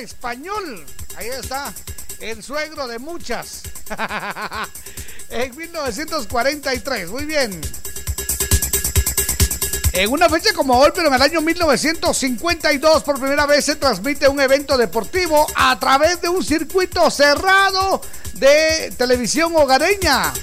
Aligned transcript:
español. 0.00 0.84
Ahí 1.16 1.28
está, 1.28 1.72
el 2.20 2.42
suegro 2.42 2.86
de 2.86 2.98
muchas. 2.98 3.62
en 5.30 5.56
1943, 5.56 7.10
muy 7.10 7.24
bien. 7.24 7.60
En 9.92 10.12
una 10.12 10.28
fecha 10.28 10.52
como 10.52 10.78
hoy, 10.78 10.90
pero 10.94 11.08
en 11.08 11.14
el 11.14 11.22
año 11.22 11.40
1952, 11.40 13.02
por 13.02 13.18
primera 13.18 13.46
vez 13.46 13.64
se 13.64 13.76
transmite 13.76 14.28
un 14.28 14.38
evento 14.40 14.76
deportivo 14.76 15.46
a 15.54 15.78
través 15.78 16.20
de 16.20 16.28
un 16.28 16.44
circuito 16.44 17.10
cerrado 17.10 18.02
de 18.34 18.92
televisión 18.98 19.56
hogareña. 19.56 20.34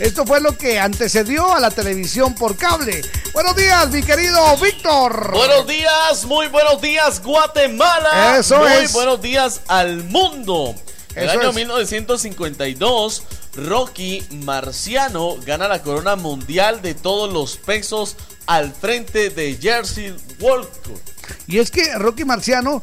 Esto 0.00 0.24
fue 0.24 0.40
lo 0.40 0.56
que 0.56 0.78
antecedió 0.78 1.54
a 1.54 1.60
la 1.60 1.70
televisión 1.70 2.34
por 2.34 2.56
cable. 2.56 3.02
Buenos 3.34 3.54
días, 3.54 3.90
mi 3.90 4.02
querido 4.02 4.56
Víctor. 4.56 5.30
Buenos 5.30 5.66
días, 5.66 6.24
muy 6.24 6.46
buenos 6.46 6.80
días, 6.80 7.22
Guatemala. 7.22 8.38
Eso 8.38 8.60
muy 8.60 8.72
es. 8.84 8.94
buenos 8.94 9.20
días 9.20 9.60
al 9.68 10.04
mundo. 10.04 10.74
En 11.14 11.24
el 11.24 11.28
Eso 11.28 11.40
año 11.40 11.50
es. 11.50 11.54
1952, 11.54 13.22
Rocky 13.56 14.26
Marciano 14.42 15.36
gana 15.44 15.68
la 15.68 15.82
corona 15.82 16.16
mundial 16.16 16.80
de 16.80 16.94
todos 16.94 17.30
los 17.30 17.58
pesos 17.58 18.16
al 18.46 18.72
frente 18.72 19.28
de 19.28 19.58
Jersey 19.60 20.16
Walcott. 20.40 21.02
Y 21.46 21.58
es 21.58 21.70
que 21.70 21.92
Rocky 21.98 22.24
Marciano 22.24 22.82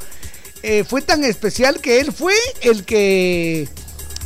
eh, 0.62 0.84
fue 0.88 1.02
tan 1.02 1.24
especial 1.24 1.82
que 1.82 2.00
él 2.00 2.14
fue 2.14 2.36
el 2.62 2.86
que 2.86 3.68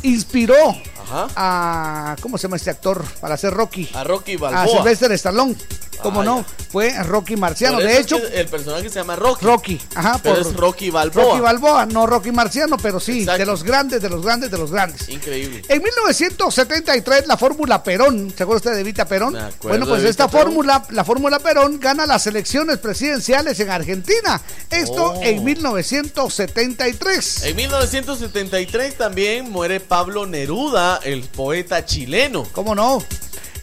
inspiró 0.02 0.76
Ajá. 1.12 1.28
a. 1.36 2.16
¿Cómo 2.20 2.38
se 2.38 2.44
llama 2.44 2.56
este 2.56 2.70
actor? 2.70 3.04
Para 3.20 3.36
ser 3.36 3.52
Rocky. 3.52 3.88
A 3.94 4.02
Rocky 4.04 4.36
A 4.36 4.38
Balboa. 4.38 4.66
Sylvester 4.66 5.12
Stallone. 5.12 5.56
¿Cómo 6.02 6.22
Ah, 6.22 6.24
no? 6.24 6.38
ya. 6.40 6.46
Fue 6.70 7.02
Rocky 7.02 7.36
Marciano. 7.36 7.76
Por 7.76 7.84
De 7.86 7.92
es 7.92 7.98
hecho, 8.00 8.20
que 8.20 8.40
el 8.40 8.48
personaje 8.48 8.88
se 8.88 8.98
llama 8.98 9.16
Rocky. 9.16 9.44
Rocky. 9.44 9.80
Ajá, 9.94 10.18
Pero 10.22 10.36
por 10.36 10.46
es 10.46 10.56
Rocky 10.56 10.90
Balboa. 10.90 11.24
Rocky 11.24 11.40
Balboa, 11.40 11.86
no 11.86 12.06
Rocky 12.06 12.32
Marciano, 12.32 12.76
pero 12.78 12.98
sí, 12.98 13.20
Exacto. 13.20 13.38
de 13.40 13.46
los 13.46 13.62
grandes, 13.62 14.02
de 14.02 14.08
los 14.08 14.22
grandes, 14.24 14.50
de 14.50 14.58
los 14.58 14.70
grandes. 14.70 15.08
Increíble. 15.08 15.62
En 15.68 15.82
1973 15.82 17.26
la 17.26 17.36
Fórmula 17.36 17.82
Perón, 17.82 18.32
¿se 18.36 18.42
acuerda 18.42 18.56
usted 18.58 18.74
de 18.76 18.82
Vita 18.82 19.04
Perón? 19.06 19.36
Bueno, 19.62 19.86
pues 19.86 20.02
esta 20.04 20.28
Perón. 20.28 20.46
fórmula, 20.46 20.84
la 20.90 21.04
Fórmula 21.04 21.38
Perón 21.38 21.78
gana 21.78 22.06
las 22.06 22.26
elecciones 22.26 22.78
presidenciales 22.78 23.58
en 23.60 23.70
Argentina. 23.70 24.40
Esto 24.70 25.12
Oh. 25.12 25.20
en 25.22 25.44
1973. 25.44 27.44
En 27.44 27.56
1973 27.56 28.96
también 28.96 29.50
muere 29.50 29.80
Pablo 29.80 30.26
Neruda, 30.26 31.00
el 31.02 31.22
poeta 31.24 31.84
chileno. 31.84 32.46
¿Cómo 32.52 32.74
no? 32.74 33.02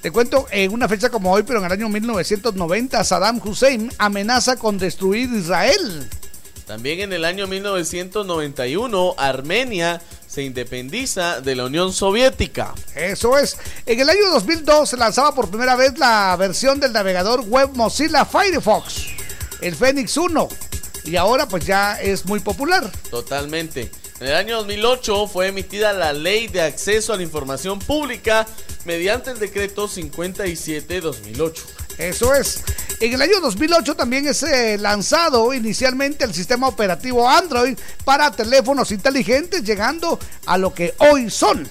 Te 0.01 0.11
cuento, 0.11 0.47
en 0.51 0.71
una 0.71 0.87
fecha 0.87 1.09
como 1.09 1.31
hoy, 1.31 1.43
pero 1.43 1.59
en 1.59 1.65
el 1.65 1.71
año 1.73 1.89
1990, 1.89 3.03
Saddam 3.03 3.41
Hussein 3.43 3.91
amenaza 3.97 4.55
con 4.55 4.77
destruir 4.77 5.29
Israel. 5.33 6.07
También 6.65 7.01
en 7.01 7.11
el 7.11 7.25
año 7.25 7.47
1991, 7.47 9.15
Armenia 9.17 10.01
se 10.25 10.43
independiza 10.43 11.41
de 11.41 11.55
la 11.55 11.65
Unión 11.65 11.91
Soviética. 11.91 12.73
Eso 12.95 13.37
es. 13.37 13.57
En 13.85 13.99
el 13.99 14.09
año 14.09 14.29
2002 14.31 14.89
se 14.89 14.95
lanzaba 14.95 15.35
por 15.35 15.49
primera 15.49 15.75
vez 15.75 15.97
la 15.97 16.35
versión 16.37 16.79
del 16.79 16.93
navegador 16.93 17.41
web 17.41 17.71
Mozilla 17.73 18.23
Firefox, 18.23 19.07
el 19.59 19.75
Phoenix 19.75 20.15
1. 20.15 20.47
Y 21.05 21.15
ahora 21.17 21.47
pues 21.47 21.65
ya 21.65 21.99
es 21.99 22.25
muy 22.25 22.39
popular. 22.39 22.89
Totalmente. 23.09 23.91
En 24.19 24.27
el 24.27 24.35
año 24.35 24.57
2008 24.57 25.27
fue 25.27 25.47
emitida 25.47 25.93
la 25.93 26.11
Ley 26.11 26.47
de 26.47 26.61
Acceso 26.61 27.13
a 27.13 27.15
la 27.15 27.23
Información 27.23 27.79
Pública 27.79 28.45
mediante 28.83 29.31
el 29.31 29.39
decreto 29.39 29.87
57-2008. 29.87 31.53
Eso 31.97 32.35
es. 32.35 32.61
En 32.99 33.13
el 33.13 33.21
año 33.21 33.39
2008 33.39 33.95
también 33.95 34.27
es 34.27 34.43
eh, 34.43 34.77
lanzado 34.77 35.53
inicialmente 35.53 36.25
el 36.25 36.33
sistema 36.33 36.67
operativo 36.67 37.29
Android 37.29 37.77
para 38.03 38.29
teléfonos 38.29 38.91
inteligentes, 38.91 39.63
llegando 39.63 40.19
a 40.45 40.57
lo 40.57 40.73
que 40.73 40.95
hoy 40.97 41.29
son. 41.29 41.65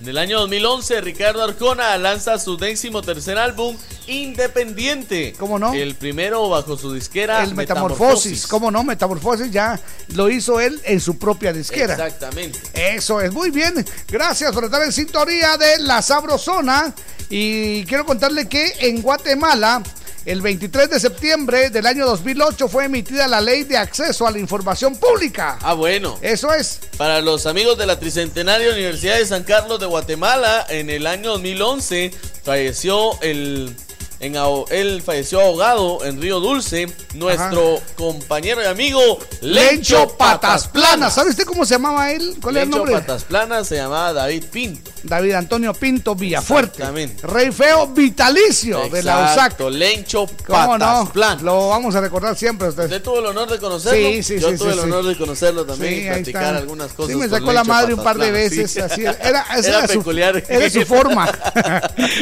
En 0.00 0.08
el 0.08 0.16
año 0.16 0.40
2011, 0.40 1.02
Ricardo 1.02 1.44
Arjona 1.44 1.98
lanza 1.98 2.38
su 2.38 2.56
décimo 2.56 3.02
tercer 3.02 3.36
álbum, 3.36 3.76
Independiente. 4.06 5.34
¿Cómo 5.38 5.58
no? 5.58 5.74
El 5.74 5.94
primero 5.94 6.48
bajo 6.48 6.78
su 6.78 6.94
disquera 6.94 7.44
el 7.44 7.54
Metamorfosis. 7.54 8.46
¿Cómo 8.46 8.70
no? 8.70 8.82
Metamorfosis 8.82 9.52
ya 9.52 9.78
lo 10.14 10.30
hizo 10.30 10.58
él 10.58 10.80
en 10.84 11.00
su 11.00 11.18
propia 11.18 11.52
disquera. 11.52 11.92
Exactamente. 11.92 12.58
Eso 12.72 13.20
es 13.20 13.30
muy 13.30 13.50
bien. 13.50 13.84
Gracias 14.08 14.52
por 14.52 14.64
estar 14.64 14.82
en 14.82 14.90
sintonía 14.90 15.58
de 15.58 15.80
La 15.80 16.00
Sabrosona. 16.00 16.94
Y 17.28 17.84
quiero 17.84 18.06
contarle 18.06 18.48
que 18.48 18.72
en 18.80 19.02
Guatemala, 19.02 19.82
el 20.24 20.42
23 20.42 20.90
de 20.90 21.00
septiembre 21.00 21.70
del 21.70 21.86
año 21.86 22.06
2008, 22.06 22.68
fue 22.68 22.84
emitida 22.84 23.26
la 23.26 23.40
ley 23.40 23.64
de 23.64 23.76
acceso 23.76 24.26
a 24.26 24.30
la 24.30 24.38
información 24.38 24.96
pública. 24.96 25.58
Ah, 25.62 25.74
bueno. 25.74 26.18
Eso 26.22 26.52
es. 26.52 26.80
Para 26.96 27.20
los 27.20 27.46
amigos 27.46 27.78
de 27.78 27.86
la 27.86 27.98
Tricentenaria 27.98 28.70
Universidad 28.70 29.18
de 29.18 29.26
San 29.26 29.44
Carlos 29.44 29.80
de 29.80 29.86
Guatemala, 29.86 30.66
en 30.68 30.90
el 30.90 31.06
año 31.06 31.30
2011 31.30 32.12
falleció 32.44 33.20
el 33.22 33.74
en 34.20 34.36
él 34.70 35.02
falleció 35.02 35.40
ahogado 35.40 36.04
en 36.04 36.20
Río 36.20 36.40
Dulce, 36.40 36.86
nuestro 37.14 37.80
compañero 37.96 38.62
y 38.62 38.66
amigo 38.66 39.18
Lencho 39.40 40.14
Patas 40.18 40.68
Planas. 40.68 41.14
¿Sabe 41.14 41.30
usted 41.30 41.44
cómo 41.44 41.64
se 41.64 41.74
llamaba 41.74 42.12
él? 42.12 42.36
¿Cuál 42.40 42.58
es 42.58 42.62
el 42.64 42.68
Lencho 42.68 42.78
nombre? 42.84 42.94
Patas 43.00 43.24
Planas 43.24 43.66
se 43.66 43.76
llamaba 43.76 44.12
David 44.12 44.44
Pinto. 44.52 44.90
David 45.02 45.32
Antonio 45.32 45.72
Pinto 45.72 46.14
Villafuerte. 46.14 46.82
Exactamente. 46.82 47.26
Rey 47.26 47.50
feo 47.50 47.86
vitalicio 47.86 48.90
de 48.90 49.02
la 49.02 49.16
USAC. 49.16 49.30
Exacto, 49.30 49.70
Lencho 49.70 50.26
¿Cómo 50.46 50.58
Patas 50.78 51.04
no? 51.06 51.12
Planas. 51.12 51.42
Lo 51.42 51.68
vamos 51.70 51.94
a 51.94 52.02
recordar 52.02 52.36
siempre 52.36 52.66
a 52.66 52.70
usted. 52.70 52.84
¿Usted 52.84 53.02
tuvo 53.02 53.20
el 53.20 53.26
honor 53.26 53.48
de 53.50 53.58
conocerlo? 53.58 54.08
Sí, 54.10 54.22
sí, 54.22 54.38
Yo 54.38 54.50
sí, 54.50 54.58
tuve 54.58 54.72
sí, 54.72 54.78
el 54.78 54.84
sí. 54.84 54.90
honor 54.90 55.04
de 55.06 55.16
conocerlo 55.16 55.64
también 55.64 55.94
Sí, 55.94 56.00
y 56.00 56.08
platicar 56.08 56.54
algunas 56.56 56.92
cosas. 56.92 57.12
Sí, 57.12 57.18
me 57.18 57.28
sacó 57.28 57.46
la 57.46 57.62
Lencho 57.62 57.64
madre 57.72 57.94
un 57.94 58.04
par 58.04 58.18
de 58.18 58.30
veces. 58.30 58.76
Así, 58.76 59.00
era, 59.00 59.12
Era 59.22 59.46
era 59.64 59.88
su- 59.88 59.98
peculiar. 60.00 60.44
era 60.46 60.68
su 60.68 60.82
forma. 60.84 61.24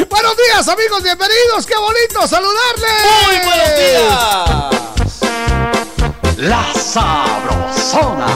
Buenos 0.09 0.37
días, 0.37 0.69
amigos, 0.69 1.03
bienvenidos. 1.03 1.67
Qué 1.67 1.75
bonito 1.89 2.27
saludarles. 2.27 3.01
Muy 3.25 3.37
buenos 3.49 3.71
días. 3.79 4.09
La 6.37 6.65
Sabrosona. 6.75 8.33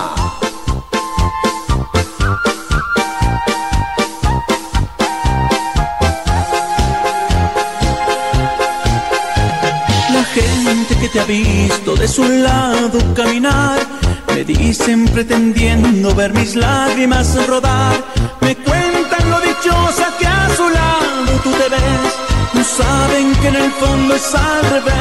La 10.12 10.24
gente 10.24 10.96
que 10.98 11.08
te 11.08 11.20
ha 11.20 11.24
visto 11.24 11.94
de 11.94 12.08
su 12.08 12.26
lado 12.28 12.98
caminar 13.14 13.80
me 14.28 14.44
dicen 14.44 15.06
pretendiendo 15.08 16.14
ver 16.14 16.32
mis 16.32 16.56
lágrimas 16.56 17.46
rodar. 17.46 18.02
Me 18.40 18.56
cuentan 18.56 19.30
lo 19.30 19.40
dichosa 19.40 20.16
que 20.18 20.26
a 20.26 20.48
su 20.56 20.68
lado 20.70 21.32
tú 21.44 21.50
te 21.50 21.68
ves. 21.68 22.31
No 22.54 22.64
saben 22.64 23.34
que 23.36 23.48
en 23.48 23.56
el 23.56 23.70
fondo 23.72 24.14
es 24.14 24.34
al 24.34 24.62
revés. 24.70 24.94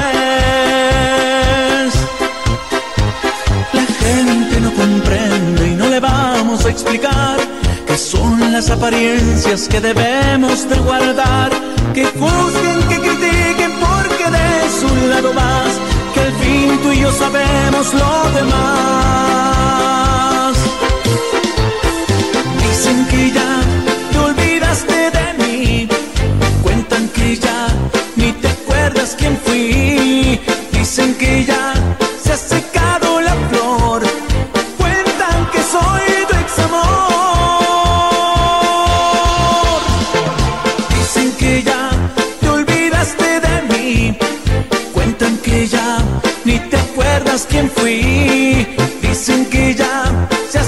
La 3.73 3.85
gente 3.99 4.59
no 4.61 4.73
comprende 4.73 5.67
y 5.67 5.75
no 5.75 5.87
le 5.89 5.99
vamos 5.99 6.65
a 6.65 6.69
explicar 6.69 7.37
que 7.85 7.97
son 7.97 8.51
las 8.51 8.69
apariencias 8.69 9.67
que 9.67 9.81
debemos 9.81 10.69
de 10.69 10.77
guardar. 10.79 11.51
Que 11.93 12.05
juzguen, 12.05 12.79
que 12.89 12.99
critiquen 12.99 13.71
porque 13.79 14.25
de 14.37 14.69
su 14.79 15.07
lado 15.07 15.33
vas. 15.33 15.73
Que 16.13 16.21
al 16.21 16.33
fin 16.33 16.79
tú 16.81 16.91
y 16.91 16.99
yo 17.01 17.11
sabemos 17.11 17.93
lo 17.93 18.31
demás. 18.31 19.30
Ya 26.91 27.67
ni 28.17 28.33
te 28.33 28.49
acuerdas 28.49 29.15
quién 29.17 29.39
fui. 29.45 30.39
Dicen 30.73 31.15
que 31.15 31.45
ya 31.45 31.73
se 32.21 32.33
ha 32.33 32.37
secado 32.37 33.21
la 33.21 33.33
flor. 33.49 34.03
Cuentan 34.77 35.49
que 35.53 35.59
soy 35.59 36.25
tu 36.27 36.35
ex 36.35 36.59
amor. 36.59 36.91
Dicen 40.89 41.31
que 41.39 41.63
ya 41.63 41.89
te 42.41 42.49
olvidaste 42.49 43.39
de 43.39 43.61
mí. 43.71 44.17
Cuentan 44.93 45.37
que 45.37 45.65
ya 45.67 45.99
ni 46.43 46.59
te 46.59 46.75
acuerdas 46.75 47.47
quién 47.49 47.71
fui. 47.71 48.67
Dicen 49.01 49.45
que 49.45 49.73
ya 49.73 50.27
se 50.51 50.59
ha 50.59 50.63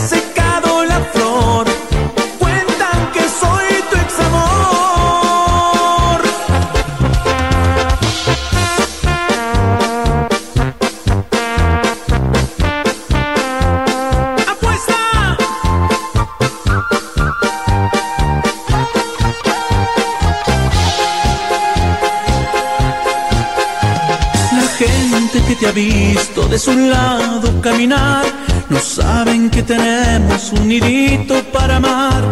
de 26.53 26.59
su 26.59 26.71
lado 26.71 27.61
caminar 27.61 28.23
no 28.69 28.79
saben 28.79 29.50
que 29.50 29.63
tenemos 29.63 30.51
un 30.51 30.67
nidito 30.67 31.44
para 31.45 31.77
amar. 31.77 32.23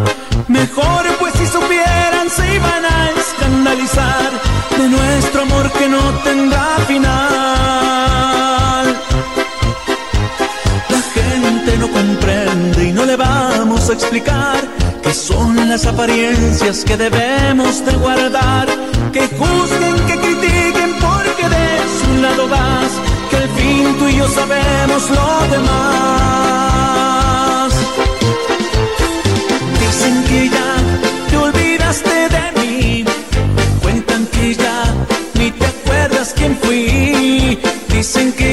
Mejor 0.46 1.02
pues 1.18 1.32
si 1.34 1.44
supieran 1.44 2.30
se 2.30 2.54
iban 2.54 2.84
a 2.84 3.10
escandalizar 3.10 4.30
de 4.78 4.88
nuestro 4.88 5.42
amor 5.42 5.72
que 5.72 5.88
no 5.88 6.02
tendrá 6.22 6.68
final. 6.86 7.12
La 10.94 11.02
gente 11.16 11.78
no 11.78 11.90
comprende 11.90 12.84
y 12.90 12.92
no 12.92 13.04
le 13.04 13.16
vamos 13.16 13.90
a 13.90 13.94
explicar 13.94 14.60
que 15.02 15.12
son 15.12 15.68
las 15.68 15.84
apariencias 15.84 16.84
que 16.84 16.96
debemos 16.96 17.84
de 17.84 17.92
guardar, 17.96 18.68
que 19.12 19.26
juzguen, 19.26 19.96
que 20.06 20.16
critiquen 20.16 20.94
porque 21.00 21.48
de 21.48 21.66
su 21.98 22.22
lado 22.22 22.48
vas, 22.48 22.92
que 23.32 23.38
al 23.38 23.48
fin 23.48 23.96
tú 23.98 24.08
y 24.08 24.16
yo 24.16 24.28
sabemos 24.28 25.02
lo 25.10 25.28
demás. 25.54 25.72
Dicen 29.80 30.14
que 30.28 30.48
ya 30.56 30.70
te 31.30 31.36
olvidaste 31.46 32.28
de 32.36 32.44
mí, 32.60 33.04
cuentan 33.82 34.26
que 34.26 34.54
ya 34.54 34.78
ni 35.34 35.50
te 35.50 35.66
acuerdas 35.66 36.34
quién 36.36 36.52
fui, 36.62 37.58
dicen 37.88 38.32
que 38.32 38.51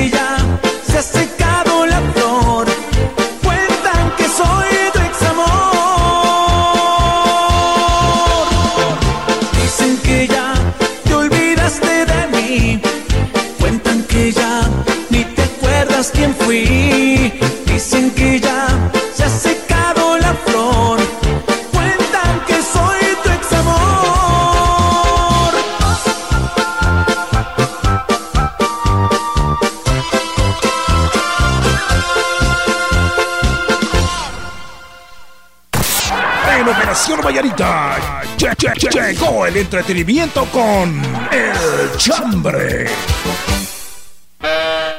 entretenimiento 39.69 40.45
con 40.45 40.99
El 41.31 41.95
Chambre. 41.95 42.87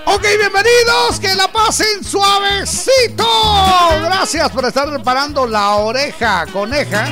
Ok, 0.04 0.22
bienvenidos, 0.38 1.18
que 1.20 1.34
la 1.34 1.50
pasen 1.50 2.04
suavecito. 2.04 3.26
Gracias 4.00 4.48
por 4.50 4.64
estar 4.64 4.88
reparando 4.88 5.44
la 5.48 5.70
oreja 5.70 6.46
coneja. 6.52 7.08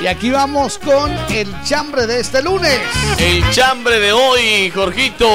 Y 0.00 0.06
aquí 0.06 0.30
vamos 0.30 0.78
con 0.78 1.10
el 1.30 1.52
chambre 1.64 2.06
de 2.06 2.20
este 2.20 2.40
lunes. 2.40 2.78
El 3.18 3.50
chambre 3.50 3.98
de 3.98 4.12
hoy, 4.12 4.70
Jorgito. 4.70 5.26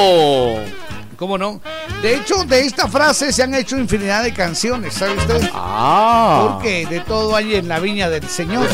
¿Cómo 1.18 1.36
no? 1.36 1.60
De 2.02 2.14
hecho, 2.14 2.44
de 2.44 2.60
esta 2.60 2.88
frase 2.88 3.32
se 3.32 3.42
han 3.42 3.54
hecho 3.54 3.76
infinidad 3.78 4.22
de 4.22 4.32
canciones, 4.32 4.94
¿sabe 4.94 5.16
usted? 5.16 5.50
Ah. 5.52 6.50
Porque 6.52 6.86
de 6.86 7.00
todo 7.00 7.34
hay 7.34 7.54
en 7.54 7.68
la 7.68 7.80
viña 7.80 8.08
del 8.10 8.28
Señor. 8.28 8.68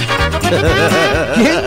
¿Quién, 1.35 1.61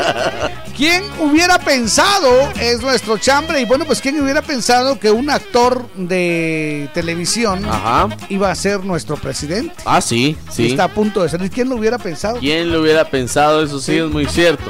quién 0.76 1.04
hubiera 1.20 1.58
pensado, 1.58 2.30
es 2.60 2.82
nuestro 2.82 3.18
chambre, 3.18 3.62
y 3.62 3.66
bueno, 3.66 3.86
pues 3.86 4.02
quién 4.02 4.22
hubiera 4.22 4.42
pensado 4.42 5.00
que 5.00 5.10
un 5.12 5.30
actor 5.30 5.90
de 5.96 6.90
televisión 6.94 7.66
Ajá. 7.66 8.10
iba 8.30 8.52
a 8.52 8.56
ser 8.56 8.84
nuestro 8.84 9.16
presidente? 9.16 9.74
Ah, 9.86 10.02
sí, 10.02 10.38
sí. 10.52 10.68
Está 10.68 10.86
a 10.86 10.90
punto 10.90 11.24
de 11.24 11.30
salir. 11.30 11.50
¿Quién 11.50 11.70
lo 11.70 11.78
hubiera 11.78 11.98
pensado? 11.98 12.38
¿Quién 12.40 12.72
lo 12.72 12.82
hubiera 12.82 13.10
pensado? 13.10 13.64
Eso 13.64 13.80
sí, 13.80 13.98
es 13.98 14.10
muy 14.10 14.26
cierto. 14.26 14.70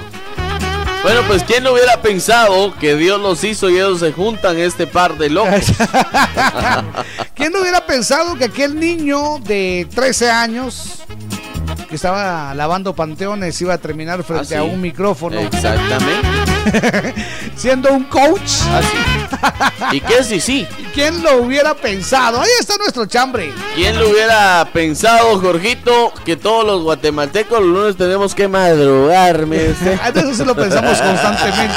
Bueno, 1.06 1.22
pues 1.28 1.44
¿quién 1.44 1.64
lo 1.64 1.74
hubiera 1.74 2.02
pensado 2.02 2.74
que 2.80 2.96
Dios 2.96 3.22
los 3.22 3.44
hizo 3.44 3.70
y 3.70 3.76
ellos 3.76 4.00
se 4.00 4.12
juntan 4.12 4.58
este 4.58 4.88
par 4.88 5.20
de 5.20 5.30
locos? 5.30 5.66
¿Quién 7.36 7.52
no 7.52 7.62
hubiera 7.62 7.86
pensado 7.86 8.36
que 8.36 8.46
aquel 8.46 8.80
niño 8.80 9.38
de 9.44 9.88
13 9.94 10.32
años 10.32 11.04
que 11.88 11.94
estaba 11.96 12.56
lavando 12.56 12.96
panteones 12.96 13.62
iba 13.62 13.76
a 13.76 13.78
terminar 13.78 14.24
frente 14.24 14.56
Ah, 14.56 14.62
a 14.62 14.64
un 14.64 14.82
micrófono 14.82 15.40
Exactamente. 15.42 16.55
siendo 17.56 17.92
un 17.92 18.04
coach? 18.06 18.62
Así. 18.72 18.98
¿Y 19.92 20.02
qué 20.02 20.24
si 20.24 20.40
sí? 20.40 20.68
¿Quién 20.94 21.22
lo 21.24 21.38
hubiera 21.38 21.74
pensado? 21.74 22.42
Ahí 22.42 22.50
está 22.60 22.78
nuestro 22.78 23.06
chambre. 23.06 23.54
¿Quién 23.76 24.00
lo 24.00 24.10
hubiera 24.10 24.68
pensado, 24.72 25.40
Jorgito, 25.40 26.14
que 26.24 26.36
todos 26.36 26.66
los 26.66 26.84
guatemaltecos 26.84 27.60
los 27.60 27.70
lunes 27.70 27.98
tenemos 27.98 28.34
que 28.34 28.48
madrugar, 28.48 29.46
me 29.46 29.60
dice? 29.60 30.00
A 30.02 30.10
eso 30.10 30.34
se 30.34 30.46
lo 30.46 30.56
pensamos 30.56 31.02
constantemente. 31.02 31.76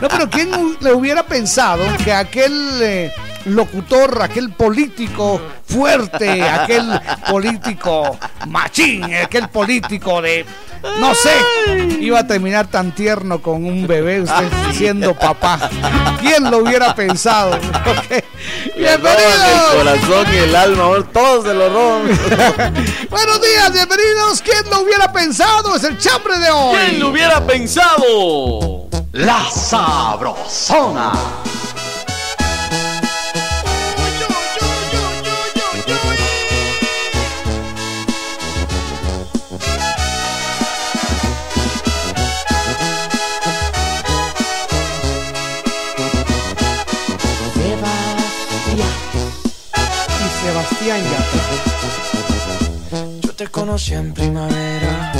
No, 0.00 0.08
pero 0.08 0.28
¿quién 0.28 0.76
le 0.80 0.92
hubiera 0.92 1.22
pensado 1.24 1.84
que 2.04 2.12
aquel 2.12 2.52
eh, 2.82 3.12
locutor, 3.46 4.22
aquel 4.22 4.50
político 4.52 5.40
fuerte, 5.66 6.42
aquel 6.42 7.00
político 7.28 8.18
machín, 8.48 9.04
aquel 9.14 9.48
político 9.48 10.20
de, 10.22 10.44
no 11.00 11.14
sé, 11.14 11.32
iba 12.00 12.20
a 12.20 12.26
terminar 12.26 12.66
tan 12.66 12.92
tierno 12.92 13.40
con 13.40 13.64
un 13.64 13.86
bebé, 13.86 14.20
usted 14.22 14.48
siendo 14.72 15.14
papá? 15.14 15.70
¿Quién 16.20 16.50
lo 16.50 16.58
hubiera 16.58 16.94
pensado? 16.94 17.52
Ok. 17.52 18.24
Le 18.76 18.96
roban 18.96 19.12
el 19.12 19.22
Bienvenidos. 19.26 19.74
corazón 20.06 20.34
y 20.34 20.36
el 20.36 20.56
alma, 20.56 20.84
todos 21.12 21.44
se 21.44 21.54
lo 21.54 21.68
roban. 21.68 22.02
Buenos 23.10 23.40
días, 23.40 23.72
bienvenidos. 23.72 24.42
¿Quién 24.42 24.70
lo 24.70 24.80
hubiera 24.82 25.12
pensado? 25.12 25.74
Es 25.76 25.84
el 25.84 25.98
chambre 25.98 26.38
de 26.38 26.50
hoy. 26.50 26.76
¿Quién 26.76 27.00
lo 27.00 27.08
hubiera 27.08 27.44
pensado? 27.46 28.88
La 29.12 29.44
Sabrosona. 29.50 31.12
Sebastián 50.62 51.02
Yatra. 51.02 51.42
Yo 53.20 53.32
te 53.34 53.46
conocí 53.48 53.94
en 53.94 54.12
primavera, 54.14 55.12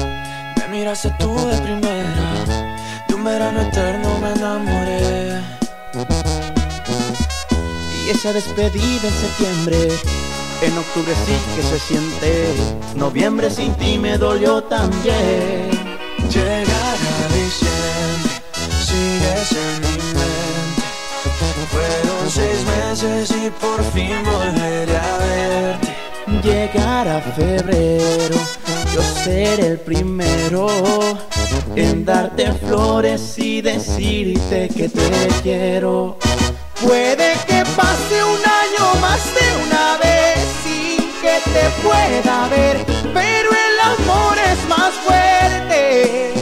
me 0.57 0.69
miraste 0.69 1.11
tú 1.19 1.35
de 1.35 1.59
primera, 1.59 2.45
de 3.09 3.15
un 3.15 3.25
verano 3.25 3.63
eterno 3.63 4.19
me 4.21 4.33
enamoré. 4.33 5.41
Y 8.05 8.11
esa 8.11 8.33
despedida 8.33 9.09
en 9.09 9.15
septiembre, 9.15 9.89
en 10.63 10.79
octubre 10.79 11.15
sí 11.27 11.37
que 11.57 11.63
se 11.63 11.79
siente, 11.81 12.55
noviembre 12.95 13.51
sin 13.51 13.75
ti 13.75 13.99
me 13.99 14.19
dolió 14.19 14.63
también. 14.65 15.71
Llegará 16.31 16.97
diciembre, 17.35 18.41
sigues 18.87 19.53
en. 19.53 19.82
Fueron 21.71 22.31
seis 22.31 22.65
meses 22.65 23.31
y 23.31 23.51
por 23.51 23.83
fin 23.93 24.17
volveré 24.25 24.97
a 24.97 25.19
verte. 25.19 25.97
Llegará 26.43 27.21
febrero, 27.21 28.37
yo 28.93 29.03
seré 29.03 29.67
el 29.69 29.79
primero 29.79 30.67
en 31.77 32.05
darte 32.05 32.53
flores 32.53 33.39
y 33.39 33.61
decirte 33.61 34.69
que 34.69 34.89
te 34.89 35.29
quiero. 35.43 36.19
Puede 36.81 37.35
que 37.47 37.63
pase 37.77 38.25
un 38.25 38.41
año 38.41 39.01
más 39.01 39.25
de 39.35 39.65
una 39.65 39.97
vez 39.99 40.39
sin 40.65 40.99
que 41.21 41.39
te 41.53 41.71
pueda 41.83 42.49
ver, 42.49 42.85
pero 43.15 43.51
el 43.51 43.81
amor 43.81 44.37
es 44.51 44.69
más 44.69 44.93
fuerte. 45.05 46.42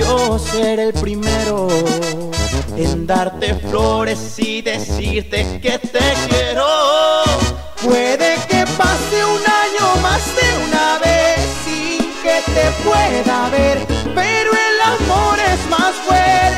yo 0.00 0.38
seré 0.38 0.84
el 0.84 0.92
primero 0.94 1.68
en 2.76 3.06
darte 3.06 3.54
flores 3.54 4.38
y 4.38 4.62
decirte 4.62 5.60
que 5.60 5.78
te 5.78 6.06
quiero. 6.28 6.66
Puede 7.84 8.36
que 8.48 8.64
pase 8.78 9.18
un 9.36 9.42
año 9.64 9.86
más 10.02 10.24
de 10.38 10.48
una 10.66 10.98
vez 11.04 11.40
sin 11.64 11.98
que 12.22 12.36
te 12.54 12.66
pueda 12.84 13.48
ver, 13.50 13.78
pero 14.14 14.50
el 14.68 14.80
amor 14.94 15.38
es 15.52 15.68
más 15.68 15.94
fuerte. 16.06 16.49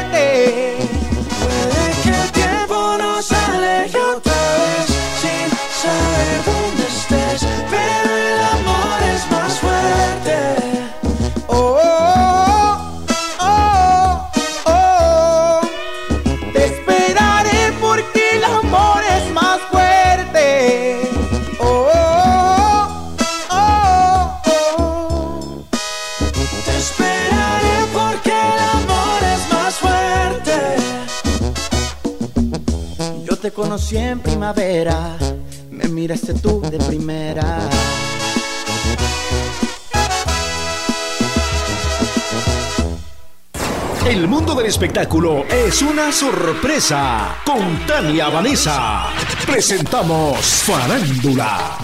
Espectáculo 44.83 45.45
es 45.49 45.81
una 45.81 46.11
sorpresa. 46.11 47.37
Con 47.47 47.87
Tania 47.87 48.29
Vanessa 48.31 49.11
presentamos 49.47 50.45
Farándula. 50.45 51.79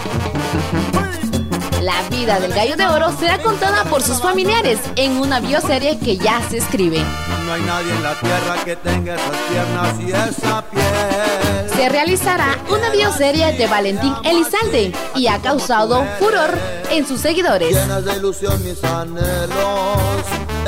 La 1.81 2.01
vida 2.09 2.41
del 2.41 2.51
gallo 2.51 2.75
de 2.75 2.85
oro 2.85 3.15
será 3.17 3.41
contada 3.41 3.85
por 3.85 4.01
sus 4.01 4.21
familiares 4.21 4.79
en 4.97 5.13
una 5.13 5.39
bioserie 5.39 5.97
que 5.97 6.17
ya 6.17 6.41
se 6.49 6.57
escribe. 6.57 7.01
No 7.45 7.53
hay 7.53 7.61
nadie 7.61 7.89
en 7.93 8.03
la 8.03 8.19
tierra 8.19 8.55
que 8.65 8.75
tenga 8.75 9.15
esas 9.15 9.37
piernas 9.49 9.95
y 10.01 10.11
esa 10.11 10.61
piel. 10.69 11.69
Se 11.73 11.87
realizará 11.87 12.57
una 12.69 12.89
bioserie 12.89 13.53
de 13.53 13.65
Valentín 13.67 14.13
Elizalde 14.25 14.91
y 15.15 15.27
ha 15.27 15.39
causado 15.39 16.05
furor 16.19 16.53
en 16.91 17.07
sus 17.07 17.21
seguidores. 17.21 17.73
Llenas 17.73 18.03
de 18.03 18.17
ilusión 18.17 18.61
mis 18.61 18.83
anhelos, 18.83 20.25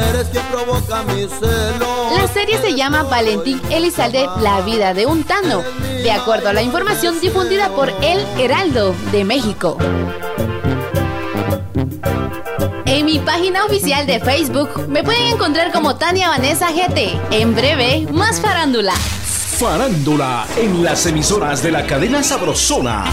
eres 0.09 0.27
quien 0.29 0.43
provoca 0.45 1.03
mis 1.03 1.29
celos. 1.29 2.17
La 2.17 2.27
serie 2.27 2.57
se 2.59 2.75
llama 2.75 3.03
Valentín 3.03 3.61
Elizalde, 3.69 4.27
la 4.41 4.61
vida 4.61 4.93
de 4.93 5.05
un 5.05 5.23
tano, 5.23 5.63
de 6.03 6.11
acuerdo 6.11 6.49
a 6.49 6.53
la 6.53 6.61
información 6.61 7.19
difundida 7.19 7.69
por 7.69 7.89
El 8.01 8.19
Heraldo 8.39 8.95
de 9.11 9.23
México. 9.23 9.77
En 12.85 13.05
mi 13.05 13.19
página 13.19 13.65
oficial 13.65 14.05
de 14.05 14.19
Facebook 14.19 14.87
me 14.89 15.03
pueden 15.03 15.27
encontrar 15.27 15.71
como 15.71 15.95
Tania 15.95 16.29
Vanessa 16.29 16.71
GT. 16.71 17.19
En 17.31 17.55
breve, 17.55 18.07
más 18.11 18.41
farándula. 18.41 18.93
Farándula 18.93 20.45
en 20.57 20.83
las 20.83 21.05
emisoras 21.05 21.63
de 21.63 21.71
la 21.71 21.85
cadena 21.85 22.21
Sabrosona. 22.21 23.05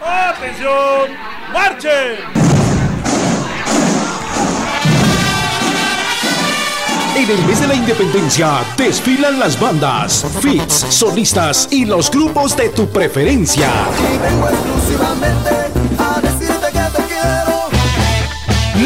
¡Atención! 0.00 1.10
¡Marchen! 1.52 2.39
En 7.16 7.28
el 7.28 7.44
mes 7.46 7.60
de 7.60 7.66
la 7.66 7.74
independencia 7.74 8.64
desfilan 8.76 9.38
las 9.38 9.58
bandas, 9.58 10.24
fits, 10.40 10.86
solistas 10.90 11.68
y 11.70 11.84
los 11.84 12.10
grupos 12.10 12.56
de 12.56 12.68
tu 12.68 12.88
preferencia. 12.88 13.68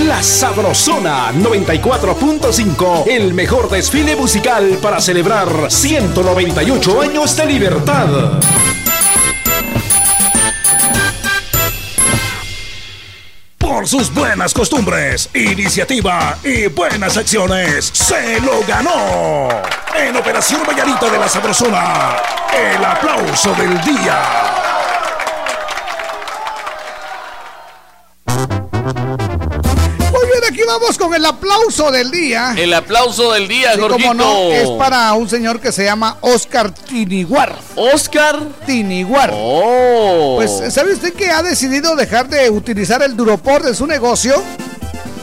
La 0.06 0.22
Sabrosona 0.22 1.32
94.5, 1.32 3.06
el 3.08 3.34
mejor 3.34 3.68
desfile 3.68 4.16
musical 4.16 4.78
para 4.80 5.00
celebrar 5.00 5.70
198 5.70 7.00
años 7.02 7.36
de 7.36 7.46
libertad. 7.46 8.08
Sus 13.96 14.12
buenas 14.12 14.52
costumbres, 14.52 15.30
iniciativa 15.34 16.36
y 16.42 16.66
buenas 16.66 17.16
acciones, 17.16 17.92
se 17.92 18.40
lo 18.40 18.60
ganó. 18.66 19.48
En 19.96 20.16
Operación 20.16 20.62
Vallarita 20.66 21.08
de 21.08 21.16
la 21.16 21.28
Sabrosona, 21.28 22.16
el 22.52 22.84
aplauso 22.84 23.54
del 23.54 23.80
día. 23.84 24.63
Vamos 30.80 30.98
con 30.98 31.14
el 31.14 31.24
aplauso 31.24 31.90
del 31.90 32.10
día. 32.10 32.54
El 32.56 32.74
aplauso 32.74 33.32
del 33.32 33.46
día, 33.48 33.72
Sí, 33.74 33.80
Jorgito. 33.80 34.08
como 34.08 34.14
no, 34.14 34.50
es 34.52 34.68
para 34.70 35.12
un 35.14 35.28
señor 35.28 35.60
que 35.60 35.72
se 35.72 35.84
llama 35.84 36.16
Oscar 36.20 36.72
Tiniguar. 36.72 37.54
Oscar. 37.76 38.40
Tiniguar. 38.66 39.30
Oh. 39.34 40.34
Pues, 40.36 40.72
¿sabe 40.72 40.92
usted 40.92 41.12
que 41.14 41.30
ha 41.30 41.42
decidido 41.42 41.94
dejar 41.96 42.28
de 42.28 42.50
utilizar 42.50 43.02
el 43.02 43.16
Duropor 43.16 43.62
de 43.62 43.74
su 43.74 43.86
negocio? 43.86 44.42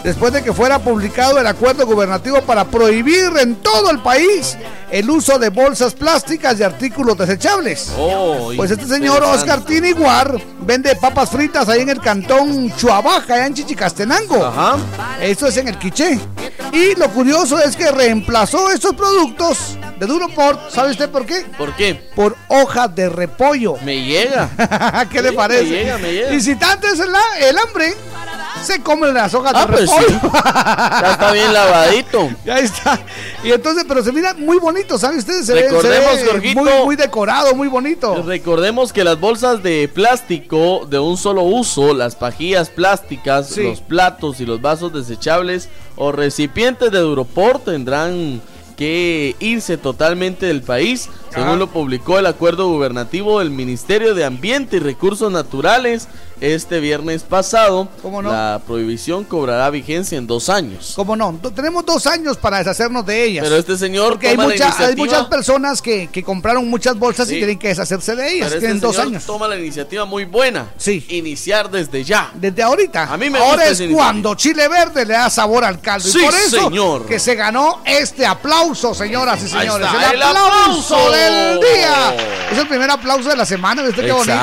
Después 0.03 0.33
de 0.33 0.43
que 0.43 0.51
fuera 0.51 0.79
publicado 0.79 1.37
el 1.37 1.45
acuerdo 1.45 1.85
gubernativo 1.85 2.41
para 2.41 2.65
prohibir 2.65 3.29
en 3.39 3.55
todo 3.57 3.91
el 3.91 3.99
país 3.99 4.57
el 4.91 5.09
uso 5.09 5.39
de 5.39 5.49
bolsas 5.49 5.93
plásticas 5.93 6.59
y 6.59 6.63
artículos 6.63 7.17
desechables. 7.17 7.91
Oh, 7.97 8.51
Pues 8.55 8.71
este 8.71 8.85
señor. 8.85 9.23
Oscar 9.23 9.61
Tiniguar 9.63 10.37
vende 10.61 10.95
papas 10.95 11.29
fritas 11.29 11.69
ahí 11.69 11.81
en 11.81 11.89
el 11.89 11.99
cantón 12.01 12.75
Chuabaja, 12.75 13.33
allá 13.35 13.45
en 13.47 13.53
Chichicastenango. 13.53 14.45
Ajá. 14.45 14.77
Esto 15.21 15.47
es 15.47 15.57
en 15.57 15.67
el 15.69 15.77
Quiché. 15.77 16.19
Y 16.73 16.95
lo 16.95 17.09
curioso 17.09 17.59
es 17.59 17.75
que 17.75 17.91
reemplazó 17.91 18.69
estos 18.71 18.93
productos 18.95 19.77
de 19.99 20.05
Duroport, 20.07 20.71
¿sabe 20.71 20.91
usted 20.91 21.09
por 21.09 21.25
qué? 21.25 21.45
¿Por 21.57 21.75
qué? 21.75 21.93
Por 22.15 22.35
hojas 22.47 22.93
de 22.95 23.07
repollo. 23.09 23.75
Me 23.83 24.03
llega. 24.03 24.49
¿Qué 25.11 25.21
le 25.21 25.31
parece? 25.33 25.63
me 25.63 25.69
llega, 25.69 25.97
me 25.97 26.11
llega. 26.13 26.33
Y 26.33 26.41
si 26.41 26.55
tanto 26.55 26.87
es 26.87 26.99
el, 26.99 27.09
el 27.41 27.57
hambre, 27.57 27.93
se 28.63 28.79
comen 28.81 29.13
las 29.13 29.33
hojas 29.33 29.51
Ah, 29.55 29.65
de 29.65 29.73
pues 29.73 29.81
repollo. 29.89 30.07
sí. 30.09 30.19
Ya 30.31 31.09
está 31.11 31.31
bien 31.31 31.53
lavadito. 31.53 32.29
Ya 32.45 32.57
está. 32.59 32.99
Y 33.43 33.51
entonces, 33.51 33.85
pero 33.87 34.03
se 34.03 34.11
mira 34.11 34.33
muy 34.33 34.57
bonito, 34.57 34.80
¿sabe 34.97 35.17
usted? 35.17 35.41
Se 35.43 35.53
ve- 35.53 35.61
se 35.61 35.69
Recordemos, 35.69 36.15
ve, 36.15 36.25
Jorgito. 36.31 36.59
muy, 36.61 36.71
muy 36.85 36.95
decorado, 36.95 37.55
muy 37.55 37.67
bonito. 37.67 38.21
Recordemos 38.23 38.91
que 38.93 39.03
las 39.03 39.19
bolsas 39.19 39.61
de 39.63 39.89
plástico 39.93 40.85
de 40.89 40.99
un 40.99 41.17
solo 41.17 41.43
uso, 41.43 41.93
las 41.93 42.15
pajillas 42.15 42.69
plásticas, 42.69 43.49
Sí. 43.49 43.63
los 43.63 43.81
platos 43.81 44.39
y 44.41 44.45
los 44.45 44.61
vasos 44.61 44.93
desechables 44.93 45.69
o 45.95 46.11
recipientes 46.11 46.91
de 46.91 46.99
Duropor 46.99 47.59
tendrán 47.59 48.41
que 48.77 49.35
irse 49.39 49.77
totalmente 49.77 50.47
del 50.47 50.61
país, 50.63 51.09
según 51.33 51.59
lo 51.59 51.67
publicó 51.67 52.19
el 52.19 52.25
acuerdo 52.25 52.67
gubernativo 52.67 53.39
del 53.39 53.49
Ministerio 53.51 54.13
de 54.15 54.25
Ambiente 54.25 54.77
y 54.77 54.79
Recursos 54.79 55.31
Naturales 55.31 56.07
este 56.41 56.79
viernes 56.79 57.21
pasado. 57.23 57.87
¿Cómo 58.01 58.21
no? 58.23 58.31
La 58.31 58.59
prohibición 58.65 59.23
cobrará 59.25 59.69
vigencia 59.69 60.17
en 60.17 60.25
dos 60.25 60.49
años. 60.49 60.93
¿Cómo 60.95 61.15
no? 61.15 61.39
Tenemos 61.55 61.85
dos 61.85 62.07
años 62.07 62.37
para 62.37 62.57
deshacernos 62.57 63.05
de 63.05 63.23
ellas. 63.25 63.43
Pero 63.43 63.57
este 63.57 63.77
señor 63.77 64.13
Porque 64.13 64.29
hay, 64.29 64.35
toma 64.35 64.47
la 64.47 64.53
mucha- 64.55 64.85
hay 64.87 64.95
muchas 64.95 65.27
personas 65.27 65.81
que, 65.83 66.07
que 66.11 66.23
compraron 66.23 66.67
muchas 66.67 66.97
bolsas 66.97 67.29
y 67.29 67.35
tienen 67.37 67.59
que 67.59 67.67
deshacerse 67.67 68.15
de 68.15 68.27
ellas. 68.33 68.47
Pero 68.47 68.55
este 68.55 68.59
Tienen 68.59 68.79
dos 68.81 68.95
señor 68.95 69.07
años. 69.09 69.25
toma 69.25 69.47
la 69.47 69.55
iniciativa 69.57 70.05
muy 70.05 70.25
buena. 70.25 70.71
Sí. 70.77 71.05
Iniciar 71.09 71.69
desde 71.69 72.03
ya. 72.03 72.31
Desde 72.33 72.63
ahorita. 72.63 73.13
A 73.13 73.17
mí 73.17 73.29
me 73.29 73.37
Ahora 73.37 73.67
es 73.67 73.79
cuando 73.93 74.33
Chile 74.33 74.67
Verde 74.67 75.05
le 75.05 75.13
da 75.13 75.29
sabor 75.29 75.63
al 75.63 75.79
caldo. 75.79 76.07
Sí, 76.09 76.17
y 76.19 76.25
por 76.25 76.33
eso 76.33 76.63
señor. 76.69 77.05
que 77.05 77.19
se 77.19 77.35
ganó 77.35 77.81
este 77.85 78.25
aplauso, 78.25 78.95
señoras 78.95 79.43
y 79.43 79.47
señores. 79.47 79.85
está, 79.87 80.09
el, 80.09 80.15
el 80.15 80.21
aplauso, 80.23 80.95
aplauso 80.95 81.11
del 81.21 81.57
oh. 81.57 81.59
día. 81.59 82.15
Es 82.51 82.57
el 82.57 82.67
primer 82.67 82.89
aplauso 82.91 83.29
de 83.29 83.35
la 83.35 83.45
semana, 83.45 83.81
¿viste 83.81 84.03
qué 84.03 84.11
bonito? 84.11 84.33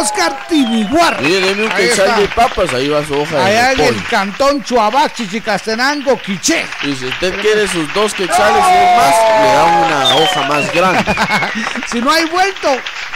Oscar 0.00 0.46
Tibiguar. 0.48 1.20
Mire, 1.22 1.40
denme 1.40 1.64
un 1.64 1.70
quetzal 1.70 2.20
de 2.20 2.28
papas, 2.28 2.72
ahí 2.74 2.88
va 2.88 3.04
su 3.06 3.14
hoja. 3.14 3.44
Allá 3.44 3.72
en 3.72 3.80
el 3.80 4.04
cantón 4.08 4.62
Chuabac, 4.62 5.14
Chichicastenango, 5.14 6.18
Quiche. 6.18 6.66
Y 6.82 6.94
si 6.94 7.06
usted 7.06 7.40
quiere 7.40 7.68
sus 7.68 7.92
dos 7.94 8.12
quetzales 8.14 8.64
y 8.64 8.96
más, 8.96 9.14
le 9.40 9.52
da 9.52 9.64
una 9.86 10.16
hoja 10.16 10.42
más 10.48 10.72
grande. 10.74 11.16
si 11.90 12.00
no 12.00 12.10
hay 12.10 12.24
vuelto, 12.26 12.68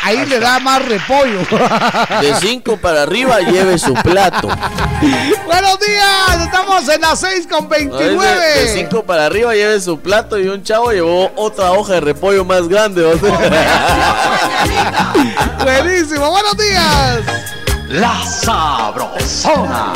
ahí 0.03 0.25
le 0.27 0.39
da 0.39 0.61
más 0.61 0.85
repollo. 0.87 1.41
de 2.21 2.35
cinco 2.41 2.77
para 2.77 3.03
arriba, 3.03 3.41
lleve 3.41 3.79
su 3.79 3.95
plato. 3.95 4.49
Buenos 5.47 5.81
días, 5.81 6.43
estamos 6.45 6.89
en 6.89 7.01
las 7.01 7.21
seis 7.21 7.47
con 7.47 7.69
29. 7.69 8.15
No, 8.15 8.23
de, 8.23 8.65
de 8.65 8.69
cinco 8.75 9.03
para 9.05 9.27
arriba, 9.27 9.55
lleve 9.55 9.81
su 9.81 9.99
plato 10.01 10.39
y 10.39 10.47
un 10.49 10.63
chavo 10.63 10.93
llevó 10.93 11.33
otra 11.37 11.73
hoja 11.73 11.95
de 11.95 12.01
repollo 12.01 12.18
pollo 12.19 12.45
más 12.45 12.69
grande. 12.69 13.05
O. 13.05 13.17
Buenísimo, 15.65 16.31
buenos 16.31 16.57
días. 16.57 17.21
La 17.89 18.23
sabrosona. 18.25 19.93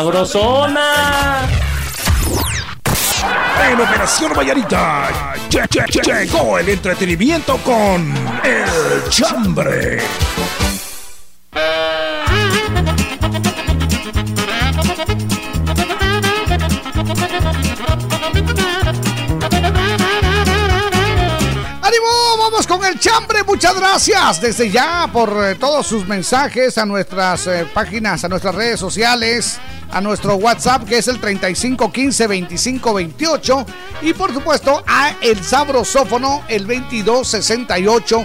sabrosona. 0.00 1.46
En 3.70 3.80
Operación 3.80 4.32
Vallarita 4.34 5.34
llegó 6.02 6.58
el 6.58 6.70
entretenimiento 6.70 7.58
con 7.58 8.14
El 8.42 9.10
Chambre. 9.10 10.00
Vamos 22.38 22.66
con 22.66 22.84
el 22.84 22.98
chambre. 22.98 23.44
Muchas 23.44 23.76
gracias 23.78 24.40
desde 24.40 24.70
ya 24.70 25.08
por 25.12 25.30
eh, 25.44 25.54
todos 25.54 25.86
sus 25.86 26.08
mensajes 26.08 26.76
a 26.78 26.84
nuestras 26.84 27.46
eh, 27.46 27.64
páginas, 27.72 28.24
a 28.24 28.28
nuestras 28.28 28.54
redes 28.54 28.80
sociales 28.80 29.60
a 29.92 30.00
nuestro 30.00 30.36
WhatsApp 30.36 30.84
que 30.84 30.98
es 30.98 31.08
el 31.08 31.20
3515 31.20 32.24
2528 32.24 33.66
y 34.02 34.12
por 34.12 34.32
supuesto 34.32 34.82
a 34.86 35.16
el 35.20 35.42
sabrosófono 35.42 36.42
el 36.48 36.66
2268 36.66 38.24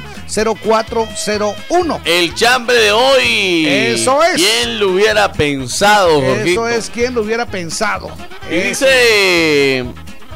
0401. 0.64 2.02
El 2.06 2.34
chambre 2.34 2.76
de 2.78 2.92
hoy. 2.92 3.66
Eso 3.68 4.24
es. 4.24 4.36
¿Quién 4.36 4.80
lo 4.80 4.92
hubiera 4.92 5.32
pensado, 5.32 6.22
Jorgito? 6.22 6.68
Eso 6.68 6.70
es 6.70 6.90
quien 6.90 7.14
lo 7.14 7.22
hubiera 7.22 7.46
pensado. 7.46 8.10
Y 8.50 8.56
dice 8.56 9.86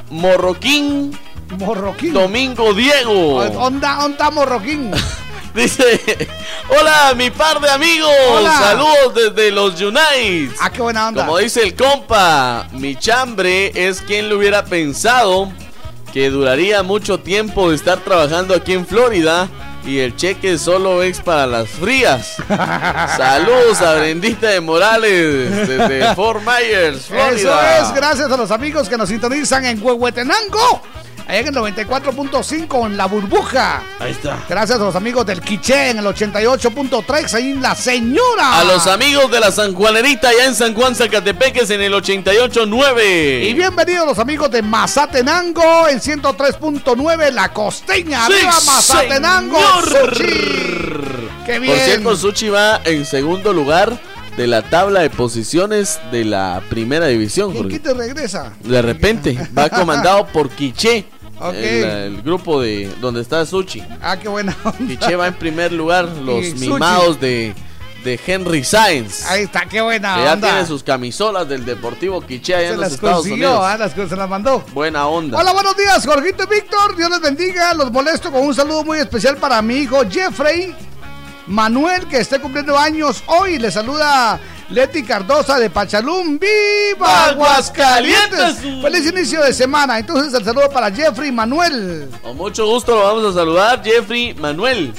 Morroquín 0.10 1.18
Morroquín. 1.58 2.14
Domingo 2.14 2.74
Diego. 2.74 3.38
Onda, 3.38 4.06
onda 4.06 4.30
Morroquín. 4.32 4.92
Dice, 5.56 6.28
hola 6.70 7.14
mi 7.16 7.30
par 7.30 7.60
de 7.60 7.70
amigos, 7.70 8.12
Hola. 8.32 8.58
saludos 8.60 9.14
desde 9.16 9.52
los 9.52 9.80
United. 9.82 10.56
Ah, 10.62 10.70
qué 10.70 10.82
buena 10.82 11.08
onda. 11.08 11.26
Como 11.26 11.38
dice 11.38 11.64
el 11.64 11.76
compa, 11.76 12.68
mi 12.74 12.96
chambre 12.96 13.72
es 13.76 14.02
quien 14.02 14.30
lo 14.30 14.38
hubiera 14.38 14.64
pensado 14.66 15.52
que 16.14 16.30
duraría 16.30 16.82
mucho 16.84 17.20
tiempo 17.20 17.70
de 17.70 17.76
estar 17.76 18.00
trabajando 18.00 18.56
aquí 18.56 18.74
en 18.74 18.86
Florida 18.86 19.48
y 19.86 20.00
el 20.00 20.16
cheque 20.16 20.58
solo 20.58 21.04
es 21.04 21.20
para 21.22 21.46
las 21.48 21.70
frías. 21.70 22.36
Saludos 23.18 23.82
a 23.82 23.94
Brendita 23.96 24.48
de 24.48 24.60
Morales 24.60 25.68
desde 25.68 26.16
Fort 26.16 26.42
Myers, 26.42 27.06
Florida. 27.06 27.32
Eso 27.32 27.62
es, 27.90 27.94
gracias 27.94 28.32
a 28.32 28.38
los 28.38 28.52
amigos 28.52 28.90
que 28.90 28.98
nos 28.98 29.10
sintonizan 29.10 29.66
en 29.66 29.82
Huehuetenango. 29.82 30.82
Allá 31.28 31.40
en 31.40 31.48
el 31.48 31.54
94.5 31.56 32.86
en 32.88 32.98
La 32.98 33.06
Burbuja. 33.06 33.84
Ahí 34.10 34.16
está. 34.16 34.44
Gracias 34.50 34.80
a 34.80 34.84
los 34.84 34.96
amigos 34.96 35.24
del 35.24 35.40
Quiché 35.40 35.92
en 35.92 36.00
el 36.00 36.06
88.3 36.06 37.32
ahí 37.36 37.52
en 37.52 37.62
La 37.62 37.76
Señora. 37.76 38.60
A 38.60 38.64
los 38.64 38.88
amigos 38.88 39.30
de 39.30 39.40
la 39.40 39.52
San 39.52 39.76
Juanerita 39.76 40.30
allá 40.30 40.46
en 40.46 40.56
San 40.56 40.74
Juan 40.74 40.96
Zacatepeques 40.96 41.70
en 41.70 41.80
el 41.82 41.94
88.9. 41.94 43.44
Y 43.48 43.54
bienvenidos 43.54 44.08
los 44.08 44.18
amigos 44.18 44.50
de 44.50 44.64
Mazatenango 44.64 45.88
en 45.88 46.00
103.9 46.00 47.32
La 47.32 47.54
Costeña. 47.54 48.26
Sí, 48.26 48.34
¡Arriba 48.34 48.54
Mazatenango! 48.66 49.60
Por 51.46 51.78
cierto, 51.78 52.16
Suchi 52.16 52.50
va 52.50 52.82
en 52.86 53.06
segundo 53.06 53.54
lugar 53.54 54.02
de 54.38 54.48
la 54.48 54.64
tabla 54.64 55.02
de 55.02 55.12
posiciones 55.12 56.00
de 56.12 56.26
la 56.26 56.64
primera 56.68 57.06
división. 57.06 57.52
¿Y 57.54 57.58
Jorge. 57.58 57.74
qué 57.74 57.80
te 57.80 57.94
regresa? 57.94 58.54
De 58.64 58.82
repente 58.82 59.38
va 59.58 59.70
comandado 59.70 60.26
por 60.26 60.50
Quiché. 60.50 61.06
El, 61.54 61.84
el 62.16 62.22
grupo 62.22 62.62
de 62.62 62.94
donde 63.00 63.22
está 63.22 63.46
Suchi. 63.46 63.84
Ah, 64.02 64.18
qué 64.18 64.28
buena 64.28 64.56
onda. 64.64 64.78
Quiché 64.88 65.16
va 65.16 65.28
en 65.28 65.34
primer 65.36 65.72
lugar, 65.72 66.06
los 66.24 66.44
Y 66.46 66.52
Suchi. 66.52 66.70
mimados 66.70 67.20
de, 67.20 67.54
de 68.04 68.20
Henry 68.26 68.64
Sainz. 68.64 69.26
Ahí 69.30 69.44
está, 69.44 69.66
qué 69.66 69.82
buena 69.82 70.16
que 70.16 70.24
ya 70.24 70.34
onda. 70.34 70.48
tiene 70.50 70.66
sus 70.68 70.84
camisolas 70.84 71.48
del 71.48 71.64
Deportivo 71.66 72.22
Quiché 72.22 72.56
allá 72.56 72.68
Se 72.68 72.74
en 72.74 72.80
los 72.80 72.82
las 72.86 72.94
Estados 72.94 73.16
consiguió, 73.18 73.50
Unidos. 73.52 73.66
ah, 73.66 73.78
las, 73.78 73.94
se 74.10 74.16
las 74.16 74.30
mandó. 74.30 74.60
Buena 74.74 75.08
onda. 75.08 75.38
Hola, 75.40 75.54
buenos 75.54 75.76
días, 75.78 76.06
Jorgito 76.06 76.44
y 76.44 76.56
Víctor. 76.56 76.96
Dios 76.96 77.10
les 77.10 77.22
bendiga. 77.22 77.74
Los 77.74 77.92
molesto 77.92 78.32
con 78.32 78.46
un 78.46 78.54
saludo 78.54 78.84
muy 78.84 79.00
especial 79.00 79.38
para 79.38 79.62
mi 79.62 79.76
hijo 79.76 80.02
Jeffrey 80.10 80.76
Manuel, 81.48 82.06
que 82.08 82.18
esté 82.20 82.40
cumpliendo 82.40 82.78
años 82.78 83.24
hoy. 83.28 83.58
Le 83.60 83.72
saluda 83.72 84.40
Leti 84.70 85.04
Cardosa 85.04 85.60
de 85.60 85.70
Pachalún. 85.70 86.40
¡Viva 86.40 87.26
Aguascalientes! 87.26 88.58
Feliz 88.82 89.08
inicio 89.08 89.42
de 89.44 89.52
semana. 89.52 89.98
Entonces, 89.98 90.34
el 90.34 90.46
saludo 90.46 90.70
para 90.70 90.92
Jeffrey 90.92 91.32
Manuel. 91.32 92.08
Con 92.22 92.38
mucho 92.38 92.68
gusto 92.68 92.96
lo 92.96 93.04
vamos 93.04 93.26
a 93.26 93.40
saludar, 93.40 93.84
Jeffrey 93.84 94.36
Manuel. 94.36 94.94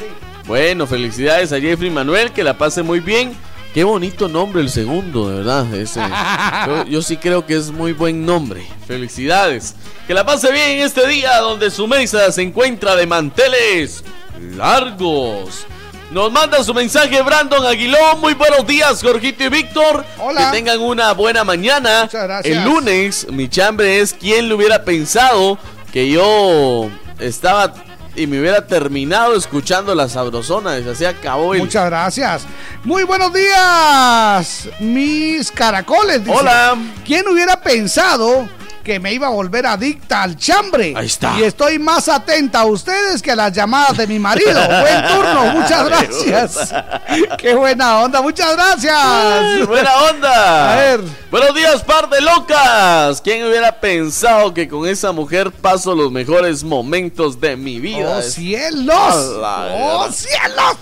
Bueno, 0.46 0.86
felicidades 0.86 1.52
a 1.52 1.60
Jeffrey 1.60 1.90
Manuel, 1.90 2.32
que 2.32 2.42
la 2.42 2.58
pase 2.58 2.82
muy 2.82 2.98
bien. 2.98 3.32
Qué 3.72 3.84
bonito 3.84 4.26
nombre 4.26 4.60
el 4.60 4.70
segundo, 4.70 5.28
de 5.28 5.36
verdad. 5.36 5.72
Ese, 5.72 6.00
yo, 6.66 6.84
yo 6.86 7.02
sí 7.02 7.16
creo 7.16 7.46
que 7.46 7.56
es 7.56 7.70
muy 7.70 7.92
buen 7.92 8.26
nombre. 8.26 8.66
Felicidades. 8.88 9.76
Que 10.08 10.14
la 10.14 10.26
pase 10.26 10.50
bien 10.50 10.70
en 10.70 10.80
este 10.80 11.06
día 11.06 11.38
donde 11.38 11.70
su 11.70 11.86
mesa 11.86 12.32
se 12.32 12.42
encuentra 12.42 12.96
de 12.96 13.06
manteles 13.06 14.02
largos. 14.56 15.64
Nos 16.10 16.32
manda 16.32 16.62
su 16.64 16.74
mensaje 16.74 17.22
Brandon 17.22 17.64
Aguilón. 17.64 18.20
Muy 18.20 18.34
buenos 18.34 18.66
días, 18.66 19.00
Jorgito 19.00 19.44
y 19.44 19.48
Víctor. 19.48 20.04
Hola. 20.18 20.50
Que 20.50 20.56
tengan 20.56 20.80
una 20.80 21.12
buena 21.12 21.44
mañana. 21.44 22.02
Muchas 22.02 22.24
gracias. 22.24 22.56
El 22.56 22.64
lunes, 22.64 23.26
mi 23.30 23.48
chambre 23.48 24.00
es 24.00 24.12
quien 24.12 24.48
le 24.48 24.54
hubiera 24.54 24.82
pensado 24.84 25.56
que 25.92 26.10
yo 26.10 26.90
estaba 27.20 27.74
y 28.16 28.26
me 28.26 28.40
hubiera 28.40 28.66
terminado 28.66 29.36
escuchando 29.36 29.94
la 29.94 30.08
sabrosona. 30.08 30.74
Dice, 30.74 30.90
Así 30.90 31.04
acabó 31.04 31.54
el. 31.54 31.60
Muchas 31.60 31.86
gracias. 31.86 32.42
Muy 32.82 33.04
buenos 33.04 33.32
días, 33.32 34.68
mis 34.80 35.52
caracoles. 35.52 36.24
dice. 36.24 36.36
Hola. 36.36 36.76
¿Quién 37.06 37.28
hubiera 37.28 37.60
pensado 37.60 38.48
que 38.80 38.98
me 38.98 39.12
iba 39.12 39.26
a 39.26 39.30
volver 39.30 39.66
adicta 39.66 40.22
al 40.22 40.36
chambre? 40.36 40.94
Ahí 40.96 41.06
está. 41.06 41.38
Y 41.38 41.42
estoy 41.42 41.78
más 41.78 42.08
atenta 42.08 42.60
a 42.60 42.64
ustedes 42.64 43.22
que 43.22 43.32
a 43.32 43.36
las 43.36 43.52
llamadas 43.52 43.96
de 43.96 44.06
mi 44.06 44.18
marido. 44.18 44.60
Buen 44.80 45.06
turno, 45.06 45.44
muchas 45.52 45.84
gracias. 45.86 46.74
Qué 47.38 47.54
buena 47.54 48.00
onda, 48.00 48.22
muchas 48.22 48.52
gracias. 48.54 49.66
Buena 49.66 49.94
onda. 50.10 50.72
A 50.72 50.76
ver. 50.76 51.00
Buenos 51.30 51.54
días, 51.54 51.82
par 51.84 52.08
de 52.08 52.20
locas. 52.20 53.20
¿Quién 53.20 53.46
hubiera 53.46 53.78
pensado 53.78 54.52
que 54.52 54.68
con 54.68 54.86
esa 54.88 55.12
mujer 55.12 55.52
paso 55.52 55.94
los 55.94 56.10
mejores 56.10 56.64
momentos 56.64 57.40
de 57.40 57.56
mi 57.56 57.78
vida? 57.78 58.18
¡Oh, 58.18 58.22
cielos! 58.22 59.38
¡Oh, 59.40 60.08
cielos! 60.10 60.76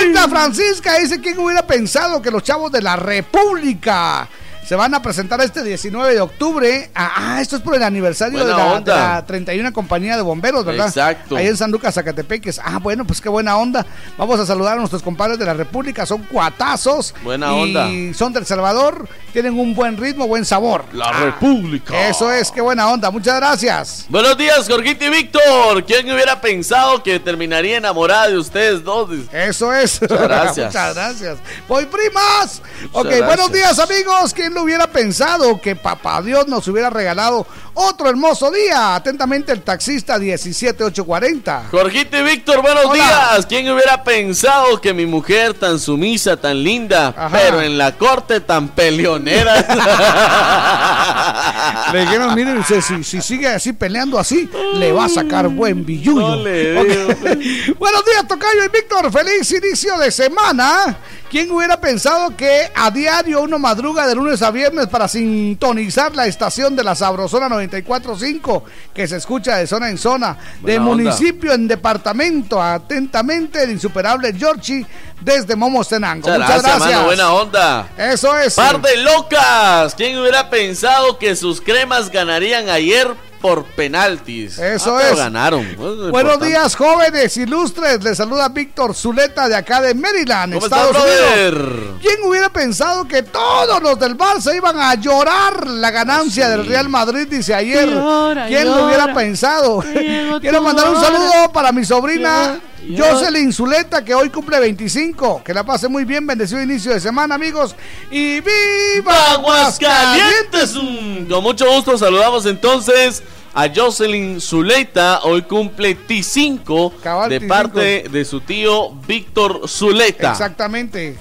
Linda 0.00 0.26
Francisca 0.28 0.98
dice: 0.98 1.20
¿Quién 1.20 1.38
hubiera 1.38 1.66
pensado 1.66 2.22
que 2.22 2.30
los 2.30 2.42
chavos 2.42 2.72
de 2.72 2.80
la 2.80 2.96
República 2.96 4.28
se 4.66 4.74
van 4.76 4.94
a 4.94 5.02
presentar 5.02 5.40
este 5.40 5.62
19 5.62 6.14
de 6.14 6.20
octubre? 6.20 6.90
Ah, 6.94 7.38
esto 7.40 7.56
es 7.56 7.62
por 7.62 7.74
el 7.74 7.82
aniversario 7.82 8.44
de 8.44 8.52
la, 8.52 8.80
de 8.80 8.90
la 8.90 9.24
31 9.26 9.72
compañía 9.72 10.16
de 10.16 10.22
bomberos, 10.22 10.64
¿verdad? 10.64 10.88
Exacto. 10.88 11.36
Ahí 11.36 11.46
en 11.46 11.56
San 11.56 11.70
Lucas, 11.70 11.94
Zacatepeques. 11.94 12.60
Ah, 12.64 12.78
bueno, 12.78 13.04
pues 13.04 13.20
qué 13.20 13.28
buena 13.28 13.56
onda. 13.56 13.84
Vamos 14.16 14.40
a 14.40 14.46
saludar 14.46 14.74
a 14.76 14.80
nuestros 14.80 15.02
compadres 15.02 15.38
de 15.38 15.44
la 15.44 15.54
República. 15.54 16.06
Son 16.06 16.22
cuatazos. 16.30 17.14
Buena 17.22 17.52
y 17.56 17.62
onda. 17.62 18.16
son 18.16 18.32
del 18.32 18.46
Salvador. 18.46 19.08
Tienen 19.32 19.58
un 19.58 19.74
buen 19.74 19.96
ritmo, 19.96 20.26
buen 20.26 20.44
sabor. 20.44 20.84
La 20.92 21.06
Ah, 21.08 21.20
República. 21.24 22.08
Eso 22.08 22.32
es, 22.32 22.50
qué 22.50 22.60
buena 22.60 22.88
onda. 22.88 23.10
Muchas 23.10 23.36
gracias. 23.36 24.06
Buenos 24.08 24.36
días, 24.38 24.66
Jorgito 24.68 25.04
y 25.04 25.10
Víctor. 25.10 25.84
¿Quién 25.84 26.10
hubiera 26.10 26.40
pensado 26.40 27.02
que 27.02 27.18
terminaría 27.20 27.76
enamorada 27.76 28.28
de 28.28 28.38
ustedes 28.38 28.82
dos? 28.82 29.10
Eso 29.32 29.72
es. 29.74 30.00
Muchas 30.00 30.20
gracias. 30.22 30.66
Muchas 30.74 30.94
gracias. 30.94 31.38
Voy 31.68 31.84
primas. 31.86 32.62
ok, 32.92 33.04
gracias. 33.04 33.26
buenos 33.26 33.52
días 33.52 33.78
amigos. 33.78 34.32
¿Quién 34.32 34.53
lo 34.54 34.62
hubiera 34.62 34.86
pensado 34.86 35.60
que 35.60 35.76
papá 35.76 36.22
Dios 36.22 36.46
nos 36.48 36.66
hubiera 36.68 36.90
regalado 36.90 37.46
otro 37.74 38.08
hermoso 38.08 38.50
día? 38.50 38.94
Atentamente 38.94 39.52
el 39.52 39.62
taxista 39.62 40.18
17840. 40.18 41.64
Jorgito 41.70 42.16
y 42.18 42.22
Víctor, 42.22 42.62
buenos 42.62 42.86
Hola. 42.86 42.94
días. 42.94 43.46
¿Quién 43.46 43.70
hubiera 43.70 44.02
pensado 44.02 44.80
que 44.80 44.94
mi 44.94 45.06
mujer 45.06 45.54
tan 45.54 45.78
sumisa, 45.78 46.36
tan 46.36 46.62
linda, 46.62 47.08
Ajá. 47.16 47.30
pero 47.30 47.60
en 47.60 47.76
la 47.76 47.92
corte 47.96 48.40
tan 48.40 48.68
peleonera? 48.68 49.54
Le 51.92 52.00
dijeron, 52.00 52.34
miren, 52.34 52.64
si, 52.64 53.04
si 53.04 53.20
sigue 53.20 53.48
así 53.48 53.72
peleando 53.72 54.18
así, 54.18 54.48
le 54.74 54.92
va 54.92 55.06
a 55.06 55.08
sacar 55.08 55.48
buen 55.48 55.84
billuyo. 55.84 56.20
No. 56.20 56.36
Buenos 57.78 58.04
días, 58.04 58.26
Tocayo 58.28 58.64
y 58.64 58.68
Víctor. 58.68 59.10
Feliz 59.12 59.50
inicio 59.52 59.98
de 59.98 60.10
semana. 60.10 60.96
¿Quién 61.30 61.50
hubiera 61.50 61.80
pensado 61.80 62.36
que 62.36 62.70
a 62.74 62.90
diario 62.92 63.42
uno 63.42 63.58
madruga 63.58 64.06
de 64.06 64.14
lunes 64.14 64.40
a 64.42 64.50
viernes 64.52 64.86
para 64.86 65.08
sintonizar 65.08 66.14
la 66.14 66.26
estación 66.26 66.76
de 66.76 66.84
la 66.84 66.94
Sabrosona 66.94 67.48
94.5 67.68 68.62
que 68.94 69.06
se 69.08 69.16
escucha 69.16 69.56
de 69.56 69.66
zona 69.66 69.88
en 69.90 69.98
zona, 69.98 70.36
de 70.62 70.78
onda. 70.78 70.90
municipio 70.90 71.52
en 71.52 71.68
departamento? 71.68 72.62
Atentamente, 72.62 73.62
el 73.62 73.70
insuperable 73.72 74.32
Giorgi 74.32 74.84
desde 75.20 75.56
Momostenango. 75.56 76.28
Muchas 76.28 76.38
Muchas 76.38 76.62
gracias, 76.62 76.76
gracias. 76.78 76.92
mano. 76.92 77.06
Buena 77.06 77.32
onda. 77.32 77.88
Eso 77.96 78.38
es. 78.38 78.54
Par 78.54 78.80
de 78.80 78.96
locas. 78.98 79.94
¿Quién 79.94 80.18
hubiera 80.18 80.50
pensado 80.50 81.18
que 81.18 81.34
sus 81.36 81.60
cremas 81.60 82.10
ganarían 82.10 82.68
ayer 82.68 83.08
por 83.44 83.64
penaltis? 83.64 84.58
Eso 84.58 84.94
Ah, 84.96 85.00
pero 85.02 85.12
es. 85.12 85.18
ganaron. 85.18 85.60
Eso 85.66 85.72
es 86.06 86.10
Buenos 86.10 86.14
importante. 86.32 86.46
días, 86.46 86.74
jóvenes 86.76 87.36
ilustres. 87.36 88.02
Les 88.02 88.16
saluda 88.16 88.48
Víctor 88.48 88.94
Zuleta 88.94 89.48
de 89.48 89.54
acá 89.54 89.82
de 89.82 89.92
Maryland, 89.92 90.54
¿Cómo 90.54 90.64
Estados 90.64 90.96
estás, 90.96 91.04
Unidos. 91.04 91.52
brother? 91.52 92.00
¿Quién 92.00 92.16
hubiera 92.26 92.48
pensado 92.48 93.06
que 93.06 93.22
todos 93.22 93.82
los 93.82 93.98
del 93.98 94.16
Barça 94.16 94.56
iban 94.56 94.80
a 94.80 94.94
llorar 94.94 95.66
la 95.66 95.90
ganancia 95.90 96.48
del 96.48 96.64
Real 96.64 96.88
Madrid? 96.88 97.26
Dice 97.28 97.52
ayer. 97.54 97.90
Llora, 97.90 98.46
¿Quién 98.46 98.66
lo 98.66 98.86
hubiera 98.86 99.12
pensado? 99.12 99.80
Quiero 100.40 100.62
mandar 100.62 100.88
un 100.88 100.96
hora. 100.96 101.06
saludo 101.06 101.52
para 101.52 101.70
mi 101.70 101.84
sobrina 101.84 102.46
Llora, 102.46 102.60
llora. 102.86 103.12
Jocelyn 103.12 103.52
Zuleta, 103.52 104.02
que 104.02 104.14
hoy 104.14 104.30
cumple 104.30 104.58
25. 104.58 105.42
Que 105.44 105.52
la 105.52 105.64
pase 105.64 105.88
muy 105.88 106.04
bien. 106.06 106.26
Bendecido 106.26 106.62
inicio 106.62 106.92
de 106.92 107.00
semana, 107.00 107.34
amigos. 107.34 107.76
Y 108.10 108.40
¡Viva 108.40 109.32
Aguascalientes. 109.32 110.74
Mm, 110.74 111.28
Con 111.30 111.42
mucho 111.42 111.70
gusto 111.70 111.96
saludamos 111.98 112.46
entonces 112.46 113.22
A 113.56 113.68
Jocelyn 113.72 114.40
Zuleta, 114.40 115.20
hoy 115.22 115.42
cumple 115.42 115.96
T5 115.96 116.92
Cabal, 117.00 117.30
de 117.30 117.40
T5. 117.40 117.46
parte 117.46 118.04
de 118.10 118.24
su 118.24 118.40
tío 118.40 118.90
Víctor 119.06 119.68
Zuleta. 119.68 120.32
Exactamente. 120.32 121.16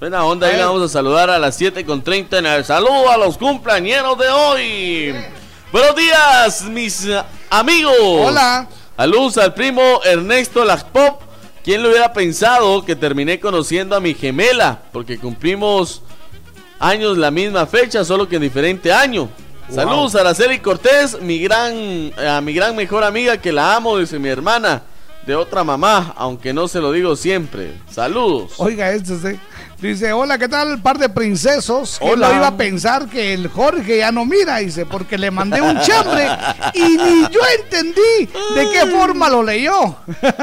Buena 0.00 0.24
onda, 0.24 0.46
ahí 0.46 0.54
la 0.54 0.60
ver. 0.60 0.66
vamos 0.68 0.82
a 0.82 0.88
saludar 0.88 1.28
a 1.28 1.38
las 1.38 1.56
7 1.56 1.84
con 1.84 2.02
30 2.02 2.38
en 2.38 2.46
el 2.46 2.64
saludo 2.64 3.10
a 3.10 3.18
los 3.18 3.36
cumpleañeros 3.36 4.18
de 4.18 4.28
hoy. 4.28 5.14
Buenos 5.70 5.94
días, 5.94 6.62
mis 6.62 7.04
eh, 7.04 7.22
amigos. 7.50 7.94
Hola. 7.98 8.66
Saludos 8.96 9.36
al 9.36 9.52
primo 9.52 10.00
Ernesto 10.04 10.64
Lagpop. 10.64 11.20
¿Quién 11.62 11.82
lo 11.82 11.90
hubiera 11.90 12.14
pensado 12.14 12.82
que 12.82 12.96
terminé 12.96 13.38
conociendo 13.40 13.94
a 13.94 14.00
mi 14.00 14.14
gemela? 14.14 14.80
Porque 14.90 15.18
cumplimos 15.18 16.00
años 16.78 17.18
la 17.18 17.30
misma 17.30 17.66
fecha, 17.66 18.06
solo 18.06 18.26
que 18.26 18.36
en 18.36 18.42
diferente 18.42 18.90
año. 18.90 19.28
Saludos 19.70 20.14
a 20.14 20.20
Araceli 20.20 20.58
Cortés, 20.58 21.20
mi 21.20 21.38
gran, 21.38 22.12
a 22.16 22.40
mi 22.40 22.52
gran 22.52 22.76
mejor 22.76 23.02
amiga 23.02 23.38
que 23.38 23.52
la 23.52 23.74
amo, 23.74 23.98
dice 23.98 24.18
mi 24.18 24.28
hermana, 24.28 24.82
de 25.26 25.34
otra 25.34 25.64
mamá, 25.64 26.12
aunque 26.16 26.52
no 26.52 26.68
se 26.68 26.80
lo 26.80 26.92
digo 26.92 27.16
siempre. 27.16 27.72
Saludos. 27.90 28.52
Oiga, 28.58 28.90
esto 28.90 29.18
sí. 29.18 29.38
Dice, 29.80 30.12
hola, 30.12 30.38
¿qué 30.38 30.48
tal? 30.48 30.80
Par 30.80 30.98
de 30.98 31.08
princesos. 31.08 31.96
¿Quién 31.98 32.12
Hola. 32.12 32.28
lo 32.28 32.36
iba 32.36 32.46
a 32.46 32.56
pensar 32.56 33.08
que 33.08 33.34
el 33.34 33.48
Jorge 33.48 33.98
ya 33.98 34.12
no 34.12 34.24
mira? 34.24 34.58
Dice, 34.58 34.86
porque 34.86 35.18
le 35.18 35.30
mandé 35.30 35.60
un 35.60 35.80
chambre 35.80 36.28
y 36.74 36.96
ni 36.96 37.22
yo 37.30 37.40
entendí 37.58 38.28
de 38.54 38.70
qué 38.72 38.86
forma 38.86 39.28
lo 39.28 39.42
leyó. 39.42 39.96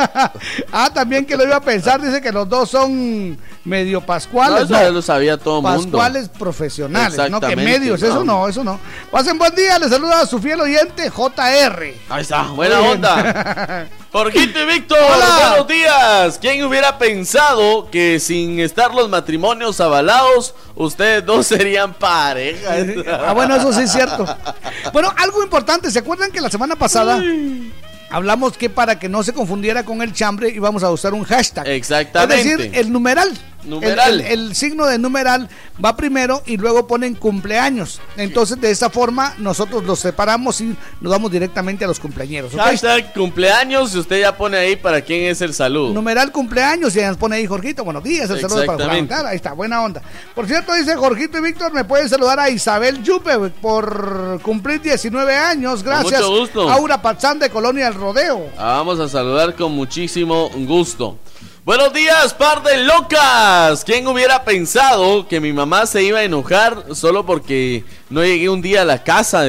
ah, 0.71 0.91
también 0.93 1.25
que 1.25 1.37
lo 1.37 1.43
iba 1.43 1.55
a 1.55 1.61
pensar, 1.61 2.01
dice 2.01 2.21
que 2.21 2.31
los 2.31 2.47
dos 2.49 2.69
son 2.69 3.37
medio 3.63 3.99
No, 3.99 4.05
pascuales. 4.05 4.63
eso 4.63 4.73
no, 4.73 4.81
ya 4.81 4.89
lo 4.89 5.01
sabía 5.01 5.37
todo 5.37 5.57
el 5.57 5.63
mundo. 5.63 5.97
Pascuales 5.97 6.29
profesionales, 6.29 7.29
no 7.29 7.39
que 7.39 7.55
medios, 7.55 8.01
eso 8.01 8.23
no. 8.23 8.47
eso 8.47 8.63
no. 8.63 8.79
Pasen 9.11 9.37
buen 9.37 9.53
día, 9.55 9.77
les 9.79 9.89
saluda 9.89 10.21
a 10.21 10.25
su 10.25 10.39
fiel 10.39 10.59
oyente 10.61 11.09
JR. 11.09 11.93
Ahí 12.09 12.21
está, 12.21 12.43
buena 12.43 12.79
bien. 12.79 12.91
onda. 12.91 13.87
Jorgito 14.11 14.59
y 14.59 14.65
Víctor, 14.65 14.97
buenos 15.07 15.67
días. 15.67 16.37
¿Quién 16.41 16.61
hubiera 16.65 16.97
pensado 16.97 17.89
que 17.89 18.19
sin 18.19 18.59
estar 18.59 18.93
los 18.93 19.07
matrimonios 19.09 19.79
avalados, 19.79 20.53
ustedes 20.75 21.25
dos 21.25 21.47
serían 21.47 21.93
pareja? 21.93 22.75
Ah, 23.25 23.33
bueno, 23.33 23.55
eso 23.55 23.71
sí 23.71 23.81
es 23.83 23.91
cierto. 23.91 24.25
Bueno, 24.91 25.13
algo 25.17 25.41
importante, 25.43 25.89
¿se 25.91 25.99
acuerdan 25.99 26.31
que 26.31 26.41
la 26.41 26.49
semana 26.49 26.75
pasada 26.75 27.21
hablamos 28.09 28.57
que 28.57 28.69
para 28.69 28.99
que 28.99 29.07
no 29.07 29.23
se 29.23 29.33
confundiera 29.33 29.83
con 29.85 30.01
el 30.01 30.13
chambre 30.13 30.49
íbamos 30.49 30.83
a 30.83 30.89
usar 30.91 31.13
un 31.13 31.23
hashtag? 31.23 31.67
Exactamente. 31.67 32.41
Es 32.41 32.57
decir, 32.57 32.71
el 32.75 32.91
numeral. 32.91 33.31
Numeral. 33.63 34.19
El, 34.21 34.25
el- 34.25 34.31
el 34.49 34.55
signo 34.55 34.85
de 34.85 34.97
numeral 34.97 35.49
va 35.83 35.95
primero 35.95 36.41
y 36.45 36.57
luego 36.57 36.87
ponen 36.87 37.15
cumpleaños. 37.15 37.99
Entonces, 38.17 38.59
de 38.61 38.71
esa 38.71 38.89
forma, 38.89 39.33
nosotros 39.37 39.83
los 39.83 39.99
separamos 39.99 40.59
y 40.61 40.75
nos 40.99 41.11
vamos 41.11 41.31
directamente 41.31 41.85
a 41.85 41.87
los 41.87 41.99
cumpleaños. 41.99 42.53
¿ok? 42.53 42.59
Hashtag 42.59 43.13
cumpleaños 43.13 43.93
y 43.95 43.99
usted 43.99 44.19
ya 44.21 44.35
pone 44.37 44.57
ahí 44.57 44.75
para 44.75 45.01
quién 45.01 45.25
es 45.25 45.41
el 45.41 45.53
saludo. 45.53 45.93
Numeral 45.93 46.31
cumpleaños 46.31 46.95
y 46.95 47.01
nos 47.01 47.17
pone 47.17 47.37
ahí 47.37 47.45
Jorgito, 47.47 47.83
buenos 47.83 48.03
días, 48.03 48.29
el 48.29 48.39
saludo 48.41 48.65
para. 48.65 48.85
Juan. 48.85 49.07
Ahí 49.27 49.35
está, 49.35 49.53
buena 49.53 49.81
onda. 49.81 50.01
Por 50.35 50.47
cierto, 50.47 50.73
dice 50.73 50.95
Jorgito 50.95 51.37
y 51.37 51.41
Víctor, 51.41 51.73
me 51.73 51.83
pueden 51.83 52.09
saludar 52.09 52.39
a 52.39 52.49
Isabel 52.49 53.01
Yupe 53.03 53.37
por 53.61 54.39
cumplir 54.41 54.81
19 54.81 55.35
años. 55.35 55.83
Gracias. 55.83 56.21
mucho 56.21 56.39
gusto. 56.39 56.69
Aura 56.69 57.01
Pachán 57.01 57.39
de 57.39 57.49
Colonia 57.49 57.87
El 57.87 57.93
Rodeo. 57.95 58.47
Ah, 58.57 58.75
Vamos 58.81 58.99
a 58.99 59.07
saludar 59.07 59.55
con 59.55 59.71
muchísimo 59.73 60.49
gusto. 60.55 61.17
Buenos 61.63 61.93
días, 61.93 62.33
par 62.33 62.63
de 62.63 62.85
locas. 62.85 63.85
¿Quién 63.85 64.07
hubiera 64.07 64.43
pensado 64.43 65.27
que 65.27 65.39
mi 65.39 65.53
mamá 65.53 65.85
se 65.85 66.01
iba 66.01 66.17
a 66.17 66.23
enojar 66.23 66.95
solo 66.95 67.23
porque 67.23 67.83
no 68.09 68.23
llegué 68.23 68.49
un 68.49 68.63
día 68.63 68.81
a 68.81 68.85
la 68.85 69.03
casa? 69.03 69.43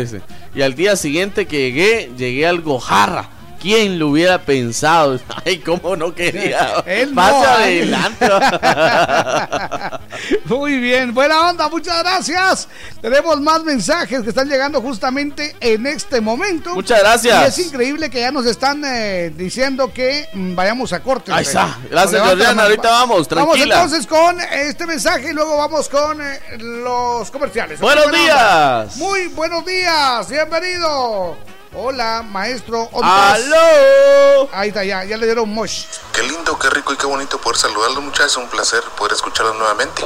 Y 0.54 0.60
al 0.60 0.74
día 0.74 0.94
siguiente 0.96 1.46
que 1.46 1.70
llegué, 1.70 2.12
llegué 2.14 2.46
al 2.46 2.60
Gojarra. 2.60 3.30
¿Quién 3.62 3.96
lo 3.96 4.08
hubiera 4.08 4.42
pensado? 4.42 5.20
Ay, 5.44 5.58
cómo 5.58 5.94
no 5.94 6.12
quería. 6.12 6.82
Él 6.84 7.14
no, 7.14 7.22
Pase 7.22 7.46
ay. 7.46 7.78
adelante. 7.78 8.26
Muy 10.46 10.78
bien, 10.78 11.14
buena 11.14 11.48
onda, 11.48 11.68
muchas 11.68 12.00
gracias. 12.00 12.68
Tenemos 13.00 13.40
más 13.40 13.62
mensajes 13.62 14.22
que 14.22 14.30
están 14.30 14.48
llegando 14.48 14.80
justamente 14.80 15.54
en 15.60 15.86
este 15.86 16.20
momento. 16.20 16.74
Muchas 16.74 16.98
gracias. 16.98 17.56
Y 17.56 17.60
es 17.60 17.66
increíble 17.68 18.10
que 18.10 18.20
ya 18.20 18.32
nos 18.32 18.46
están 18.46 18.82
eh, 18.84 19.32
diciendo 19.36 19.92
que 19.92 20.28
mm, 20.32 20.56
vayamos 20.56 20.92
a 20.92 21.00
corte. 21.00 21.32
Ahí 21.32 21.44
está. 21.44 21.78
Gracias, 21.88 22.20
mano. 22.20 22.62
Ahorita 22.62 22.90
vamos, 22.90 23.28
tranquila. 23.28 23.76
Vamos 23.76 23.92
entonces 23.92 24.06
con 24.08 24.40
este 24.40 24.86
mensaje 24.86 25.30
y 25.30 25.34
luego 25.34 25.56
vamos 25.56 25.88
con 25.88 26.20
eh, 26.20 26.40
los 26.58 27.30
comerciales. 27.30 27.78
Buenos 27.78 28.06
onda. 28.06 28.18
días. 28.18 28.96
Muy 28.96 29.28
buenos 29.28 29.64
días, 29.64 30.28
bienvenido. 30.28 31.36
Hola, 31.74 32.22
maestro. 32.22 32.90
¡Aló! 33.02 34.48
Ahí 34.52 34.68
está, 34.68 34.84
ya, 34.84 35.04
ya 35.04 35.16
le 35.16 35.24
dieron 35.24 35.48
mosh. 35.48 35.86
Qué 36.12 36.22
lindo, 36.22 36.58
qué 36.58 36.68
rico 36.68 36.92
y 36.92 36.96
qué 36.98 37.06
bonito 37.06 37.38
poder 37.40 37.58
saludarlos, 37.58 38.02
muchachos. 38.02 38.36
Un 38.36 38.48
placer 38.48 38.82
poder 38.96 39.14
escucharlos 39.14 39.56
nuevamente. 39.56 40.04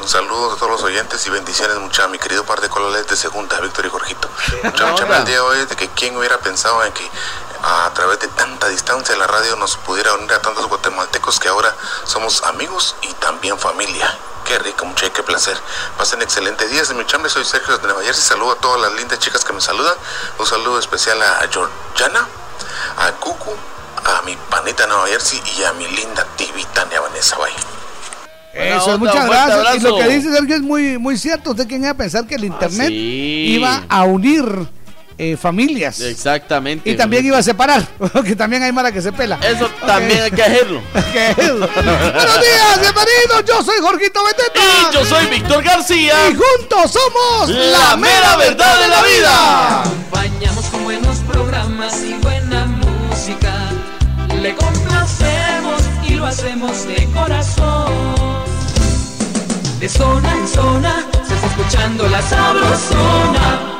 Un 0.00 0.08
saludo 0.08 0.52
a 0.52 0.56
todos 0.56 0.72
los 0.72 0.82
oyentes 0.82 1.24
y 1.24 1.30
bendiciones, 1.30 1.78
mucha 1.78 2.08
mi 2.08 2.18
querido 2.18 2.44
par 2.44 2.60
de 2.60 2.68
colores 2.68 3.06
de 3.06 3.14
segunda, 3.14 3.60
Víctor 3.60 3.86
y 3.86 3.90
Jorgito. 3.90 4.28
Mucha, 4.64 4.86
mucha 4.86 5.18
el 5.18 5.24
día 5.24 5.36
de 5.36 5.40
hoy 5.40 5.64
de 5.66 5.76
que 5.76 5.88
quién 5.90 6.16
hubiera 6.16 6.38
pensado 6.38 6.82
en 6.82 6.92
que 6.92 7.08
a 7.62 7.88
través 7.94 8.18
de 8.18 8.26
tanta 8.28 8.66
distancia 8.66 9.14
la 9.16 9.28
radio 9.28 9.54
nos 9.54 9.76
pudiera 9.76 10.14
unir 10.14 10.32
a 10.32 10.42
tantos 10.42 10.66
guatemaltecos 10.66 11.38
que 11.38 11.48
ahora 11.48 11.72
somos 12.04 12.42
amigos 12.42 12.96
y 13.02 13.12
también 13.14 13.56
familia. 13.56 14.18
Qué 14.52 14.58
rico, 14.58 14.84
mucha 14.84 15.08
qué 15.08 15.22
placer. 15.22 15.56
Pasen 15.96 16.20
excelentes 16.20 16.70
días 16.70 16.86
de 16.86 16.94
mi 16.94 17.06
chambre. 17.06 17.30
Soy 17.30 17.42
Sergio 17.42 17.78
de 17.78 17.84
Nueva 17.84 18.02
Jersey. 18.02 18.22
Saludo 18.22 18.52
a 18.52 18.56
todas 18.56 18.82
las 18.82 18.92
lindas 19.00 19.18
chicas 19.18 19.46
que 19.46 19.52
me 19.54 19.62
saludan. 19.62 19.94
Un 20.38 20.44
saludo 20.44 20.78
especial 20.78 21.22
a 21.22 21.48
Georgiana, 21.50 22.28
a 22.98 23.12
Cucu, 23.12 23.50
a 24.04 24.20
mi 24.26 24.36
panita 24.50 24.86
Nueva 24.86 25.06
Jersey 25.06 25.40
y 25.56 25.64
a 25.64 25.72
mi 25.72 25.88
linda 25.88 26.26
TV 26.36 26.66
Tania 26.74 27.00
Vanessa 27.00 27.38
Bay. 27.38 27.52
Eso, 28.52 28.84
onda, 28.84 28.98
muchas 28.98 29.26
gracias. 29.26 29.76
Y 29.76 29.80
lo 29.80 29.96
que 29.96 30.08
dice 30.08 30.30
Sergio 30.30 30.56
es 30.56 30.60
muy, 30.60 30.98
muy 30.98 31.16
cierto. 31.16 31.52
¿Usted 31.52 31.70
iba 31.70 31.88
a 31.88 31.94
pensar 31.94 32.26
que 32.26 32.34
el 32.34 32.44
internet 32.44 32.88
sí. 32.88 33.54
iba 33.56 33.84
a 33.88 34.02
unir 34.04 34.68
eh, 35.22 35.36
familias? 35.36 36.00
Exactamente. 36.00 36.90
Y 36.90 36.96
también 36.96 37.24
iba 37.24 37.38
a 37.38 37.42
separar, 37.44 37.86
porque 38.12 38.34
también 38.34 38.64
hay 38.64 38.72
mara 38.72 38.90
que 38.90 39.00
se 39.00 39.12
pela. 39.12 39.38
Eso 39.40 39.70
también 39.86 40.20
hay 40.20 40.30
que 40.32 40.42
hacerlo. 40.42 40.82
Buenos 40.92 42.40
días, 42.40 42.80
bienvenidos. 42.80 43.44
Yo 43.46 43.62
soy 43.62 43.78
Jorgito 43.80 44.20
Beteta. 44.24 44.60
Y 44.60 44.94
yo 44.94 45.04
soy 45.04 45.26
Víctor 45.26 45.62
García. 45.62 46.14
Y 46.28 46.34
juntos 46.34 46.90
somos 46.90 47.50
La 47.50 47.96
mera 47.96 48.36
verdad 48.36 48.80
de 48.80 48.88
la 48.88 49.02
vida. 49.02 49.80
acompañamos 49.82 50.64
con 50.66 50.82
buenos 50.84 51.18
programas 51.18 52.02
y 52.02 52.14
buena 52.14 52.66
música. 52.66 53.54
Le 54.40 54.56
complacemos 54.56 55.82
y 56.04 56.14
lo 56.14 56.26
hacemos 56.26 56.84
de 56.88 57.08
corazón. 57.14 57.92
De 59.78 59.88
zona 59.88 60.32
en 60.32 60.48
zona 60.48 61.06
se 61.28 61.34
está 61.34 61.46
escuchando 61.46 62.08
la 62.08 62.22
sabrosona. 62.22 63.71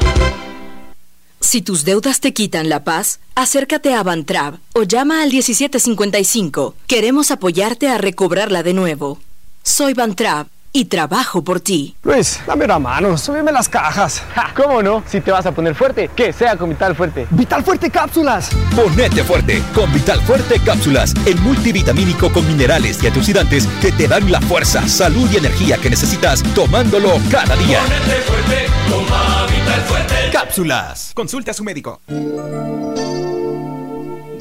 Si 1.52 1.60
tus 1.60 1.84
deudas 1.84 2.20
te 2.20 2.32
quitan 2.32 2.70
la 2.70 2.82
paz, 2.82 3.20
acércate 3.34 3.92
a 3.92 4.02
Bantrab 4.02 4.58
o 4.72 4.84
llama 4.84 5.22
al 5.22 5.28
1755. 5.28 6.74
Queremos 6.86 7.30
apoyarte 7.30 7.88
a 7.88 7.98
recobrarla 7.98 8.62
de 8.62 8.72
nuevo. 8.72 9.20
Soy 9.62 9.92
Bantrab 9.92 10.46
y 10.72 10.86
trabajo 10.86 11.42
por 11.42 11.60
ti. 11.60 11.94
Luis, 12.02 12.40
dame 12.46 12.64
una 12.64 12.78
mano, 12.78 13.18
súbeme 13.18 13.52
las 13.52 13.68
cajas. 13.68 14.22
¿Cómo 14.56 14.82
no? 14.82 15.02
Si 15.06 15.20
te 15.20 15.30
vas 15.30 15.46
a 15.46 15.52
poner 15.52 15.74
fuerte, 15.74 16.08
que 16.14 16.32
sea 16.32 16.56
con 16.56 16.70
Vital 16.70 16.96
Fuerte. 16.96 17.26
¡Vital 17.30 17.62
Fuerte 17.62 17.90
Cápsulas! 17.90 18.50
Ponete 18.74 19.22
fuerte 19.24 19.62
con 19.74 19.92
Vital 19.92 20.20
Fuerte 20.22 20.60
Cápsulas, 20.64 21.14
el 21.26 21.38
multivitamínico 21.40 22.32
con 22.32 22.46
minerales 22.46 23.02
y 23.02 23.06
antioxidantes 23.06 23.66
que 23.80 23.92
te 23.92 24.08
dan 24.08 24.30
la 24.30 24.40
fuerza, 24.40 24.86
salud 24.88 25.28
y 25.30 25.36
energía 25.36 25.78
que 25.78 25.90
necesitas 25.90 26.42
tomándolo 26.54 27.10
cada 27.30 27.54
día. 27.56 27.80
fuerte, 28.26 28.66
toma 28.88 29.46
Vital 29.46 29.80
Fuerte. 29.82 30.14
Cápsulas. 30.32 31.12
Consulte 31.14 31.50
a 31.50 31.54
su 31.54 31.64
médico. 31.64 32.00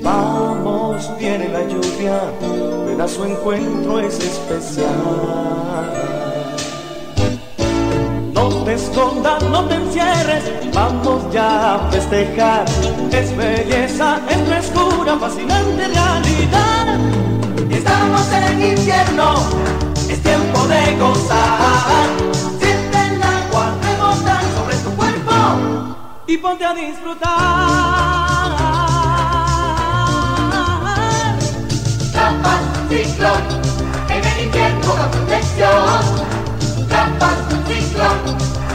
Vamos, 0.04 1.18
viene 1.20 1.48
la 1.50 1.62
lluvia, 1.68 2.20
ven 2.88 3.00
a 3.00 3.08
su 3.08 3.24
encuentro, 3.24 4.00
es 4.00 4.20
especial. 4.20 4.88
Te 8.66 8.76
escondas, 8.76 9.44
no 9.44 9.66
te 9.66 9.76
encierres, 9.76 10.44
vamos 10.74 11.24
ya 11.34 11.76
a 11.76 11.90
festejar. 11.90 12.66
Es 13.12 13.36
belleza, 13.36 14.20
es 14.30 14.38
frescura, 14.48 15.18
fascinante 15.18 15.88
realidad. 15.88 17.00
Estamos 17.70 18.32
en 18.32 18.78
invierno, 18.78 19.34
es 20.08 20.22
tiempo 20.22 20.68
de 20.68 20.96
gozar. 20.98 22.08
Siente 22.60 22.98
el 22.98 23.24
agua 23.24 23.74
rebotar 23.82 24.44
sobre 24.56 24.78
tu 24.78 24.92
cuerpo 24.92 25.34
y 26.28 26.38
ponte 26.38 26.64
a 26.64 26.74
disfrutar. 26.74 27.32
Tapas 32.14 32.62
ciclón, 32.90 33.44
en 34.10 34.24
el 34.24 34.46
invierno 34.46 34.94
da 34.96 35.10
protección. 35.10 36.32
Tapas 36.88 37.38
ciclón, 37.68 38.51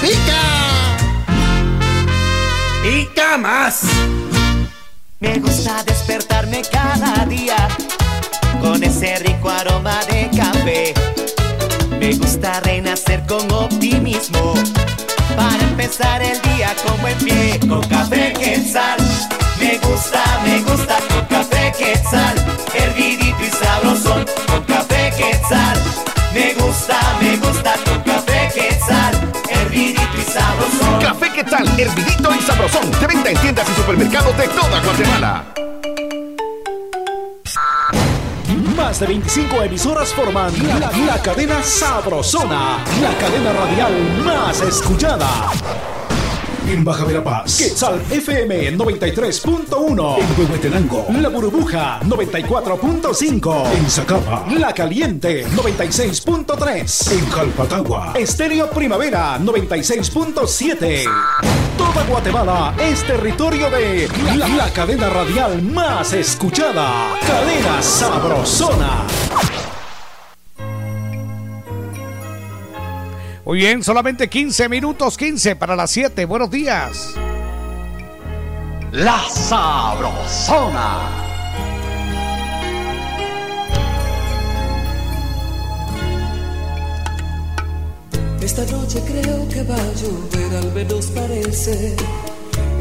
¡Sí 0.00 0.08
pica! 0.08 0.96
¡Pica 2.82 3.38
más! 3.38 3.82
Me 5.20 5.38
gusta 5.38 5.82
despertarme 5.84 6.62
cada 6.70 7.24
día 7.24 7.56
con 8.60 8.82
ese 8.84 9.16
rico 9.20 9.48
aroma 9.48 9.98
de 10.10 10.30
café. 10.36 10.94
Me 11.98 12.14
gusta 12.14 12.60
renacer 12.60 13.24
con 13.26 13.50
optimismo 13.50 14.54
para 15.34 15.62
empezar 15.64 16.22
el 16.22 16.40
día 16.42 16.74
como 16.86 17.08
en 17.08 17.18
pie 17.18 17.60
con 17.66 17.82
café 17.88 18.34
quetzal. 18.34 18.98
Me 19.58 19.78
gusta, 19.78 20.22
me 20.44 20.60
gusta 20.60 20.98
con 21.08 21.24
café 21.26 21.72
quetzal, 21.78 22.36
hervidito 22.74 23.42
y 23.42 23.50
sabrosón 23.50 24.26
con 24.46 24.62
café 24.64 25.10
quetzal. 25.16 25.78
Me 26.34 26.52
gusta, 26.54 26.98
me 27.20 27.36
gusta 27.38 27.74
Quetzal, 31.36 31.68
hervidito 31.78 32.34
y 32.34 32.40
sabrosón. 32.40 32.90
De 32.98 33.06
venta 33.06 33.30
en 33.30 33.36
tiendas 33.36 33.68
y 33.68 33.74
supermercados 33.74 34.34
de 34.38 34.48
toda 34.48 34.80
Guatemala. 34.80 35.44
Más 38.74 39.00
de 39.00 39.06
25 39.06 39.62
emisoras 39.64 40.14
forman 40.14 40.50
la 41.06 41.20
cadena 41.20 41.62
Sabrosona, 41.62 42.78
la 43.02 43.18
cadena 43.18 43.52
radial 43.52 44.22
más 44.24 44.62
escuchada. 44.62 45.52
En 46.68 46.84
Baja 46.84 47.04
Verapaz, 47.04 47.58
Quetzal 47.58 48.02
FM 48.10 48.76
93.1. 48.76 50.18
En 50.18 50.38
Huehuetenango, 50.38 51.06
La 51.20 51.28
Burbuja 51.28 52.00
94.5. 52.00 53.72
En 53.72 53.88
Zacapa, 53.88 54.46
La 54.58 54.72
Caliente 54.72 55.46
96.3. 55.46 57.12
En 57.12 57.24
Calpatagua, 57.26 58.14
Estéreo 58.16 58.68
Primavera 58.70 59.38
96.7. 59.38 61.04
Toda 61.78 62.04
Guatemala 62.04 62.74
es 62.80 63.04
territorio 63.06 63.70
de 63.70 64.08
la, 64.36 64.48
la 64.48 64.72
cadena 64.72 65.08
radial 65.08 65.62
más 65.62 66.12
escuchada. 66.14 67.16
Cadena 67.24 67.80
Sabrosona. 67.80 69.04
Muy 73.46 73.58
bien, 73.58 73.84
solamente 73.84 74.28
15 74.28 74.68
minutos, 74.68 75.16
15 75.16 75.54
para 75.54 75.76
las 75.76 75.92
7. 75.92 76.24
Buenos 76.24 76.50
días. 76.50 77.14
La 78.90 79.20
Sabrosona. 79.28 81.08
Esta 88.42 88.64
noche 88.64 89.00
creo 89.06 89.48
que 89.48 89.62
va 89.62 89.76
a 89.76 89.92
llover, 89.94 90.56
al 90.56 90.72
menos 90.72 91.06
parece. 91.14 91.94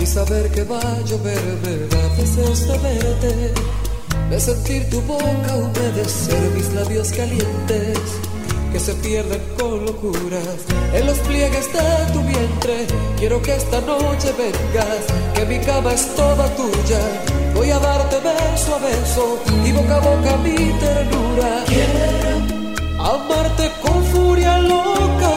Y 0.01 0.06
saber 0.08 0.49
que 0.49 0.63
va 0.63 0.80
a 0.80 1.01
llover, 1.01 1.60
verdad, 1.63 2.17
deseos 2.17 2.67
de 2.67 2.78
verte. 2.80 3.54
De 4.32 4.39
sentir 4.39 4.89
tu 4.89 4.99
boca 5.01 5.56
humedecer 5.58 6.49
mis 6.56 6.73
labios 6.73 7.12
calientes 7.12 7.99
que 8.76 8.80
se 8.82 8.94
pierden 8.96 9.42
con 9.58 9.86
locuras 9.86 10.58
en 10.94 11.06
los 11.06 11.18
pliegues 11.20 11.66
de 11.72 12.12
tu 12.12 12.20
vientre. 12.24 12.86
Quiero 13.18 13.42
que 13.42 13.56
esta 13.56 13.80
noche 13.80 14.34
vengas, 14.38 15.04
que 15.34 15.46
mi 15.46 15.60
cama 15.60 15.94
es 15.94 16.14
toda 16.14 16.46
tuya. 16.58 17.00
Voy 17.54 17.72
a 17.72 17.80
darte 17.80 18.18
beso 18.18 18.76
a 18.76 18.80
beso 18.80 19.40
y 19.66 19.72
boca 19.72 19.96
a 19.96 20.00
boca 20.00 20.38
mi 20.44 20.58
ternura. 20.84 21.64
Quiero 21.68 23.14
amarte 23.14 23.72
con 23.82 24.04
furia 24.08 24.58
loca 24.60 25.35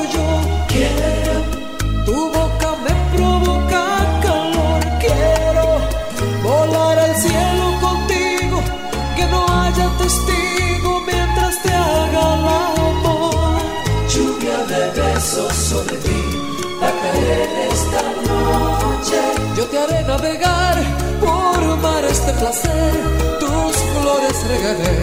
caer 17.29 17.51
esta 17.73 18.03
noche. 18.33 19.21
Yo 19.57 19.65
te 19.67 19.79
haré 19.79 20.03
navegar 20.05 20.77
por 21.21 21.61
mares 21.79 22.27
de 22.27 22.33
placer, 22.33 22.93
tus 23.41 23.77
flores 23.95 24.37
regaré 24.53 24.99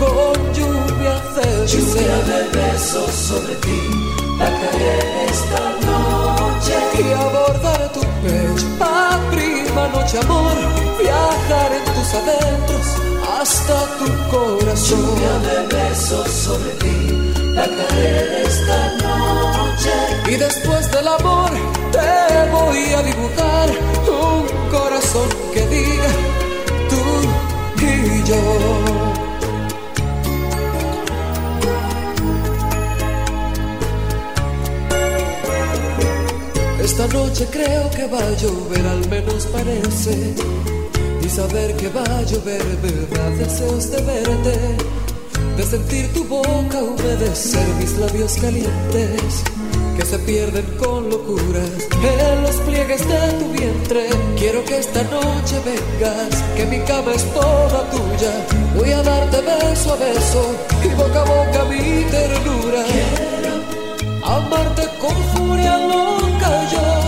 con 0.00 0.34
lluvia 0.54 1.14
de 1.36 1.66
Lluvia 1.66 2.16
de 2.30 2.40
besos 2.58 3.10
sobre 3.12 3.54
ti 3.56 3.80
va 4.40 4.46
a 4.46 4.60
caer 4.60 5.06
esta 5.30 5.62
noche. 5.88 6.74
Y 6.98 7.12
abordaré 7.12 7.88
tu 7.96 8.00
pecho, 8.22 8.66
a 8.80 9.18
prima 9.30 9.88
noche 9.88 10.18
amor, 10.18 10.56
viajar 11.00 11.70
en 11.78 11.84
tus 11.94 12.08
adentros 12.20 12.86
hasta 13.38 13.76
tu 13.98 14.08
corazón. 14.30 15.00
Lluvia 15.00 15.34
de 15.46 15.76
besos 15.76 16.28
sobre 16.28 16.70
ti 16.82 17.27
va 17.58 17.64
a 17.64 17.88
caer 17.88 18.44
esta 18.46 18.78
noche. 19.04 19.94
Y 20.32 20.36
después 20.36 20.90
del 20.92 21.08
amor 21.08 21.50
te 21.92 22.50
voy 22.52 22.82
a 22.98 23.02
dibujar 23.02 23.68
un 24.22 24.70
corazón 24.70 25.28
que 25.52 25.66
diga 25.66 26.10
tú 26.90 27.04
y 27.84 28.24
yo. 28.28 28.42
Esta 36.84 37.06
noche 37.08 37.46
creo 37.50 37.90
que 37.90 38.06
va 38.06 38.18
a 38.18 38.30
llover, 38.42 38.86
al 38.86 39.08
menos 39.08 39.46
parece. 39.46 40.34
Y 41.22 41.28
saber 41.28 41.76
que 41.76 41.88
va 41.90 42.02
a 42.02 42.22
llover, 42.22 42.62
verdad, 42.82 43.30
deseos 43.38 43.90
de 43.90 44.00
verte 44.02 44.98
de 45.58 45.64
sentir 45.64 46.06
tu 46.12 46.22
boca 46.24 46.78
humedecer 46.80 47.66
mis 47.80 47.98
labios 47.98 48.34
calientes 48.34 49.42
que 49.96 50.04
se 50.04 50.16
pierden 50.20 50.64
con 50.78 51.10
locuras 51.10 51.72
en 52.00 52.42
los 52.44 52.54
pliegues 52.58 53.00
de 53.08 53.32
tu 53.40 53.50
vientre. 53.50 54.06
Quiero 54.38 54.64
que 54.64 54.78
esta 54.78 55.02
noche 55.02 55.56
vengas, 55.66 56.42
que 56.54 56.64
mi 56.66 56.78
cama 56.86 57.12
es 57.12 57.24
toda 57.34 57.90
tuya. 57.90 58.32
Voy 58.76 58.92
a 58.92 59.02
darte 59.02 59.40
beso 59.40 59.94
a 59.94 59.96
beso 59.96 60.42
y 60.84 60.88
boca 60.94 61.22
a 61.22 61.24
boca 61.24 61.64
mi 61.64 62.04
ternura. 62.04 62.84
Quiero 62.92 63.54
amarte 64.36 64.82
con 65.00 65.16
furia 65.34 65.76
loca 65.76 66.70
yo. 66.70 67.07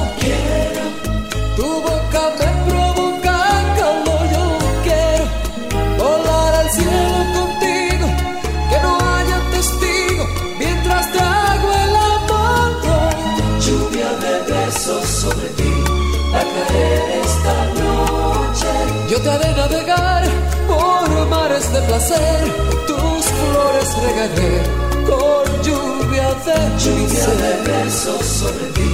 De 21.81 21.87
placer, 21.87 22.55
tus 22.87 23.25
flores 23.27 23.97
regaré 24.07 24.63
con 25.07 25.63
lluvia 25.63 26.29
de 26.45 26.61
Lluvia 26.85 27.27
de 27.27 27.71
besos 27.71 28.25
sobre 28.25 28.67
ti 28.77 28.93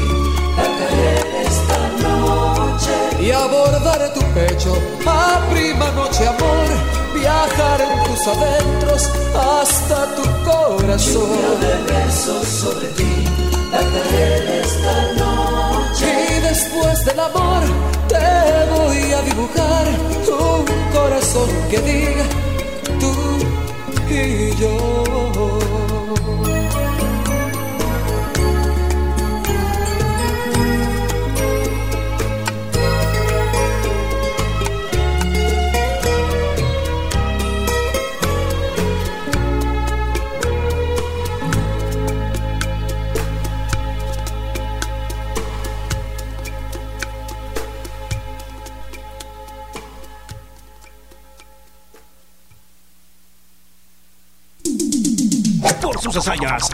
a 0.59 0.67
caer 0.79 1.27
esta 1.47 1.81
noche. 2.09 2.95
y 3.21 3.31
abordaré 3.31 4.09
tu 4.11 4.21
pecho 4.35 4.77
a 5.07 5.41
prima 5.51 5.91
noche 5.93 6.27
amor, 6.27 6.67
viajar 7.15 7.81
en 7.81 8.05
tus 8.05 8.27
adentros 8.27 9.11
hasta 9.35 10.15
tu 10.17 10.23
corazón. 10.45 11.29
Lluvia 11.29 11.53
de 11.65 11.93
besos 11.93 12.47
sobre 12.47 12.89
ti 12.89 13.25
a 13.73 13.83
caer 13.93 14.63
esta 14.65 14.97
noche. 15.25 16.07
Y 16.37 16.41
después 16.41 17.05
del 17.05 17.21
amor 17.21 17.63
te 18.09 18.29
voy 18.75 19.13
a 19.13 19.23
dibujar 19.23 19.87
un 20.29 20.65
corazón 20.93 21.49
que 21.71 21.79
diga 21.79 22.25
y 24.17 24.55
yo. 24.57 25.66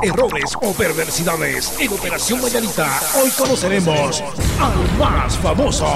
Errores 0.03 0.53
o 0.61 0.73
perversidades. 0.73 1.73
En 1.79 1.93
Operación 1.93 2.43
Mañanita, 2.43 3.01
hoy 3.23 3.31
conoceremos 3.31 4.23
al 4.61 4.99
más 4.99 5.39
famoso. 5.39 5.87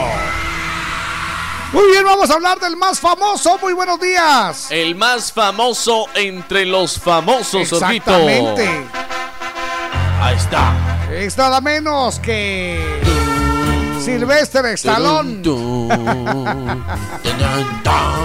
Muy 1.73 1.87
bien, 1.91 2.05
vamos 2.05 2.31
a 2.31 2.35
hablar 2.35 2.61
del 2.61 2.77
más 2.77 3.01
famoso. 3.01 3.59
Muy 3.61 3.73
buenos 3.73 4.01
días. 4.01 4.69
El 4.71 4.95
más 4.95 5.33
famoso 5.33 6.07
entre 6.15 6.65
los 6.65 6.99
famosos. 6.99 7.73
Exactamente. 7.73 8.87
Ahí 10.21 10.37
está. 10.37 10.73
Es 11.11 11.37
nada 11.37 11.61
menos 11.61 12.21
que. 12.21 13.06
Sylvester 14.07 14.65
Stallone. 14.67 15.43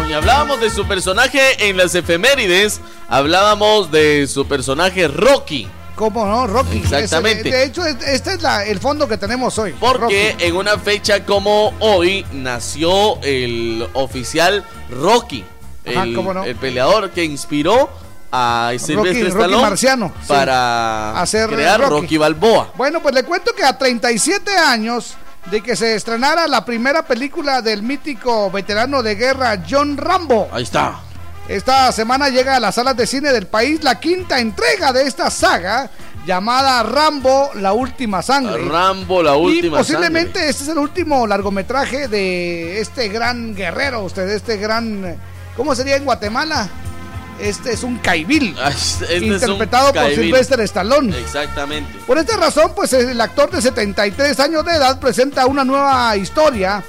Y 0.10 0.14
hablábamos 0.14 0.62
de 0.62 0.70
su 0.70 0.88
personaje 0.88 1.68
en 1.70 1.76
las 1.78 1.96
efemérides. 1.96 2.82
Hablábamos 3.10 3.90
de 3.92 4.28
su 4.28 4.46
personaje 4.48 5.08
Rocky. 5.08 5.68
¿Cómo 5.96 6.24
no? 6.26 6.46
Rocky. 6.46 6.78
Exactamente. 6.78 7.50
De 7.50 7.64
hecho, 7.64 7.84
es- 7.86 7.98
este 8.08 8.34
es 8.34 8.42
la- 8.44 8.64
el 8.66 8.80
fondo 8.80 9.08
que 9.08 9.18
tenemos 9.18 9.58
hoy. 9.58 9.74
Porque 9.80 10.32
Rocky. 10.34 10.46
en 10.46 10.56
una 10.56 10.78
fecha 10.78 11.26
como 11.26 11.74
hoy 11.80 12.26
nació 12.32 13.20
el 13.24 13.88
oficial 13.94 14.64
Rocky. 14.92 15.44
Ajá, 15.88 16.04
el, 16.04 16.16
cómo 16.16 16.32
no. 16.34 16.44
el 16.44 16.56
peleador 16.58 17.10
que 17.10 17.24
inspiró 17.24 17.90
a 18.32 18.72
Sylvester 18.78 19.24
Rocky 19.24 19.28
Stallone 19.28 19.62
Marciano, 19.64 20.14
sí. 20.22 20.28
para 20.28 21.20
Hacer 21.20 21.50
crear 21.50 21.80
Rocky. 21.82 22.02
Rocky. 22.02 22.18
Balboa. 22.18 22.72
Bueno, 22.76 23.02
pues 23.02 23.16
le 23.16 23.24
cuento 23.24 23.52
que 23.56 23.64
a 23.64 23.78
37 23.78 24.56
años 24.58 25.16
de 25.50 25.62
que 25.62 25.76
se 25.76 25.96
estrenara 25.96 26.48
la 26.48 26.64
primera 26.64 27.04
película 27.04 27.62
del 27.62 27.82
mítico 27.84 28.52
veterano 28.52 29.02
de 29.02 29.16
guerra 29.16 29.64
John 29.68 29.98
Rambo. 29.98 30.50
Ahí 30.52 30.64
está. 30.64 31.00
Esta 31.48 31.92
semana 31.92 32.30
llega 32.30 32.56
a 32.56 32.60
las 32.60 32.76
salas 32.76 32.96
de 32.96 33.08
cine 33.08 33.32
del 33.32 33.48
país 33.48 33.84
la 33.84 34.00
quinta 34.00 34.40
entrega 34.40 34.94
de 34.94 35.08
esta 35.08 35.30
saga 35.30 35.90
llamada 36.26 36.84
Rambo, 36.84 37.52
la 37.56 37.74
última 37.74 38.22
sangre. 38.22 38.64
Rambo, 38.70 39.24
la 39.24 39.36
última 39.36 39.78
Y 39.78 39.80
posiblemente 39.80 40.48
este 40.48 40.64
es 40.64 40.70
el 40.70 40.78
último 40.78 41.26
largometraje 41.26 42.08
de 42.08 42.80
este 42.80 43.10
gran 43.10 43.56
guerrero, 43.56 44.04
usted, 44.04 44.30
este 44.30 44.58
gran... 44.58 45.18
¿Cómo 45.58 45.76
sería 45.76 45.98
en 45.98 46.06
Guatemala? 46.06 46.70
Este 47.42 47.74
es 47.74 47.84
un 47.84 47.98
caibil. 47.98 48.56
Este 48.68 49.18
es 49.18 49.22
un 49.24 49.34
interpretado 49.34 49.88
por 49.88 50.04
caibil. 50.04 50.26
Sylvester 50.26 50.62
Stallone. 50.62 51.18
Exactamente. 51.18 52.00
Por 52.06 52.18
esta 52.18 52.38
razón, 52.38 52.74
pues 52.76 52.94
el 52.94 53.20
actor 53.20 53.50
de 53.50 53.62
73 53.62 54.40
años 54.40 54.64
de 54.64 54.74
edad 54.74 55.00
presenta 55.00 55.48
una 55.48 55.64
nueva 55.64 56.16
historia 56.18 56.84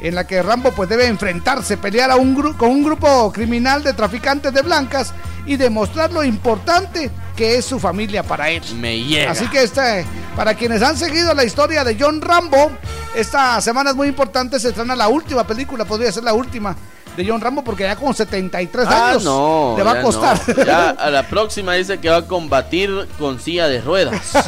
en 0.00 0.14
la 0.14 0.26
que 0.26 0.42
Rambo 0.42 0.72
pues 0.72 0.88
debe 0.88 1.06
enfrentarse, 1.06 1.76
pelear 1.76 2.10
a 2.10 2.16
un 2.16 2.54
con 2.54 2.70
un 2.70 2.84
grupo 2.84 3.32
criminal 3.32 3.82
de 3.82 3.92
traficantes 3.92 4.52
de 4.52 4.62
blancas 4.62 5.12
y 5.44 5.56
demostrar 5.56 6.12
lo 6.12 6.22
importante 6.22 7.10
que 7.36 7.56
es 7.56 7.64
su 7.64 7.78
familia 7.78 8.22
para 8.22 8.50
él. 8.50 8.62
Me 8.76 8.98
llega. 8.98 9.30
Así 9.30 9.48
que 9.48 9.62
este, 9.62 10.04
para 10.36 10.54
quienes 10.54 10.82
han 10.82 10.96
seguido 10.96 11.34
la 11.34 11.44
historia 11.44 11.84
de 11.84 11.96
John 11.98 12.20
Rambo, 12.20 12.70
esta 13.14 13.60
semana 13.60 13.90
es 13.90 13.96
muy 13.96 14.08
importante, 14.08 14.60
se 14.60 14.68
estrena 14.68 14.94
la 14.94 15.08
última 15.08 15.46
película, 15.46 15.84
podría 15.84 16.12
ser 16.12 16.24
la 16.24 16.34
última 16.34 16.76
de 17.18 17.28
John 17.28 17.40
Rambo 17.40 17.62
porque 17.64 17.82
ya 17.82 17.96
con 17.96 18.14
73 18.14 18.86
Ah, 18.88 19.08
años 19.10 19.24
no. 19.24 19.74
le 19.76 19.82
va 19.82 19.92
a 19.92 20.02
costar. 20.02 20.38
no. 20.56 20.64
Ya 20.64 20.90
a 20.90 21.10
la 21.10 21.24
próxima 21.24 21.74
dice 21.74 21.98
que 21.98 22.08
va 22.08 22.18
a 22.18 22.26
combatir 22.26 23.08
con 23.18 23.40
silla 23.40 23.66
de 23.68 23.80
ruedas. 23.80 24.32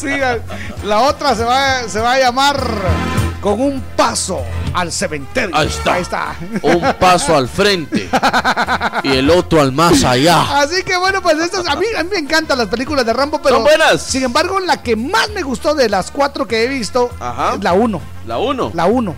Sí, 0.00 0.08
la 0.84 1.00
otra 1.00 1.34
se 1.34 1.44
va, 1.44 1.88
se 1.88 2.00
va 2.00 2.12
a 2.14 2.18
llamar 2.18 2.60
con 3.40 3.60
un 3.60 3.80
paso 3.96 4.40
al 4.72 4.90
cementerio. 4.90 5.54
Ahí 5.56 5.68
está. 5.68 5.94
Ahí 5.94 6.02
está. 6.02 6.34
Un 6.62 6.80
paso 6.98 7.36
al 7.36 7.48
frente 7.48 8.08
y 9.02 9.08
el 9.16 9.30
otro 9.30 9.60
al 9.60 9.72
más 9.72 10.02
allá. 10.02 10.60
Así 10.60 10.82
que 10.82 10.96
bueno, 10.96 11.22
pues 11.22 11.38
estas, 11.38 11.66
a, 11.68 11.76
mí, 11.76 11.86
a 11.96 12.02
mí 12.02 12.10
me 12.12 12.18
encantan 12.18 12.58
las 12.58 12.68
películas 12.68 13.04
de 13.06 13.12
Rambo, 13.12 13.40
pero 13.42 13.56
Son 13.56 13.64
buenas. 13.64 14.02
Sin 14.02 14.24
embargo, 14.24 14.58
la 14.60 14.82
que 14.82 14.96
más 14.96 15.28
me 15.30 15.42
gustó 15.42 15.74
de 15.74 15.88
las 15.88 16.10
cuatro 16.10 16.46
que 16.48 16.64
he 16.64 16.68
visto 16.68 17.10
Ajá. 17.20 17.54
es 17.54 17.62
la 17.62 17.74
1. 17.74 18.00
La 18.26 18.38
1. 18.38 18.70
La 18.74 18.86
1. 18.86 19.16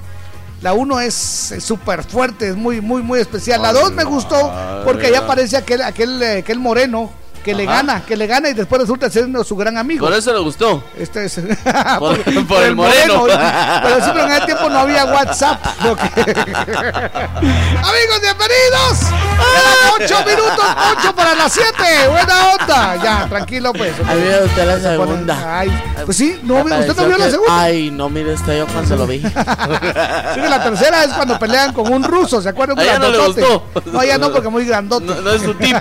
La 0.63 0.73
1 0.73 1.01
es 1.01 1.55
súper 1.61 2.03
fuerte, 2.03 2.49
es 2.49 2.57
muy, 2.57 2.81
muy, 2.81 3.03
muy 3.03 3.21
especial. 3.21 3.61
La 3.63 3.73
2 3.73 3.93
me 3.93 4.05
gustó 4.05 4.53
porque 4.85 5.07
ahí 5.07 5.15
aparece 5.15 5.57
aquel, 5.57 5.83
aquel, 5.83 6.23
eh, 6.23 6.39
aquel 6.39 6.59
moreno 6.59 7.11
que 7.47 7.55
le 7.55 7.65
gana, 7.65 8.03
que 8.05 8.17
le 8.17 8.27
gana 8.27 8.49
y 8.49 8.55
después 8.55 8.81
resulta 8.81 9.09
ser 9.09 9.29
su 9.45 9.55
gran 9.55 9.79
amigo. 9.79 10.05
Por 10.05 10.13
eso 10.17 10.33
le 10.33 10.41
gustó. 10.41 10.83
Este 10.99 11.27
es 11.27 11.35
Por, 12.01 12.47
por 12.47 12.63
el 12.65 12.75
moreno. 12.75 13.25
Pero 13.83 14.01
siempre 14.03 14.23
en 14.25 14.31
ese 14.33 14.47
tiempo 14.47 14.69
no 14.69 14.81
había 14.81 15.05
WhatsApp. 15.05 15.63
que- 15.81 16.23
Amigos, 16.23 18.21
bienvenidos. 18.21 18.99
Quedan 19.37 19.93
8 20.03 20.25
minutos, 20.27 20.65
8 20.99 21.15
para 21.15 21.35
las 21.37 21.53
7. 21.53 21.73
Buena 22.09 22.35
onda. 22.59 22.97
Ya, 22.97 23.27
tranquilo, 23.29 23.73
pues. 23.73 23.93
Ahí 24.09 24.23
vio 24.23 24.45
usted 24.45 24.67
la 24.67 24.81
segunda. 24.81 25.59
Ay, 25.61 25.83
pues 26.05 26.17
sí, 26.17 26.41
no, 26.43 26.57
¿usted 26.63 26.97
no 26.97 27.07
vio 27.07 27.19
la 27.19 27.31
segunda? 27.31 27.61
Ay, 27.63 27.91
no, 27.93 28.09
mire 28.09 28.35
usted, 28.35 28.59
yo 28.59 28.67
cuando 28.67 28.89
se 28.89 28.97
lo 28.97 29.07
vi. 29.07 29.21
Sí, 29.21 30.41
la 30.41 30.65
tercera 30.65 31.05
es 31.05 31.13
cuando 31.13 31.39
pelean 31.39 31.73
con 31.73 31.93
un 31.93 32.03
ruso, 32.03 32.43
¿se 32.43 32.49
acuerdan? 32.49 32.79
A 32.81 32.83
ella 32.83 32.99
no 32.99 33.09
le 33.11 33.19
gustó. 33.19 33.67
No, 33.85 34.03
ya 34.03 34.19
no, 34.19 34.33
porque 34.33 34.49
muy 34.49 34.65
grandote. 34.65 35.07
No, 35.07 35.21
no 35.21 35.31
es 35.31 35.43
su 35.43 35.55
tipo. 35.55 35.79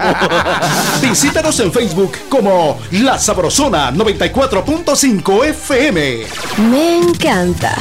Visítanos 1.01 1.54
en 1.59 1.71
Facebook 1.71 2.13
como 2.29 2.79
La 2.91 3.17
Sabrosona 3.17 3.91
94.5 3.91 5.45
FM. 5.45 6.23
Me 6.69 6.97
encanta. 6.97 7.75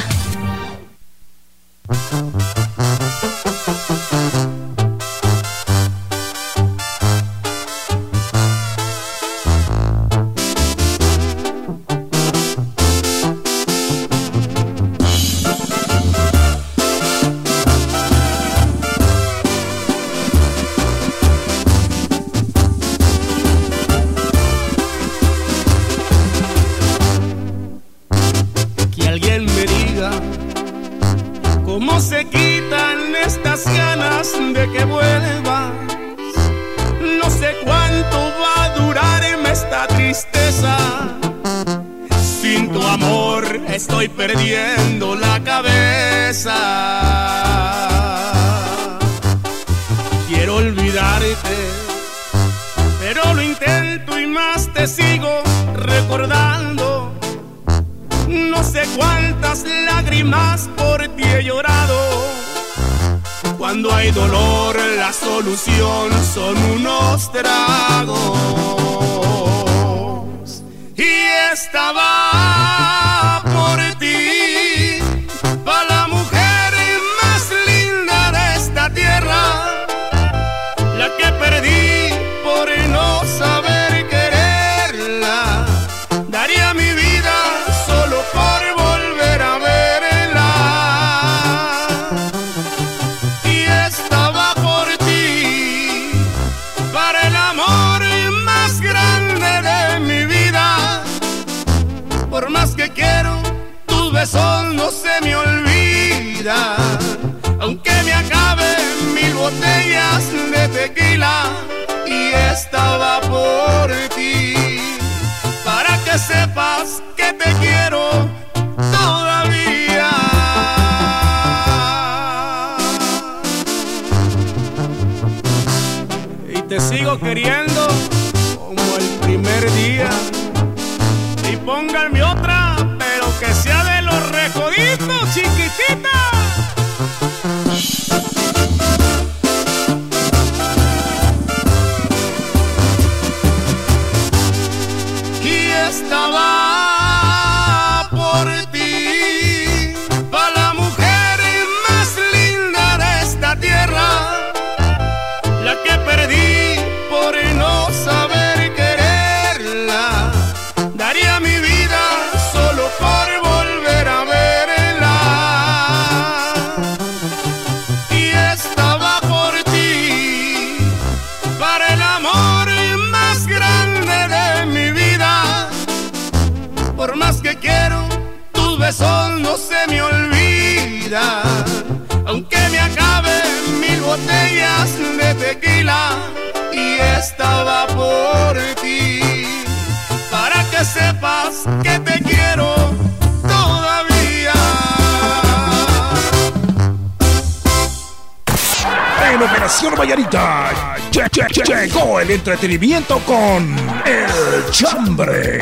Entretenimiento 202.54 203.18
con 203.26 203.76
El 204.06 204.70
Chambre. 204.70 205.60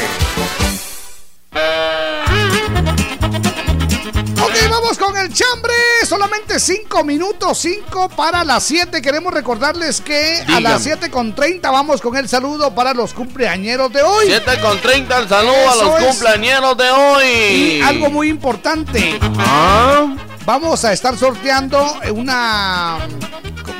Ok, 4.43 4.55
vamos 4.71 4.99
con 4.99 5.17
el 5.17 5.33
chambre. 5.33 5.73
Solamente 6.07 6.61
5 6.61 7.03
minutos, 7.05 7.57
5 7.61 8.11
para 8.11 8.45
las 8.45 8.63
7. 8.65 9.01
Queremos 9.01 9.33
recordarles 9.33 10.03
que 10.03 10.41
a 10.43 10.45
Dígame. 10.45 10.61
las 10.61 10.83
7 10.83 11.11
con 11.11 11.35
30 11.35 11.71
vamos 11.71 12.03
con 12.03 12.15
el 12.15 12.29
saludo 12.29 12.75
para 12.75 12.93
los 12.93 13.15
cumpleañeros 13.15 13.91
de 13.91 14.03
hoy. 14.03 14.27
7 14.27 14.61
con 14.61 14.79
30, 14.79 15.19
el 15.19 15.29
saludo 15.31 15.55
a 15.71 15.73
Eso 15.75 15.85
los 15.85 15.99
es. 16.01 16.07
cumpleañeros 16.09 16.77
de 16.77 16.91
hoy. 16.91 17.25
Y 17.25 17.81
algo 17.81 18.11
muy 18.11 18.29
importante. 18.29 19.19
Ah. 19.39 20.15
Vamos 20.45 20.85
a 20.85 20.93
estar 20.93 21.17
sorteando 21.17 21.97
una 22.13 22.99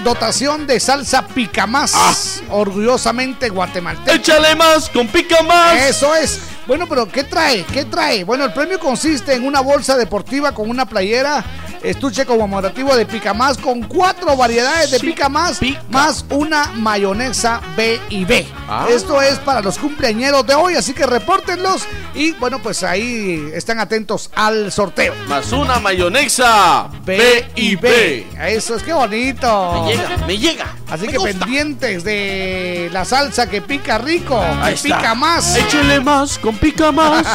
dotación 0.03 0.67
de 0.67 0.81
salsa 0.81 1.27
pica 1.27 1.67
más. 1.67 2.32
Orgullosamente 2.53 3.49
guatemalteca. 3.49 4.15
Échale 4.15 4.55
más, 4.55 4.89
con 4.89 5.09
pica 5.09 5.43
más. 5.43 5.77
Eso 5.89 6.15
es. 6.15 6.41
Bueno, 6.67 6.87
pero 6.89 7.09
¿qué 7.09 7.25
trae? 7.25 7.65
¿Qué 7.65 7.85
trae? 7.85 8.23
Bueno, 8.23 8.45
el 8.45 8.53
premio 8.53 8.79
consiste 8.79 9.35
en 9.35 9.45
una 9.45 9.61
bolsa 9.61 9.97
deportiva 9.97 10.53
con 10.53 10.71
una 10.71 10.87
playera, 10.87 11.45
estuche 11.83 12.25
conmemorativo 12.25 12.95
de 12.95 13.05
pica 13.05 13.35
más 13.35 13.59
con 13.59 13.83
cuatro 13.83 14.37
variedades 14.37 14.93
de 14.93 15.01
pica 15.01 15.29
más, 15.29 15.59
más 15.91 16.25
una 16.31 16.67
mayonesa 16.77 17.61
B 17.77 18.01
y 18.11 18.25
B. 18.25 18.47
Ah. 18.69 18.87
Esto 18.89 19.21
es 19.21 19.39
para 19.41 19.61
los 19.61 19.77
cumpleañeros 19.77 20.47
de 20.47 20.55
hoy, 20.55 20.77
así 20.77 20.93
que 20.93 21.05
repórtenlos 21.05 21.83
y 22.23 22.33
bueno, 22.33 22.61
pues 22.63 22.83
ahí 22.83 23.51
están 23.55 23.81
atentos 23.81 24.31
al 24.35 24.71
sorteo. 24.71 25.15
Más 25.27 25.51
una 25.53 25.79
mayonesa 25.79 26.89
B 27.05 27.47
y 27.57 27.77
B. 27.77 28.27
Eso 28.49 28.77
es 28.77 28.83
que 28.83 28.93
bonito. 28.93 29.83
Me 29.85 29.91
llega, 29.97 30.17
me 30.27 30.39
llega. 30.39 30.77
Así 30.91 31.07
Me 31.07 31.13
que 31.13 31.19
gusta. 31.19 31.39
pendientes 31.39 32.05
de 32.05 32.91
la 32.93 33.05
salsa 33.05 33.49
que 33.49 33.61
pica 33.63 33.99
rico, 33.99 34.39
Ahí 34.41 34.75
que 34.75 34.89
está. 34.89 34.99
pica 34.99 35.15
más. 35.15 35.57
Échele 35.57 36.01
más, 36.01 36.39
con 36.39 36.57
pica 36.57 36.93
más. 36.93 37.27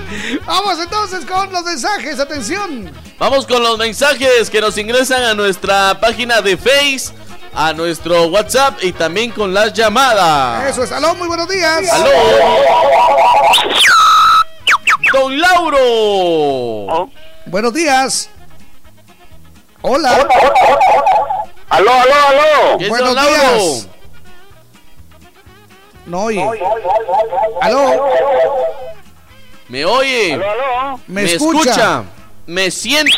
Vamos 0.46 0.78
entonces 0.80 1.24
con 1.24 1.50
los 1.52 1.64
mensajes, 1.64 2.20
atención. 2.20 2.92
Vamos 3.18 3.46
con 3.46 3.62
los 3.62 3.78
mensajes 3.78 4.50
que 4.50 4.60
nos 4.60 4.76
ingresan 4.78 5.22
a 5.24 5.34
nuestra 5.34 5.98
página 6.00 6.40
de 6.42 6.56
Face, 6.56 7.12
a 7.54 7.72
nuestro 7.72 8.24
WhatsApp 8.26 8.78
y 8.82 8.92
también 8.92 9.30
con 9.30 9.54
las 9.54 9.72
llamadas. 9.72 10.70
Eso 10.70 10.84
es, 10.84 10.92
aló, 10.92 11.14
muy 11.14 11.26
buenos 11.28 11.48
días. 11.48 11.90
Aló. 11.90 12.10
Don 15.12 15.38
Lauro. 15.40 17.10
Buenos 17.46 17.72
días. 17.72 18.28
Hola. 19.82 20.26
Aló, 21.68 21.90
aló, 21.92 22.14
aló. 22.28 22.78
¿Qué 22.78 22.84
es 22.84 22.90
Buenos 22.90 23.08
don 23.14 23.16
Lauro? 23.16 23.34
días. 23.58 23.88
No 26.06 26.22
oye. 26.24 26.44
Aló. 27.60 28.08
¿Me 29.68 29.84
oye? 29.84 30.34
Aló, 30.34 30.44
aló. 30.50 31.00
Me 31.06 31.24
escucha. 31.24 32.04
¿Me 32.46 32.70
siente? 32.70 33.12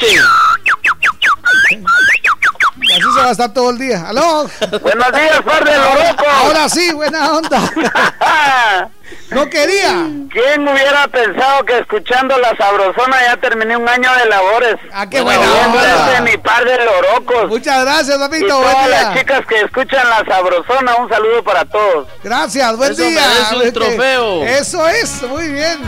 Así 2.91 3.03
se 3.14 3.20
va 3.20 3.26
a 3.28 3.30
estar 3.32 3.53
todo 3.53 3.70
el 3.70 3.78
día. 3.78 4.09
Aló. 4.09 4.49
Buenos 4.80 5.12
días, 5.12 5.43
par 5.45 5.64
de 5.64 5.76
lorocos. 5.76 6.26
Ahora 6.43 6.68
sí, 6.68 6.93
buena 6.93 7.32
onda. 7.36 7.61
No 9.30 9.48
quería. 9.50 10.06
¿Quién 10.30 10.66
hubiera 10.66 11.06
pensado 11.09 11.64
que 11.66 11.78
escuchando 11.78 12.36
la 12.38 12.56
sabrosona 12.56 13.16
ya 13.26 13.36
terminé 13.36 13.76
un 13.76 13.86
año 13.88 14.11
de 14.16 14.26
labores? 14.28 14.76
Ah, 14.92 15.09
qué 15.09 15.20
buena 15.20 15.40
onda. 15.40 16.20
mi 16.22 16.36
par 16.38 16.64
de 16.64 16.76
lorocos. 16.84 17.48
Muchas 17.48 17.84
gracias, 17.84 18.16
Y 18.16 18.18
papito. 18.18 18.46
todas 18.48 18.74
Buen 18.74 18.90
las 18.90 19.12
día. 19.12 19.20
chicas 19.20 19.46
que 19.46 19.61
escuchan 19.61 20.09
la 20.09 20.24
sabrosona, 20.24 20.96
un 20.96 21.09
saludo 21.11 21.42
para 21.44 21.64
todos. 21.66 22.09
Gracias, 22.24 22.76
buen 22.76 22.92
Eso 22.92 23.02
día. 23.02 23.20
un 23.54 23.56
Este, 23.59 23.72
trofeo. 23.72 24.44
Eso 24.44 24.88
es, 24.88 25.22
muy 25.24 25.48
bien. 25.48 25.78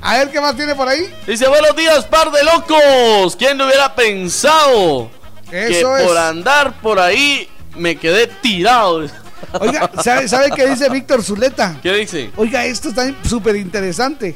A 0.00 0.18
ver 0.18 0.30
qué 0.30 0.40
más 0.40 0.54
tiene 0.54 0.74
por 0.74 0.86
ahí. 0.86 1.12
Dice, 1.26 1.48
buenos 1.48 1.74
días, 1.74 2.04
par 2.04 2.30
de 2.30 2.44
locos. 2.44 3.36
¿Quién 3.36 3.58
lo 3.58 3.66
hubiera 3.66 3.94
pensado? 3.94 5.10
que 5.50 5.78
Eso 5.80 5.96
es. 5.96 6.04
por 6.06 6.16
andar 6.18 6.72
por 6.80 6.98
ahí 7.00 7.48
me 7.74 7.96
quedé 7.96 8.26
tirado. 8.26 9.04
Oiga, 9.60 9.90
¿sabe, 10.02 10.28
sabe 10.28 10.50
qué 10.54 10.68
dice 10.68 10.88
Víctor 10.88 11.22
Zuleta? 11.22 11.78
¿Qué 11.82 11.92
dice? 11.94 12.30
Oiga, 12.36 12.64
esto 12.64 12.88
está 12.88 13.12
súper 13.24 13.56
interesante. 13.56 14.34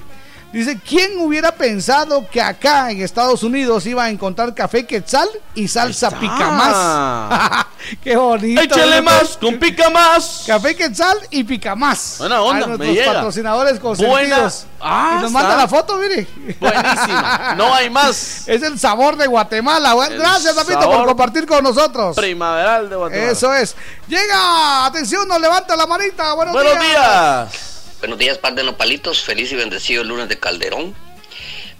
Dice, 0.52 0.80
¿quién 0.80 1.18
hubiera 1.20 1.52
pensado 1.52 2.26
que 2.30 2.40
acá 2.40 2.90
en 2.90 3.02
Estados 3.02 3.42
Unidos 3.42 3.84
iba 3.84 4.04
a 4.04 4.08
encontrar 4.08 4.54
café 4.54 4.86
quetzal 4.86 5.28
y 5.54 5.68
salsa 5.68 6.10
pica 6.10 6.50
más? 6.50 7.66
¡Qué 8.02 8.16
bonito! 8.16 8.62
Échale 8.62 9.02
más, 9.02 9.36
con 9.36 9.58
pica 9.58 9.90
más. 9.90 10.44
Café 10.46 10.74
quetzal 10.74 11.18
y 11.30 11.44
pica 11.44 11.74
más. 11.74 12.16
Buena 12.18 12.40
onda, 12.40 12.64
A 12.64 12.68
me 12.68 12.76
nuestros 12.78 12.96
llega. 12.96 13.12
patrocinadores 13.12 13.78
consentidos. 13.78 14.66
Ah, 14.80 15.16
y 15.18 15.22
nos 15.22 15.32
manda 15.32 15.54
la 15.54 15.68
foto, 15.68 15.96
mire. 15.96 16.26
Buenísima. 16.58 17.54
No 17.56 17.74
hay 17.74 17.90
más. 17.90 18.44
Es 18.48 18.62
el 18.62 18.78
sabor 18.78 19.16
de 19.16 19.26
Guatemala. 19.26 19.94
El 20.08 20.18
Gracias, 20.18 20.54
sabor 20.54 20.84
por 20.86 21.06
compartir 21.06 21.46
con 21.46 21.62
nosotros. 21.62 22.16
Primaveral 22.16 22.88
de 22.88 22.96
Guatemala. 22.96 23.30
Eso 23.32 23.52
es. 23.52 23.76
Llega, 24.08 24.86
atención, 24.86 25.28
nos 25.28 25.40
levanta 25.40 25.76
la 25.76 25.86
manita. 25.86 26.32
Buenos, 26.32 26.54
Buenos 26.54 26.82
días. 26.82 27.77
Buenos 28.00 28.20
días, 28.20 28.38
par 28.38 28.54
de 28.54 28.62
nopalitos. 28.62 29.22
Feliz 29.22 29.50
y 29.50 29.56
bendecido 29.56 30.02
el 30.02 30.08
lunes 30.08 30.28
de 30.28 30.38
Calderón. 30.38 30.94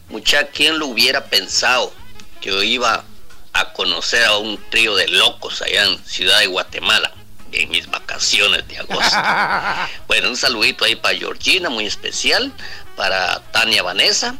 Mucha, 0.09 0.49
¿quién 0.49 0.81
lo 0.81 0.89
hubiera 0.89 1.27
pensado 1.27 1.95
que 2.41 2.51
yo 2.51 2.61
iba 2.65 3.05
a 3.53 3.73
conocer 3.73 4.25
a 4.25 4.37
un 4.39 4.59
trío 4.69 4.97
de 4.97 5.07
locos 5.07 5.63
allá 5.63 5.85
en 5.85 6.05
Ciudad 6.05 6.41
de 6.41 6.49
Guatemala 6.49 7.13
en 7.53 7.71
mis 7.71 7.89
vacaciones 7.89 8.67
de 8.67 8.79
agosto? 8.79 9.17
bueno, 10.09 10.31
un 10.31 10.37
saludito 10.37 10.85
ahí 10.85 10.97
para 10.97 11.17
Georgina, 11.17 11.71
muy 11.71 11.87
especial, 11.87 12.53
para 12.97 13.41
Tania 13.53 13.85
Vanessa, 13.85 14.35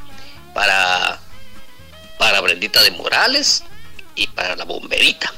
para, 0.55 1.21
para 2.19 2.41
Brendita 2.41 2.83
de 2.83 2.91
Morales 2.91 3.63
y 4.17 4.27
para 4.27 4.57
la 4.57 4.65
bomberita. 4.65 5.33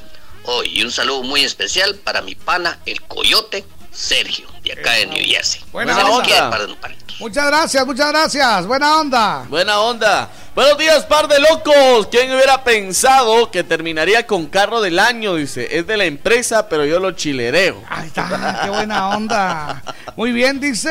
Oh, 0.45 0.63
y 0.65 0.83
un 0.83 0.91
saludo 0.91 1.23
muy 1.23 1.45
especial 1.45 1.97
para 1.97 2.23
mi 2.23 2.35
pana, 2.35 2.79
el 2.87 3.03
coyote 3.03 3.67
Sergio, 3.93 4.49
de 4.75 4.81
acá 4.81 4.93
de 4.93 5.07
New 5.07 5.25
Jersey. 5.25 5.63
Buena 5.73 5.95
Se 5.95 6.03
les 6.03 6.11
onda. 6.13 6.25
quiere, 6.25 6.41
par 6.51 6.61
de 6.61 6.69
nopalitos. 6.69 7.21
Muchas 7.21 7.47
gracias, 7.47 7.87
muchas 7.87 8.09
gracias. 8.09 8.67
Buena 8.67 8.99
onda. 8.99 9.45
Buena 9.49 9.81
onda. 9.81 10.31
Buenos 10.55 10.79
días, 10.79 11.05
par 11.05 11.29
de 11.29 11.39
locos. 11.39 12.09
¿Quién 12.11 12.33
hubiera 12.35 12.65
pensado 12.65 13.51
que 13.51 13.63
terminaría 13.63 14.27
con 14.27 14.47
carro 14.47 14.81
del 14.81 14.99
año? 14.99 15.37
Dice, 15.37 15.79
es 15.79 15.87
de 15.87 15.97
la 15.97 16.07
empresa, 16.07 16.69
pero 16.69 16.85
yo 16.85 16.99
lo 16.99 17.13
chilereo. 17.13 17.83
Ahí 17.89 18.09
está, 18.09 18.61
qué 18.65 18.71
buena 18.71 19.11
onda. 19.11 19.83
Muy 20.17 20.33
bien, 20.33 20.59
dice, 20.59 20.91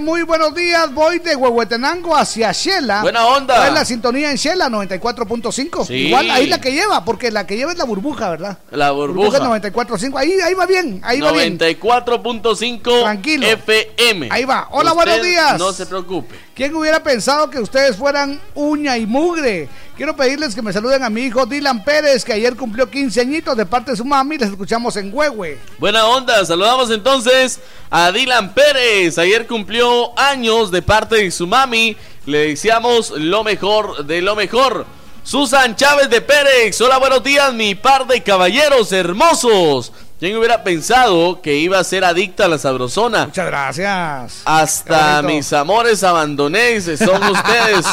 muy 0.00 0.22
buenos 0.22 0.54
días, 0.54 0.92
voy 0.92 1.20
de 1.20 1.34
Huehuetenango 1.36 2.14
hacia 2.16 2.52
Shela. 2.52 3.00
Buena 3.00 3.26
onda. 3.26 3.66
Es 3.66 3.72
la 3.72 3.84
sintonía 3.84 4.30
en 4.30 4.36
Shela 4.36 4.68
94.5. 4.68 5.86
Sí. 5.86 5.94
Igual 5.94 6.30
ahí 6.30 6.46
la 6.46 6.60
que 6.60 6.72
lleva, 6.72 7.04
porque 7.04 7.30
la 7.30 7.46
que 7.46 7.56
lleva 7.56 7.72
es 7.72 7.78
la 7.78 7.84
burbuja, 7.84 8.28
¿verdad? 8.28 8.58
La 8.70 8.90
burbuja. 8.90 9.38
94.5. 9.38 10.18
Ahí, 10.18 10.32
ahí 10.44 10.54
va 10.54 10.66
bien, 10.66 11.00
ahí 11.02 11.20
va 11.20 11.32
bien. 11.32 11.58
94.5 11.58 13.17
Tranquilo. 13.18 13.46
FM. 13.46 14.28
Ahí 14.30 14.44
va. 14.44 14.68
Hola, 14.70 14.92
Usted 14.92 15.04
buenos 15.04 15.26
días. 15.26 15.58
No 15.58 15.72
se 15.72 15.86
preocupe. 15.86 16.38
¿Quién 16.54 16.74
hubiera 16.74 17.02
pensado 17.02 17.50
que 17.50 17.58
ustedes 17.58 17.96
fueran 17.96 18.40
uña 18.54 18.96
y 18.96 19.06
mugre? 19.06 19.68
Quiero 19.96 20.14
pedirles 20.14 20.54
que 20.54 20.62
me 20.62 20.72
saluden 20.72 21.02
a 21.02 21.10
mi 21.10 21.22
hijo 21.22 21.44
Dylan 21.44 21.82
Pérez, 21.82 22.24
que 22.24 22.32
ayer 22.32 22.54
cumplió 22.54 22.88
15 22.88 23.20
añitos 23.20 23.56
de 23.56 23.66
parte 23.66 23.90
de 23.90 23.96
su 23.96 24.04
mami. 24.04 24.38
Les 24.38 24.50
escuchamos 24.50 24.96
en 24.96 25.12
Huehue. 25.12 25.58
Buena 25.78 26.06
onda, 26.06 26.44
saludamos 26.44 26.90
entonces 26.90 27.58
a 27.90 28.12
Dylan 28.12 28.54
Pérez. 28.54 29.18
Ayer 29.18 29.46
cumplió 29.46 30.16
años 30.18 30.70
de 30.70 30.82
parte 30.82 31.16
de 31.16 31.30
su 31.30 31.46
mami. 31.46 31.96
Le 32.26 32.48
deseamos 32.48 33.10
lo 33.10 33.42
mejor 33.42 34.06
de 34.06 34.22
lo 34.22 34.36
mejor. 34.36 34.86
Susan 35.24 35.76
Chávez 35.76 36.08
de 36.08 36.20
Pérez. 36.20 36.80
Hola, 36.80 36.98
buenos 36.98 37.22
días, 37.22 37.52
mi 37.52 37.74
par 37.74 38.06
de 38.06 38.22
caballeros 38.22 38.92
hermosos. 38.92 39.92
¿Quién 40.18 40.36
hubiera 40.36 40.64
pensado 40.64 41.40
que 41.40 41.54
iba 41.58 41.78
a 41.78 41.84
ser 41.84 42.04
adicta 42.04 42.46
a 42.46 42.48
la 42.48 42.58
sabrosona? 42.58 43.26
Muchas 43.26 43.46
gracias. 43.46 44.42
Hasta 44.44 45.22
mis 45.22 45.52
amores 45.52 46.02
abandoné. 46.02 46.80
Son 46.80 47.22
ustedes 47.30 47.86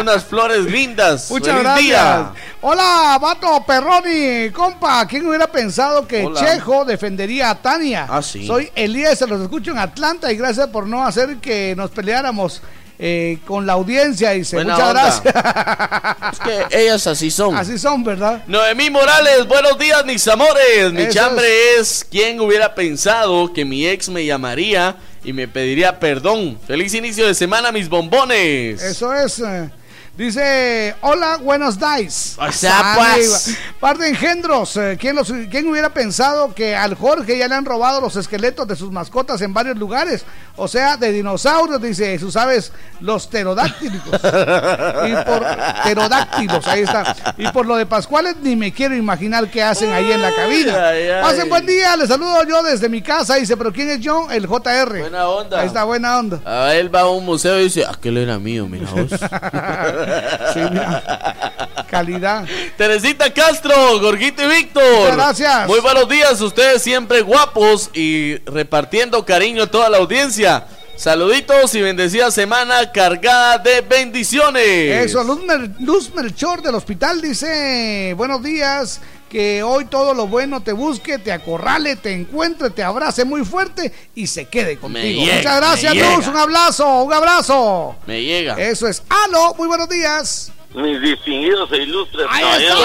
unas 0.00 0.24
flores 0.24 0.64
lindas. 0.64 1.30
Muchas 1.30 1.54
Feliz 1.54 1.62
gracias. 1.62 1.86
día. 1.86 2.32
Hola, 2.60 3.18
Vato 3.22 3.64
Perroni, 3.64 4.50
compa. 4.50 5.06
¿Quién 5.06 5.28
hubiera 5.28 5.46
pensado 5.46 6.08
que 6.08 6.26
Hola. 6.26 6.40
Chejo 6.40 6.84
defendería 6.84 7.50
a 7.50 7.62
Tania? 7.62 8.08
Ah, 8.10 8.20
sí. 8.20 8.44
Soy 8.48 8.72
Elías, 8.74 9.16
se 9.16 9.28
los 9.28 9.40
escucho 9.40 9.70
en 9.70 9.78
Atlanta 9.78 10.32
y 10.32 10.36
gracias 10.36 10.66
por 10.66 10.88
no 10.88 11.06
hacer 11.06 11.36
que 11.36 11.74
nos 11.76 11.90
peleáramos 11.90 12.62
eh, 12.98 13.38
con 13.46 13.66
la 13.66 13.74
audiencia. 13.74 14.30
Dice, 14.30 14.56
Buena 14.56 14.74
muchas 14.74 14.88
onda. 14.88 15.22
gracias. 15.32 16.32
Es 16.32 16.40
que 16.70 16.82
ellas 16.82 17.06
así 17.06 17.30
son. 17.30 17.56
Así 17.56 17.78
son, 17.78 18.02
¿verdad? 18.04 18.42
Noemí 18.46 18.90
Morales, 18.90 19.46
buenos 19.46 19.78
días, 19.78 20.04
mis 20.04 20.26
amores. 20.28 20.92
Mi 20.92 21.02
Eso 21.02 21.12
chambre 21.12 21.46
es. 21.78 22.06
¿Quién 22.10 22.40
hubiera 22.40 22.74
pensado 22.74 23.52
que 23.52 23.64
mi 23.64 23.86
ex 23.86 24.08
me 24.08 24.24
llamaría 24.24 24.96
y 25.24 25.32
me 25.32 25.48
pediría 25.48 25.98
perdón? 25.98 26.58
Feliz 26.66 26.94
inicio 26.94 27.26
de 27.26 27.34
semana, 27.34 27.72
mis 27.72 27.88
bombones. 27.88 28.82
Eso 28.82 29.12
es. 29.12 29.38
eh, 29.40 29.70
Dice, 30.16 30.94
hola, 31.00 31.38
buenos 31.38 31.76
días. 31.76 32.36
O 32.38 32.52
sea, 32.52 32.94
pues. 32.96 33.56
Par 33.80 33.98
de 33.98 34.10
engendros. 34.10 34.76
eh, 34.76 34.96
¿quién, 34.98 35.16
los- 35.16 35.32
¿Quién 35.50 35.68
hubiera 35.68 35.88
pensado 35.92 36.54
que 36.54 36.76
al 36.76 36.94
Jorge 36.94 37.36
ya 37.36 37.48
le 37.48 37.56
han 37.56 37.64
robado 37.64 38.00
los 38.00 38.14
esqueletos 38.14 38.68
de 38.68 38.76
sus 38.76 38.92
mascotas 38.92 39.40
en 39.40 39.52
varios 39.52 39.76
lugares? 39.76 40.24
O 40.54 40.68
sea, 40.68 40.96
de 40.96 41.10
dinosaurios, 41.10 41.82
dice, 41.82 42.16
sus 42.20 42.36
aves, 42.36 42.70
los 43.00 43.26
pterodáctilos. 43.26 44.04
y 44.06 45.14
por 45.24 45.44
pterodáctilos, 45.82 46.64
ahí 46.68 46.82
está. 46.82 47.34
Y 47.36 47.48
por 47.48 47.66
lo 47.66 47.74
de 47.74 47.86
Pascuales, 47.86 48.36
ni 48.40 48.54
me 48.54 48.72
quiero 48.72 48.94
imaginar 48.94 49.50
qué 49.50 49.64
hacen 49.64 49.92
ahí 49.92 50.12
en 50.12 50.22
la 50.22 50.32
cabina. 50.32 50.90
Ay, 50.90 51.08
ay. 51.08 51.22
Pasen 51.22 51.48
buen 51.48 51.66
día, 51.66 51.96
les 51.96 52.08
saludo 52.08 52.44
yo 52.44 52.62
desde 52.62 52.88
mi 52.88 53.02
casa. 53.02 53.34
Dice, 53.34 53.56
pero 53.56 53.72
¿quién 53.72 53.90
es 53.90 53.98
yo? 53.98 54.30
El 54.30 54.46
JR. 54.46 55.00
Buena 55.00 55.28
onda. 55.28 55.60
Ahí 55.60 55.66
está, 55.66 55.82
buena 55.82 56.18
onda. 56.20 56.40
A 56.44 56.72
él 56.76 56.94
va 56.94 57.00
a 57.00 57.08
un 57.10 57.24
museo 57.24 57.58
y 57.58 57.64
dice, 57.64 57.84
aquel 57.84 58.16
era 58.18 58.38
mío, 58.38 58.68
mira 58.68 58.88
vos. 58.92 59.10
Sí, 60.52 60.60
mira. 60.70 61.84
Calidad. 61.90 62.44
Teresita 62.76 63.32
Castro, 63.32 64.00
Gorgito 64.00 64.42
y 64.42 64.46
Víctor. 64.46 65.12
Gracias. 65.14 65.66
Muy 65.66 65.80
buenos 65.80 66.08
días, 66.08 66.40
ustedes 66.40 66.82
siempre 66.82 67.22
guapos 67.22 67.90
y 67.94 68.36
repartiendo 68.46 69.24
cariño 69.24 69.64
a 69.64 69.66
toda 69.66 69.88
la 69.88 69.98
audiencia. 69.98 70.66
Saluditos 70.96 71.74
y 71.74 71.82
bendecida 71.82 72.30
semana 72.30 72.92
cargada 72.92 73.58
de 73.58 73.80
bendiciones. 73.80 75.06
Eso, 75.06 75.24
Luz, 75.24 75.42
Mer- 75.44 75.70
Luz 75.80 76.14
Melchor 76.14 76.62
del 76.62 76.76
hospital 76.76 77.20
dice, 77.20 78.14
buenos 78.16 78.40
días, 78.44 79.00
que 79.34 79.64
hoy 79.64 79.86
todo 79.86 80.14
lo 80.14 80.28
bueno 80.28 80.60
te 80.62 80.72
busque, 80.72 81.18
te 81.18 81.32
acorrale, 81.32 81.96
te 81.96 82.12
encuentre, 82.12 82.70
te 82.70 82.84
abrace 82.84 83.24
muy 83.24 83.44
fuerte 83.44 83.92
y 84.14 84.28
se 84.28 84.44
quede 84.44 84.78
contigo. 84.78 85.24
llega, 85.24 85.34
Muchas 85.38 85.56
gracias, 85.56 85.96
Luz, 85.96 86.28
un 86.28 86.36
abrazo, 86.36 87.02
un 87.02 87.12
abrazo. 87.12 87.96
Me 88.06 88.22
llega. 88.22 88.54
Eso 88.54 88.86
es. 88.86 89.02
Aló, 89.26 89.52
muy 89.58 89.66
buenos 89.66 89.88
días. 89.88 90.52
Mis 90.72 91.00
distinguidos 91.02 91.68
e 91.72 91.78
ilustres 91.78 92.26
Ahí 92.30 92.44
está. 92.44 92.58
días. 92.58 92.78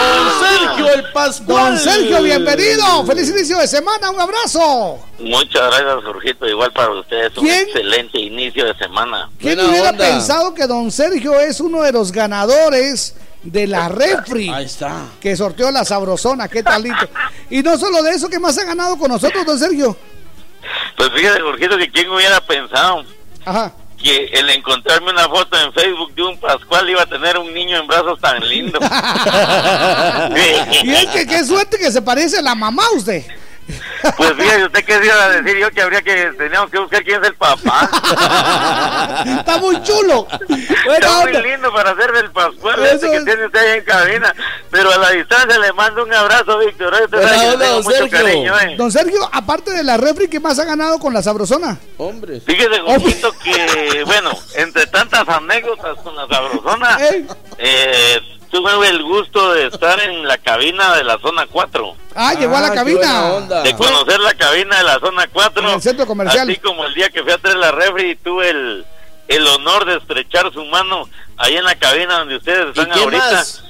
Sergio 0.60 0.94
el 0.96 1.12
Pascual. 1.12 1.76
Don 1.76 1.78
Sergio, 1.78 2.24
bienvenido. 2.24 3.06
Feliz 3.06 3.30
inicio 3.30 3.60
de 3.60 3.68
semana, 3.68 4.10
un 4.10 4.20
abrazo. 4.20 4.98
Muchas 5.20 5.62
gracias, 5.68 6.04
Jorgito. 6.04 6.48
Igual 6.48 6.74
para 6.74 6.92
ustedes, 7.00 7.38
un 7.38 7.44
¿Quién? 7.46 7.60
excelente 7.68 8.20
inicio 8.20 8.66
de 8.66 8.76
semana. 8.76 9.30
¿Quién 9.40 9.54
Buena 9.56 9.70
hubiera 9.70 9.90
onda. 9.92 10.04
pensado 10.04 10.56
que 10.56 10.66
Don 10.66 10.92
Sergio 10.92 11.40
es 11.40 11.60
uno 11.60 11.84
de 11.84 11.92
los 11.92 12.12
ganadores 12.12 13.14
de 13.44 13.68
la 13.68 13.90
refri? 13.90 14.50
Ahí 14.50 14.66
está. 14.66 15.06
que 15.20 15.36
sorteó 15.36 15.72
la 15.72 15.86
sabrosona, 15.86 16.48
qué 16.48 16.64
talito. 16.64 17.08
Y 17.50 17.62
no 17.64 17.78
solo 17.78 18.04
de 18.04 18.12
eso, 18.12 18.30
¿qué 18.30 18.40
más 18.40 18.58
ha 18.58 18.66
ganado 18.66 18.98
con 18.98 19.12
nosotros, 19.12 19.46
don 19.46 19.58
Sergio? 19.58 19.98
Pues 20.98 21.10
fíjate, 21.16 21.42
Jorgito, 21.42 21.78
que 21.78 21.90
quién 21.90 22.10
hubiera 22.12 22.40
pensado 22.42 23.04
Ajá. 23.46 23.74
que 23.98 24.26
el 24.34 24.50
encontrarme 24.50 25.12
una 25.12 25.28
foto 25.30 25.58
en 25.60 25.72
Facebook 25.74 26.14
de 26.14 26.24
un 26.24 26.38
Pascual 26.40 26.90
iba 26.90 27.02
a 27.02 27.06
tener 27.06 27.38
un 27.38 27.54
niño 27.54 27.78
en 27.78 27.88
brazos 27.88 28.20
tan 28.20 28.46
lindo. 28.48 28.78
Y 30.84 30.92
es 30.92 31.06
que 31.08 31.26
qué 31.26 31.44
suerte 31.46 31.78
que 31.78 31.92
se 31.92 32.02
parece 32.02 32.38
a 32.38 32.42
la 32.42 32.56
mamá 32.56 32.84
usted. 32.96 33.24
Pues 34.18 34.34
fíjate, 34.38 34.66
usted 34.66 34.86
qué 34.86 35.00
iba 35.06 35.24
a 35.26 35.30
decir 35.30 35.58
yo 35.60 35.70
que 35.72 35.82
habría 35.82 36.02
que 36.02 36.32
teníamos 36.38 36.70
que 36.72 36.80
buscar 36.80 37.04
quién 37.04 37.22
es 37.22 37.28
el 37.30 37.36
papá. 37.36 37.90
Está 39.40 39.58
muy 39.58 39.82
chulo. 39.84 40.28
Está 40.50 41.22
muy 41.22 41.34
lindo 41.44 41.72
para 41.74 41.92
hacer 41.92 42.12
el 42.16 42.32
Pascual 42.32 42.84
Eso 42.86 42.94
este 42.96 43.10
que 43.12 43.18
es. 43.18 43.26
tiene 43.26 43.46
usted 43.46 43.60
ahí 43.60 43.78
en 43.80 43.84
cabina. 43.84 44.36
Pero 44.72 44.92
a 44.92 44.98
la 44.98 45.12
distancia 45.12 45.58
le 45.60 45.74
mando 45.74 46.04
un 46.04 46.14
abrazo, 46.14 46.58
Víctor. 46.60 46.94
Que 47.10 47.18
tengo 47.18 47.58
don 47.58 47.84
Sergio. 47.84 48.10
cariño, 48.10 48.60
¿eh? 48.60 48.76
Don 48.78 48.92
Sergio, 48.92 49.30
aparte 49.32 49.72
de 49.72 49.84
la 49.84 49.98
refri, 49.98 50.28
¿qué 50.30 50.40
más 50.40 50.58
ha 50.60 50.66
ganado 50.66 51.00
con 51.00 51.14
la 51.14 51.22
sabrosona? 51.22 51.78
Hombre. 51.98 52.40
Fíjese, 52.42 52.80
Jorgito, 52.80 53.32
que, 53.44 54.04
bueno, 54.06 54.32
entre 54.56 54.88
tantas 54.88 55.28
anécdotas 55.28 55.98
con 56.04 56.16
la 56.16 56.28
sabrosona, 56.28 56.98
Ey. 57.10 57.28
eh, 57.58 58.20
tuve 58.52 58.88
el 58.90 59.04
gusto 59.04 59.54
de 59.54 59.68
estar 59.68 60.00
en 60.02 60.28
la 60.28 60.38
cabina 60.38 60.96
de 60.96 61.04
la 61.04 61.18
zona 61.20 61.46
4. 61.48 61.96
Ah, 62.16 62.34
llegó 62.34 62.56
a 62.58 62.62
la 62.62 62.70
qué 62.70 62.76
cabina. 62.76 63.40
De 63.64 63.76
conocer 63.76 64.20
la 64.20 64.34
cabina 64.34 64.78
de 64.78 64.84
la 64.84 65.00
zona 65.00 65.28
4. 65.32 65.64
En 65.68 65.76
el 65.76 65.82
centro 65.82 66.06
comercial. 66.06 66.50
Así 66.50 66.60
como 66.60 66.86
el 66.86 66.94
día 66.94 67.10
que 67.10 67.24
fui 67.24 67.32
a 67.32 67.38
traer 67.38 67.58
la 67.58 67.72
refri 67.72 68.12
y 68.12 68.16
tuve 68.16 68.50
el, 68.50 68.86
el 69.28 69.48
honor 69.48 69.86
de 69.86 69.98
estrechar 69.98 70.52
su 70.52 70.64
mano 70.66 71.10
ahí 71.38 71.56
en 71.56 71.64
la 71.64 71.76
cabina 71.76 72.20
donde 72.20 72.38
ustedes 72.38 72.76
¿Y 72.76 72.80
están 72.80 72.92
qué 72.92 73.04
ahorita. 73.04 73.32
más? 73.32 73.64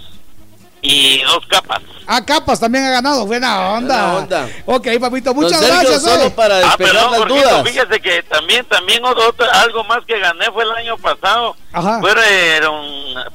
Y 0.81 1.21
dos 1.23 1.45
capas. 1.47 1.81
Ah, 2.07 2.23
Capas 2.25 2.59
también 2.59 2.85
ha 2.85 2.89
ganado. 2.89 3.25
Buena 3.25 3.71
onda. 3.73 4.13
Buena 4.13 4.17
onda. 4.17 4.49
Ok, 4.65 4.87
papito, 4.99 5.33
muchas 5.33 5.59
Sergio, 5.59 5.79
gracias. 5.91 6.01
solo 6.01 6.29
para 6.33 6.59
Ah, 6.71 6.75
perdón, 6.77 7.11
las 7.11 7.19
Jorgito, 7.19 7.49
dudas. 7.49 7.63
fíjese 7.69 7.99
que 8.01 8.23
también, 8.23 8.65
también 8.65 9.03
otro, 9.03 9.45
algo 9.51 9.83
más 9.83 9.99
que 10.07 10.17
gané 10.19 10.45
fue 10.51 10.63
el 10.63 10.71
año 10.71 10.97
pasado. 10.97 11.55
Ajá. 11.73 11.99
Fueron, 11.99 12.85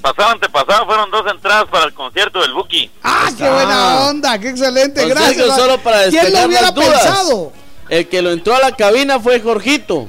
pasado 0.00 0.30
antepasado, 0.30 0.86
fueron 0.86 1.10
dos 1.10 1.24
entradas 1.30 1.66
para 1.70 1.84
el 1.84 1.92
concierto 1.94 2.40
del 2.40 2.54
Buki. 2.54 2.90
Ah, 3.02 3.28
qué 3.36 3.48
buena 3.48 4.08
onda, 4.08 4.38
qué 4.38 4.48
excelente. 4.48 5.00
Don 5.02 5.10
Gracias. 5.10 5.36
Sergio, 5.36 5.54
solo 5.54 5.78
para 5.78 6.08
¿Quién 6.08 6.32
lo 6.32 6.44
hubiera 6.46 6.62
las 6.62 6.74
dudas. 6.74 7.02
pensado? 7.02 7.52
El 7.90 8.08
que 8.08 8.22
lo 8.22 8.30
entró 8.32 8.56
a 8.56 8.60
la 8.60 8.72
cabina 8.74 9.20
fue 9.20 9.38
Jorgito. 9.40 10.08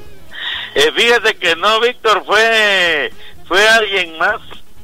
Eh, 0.73 0.91
fíjese 0.95 1.35
que 1.37 1.55
no, 1.57 1.81
Víctor, 1.81 2.23
fue, 2.25 3.11
fue 3.47 3.67
alguien 3.67 4.17
más. 4.17 4.37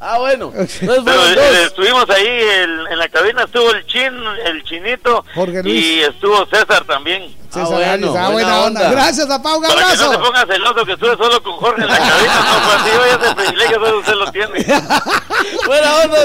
Ah, 0.03 0.17
bueno. 0.17 0.51
Entonces 0.57 1.37
eh, 1.37 1.63
estuvimos 1.67 2.09
ahí 2.09 2.25
el- 2.25 2.87
en 2.87 2.97
la 2.97 3.07
cabina, 3.07 3.43
estuvo 3.43 3.69
el 3.71 3.85
chin, 3.85 4.11
el 4.45 4.63
chinito 4.63 5.23
Jorge 5.35 5.61
Luis. 5.61 5.75
y 5.85 6.01
estuvo 6.01 6.43
César 6.47 6.83
también. 6.85 7.33
César 7.51 7.67
bueno, 7.67 8.07
ah, 8.17 8.29
buena 8.29 8.31
buena 8.31 8.59
onda. 8.61 8.81
onda. 8.81 8.91
Gracias, 8.91 9.27
papá, 9.27 9.55
un 9.55 9.61
Para 9.61 9.75
que 9.75 9.81
no 9.81 9.95
se 9.95 10.03
abrazo. 10.05 10.23
ponga 10.23 10.45
celoso 10.47 10.85
que 10.85 10.91
estuve 10.93 11.17
solo 11.17 11.43
con 11.43 11.53
Jorge 11.57 11.81
en 11.83 11.87
la 11.87 11.97
cabina, 11.99 12.35
no 12.35 12.59
fue 12.61 12.75
así, 12.75 12.89
oye, 12.97 13.25
ese 13.25 13.35
privilegio 13.35 13.75
solo 13.79 13.99
usted 13.99 14.13
lo 14.15 14.31
tiene. 14.31 14.65
Buena 15.67 15.95
onda. 15.97 16.17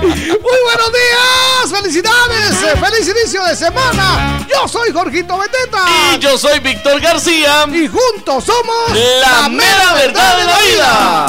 Muy 0.00 0.58
buenos 0.64 0.92
días, 0.92 1.72
felicidades, 1.80 2.62
eh, 2.62 2.76
feliz 2.76 3.08
inicio 3.08 3.42
de 3.44 3.56
semana. 3.56 4.38
Yo 4.48 4.68
soy 4.68 4.92
Jorgito 4.92 5.36
Beteta. 5.38 5.84
Y 6.14 6.18
yo 6.18 6.38
soy 6.38 6.58
Víctor 6.60 7.00
García. 7.00 7.64
Y 7.72 7.88
juntos 7.88 8.44
somos 8.44 8.90
La 9.20 9.48
mera 9.48 9.94
verdad 9.94 10.38
de 10.38 10.44
la 10.44 10.58
vida. 10.60 10.97
Ah. 11.00 11.28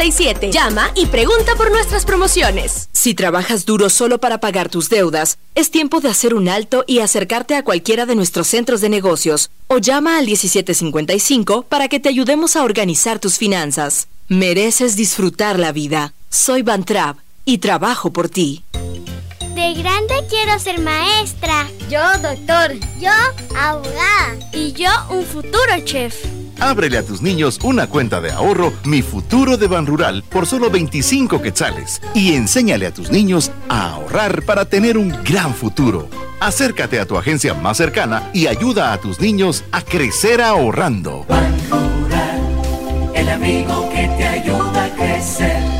Llama 0.00 0.90
y 0.94 1.04
pregunta 1.06 1.56
por 1.56 1.70
nuestras 1.70 2.06
promociones. 2.06 2.88
Si 2.90 3.12
trabajas 3.12 3.66
duro 3.66 3.90
solo 3.90 4.18
para 4.18 4.40
pagar 4.40 4.70
tus 4.70 4.88
deudas, 4.88 5.36
es 5.54 5.70
tiempo 5.70 6.00
de 6.00 6.08
hacer 6.08 6.32
un 6.32 6.48
alto 6.48 6.84
y 6.86 7.00
acercarte 7.00 7.54
a 7.54 7.64
cualquiera 7.64 8.06
de 8.06 8.14
nuestros 8.14 8.46
centros 8.46 8.80
de 8.80 8.88
negocios 8.88 9.50
o 9.66 9.76
llama 9.76 10.16
al 10.16 10.24
1755 10.24 11.64
para 11.64 11.88
que 11.88 12.00
te 12.00 12.08
ayudemos 12.08 12.56
a 12.56 12.64
organizar 12.64 13.18
tus 13.18 13.36
finanzas. 13.36 14.08
Mereces 14.26 14.96
disfrutar 14.96 15.58
la 15.58 15.70
vida. 15.70 16.14
Soy 16.30 16.62
Van 16.62 16.84
Trapp 16.84 17.18
y 17.44 17.58
trabajo 17.58 18.10
por 18.10 18.30
ti. 18.30 18.64
De 19.54 19.74
grande 19.74 20.14
quiero 20.30 20.58
ser 20.58 20.80
maestra. 20.80 21.68
Yo 21.90 22.00
doctor. 22.22 22.72
Yo 22.98 23.10
abogada. 23.54 24.38
Y 24.54 24.72
yo 24.72 24.88
un 25.10 25.26
futuro 25.26 25.78
chef. 25.84 26.39
Ábrele 26.60 26.98
a 26.98 27.02
tus 27.02 27.22
niños 27.22 27.58
una 27.62 27.86
cuenta 27.86 28.20
de 28.20 28.30
ahorro 28.30 28.74
Mi 28.84 29.00
Futuro 29.00 29.56
de 29.56 29.66
Ban 29.66 29.86
Rural 29.86 30.22
por 30.28 30.46
solo 30.46 30.70
25 30.70 31.40
quetzales 31.40 32.02
y 32.14 32.34
enséñale 32.34 32.86
a 32.86 32.92
tus 32.92 33.10
niños 33.10 33.50
a 33.70 33.92
ahorrar 33.92 34.42
para 34.42 34.66
tener 34.66 34.98
un 34.98 35.08
gran 35.24 35.54
futuro. 35.54 36.08
Acércate 36.38 37.00
a 37.00 37.06
tu 37.06 37.16
agencia 37.16 37.54
más 37.54 37.78
cercana 37.78 38.30
y 38.34 38.46
ayuda 38.46 38.92
a 38.92 38.98
tus 38.98 39.20
niños 39.20 39.64
a 39.72 39.80
crecer 39.80 40.42
ahorrando. 40.42 41.26
El 43.14 43.28
amigo 43.30 43.88
que 43.90 44.08
te 44.18 44.26
ayuda 44.26 44.84
a 44.84 44.90
crecer. 44.90 45.79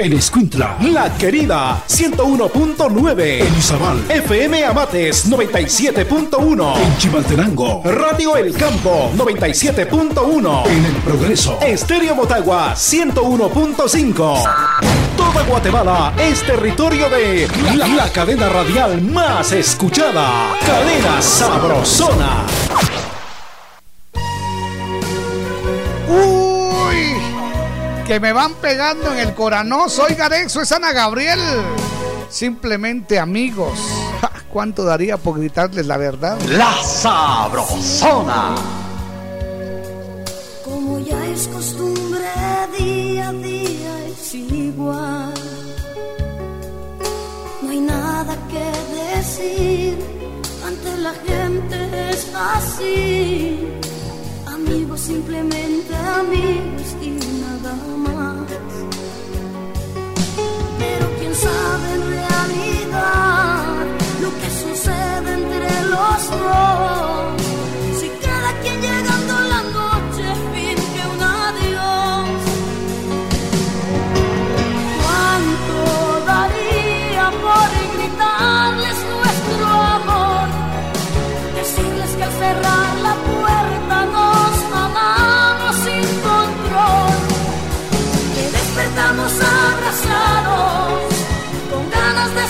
En 0.00 0.14
Escuintla, 0.14 0.78
La 0.80 1.12
Querida, 1.18 1.84
101.9. 1.86 3.46
En 3.46 3.54
Izabal, 3.54 4.02
FM 4.08 4.64
Amates, 4.64 5.30
97.1. 5.30 6.76
En 6.78 6.96
Chimaltenango, 6.96 7.82
Radio 7.84 8.34
El 8.34 8.54
Campo, 8.54 9.10
97.1. 9.14 10.66
En 10.68 10.86
El 10.86 10.94
Progreso, 11.04 11.58
Estéreo 11.60 12.14
Motagua, 12.14 12.72
101.5. 12.74 14.42
Toda 15.18 15.42
Guatemala 15.46 16.14
es 16.18 16.46
territorio 16.46 17.10
de 17.10 17.46
la, 17.76 17.86
la 17.86 18.10
cadena 18.10 18.48
radial 18.48 19.02
más 19.02 19.52
escuchada. 19.52 20.56
Cadena 20.64 21.20
Sabrosona. 21.20 22.46
Uy, 26.08 26.39
que 28.10 28.18
me 28.18 28.32
van 28.32 28.54
pegando 28.54 29.12
en 29.12 29.20
el 29.20 29.34
corano. 29.34 29.88
Soy 29.88 30.14
Garexo, 30.14 30.60
es 30.62 30.72
Ana 30.72 30.92
Gabriel. 30.92 31.38
Simplemente 32.28 33.20
amigos. 33.20 33.78
Ja, 34.20 34.32
¿Cuánto 34.52 34.82
daría 34.82 35.16
por 35.16 35.38
gritarles 35.38 35.86
la 35.86 35.96
verdad? 35.96 36.36
La 36.48 36.74
Sabrosona. 36.82 38.56
Como 40.64 40.98
ya 40.98 41.24
es 41.28 41.46
costumbre, 41.46 42.18
día 42.76 43.28
a 43.28 43.32
día 43.32 44.06
es 44.08 44.34
igual. 44.34 45.34
No 47.62 47.70
hay 47.70 47.78
nada 47.78 48.36
que 48.48 49.14
decir, 49.14 49.98
ante 50.66 50.96
la 50.96 51.14
gente 51.14 52.10
es 52.10 52.26
así. 52.34 53.89
Amigos, 54.70 55.00
simplemente 55.00 55.92
amigos 55.96 56.96
y 57.02 57.10
nada 57.40 57.74
más. 57.96 58.46
Pero 60.78 61.06
quién 61.18 61.34
sabe 61.34 61.94
en 61.94 62.02
realidad 62.08 63.86
lo 64.22 64.30
que 64.38 64.48
sucede 64.62 65.32
entre 65.32 65.70
los 65.90 66.30
dos. 66.30 67.49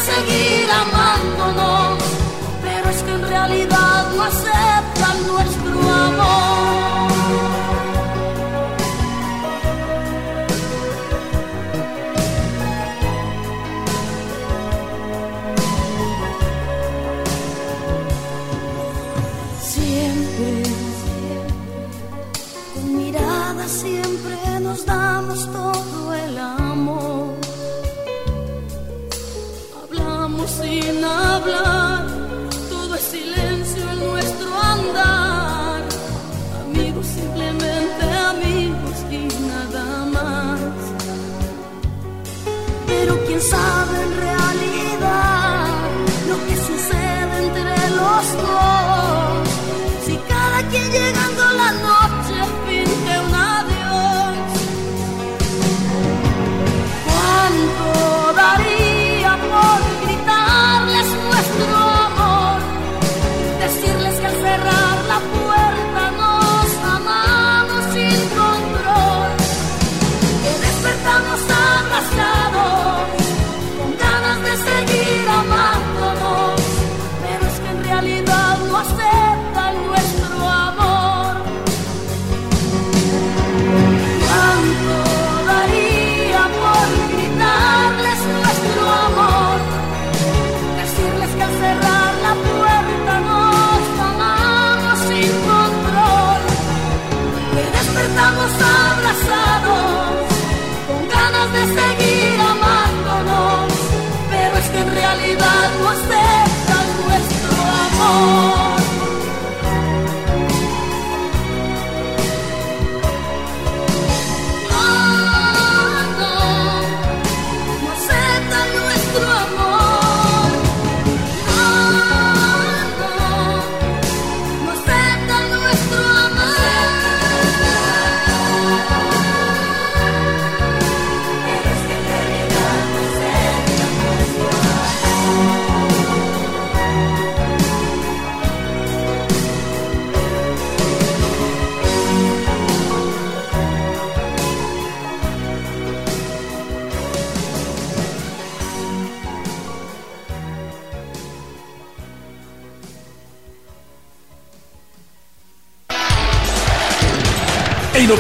Seguir 0.08 0.68
amándonos. 0.70 1.98
Pero 2.62 2.90
es 2.90 3.02
que 3.02 3.10
en 3.10 3.22
realidad 3.28 4.06
no 4.14 4.22
aceptan 4.22 5.26
nuestro 5.26 5.80
amor. 5.80 7.10
Siempre, 19.62 20.62
con 22.74 22.96
mirada 22.96 23.68
siempre 23.68 24.36
nos 24.60 24.84
damos 24.84 25.50
todo 25.52 26.14
entre 48.22 48.42
los 48.42 48.79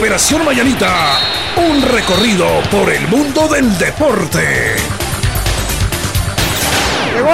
Operación 0.00 0.46
Mayanita, 0.46 1.18
un 1.58 1.82
recorrido 1.82 2.62
por 2.70 2.90
el 2.90 3.06
mundo 3.08 3.46
del 3.48 3.76
deporte. 3.76 4.99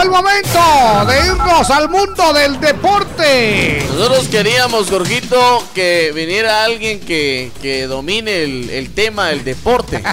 El 0.07 0.12
momento 0.12 1.04
de 1.09 1.26
irnos 1.26 1.68
al 1.68 1.88
mundo 1.88 2.32
del 2.32 2.61
deporte. 2.61 3.84
Nosotros 3.92 4.28
queríamos, 4.28 4.88
Jorgito, 4.88 5.64
que 5.74 6.12
viniera 6.14 6.62
alguien 6.62 7.00
que, 7.00 7.50
que 7.61 7.88
domine 7.88 8.44
el, 8.44 8.70
el 8.70 8.94
tema 8.94 9.26
del 9.30 9.42
deporte. 9.42 10.00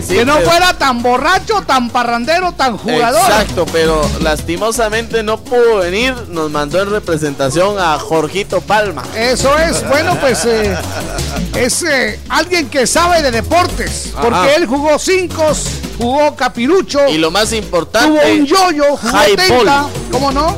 Sí, 0.00 0.14
que 0.16 0.24
no 0.24 0.36
pero- 0.38 0.50
fuera 0.50 0.78
tan 0.78 1.02
borracho, 1.02 1.60
tan 1.66 1.90
parrandero, 1.90 2.52
tan 2.52 2.78
jugador. 2.78 3.20
Exacto, 3.20 3.66
pero 3.70 4.00
lastimosamente 4.22 5.22
no 5.22 5.38
pudo 5.38 5.76
venir. 5.76 6.14
Nos 6.28 6.50
mandó 6.50 6.80
en 6.80 6.90
representación 6.90 7.78
a 7.78 7.98
Jorgito 7.98 8.62
Palma. 8.62 9.02
Eso 9.14 9.56
es, 9.58 9.86
bueno, 9.88 10.18
pues 10.20 10.44
eh, 10.46 10.74
es 11.54 11.82
eh, 11.82 12.18
alguien 12.30 12.70
que 12.70 12.86
sabe 12.86 13.22
de 13.22 13.30
deportes. 13.30 14.10
Porque 14.20 14.38
Ajá. 14.38 14.54
él 14.54 14.66
jugó 14.66 14.98
cinco, 14.98 15.52
jugó 16.00 16.34
capirucho. 16.34 17.08
Y 17.08 17.18
lo 17.18 17.30
más 17.30 17.52
importante, 17.52 18.20
Tuvo 18.20 18.32
un 18.32 18.46
yoyo, 18.46 18.96
jugó 18.96 19.18
tenta, 19.36 19.86
¿cómo 20.10 20.32
no? 20.32 20.56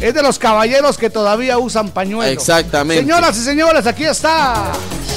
Es 0.00 0.14
de 0.14 0.22
los 0.22 0.38
caballeros 0.38 0.96
que 0.96 1.10
todavía 1.10 1.58
usan 1.58 1.90
pañuelo. 1.90 2.30
Exactamente. 2.30 3.02
Señoras 3.02 3.36
y 3.36 3.44
señores, 3.44 3.86
aquí 3.86 4.04
está 4.04 4.72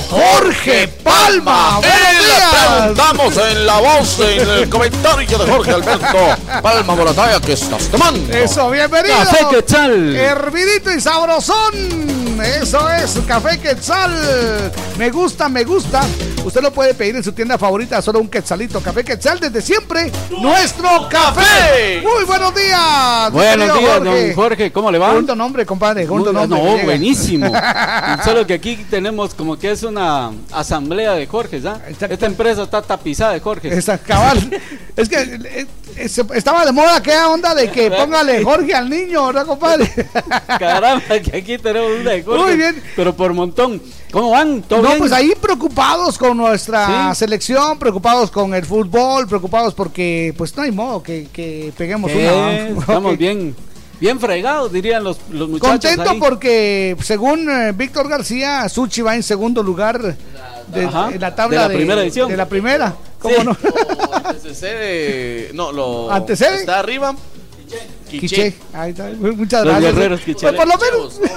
Jorge 0.10 0.90
Palma. 1.04 1.80
Preguntamos 1.80 3.38
en 3.38 3.66
la 3.66 3.80
voz, 3.80 4.20
en 4.20 4.50
el 4.50 4.70
comentario 4.70 5.38
de 5.38 5.52
Jorge 5.52 5.72
Alberto 5.72 6.18
Palma 6.62 6.96
Morataya, 6.96 7.40
que 7.40 7.54
estás 7.54 7.88
tomando? 7.88 8.34
Eso, 8.34 8.70
bienvenido. 8.72 9.16
Café 9.16 9.46
Quetzal. 9.50 10.16
Hervidito 10.16 10.92
y 10.92 11.00
sabrosón. 11.00 12.42
Eso 12.44 12.90
es, 12.90 13.20
café 13.26 13.60
Quetzal. 13.60 14.72
Me 14.98 15.12
gusta, 15.12 15.48
me 15.48 15.64
gusta. 15.64 16.02
Usted 16.44 16.62
lo 16.62 16.72
puede 16.74 16.94
pedir 16.94 17.16
en 17.16 17.24
su 17.24 17.32
tienda 17.32 17.58
favorita, 17.58 18.02
solo 18.02 18.20
un 18.20 18.28
quetzalito. 18.28 18.82
Café 18.82 19.04
Quetzal 19.04 19.40
desde 19.40 19.62
siempre. 19.62 20.12
Nuestro 20.42 21.08
café. 21.10 22.02
Muy 22.02 22.26
buenos 22.26 22.54
días. 22.54 23.32
Buenos 23.32 23.80
días, 23.80 24.04
don 24.04 24.34
Jorge, 24.34 24.72
¿cómo 24.72 24.92
le 24.92 24.98
va? 24.98 25.14
Junto 25.14 25.36
nombre, 25.36 25.66
compadre. 25.66 26.06
Muy- 26.06 26.24
nombre. 26.24 26.48
no, 26.48 26.78
buenísimo. 26.84 27.52
Solo 28.26 28.46
que 28.46 28.56
aquí 28.56 28.76
tenemos 28.90 29.34
como 29.34 29.58
que 29.58 29.72
es 29.72 29.84
una 29.84 30.32
asamblea 30.52 31.14
de 31.14 31.28
Jorge, 31.28 31.62
¿ya? 31.62 31.82
Esta 31.88 32.26
empresa 32.26 32.64
está 32.64 32.82
tapizada 32.82 33.34
de 33.34 33.40
Jorge. 33.40 33.74
Esa 33.74 33.98
cabal. 33.98 34.38
es 34.98 35.10
que 35.10 35.18
eh, 35.18 35.68
estaba 36.34 36.66
de 36.66 36.72
moda 36.72 36.98
aquella 36.98 37.30
onda 37.30 37.56
de 37.56 37.72
que 37.72 37.90
póngale 37.90 38.44
Jorge 38.44 38.74
al 38.74 38.90
niño, 38.90 39.28
¿verdad, 39.28 39.46
compadre? 39.46 39.90
Caramba, 40.60 41.20
que 41.20 41.38
aquí 41.38 41.58
tenemos 41.58 41.92
una 42.02 42.12
de 42.12 42.24
Jorge. 42.24 42.44
Muy 42.44 42.58
bien. 42.58 42.84
Pero 42.96 43.16
por 43.16 43.34
montón. 43.34 43.82
¿Cómo 44.14 44.30
van? 44.30 44.62
¿Todo 44.62 44.82
no, 44.84 44.88
bien? 44.90 45.00
pues 45.00 45.12
ahí 45.12 45.34
preocupados 45.42 46.18
con 46.18 46.38
nuestra 46.38 47.10
Sí. 47.14 47.20
selección, 47.20 47.78
preocupados 47.80 48.30
con 48.32 48.54
el 48.54 48.64
fútbol, 48.66 49.28
preocupados 49.28 49.74
porque 49.74 50.34
pues 50.38 50.56
no 50.56 50.64
hay 50.64 50.72
modo 50.72 51.02
que, 51.04 51.28
que 51.34 51.74
peguemos 51.78 52.10
¿Qué? 52.12 52.30
una. 52.30 52.80
Estamos 52.80 53.18
bien, 53.18 53.56
bien 54.00 54.20
fregados, 54.20 54.72
dirían 54.72 55.04
los, 55.04 55.18
los 55.32 55.50
muchachos. 55.50 55.72
Contento 55.92 56.12
ahí. 56.12 56.20
porque 56.20 56.96
según 57.02 57.50
eh, 57.50 57.72
Víctor 57.76 58.08
García, 58.08 58.70
Suchi 58.70 59.02
va 59.02 59.16
en 59.16 59.24
segundo 59.24 59.64
lugar 59.64 60.00
de, 60.68 60.86
Ajá, 60.86 61.10
en 61.12 61.20
la 61.20 61.34
tabla 61.36 61.64
de 61.64 61.70
la 61.70 61.74
primera 61.76 62.02
edición. 62.04 62.30
De 62.30 62.38
la 62.38 62.48
primera. 62.48 62.94
¿Cómo 63.20 63.36
Sí. 63.36 63.44
no? 63.46 63.58
Antecede, 64.24 65.50
no, 65.54 65.72
lo 65.72 66.12
¿Antecede? 66.12 66.58
está 66.58 66.80
arriba. 66.80 67.16
Quiche. 68.20 68.54
Ahí 68.74 68.92
está. 68.92 69.10
Muchas 69.20 69.66
Los 69.66 69.74
gracias. 69.74 69.96
guerreros 69.96 70.22
Pues 70.22 70.36
quicheles. 70.38 70.56
por 70.60 70.68
lo 70.68 70.78
menos. 70.78 71.20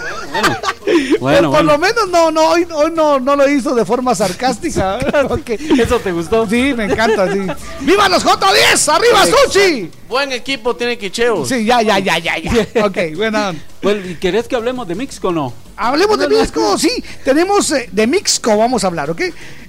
Bueno, 1.19 1.19
Pues 1.19 1.21
por 1.21 1.51
bueno. 1.51 1.73
lo 1.73 1.79
menos 1.79 2.09
no, 2.11 2.31
no, 2.31 2.49
hoy, 2.51 2.67
hoy 2.73 2.93
no, 2.95 3.19
no 3.19 3.35
lo 3.37 3.49
hizo 3.51 3.75
de 3.75 3.85
forma 3.85 4.15
sarcástica. 4.15 4.99
¿Eso 5.79 5.99
te 5.99 6.13
gustó? 6.13 6.49
Sí, 6.49 6.73
me 6.77 6.85
encanta, 6.85 7.31
sí. 7.33 7.41
¡Viva 7.81 8.09
los 8.09 8.25
J10! 8.25 8.95
¡Arriba, 8.95 9.27
Suchi! 9.27 9.91
Buen 10.09 10.33
equipo 10.33 10.77
tiene 10.77 10.97
quicheos. 10.97 11.49
Sí, 11.49 11.65
ya, 11.65 11.83
ya, 11.83 11.99
ya, 11.99 12.19
ya, 12.19 12.39
ya. 12.39 12.53
Ok, 12.85 12.99
bueno. 13.17 13.53
¿y 14.09 14.15
querés 14.15 14.47
que 14.47 14.55
hablemos 14.57 14.87
de 14.87 14.95
Mixco 14.95 15.29
o 15.29 15.33
no? 15.33 15.53
Hablemos 15.77 16.19
de 16.19 16.29
Mixco, 16.29 16.79
sí. 16.79 17.03
Tenemos 17.25 17.71
eh, 17.73 17.89
de 17.91 18.07
Mixco, 18.07 18.57
vamos 18.57 18.85
a 18.85 18.87
hablar, 18.87 19.11
¿ok? 19.11 19.23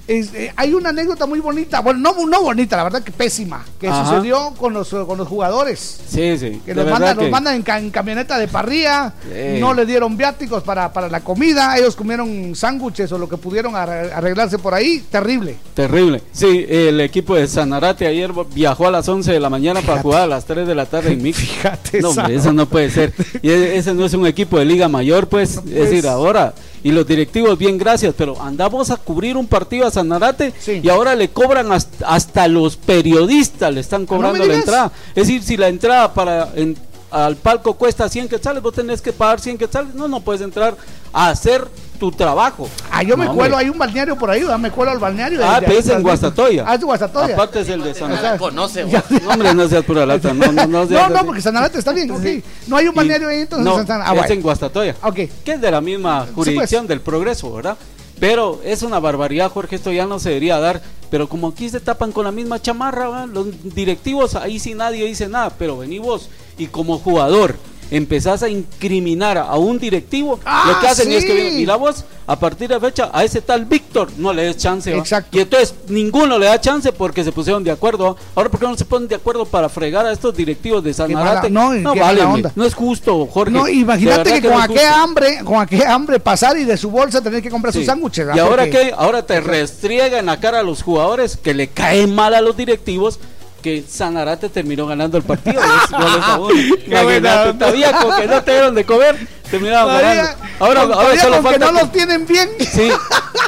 Es, 0.08 0.32
eh, 0.34 0.50
hay 0.56 0.72
una 0.72 0.88
anécdota 0.88 1.26
muy 1.26 1.38
bonita, 1.38 1.80
bueno, 1.80 2.00
no, 2.00 2.26
no 2.26 2.40
bonita, 2.42 2.78
la 2.78 2.84
verdad 2.84 3.02
que 3.02 3.12
pésima, 3.12 3.62
que 3.78 3.88
Ajá. 3.88 4.06
sucedió 4.06 4.54
con 4.58 4.72
los, 4.72 4.88
con 4.88 5.18
los 5.18 5.28
jugadores. 5.28 6.00
Sí, 6.08 6.38
sí. 6.38 6.62
Que 6.64 6.74
los 6.74 6.86
mandan, 6.88 7.14
los 7.18 7.28
mandan 7.30 7.56
en, 7.56 7.62
ca- 7.62 7.78
en 7.78 7.90
camioneta 7.90 8.38
de 8.38 8.48
parrilla, 8.48 9.12
Sí. 9.22 9.60
no 9.60 9.74
le 9.74 9.84
dieron 9.84 10.16
viáticos 10.16 10.62
para, 10.62 10.90
para 10.94 11.08
la 11.10 11.20
comida, 11.20 11.76
ellos 11.76 11.94
comieron 11.94 12.54
sándwiches 12.54 13.12
o 13.12 13.18
lo 13.18 13.28
que 13.28 13.36
pudieron 13.36 13.74
arre- 13.74 14.10
arreglarse 14.10 14.58
por 14.58 14.72
ahí, 14.72 15.04
terrible. 15.10 15.56
Terrible. 15.74 16.22
Sí, 16.32 16.64
el 16.66 17.00
equipo 17.02 17.34
de 17.34 17.46
Sanarate 17.46 18.06
ayer 18.06 18.32
viajó 18.54 18.86
a 18.88 18.90
las 18.90 19.06
11 19.06 19.30
de 19.30 19.40
la 19.40 19.50
mañana 19.50 19.82
para 19.82 20.00
jugar 20.00 20.22
a 20.22 20.26
las 20.26 20.46
3 20.46 20.66
de 20.66 20.74
la 20.74 20.86
tarde 20.86 21.12
en 21.12 21.22
Mix. 21.22 21.36
Fíjate, 21.38 22.00
No, 22.00 22.08
hombre, 22.10 22.34
eso 22.34 22.50
no 22.54 22.66
puede 22.66 22.88
ser. 22.90 23.12
Y 23.42 23.50
e- 23.50 23.76
ese 23.76 23.92
no 23.92 24.06
es 24.06 24.14
un 24.14 24.26
equipo 24.26 24.58
de 24.58 24.64
Liga 24.64 24.88
Mayor, 24.88 25.28
pues. 25.28 25.56
es 25.58 25.64
decir, 25.66 26.06
ahora. 26.08 26.54
Y 26.82 26.92
los 26.92 27.06
directivos, 27.06 27.58
bien, 27.58 27.76
gracias, 27.78 28.14
pero 28.16 28.40
andamos 28.40 28.90
a 28.90 28.96
cubrir 28.96 29.36
un 29.36 29.46
partido 29.46 29.86
a 29.86 29.90
Sanarate 29.90 30.52
y 30.82 30.88
ahora 30.88 31.14
le 31.14 31.28
cobran 31.30 31.72
hasta, 31.72 32.06
hasta 32.08 32.46
los 32.48 32.76
periodistas, 32.76 33.72
le 33.74 33.80
están 33.80 34.06
cobrando 34.06 34.38
la 34.46 34.54
entrada. 34.60 34.92
Es 35.14 35.26
decir, 35.26 35.42
si 35.42 35.56
la 35.56 35.68
entrada 35.68 36.12
para 36.14 36.50
en- 36.54 36.76
al 37.10 37.36
palco 37.36 37.74
cuesta 37.74 38.08
100 38.08 38.28
quetzales, 38.28 38.62
vos 38.62 38.74
tenés 38.74 39.00
que 39.00 39.12
pagar 39.14 39.40
100 39.40 39.56
quetzales. 39.56 39.94
No, 39.94 40.08
no 40.08 40.20
puedes 40.20 40.42
entrar 40.42 40.76
a 41.12 41.30
hacer 41.30 41.66
tu 41.98 42.10
trabajo. 42.12 42.68
Ah, 42.90 43.02
yo 43.02 43.16
me 43.16 43.24
No, 43.26 43.34
cuelo, 43.34 43.54
hombre. 43.56 43.66
hay 43.66 43.70
un 43.70 43.78
balneario 43.78 44.16
por 44.16 44.30
ahí, 44.30 44.40
¿verdad? 44.40 44.58
me 44.58 44.70
cuelo 44.70 44.92
al 44.92 44.98
balneario. 44.98 45.40
Ah, 45.44 45.56
pero 45.60 45.72
ahí 45.72 45.78
es 45.78 45.88
en. 45.88 46.02
Guastatoya. 46.02 46.64
Ah, 46.66 46.74
es 46.74 46.80
de 46.80 46.86
Guastatoya. 46.86 47.34
Aparte 47.34 47.60
es 47.60 47.68
el 47.68 47.82
de 47.82 47.94
Sanarate. 47.94 48.38
conoce, 48.38 48.84
No, 48.84 49.30
hombre, 49.30 49.54
no 49.54 49.68
seas 49.68 49.84
pura 49.84 50.06
lata. 50.06 50.32
No, 50.32 50.52
no, 50.52 50.66
no, 50.66 50.66
No, 50.84 50.86
seas 50.88 51.10
no, 51.10 51.16
así. 51.16 51.26
porque 51.26 51.40
Sanarate 51.42 51.78
está 51.78 51.92
bien, 51.92 52.10
ok. 52.10 52.24
No 52.68 52.76
hay 52.76 52.88
un 52.88 52.94
balneario 52.94 53.28
ahí, 53.28 53.40
entonces 53.40 53.64
No, 53.64 53.80
están- 53.80 54.00
ah, 54.02 54.14
es 54.24 54.30
en 54.30 54.40
Guastatoya. 54.42 54.94
Ok. 55.02 55.14
Que 55.44 55.52
es 55.52 55.60
de 55.60 55.70
la 55.70 55.80
misma 55.80 56.26
jurisdicción 56.34 56.82
pues. 56.82 56.88
del 56.88 57.00
progreso, 57.00 57.52
¿verdad? 57.52 57.76
Pero 58.20 58.60
es 58.64 58.82
una 58.82 58.98
barbaridad, 58.98 59.50
Jorge, 59.50 59.76
esto 59.76 59.92
ya 59.92 60.06
no 60.06 60.18
se 60.18 60.30
debería 60.30 60.58
dar. 60.58 60.80
Pero 61.10 61.28
como 61.28 61.48
aquí 61.48 61.68
se 61.70 61.80
tapan 61.80 62.12
con 62.12 62.24
la 62.24 62.32
misma 62.32 62.60
chamarra, 62.60 63.08
¿va? 63.08 63.26
los 63.26 63.46
directivos, 63.74 64.34
ahí 64.34 64.58
sí 64.58 64.74
nadie 64.74 65.06
dice 65.06 65.28
nada. 65.28 65.50
Pero 65.58 65.78
vení 65.78 65.98
vos 65.98 66.28
y 66.58 66.66
como 66.66 66.98
jugador 66.98 67.56
empezás 67.90 68.42
a 68.42 68.48
incriminar 68.48 69.38
a 69.38 69.56
un 69.56 69.78
directivo, 69.78 70.38
Ah, 70.44 70.64
lo 70.72 70.80
que 70.80 70.86
hacen 70.88 71.10
es 71.12 71.24
que, 71.24 71.34
vienen, 71.34 71.56
mira 71.56 71.76
vos, 71.76 72.04
a 72.26 72.38
partir 72.38 72.68
de 72.68 72.78
fecha, 72.78 73.10
a 73.12 73.24
ese 73.24 73.40
tal 73.40 73.64
Víctor 73.64 74.08
no 74.18 74.32
le 74.32 74.42
des 74.42 74.56
chance. 74.58 74.92
¿va? 74.92 74.98
Exacto. 74.98 75.36
Y 75.36 75.40
entonces 75.40 75.74
ninguno 75.88 76.38
le 76.38 76.46
da 76.46 76.60
chance 76.60 76.92
porque 76.92 77.24
se 77.24 77.32
pusieron 77.32 77.64
de 77.64 77.70
acuerdo. 77.70 78.14
¿va? 78.14 78.20
Ahora, 78.34 78.50
¿por 78.50 78.60
qué 78.60 78.66
no 78.66 78.76
se 78.76 78.84
ponen 78.84 79.08
de 79.08 79.14
acuerdo 79.14 79.46
para 79.46 79.68
fregar 79.68 80.04
a 80.06 80.12
estos 80.12 80.36
directivos 80.36 80.84
de 80.84 80.92
Sanarate? 80.92 81.48
mala- 81.50 81.70
no, 81.80 81.90
y 81.90 81.94
qué 81.94 82.00
vale, 82.00 82.22
onda. 82.22 82.52
no 82.54 82.64
es 82.64 82.74
justo, 82.74 83.26
Jorge. 83.26 83.52
No, 83.52 83.66
imagínate 83.68 84.40
que, 84.40 84.48
con 84.48 84.58
no 84.58 84.62
aquel 84.62 84.86
hambre, 84.86 85.40
con 85.44 85.60
aquel 85.60 85.82
hambre 85.82 86.20
pasar 86.20 86.58
y 86.58 86.64
de 86.64 86.76
su 86.76 86.90
bolsa 86.90 87.22
tener 87.22 87.42
que 87.42 87.48
comprar 87.50 87.72
Sí. 87.72 87.78
sus 87.80 87.86
sándwiches. 87.86 88.26
¿Y 88.34 88.38
ahora 88.38 88.64
Porque- 88.64 88.70
qué? 88.70 88.94
Ahora 88.96 89.24
te 89.24 89.40
restriega 89.40 90.18
en 90.18 90.26
la 90.26 90.38
cara 90.40 90.60
a 90.60 90.62
los 90.62 90.82
jugadores 90.82 91.36
que 91.36 91.54
le 91.54 91.68
caen 91.68 92.14
mal 92.14 92.34
a 92.34 92.40
los 92.40 92.56
directivos 92.56 93.18
que 93.62 93.82
Sanarate 93.88 94.48
terminó 94.48 94.86
ganando 94.86 95.16
el 95.18 95.24
partido. 95.24 95.60
Imagínate, 96.86 97.52
todavía 97.54 97.92
con 97.92 98.16
que 98.16 98.26
no 98.26 98.42
te 98.42 98.52
dieron 98.52 98.74
de 98.74 98.84
comer, 98.84 99.16
terminaron 99.50 99.88
ganando. 99.88 100.30
Ahora, 100.60 100.80
ahora 100.82 101.20
solo 101.20 101.36
con 101.42 101.44
que 101.52 101.58
falta 101.58 101.72
no 101.72 101.80
los 101.80 101.92
tienen 101.92 102.26
bien. 102.26 102.48
Sí, 102.60 102.90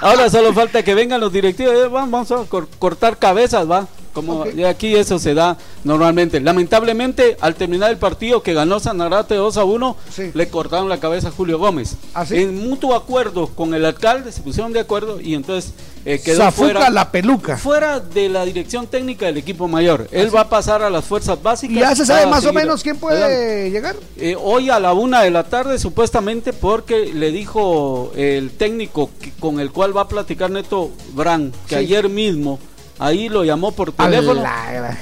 ahora 0.01 0.29
solo 0.31 0.53
falta 0.53 0.83
que 0.83 0.95
vengan 0.95 1.21
los 1.21 1.33
directivos. 1.33 1.75
eh, 1.75 1.89
vamos 1.89 2.29
vamos 2.29 2.47
a 2.47 2.49
cor- 2.51 2.69
cortar 2.79 3.19
cabezas, 3.19 3.71
va. 3.71 3.87
Como 4.27 4.45
de 4.45 4.67
aquí 4.67 4.95
eso 4.97 5.19
se 5.19 5.35
da 5.35 5.57
normalmente. 5.85 6.41
Lamentablemente, 6.41 7.37
al 7.41 7.55
terminar 7.55 7.91
el 7.91 7.97
partido 7.99 8.43
que 8.43 8.55
ganó 8.55 8.81
Sanarate 8.81 9.35
2 9.35 9.57
a 9.57 9.65
1, 9.65 9.97
le 10.35 10.49
cortaron 10.49 10.89
la 10.89 11.01
cabeza 11.01 11.29
a 11.29 11.31
Julio 11.31 11.59
Gómez. 11.59 11.97
¿Ah, 12.15 12.25
sí? 12.27 12.37
En 12.37 12.69
mutuo 12.69 12.95
acuerdo 12.95 13.49
con 13.49 13.75
el 13.75 13.85
alcalde, 13.85 14.33
se 14.33 14.43
pusieron 14.43 14.73
de 14.73 14.81
acuerdo 14.81 15.21
y 15.21 15.35
entonces 15.35 15.73
eh, 16.05 16.21
quedó 16.25 16.39
Zafuca 16.39 16.71
fuera, 16.73 16.91
la 16.91 17.11
peluca. 17.13 17.57
fuera 17.59 18.01
de 18.01 18.29
la 18.29 18.45
dirección 18.45 18.87
técnica 18.87 19.27
del 19.27 19.37
equipo 19.37 19.69
mayor. 19.69 20.09
Él 20.13 20.35
va 20.35 20.43
a 20.43 20.49
pasar 20.49 20.83
a 20.83 20.89
las 20.91 21.05
fuerzas 21.05 21.43
básicas. 21.43 21.77
¿Y 21.77 21.81
ya 21.81 21.95
se 21.95 22.07
sabe 22.07 22.27
más 22.27 22.45
o 22.47 22.53
menos 22.53 22.83
quién 22.83 22.97
puede 22.99 23.71
llegar? 23.71 23.97
Eh, 24.17 24.37
hoy 24.41 24.71
a 24.71 24.81
la 24.81 24.93
una 24.95 25.23
de 25.23 25.31
la 25.31 25.45
tarde, 25.45 25.79
supuestamente, 25.79 26.53
porque 26.53 27.07
le 27.15 27.31
dijo 27.31 28.13
el 28.17 28.51
técnico 28.51 29.11
que- 29.21 29.31
con 29.41 29.61
el 29.61 29.71
cual 29.73 29.97
va 29.97 30.03
a 30.03 30.09
platicar 30.09 30.51
Neto 30.51 30.91
Brand, 31.13 31.53
que 31.67 31.75
Sí. 31.77 31.81
ayer 31.81 32.09
mismo 32.09 32.59
ahí 33.01 33.29
lo 33.29 33.45
llamó 33.45 33.73
por 33.73 33.93
teléfono. 33.93 34.45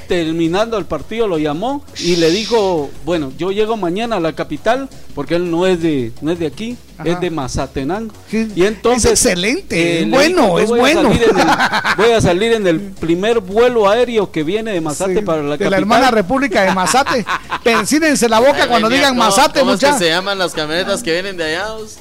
Terminando 0.07 0.79
el 0.79 0.87
partido 0.87 1.29
lo 1.29 1.39
llamó 1.39 1.85
y 1.99 2.17
le 2.17 2.31
dijo, 2.31 2.91
bueno, 3.05 3.33
yo 3.37 3.51
llego 3.51 3.77
mañana 3.77 4.17
a 4.17 4.21
la 4.21 4.33
capital, 4.33 4.89
porque 5.15 5.35
él 5.35 5.51
no 5.51 5.67
es 5.67 5.83
de, 5.83 6.13
no 6.23 6.31
es 6.31 6.39
de 6.39 6.47
aquí, 6.47 6.79
Ajá. 6.99 7.09
es 7.11 7.21
de 7.21 7.31
Mazatenango. 7.31 8.13
Y 8.33 8.65
entonces... 8.65 9.13
Es 9.13 9.25
excelente, 9.27 10.01
es 10.01 10.07
le 10.07 10.13
bueno, 10.13 10.59
es 10.59 10.69
voy 10.69 10.79
a 10.79 10.83
bueno. 10.83 11.03
salir 11.03 11.23
en 11.23 11.39
el- 11.39 11.47
voy 11.97 12.11
a 12.13 12.21
salir 12.21 12.53
en 12.53 12.67
el 12.67 12.81
primer 12.81 13.41
vuelo 13.41 13.89
aéreo 13.89 14.31
que 14.33 14.43
viene 14.43 14.73
de 14.73 14.81
Mazate 14.81 15.17
Sí, 15.17 15.23
para 15.23 15.39
la 15.43 15.51
de 15.53 15.59
capital. 15.59 15.71
la 15.71 15.77
hermana 15.79 16.11
República 16.11 16.63
de 16.63 16.75
Mazate. 16.75 17.25
Pensínense 17.63 18.29
la 18.29 18.41
boca 18.41 18.67
cuando 18.69 18.89
Venía, 18.89 19.07
digan 19.09 19.17
¿cómo- 19.17 19.31
Mazate, 19.31 19.61
¿Cómo 19.61 19.75
es 19.75 19.81
que 19.81 19.93
se 19.93 20.09
llaman 20.09 20.39
las 20.39 20.53
camionetas 20.53 21.03
que 21.03 21.13
vienen 21.13 21.37
de 21.37 21.45
allá? 21.57 21.73
vos? 21.75 21.99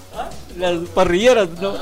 las 0.58 0.74
parrilleras, 0.96 1.50
¿no? 1.62 1.74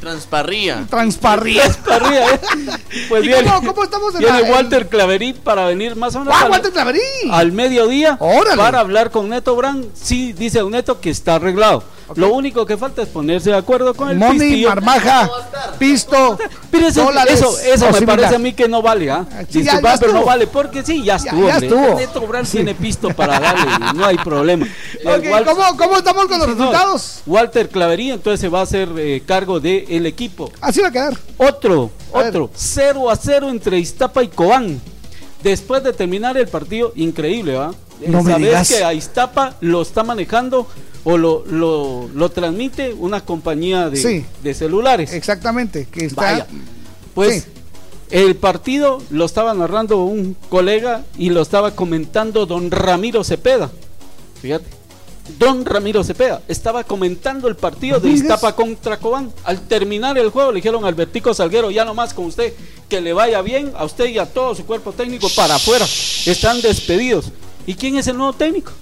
Transparría. 0.00 0.84
Transparría. 0.90 1.62
Transparría, 1.62 2.34
¿eh? 2.34 2.40
Pues 3.08 3.24
¿Y 3.24 3.28
bien. 3.28 3.44
cómo- 3.44 3.66
cómo 3.72 3.84
estamos 3.84 4.14
en 4.14 4.20
Viene 4.20 4.42
la- 4.42 4.50
Walter 4.50 4.88
Claverí 4.88 5.32
para 5.32 5.66
venir 5.66 5.94
más 5.94 6.14
o 6.16 6.20
menos. 6.20 6.34
¡Ah, 6.36 6.46
al- 6.46 6.50
Walter 6.50 6.72
Claverí! 6.72 7.00
Al 7.30 7.52
mediodía. 7.52 8.16
Órale. 8.18 8.56
Para 8.56 8.80
hablar 8.80 9.10
con 9.12 9.28
Neto 9.28 9.54
Brand. 9.54 9.86
Sí, 9.94 10.32
dice 10.32 10.62
Neto 10.64 11.00
que 11.00 11.10
está 11.10 11.36
arreglado. 11.36 11.84
Lo 12.16 12.32
único 12.32 12.66
que 12.66 12.76
falta 12.76 13.02
es 13.02 13.08
ponerse 13.08 13.50
de 13.50 13.56
acuerdo 13.56 13.94
con 13.94 14.10
el 14.10 14.18
Money, 14.18 14.38
pistillo. 14.38 14.68
marmaja, 14.70 15.30
pisto, 15.78 16.38
Pero 16.70 16.86
eso, 16.88 17.04
dólares 17.04 17.34
eso, 17.34 17.58
eso 17.60 17.86
me 17.86 17.92
similar. 17.94 18.06
parece 18.16 18.34
a 18.36 18.38
mí 18.38 18.52
que 18.52 18.68
no 18.68 18.82
vale, 18.82 19.10
¿ah? 19.10 19.26
sí, 19.48 19.62
ya- 19.62 19.72
Disculpa, 19.72 19.94
ya 19.94 20.00
pero 20.00 20.12
no 20.12 20.24
vale, 20.24 20.46
porque 20.46 20.84
sí, 20.84 21.02
ya 21.02 21.16
estuvo. 21.16 21.46
ya 21.48 21.54
hombre. 21.54 21.66
estuvo. 21.68 21.94
Neto 21.96 22.20
Brand 22.26 22.48
tiene 22.48 22.74
pisto 22.74 23.08
para 23.10 23.38
darle, 23.40 23.92
no 23.94 24.04
hay 24.06 24.16
problema. 24.18 24.66
Ok, 25.04 25.24
Igual- 25.24 25.44
¿cómo, 25.46 25.76
¿Cómo 25.78 25.96
estamos 25.96 26.26
con 26.26 26.38
los 26.38 26.46
Sí, 26.48 26.54
no, 26.56 26.66
resultados? 26.70 27.20
Walter 27.26 27.68
Clavería 27.70 28.14
entonces 28.14 28.38
se 28.40 28.48
va 28.48 28.60
a 28.60 28.62
hacer 28.64 28.88
eh, 28.98 29.22
cargo 29.26 29.58
del 29.60 30.04
equipo. 30.06 30.52
Así 30.60 30.80
va 30.80 30.88
a 30.88 30.92
quedar. 30.92 31.16
Otro, 31.38 31.90
A 32.12 32.18
otro, 32.18 32.50
0 32.54 33.08
a 33.10 33.16
0 33.16 33.48
entre 33.48 33.78
Iztapa 33.78 34.22
y 34.22 34.28
Cobán. 34.28 34.80
Después 35.42 35.82
de 35.82 35.92
terminar 35.94 36.36
el 36.36 36.48
partido, 36.48 36.92
increíble, 36.96 37.54
¿va? 37.54 37.72
No 38.06 38.22
me 38.22 38.32
Sabes 38.32 38.68
que 38.68 38.84
a 38.84 38.92
Iztapa 38.92 39.54
lo 39.60 39.80
está 39.82 40.02
manejando 40.02 40.66
o 41.04 41.16
lo, 41.16 41.44
lo, 41.46 42.08
lo 42.14 42.28
transmite 42.30 42.92
una 42.94 43.24
compañía 43.24 43.88
de, 43.90 43.96
Sí. 43.96 44.24
de 44.42 44.54
celulares. 44.54 45.12
Exactamente, 45.12 45.86
que 45.90 46.04
está... 46.06 46.22
Vaya. 46.22 46.46
Pues 47.14 47.44
Sí. 47.44 47.50
el 48.10 48.36
partido 48.36 49.02
lo 49.10 49.24
estaba 49.24 49.54
narrando 49.54 50.04
un 50.04 50.36
colega 50.48 51.04
y 51.16 51.30
lo 51.30 51.42
estaba 51.42 51.72
comentando 51.72 52.46
don 52.46 52.70
Ramiro 52.70 53.24
Cepeda. 53.24 53.70
Fíjate. 54.42 54.66
Don 55.38 55.64
Ramiro 55.64 56.02
Cepeda 56.02 56.42
estaba 56.48 56.82
comentando 56.82 57.46
el 57.46 57.54
partido 57.54 58.00
de. 58.00 58.08
Iztapa 58.10 58.56
contra 58.56 58.96
Cobán. 58.98 59.30
Al 59.44 59.60
terminar 59.60 60.18
el 60.18 60.30
juego 60.30 60.50
le 60.50 60.56
dijeron 60.56 60.84
a 60.84 60.88
Albertico 60.88 61.32
Salguero, 61.34 61.70
ya 61.70 61.84
nomás 61.84 62.12
con 62.14 62.24
usted, 62.26 62.52
que 62.88 63.00
le 63.00 63.12
vaya 63.12 63.40
bien 63.40 63.72
a 63.76 63.84
usted 63.84 64.06
y 64.06 64.18
a 64.18 64.26
todo 64.26 64.56
su 64.56 64.64
cuerpo 64.66 64.92
técnico 64.92 65.28
para 65.36 65.54
afuera. 65.54 65.84
Están 66.26 66.60
despedidos. 66.62 67.30
¿Y 67.64 67.74
quién 67.74 67.96
es 67.96 68.08
el 68.08 68.16
nuevo 68.16 68.32
técnico? 68.32 68.72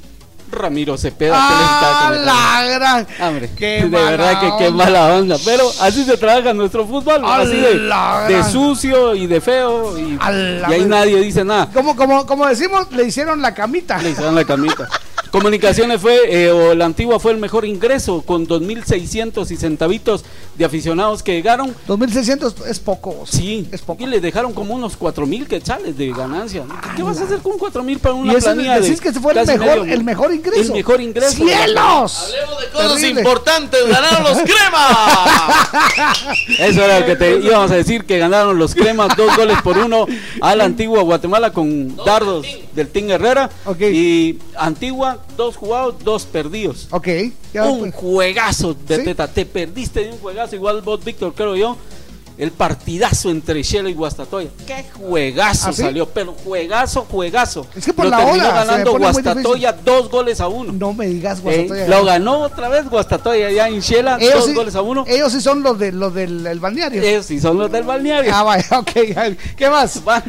Ramiro 0.51 0.97
Cepeda. 0.97 1.35
¡Ah, 1.37 2.13
la 2.13 2.79
gran! 2.79 3.07
Hombre, 3.21 3.51
¡Qué 3.57 3.83
de 3.83 3.89
verdad 3.89 4.41
que 4.41 4.65
qué 4.65 4.71
mala 4.71 5.15
onda. 5.17 5.37
Pero 5.45 5.71
así 5.81 6.05
se 6.05 6.17
trabaja 6.17 6.53
nuestro 6.53 6.87
fútbol. 6.87 7.25
¡A 7.25 7.39
Así 7.39 7.57
de, 7.57 8.35
de 8.35 8.45
sucio 8.45 9.15
y 9.15 9.27
de 9.27 9.41
feo. 9.41 9.99
Y, 9.99 10.19
¡A 10.21 10.31
la 10.31 10.71
y 10.71 10.73
ahí 10.75 10.85
nadie 10.85 11.21
dice 11.21 11.45
nada. 11.45 11.71
Como, 11.73 11.97
como, 11.97 12.27
como 12.27 12.47
decimos, 12.47 12.91
le 12.93 13.05
hicieron 13.05 13.41
la 13.43 13.55
camita. 13.55 13.99
Le 13.99 14.11
hicieron 14.11 14.35
la 14.35 14.45
camita. 14.45 14.89
Comunicaciones 15.31 16.01
fue, 16.01 16.21
eh, 16.27 16.51
o 16.51 16.75
la 16.75 16.87
antigua 16.87 17.21
fue 17.21 17.33
el 17.33 17.39
mejor 17.39 17.67
ingreso, 17.67 18.23
con 18.23 18.47
2.600 18.47 19.51
y 19.51 19.57
centavitos 19.57 20.25
de 20.59 20.65
aficionados 20.65 21.23
que 21.23 21.33
llegaron. 21.35 21.75
2.600 21.87 22.67
es 22.67 22.81
poco. 22.81 23.25
Sí, 23.27 23.69
es 23.73 23.81
poco. 23.81 24.03
y 24.03 24.07
le 24.07 24.21
dejaron 24.21 24.53
como 24.53 24.75
unos 24.75 24.99
4.000 24.99 25.47
quetzales 25.47 25.97
de 25.97 26.09
ganancia. 26.13 26.65
¿Qué, 26.83 26.97
qué 26.97 27.03
vas 27.05 27.19
a 27.21 27.25
hacer 27.25 27.39
con 27.39 27.53
4.000 27.59 27.99
para 28.01 28.15
una 28.17 28.33
Y 28.33 28.37
ese 28.37 28.47
planilla 28.47 28.75
de 28.75 28.81
decís 28.81 29.01
que 29.01 29.09
ese 29.11 29.21
fue 29.21 29.33
el 29.39 29.47
mejor, 29.47 29.67
medio- 29.81 29.85
el 29.95 30.05
mejor 30.05 30.35
ingreso. 30.35 30.61
El 30.61 30.73
mejor 30.73 31.01
ingreso. 31.01 31.37
¡Cielos! 31.37 32.33
Hablemos 32.35 32.61
de 32.61 32.69
cosas 32.73 32.95
Terrible. 32.97 33.21
importantes. 33.21 33.89
Ganaron 33.89 34.23
los 34.25 34.39
cremas. 34.43 34.99
Eso 36.59 36.83
era 36.85 37.01
lo 37.01 37.07
que 37.07 37.17
te 37.17 37.37
íbamos 37.39 37.71
a 37.71 37.75
decir, 37.77 38.05
que 38.05 38.19
ganaron 38.19 38.59
los 38.59 38.75
cremas 38.75 39.17
dos 39.17 39.37
goles 39.37 39.61
por 39.63 39.79
uno 39.79 40.07
al 40.41 40.61
Antigua 40.61 41.03
Guatemala 41.03 41.53
con 41.53 41.97
dardos 41.97 42.47
del 42.75 42.89
Team 42.89 43.11
Herrera. 43.11 43.49
Y 43.81 44.39
Antigua, 44.57 45.19
dos 45.39 45.57
jugados, 45.57 45.95
dos 46.05 46.24
perdidos. 46.26 46.89
Ok. 46.91 47.09
ya 47.55 47.64
un 47.64 47.78
pues. 47.78 47.95
juegazo 47.95 48.74
de 48.74 48.97
Sí. 48.97 49.05
teta. 49.05 49.26
Te 49.28 49.47
perdiste 49.47 50.01
de 50.05 50.11
un 50.12 50.18
juegazo, 50.18 50.55
igual 50.57 50.82
vos, 50.82 51.03
Víctor, 51.03 51.32
creo 51.34 51.57
yo. 51.57 51.78
El 52.36 52.53
partidazo 52.53 53.30
entre 53.30 53.62
Shela 53.64 53.91
y 53.91 53.95
Guastatoya. 53.95 54.49
Qué 54.64 54.84
juegazo 54.95 55.70
¿Ah, 55.70 55.72
sí? 55.72 55.82
salió, 55.82 56.09
pero 56.09 56.34
juegazo, 56.34 57.05
juegazo. 57.11 57.66
Es 57.74 57.84
que 57.84 57.93
por 57.93 58.05
Lo 58.05 58.11
la 58.12 58.18
terminó 58.18 58.45
hora 58.45 58.53
ganando 58.64 58.97
Guastatoya 58.99 59.72
dos 59.72 60.09
goles 60.09 60.41
a 60.41 60.47
uno. 60.47 60.72
No 60.72 60.93
me 60.93 61.07
digas, 61.09 61.39
Eh, 61.39 61.43
Guastatoya. 61.43 61.89
lo 61.89 62.05
ganó 62.05 62.39
otra 62.43 62.68
vez 62.68 62.89
Guastatoya 62.89 63.51
ya 63.51 63.66
en 63.68 63.80
Shela, 63.80 64.18
dos 64.18 64.45
sí, 64.45 64.55
goles 64.55 64.76
a 64.76 64.82
uno. 64.82 65.05
Ellos 65.09 65.32
sí 65.32 65.41
son 65.41 65.64
los, 65.64 65.78
de, 65.80 65.91
los 65.91 66.14
del 66.14 66.47
el 66.47 66.61
balneario. 66.61 67.03
Ellos 67.03 67.26
sí 67.26 67.41
son 67.41 67.59
los 67.59 67.72
del 67.72 67.82
balneario. 67.84 68.30
Ah, 68.32 68.45
vaya, 68.45 68.66
ok. 68.78 68.91
¿Qué 69.57 69.68
más? 69.70 70.05
Van 70.05 70.22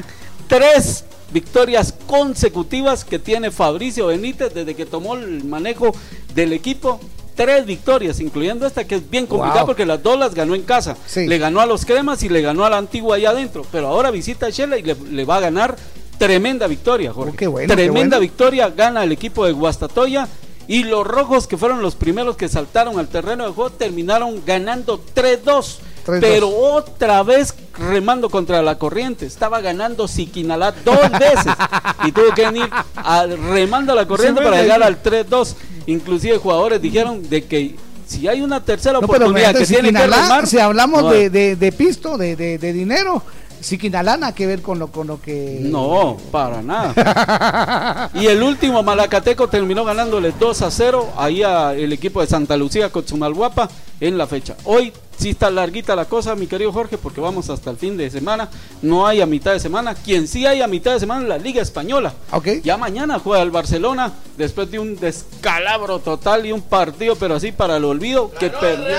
tres 0.47 1.03
victorias 1.32 1.94
consecutivas 2.08 3.06
que 3.06 3.20
tiene 3.20 3.52
Fabricio 3.52 4.08
Benítez 4.08 4.54
desde 4.54 4.76
que 4.76 4.86
tomó 4.86 5.16
el 5.16 5.44
manejo 5.44 5.92
del 6.34 6.54
equipo. 6.54 7.00
Tres 7.36 7.66
victorias, 7.66 8.20
incluyendo 8.20 8.68
esta 8.68 8.84
que 8.86 8.96
es 8.96 9.10
bien 9.10 9.26
complicada 9.26 9.62
Wow. 9.62 9.68
porque 9.68 9.86
las 9.86 10.04
dos 10.04 10.20
las 10.20 10.36
ganó 10.36 10.56
en 10.56 10.64
casa. 10.64 10.98
Sí. 11.06 11.26
Le 11.26 11.38
ganó 11.38 11.62
a 11.62 11.66
los 11.66 11.86
cremas 11.86 12.22
y 12.24 12.28
le 12.30 12.42
ganó 12.42 12.66
a 12.66 12.70
la 12.70 12.78
antigua 12.78 13.16
allá 13.16 13.30
adentro. 13.30 13.66
Pero 13.72 13.88
ahora 13.88 14.12
visita 14.12 14.48
a 14.48 14.50
Shela 14.50 14.78
y 14.78 14.84
le, 14.84 14.96
le 15.10 15.24
va 15.24 15.38
a 15.38 15.40
ganar 15.40 15.78
tremenda 16.18 16.68
victoria, 16.68 17.14
Jorge. 17.14 17.48
Oh, 17.48 17.52
bueno, 17.52 17.74
tremenda 17.74 18.18
bueno. 18.18 18.20
victoria 18.20 18.70
gana 18.70 19.04
el 19.06 19.14
equipo 19.14 19.46
de 19.46 19.54
Guastatoya. 19.54 20.28
Y 20.68 20.84
los 20.84 21.08
rojos, 21.08 21.48
que 21.48 21.58
fueron 21.58 21.82
los 21.82 21.96
primeros 21.96 22.36
que 22.36 22.48
saltaron 22.50 23.00
al 23.00 23.08
terreno 23.08 23.46
de 23.46 23.52
juego, 23.54 23.72
terminaron 23.72 24.44
ganando 24.46 25.02
3-2. 25.16 25.78
3-2. 26.10 26.20
Pero 26.20 26.49
otra 26.49 27.24
vez 27.24 27.53
remando 27.78 28.30
contra 28.30 28.62
la 28.62 28.78
corriente. 28.78 29.26
Estaba 29.26 29.62
ganando 29.62 30.07
Siquinalá 30.07 30.72
dos 30.84 31.12
veces. 31.12 31.53
y 32.05 32.12
tuvo 32.12 32.34
que 32.36 32.45
venir 32.45 32.70
a- 32.95 33.26
remando 33.26 33.93
a 33.93 33.95
la 33.95 34.07
corriente 34.07 34.41
Sí, 34.41 34.45
para 34.47 34.62
llegar 34.62 34.84
al 34.84 35.01
3-2. 35.01 35.55
Inclusive 35.88 36.38
jugadores 36.38 36.82
dijeron 36.82 37.28
de 37.30 37.45
que 37.45 37.76
si 38.05 38.28
hay 38.28 38.41
una 38.41 38.64
tercera 38.64 38.93
No, 38.99 39.05
oportunidad 39.05 39.55
que 39.55 39.66
tiene 39.66 39.91
que 39.93 40.07
remar. 40.07 40.47
si 40.47 40.57
hablamos 40.60 41.03
no, 41.03 41.10
de, 41.12 41.30
de, 41.30 41.55
de 41.55 41.72
pisto, 41.72 42.18
de, 42.18 42.36
de, 42.36 42.57
de 42.57 42.74
dinero, 42.74 43.22
Siquinalá 43.62 44.16
nada 44.18 44.34
que 44.34 44.47
ver 44.47 44.62
con 44.62 44.80
lo, 44.80 44.88
con 44.88 45.05
lo 45.07 45.22
que... 45.22 45.60
No, 45.62 46.16
para 46.32 46.62
nada. 46.62 48.10
y 48.14 48.26
el 48.28 48.41
último 48.41 48.84
Malacateco 48.84 49.49
terminó 49.49 49.84
ganándole 49.84 50.34
2 50.39 50.62
a 50.62 50.72
0 50.72 51.10
ahí 51.18 51.43
al 51.43 51.91
equipo 51.91 52.22
de 52.22 52.28
Santa 52.28 52.55
Lucía 52.55 52.89
con 52.89 53.03
Chumalguapa 53.03 53.70
en 53.99 54.18
la 54.18 54.28
fecha. 54.28 54.55
Hoy 54.64 54.93
sí 55.20 55.32
está 55.32 55.52
larguita 55.52 55.96
la 55.96 56.06
cosa, 56.06 56.36
mi 56.36 56.48
querido 56.48 56.72
Jorge, 56.72 56.98
porque 56.98 57.22
vamos 57.22 57.50
hasta 57.50 57.70
el 57.70 57.78
fin 57.78 57.98
de 57.98 58.10
semana. 58.10 58.50
No 58.82 59.06
hay 59.06 59.22
a 59.22 59.26
mitad 59.26 59.52
de 59.52 59.60
semana. 59.60 59.94
Quien 59.94 60.28
sí 60.28 60.46
hay 60.46 60.62
a 60.62 60.68
mitad 60.68 60.94
de 60.94 61.00
semana 61.00 61.22
es 61.24 61.28
la 61.28 61.38
Liga 61.38 61.62
Española. 61.62 62.14
Ok. 62.32 62.48
Ya 62.64 62.78
mañana 62.78 63.20
juega 63.20 63.44
el 63.44 63.52
Barcelona 63.52 64.14
después 64.38 64.72
de 64.72 64.80
un 64.80 64.96
descalabro 64.96 66.00
total 66.00 66.46
y 66.46 66.52
un 66.54 66.62
partido, 66.62 67.16
pero 67.16 67.36
así 67.36 67.52
para 67.52 67.78
el 67.78 67.86
olvido, 67.86 68.32
que 68.32 68.50
perdió. 68.50 68.98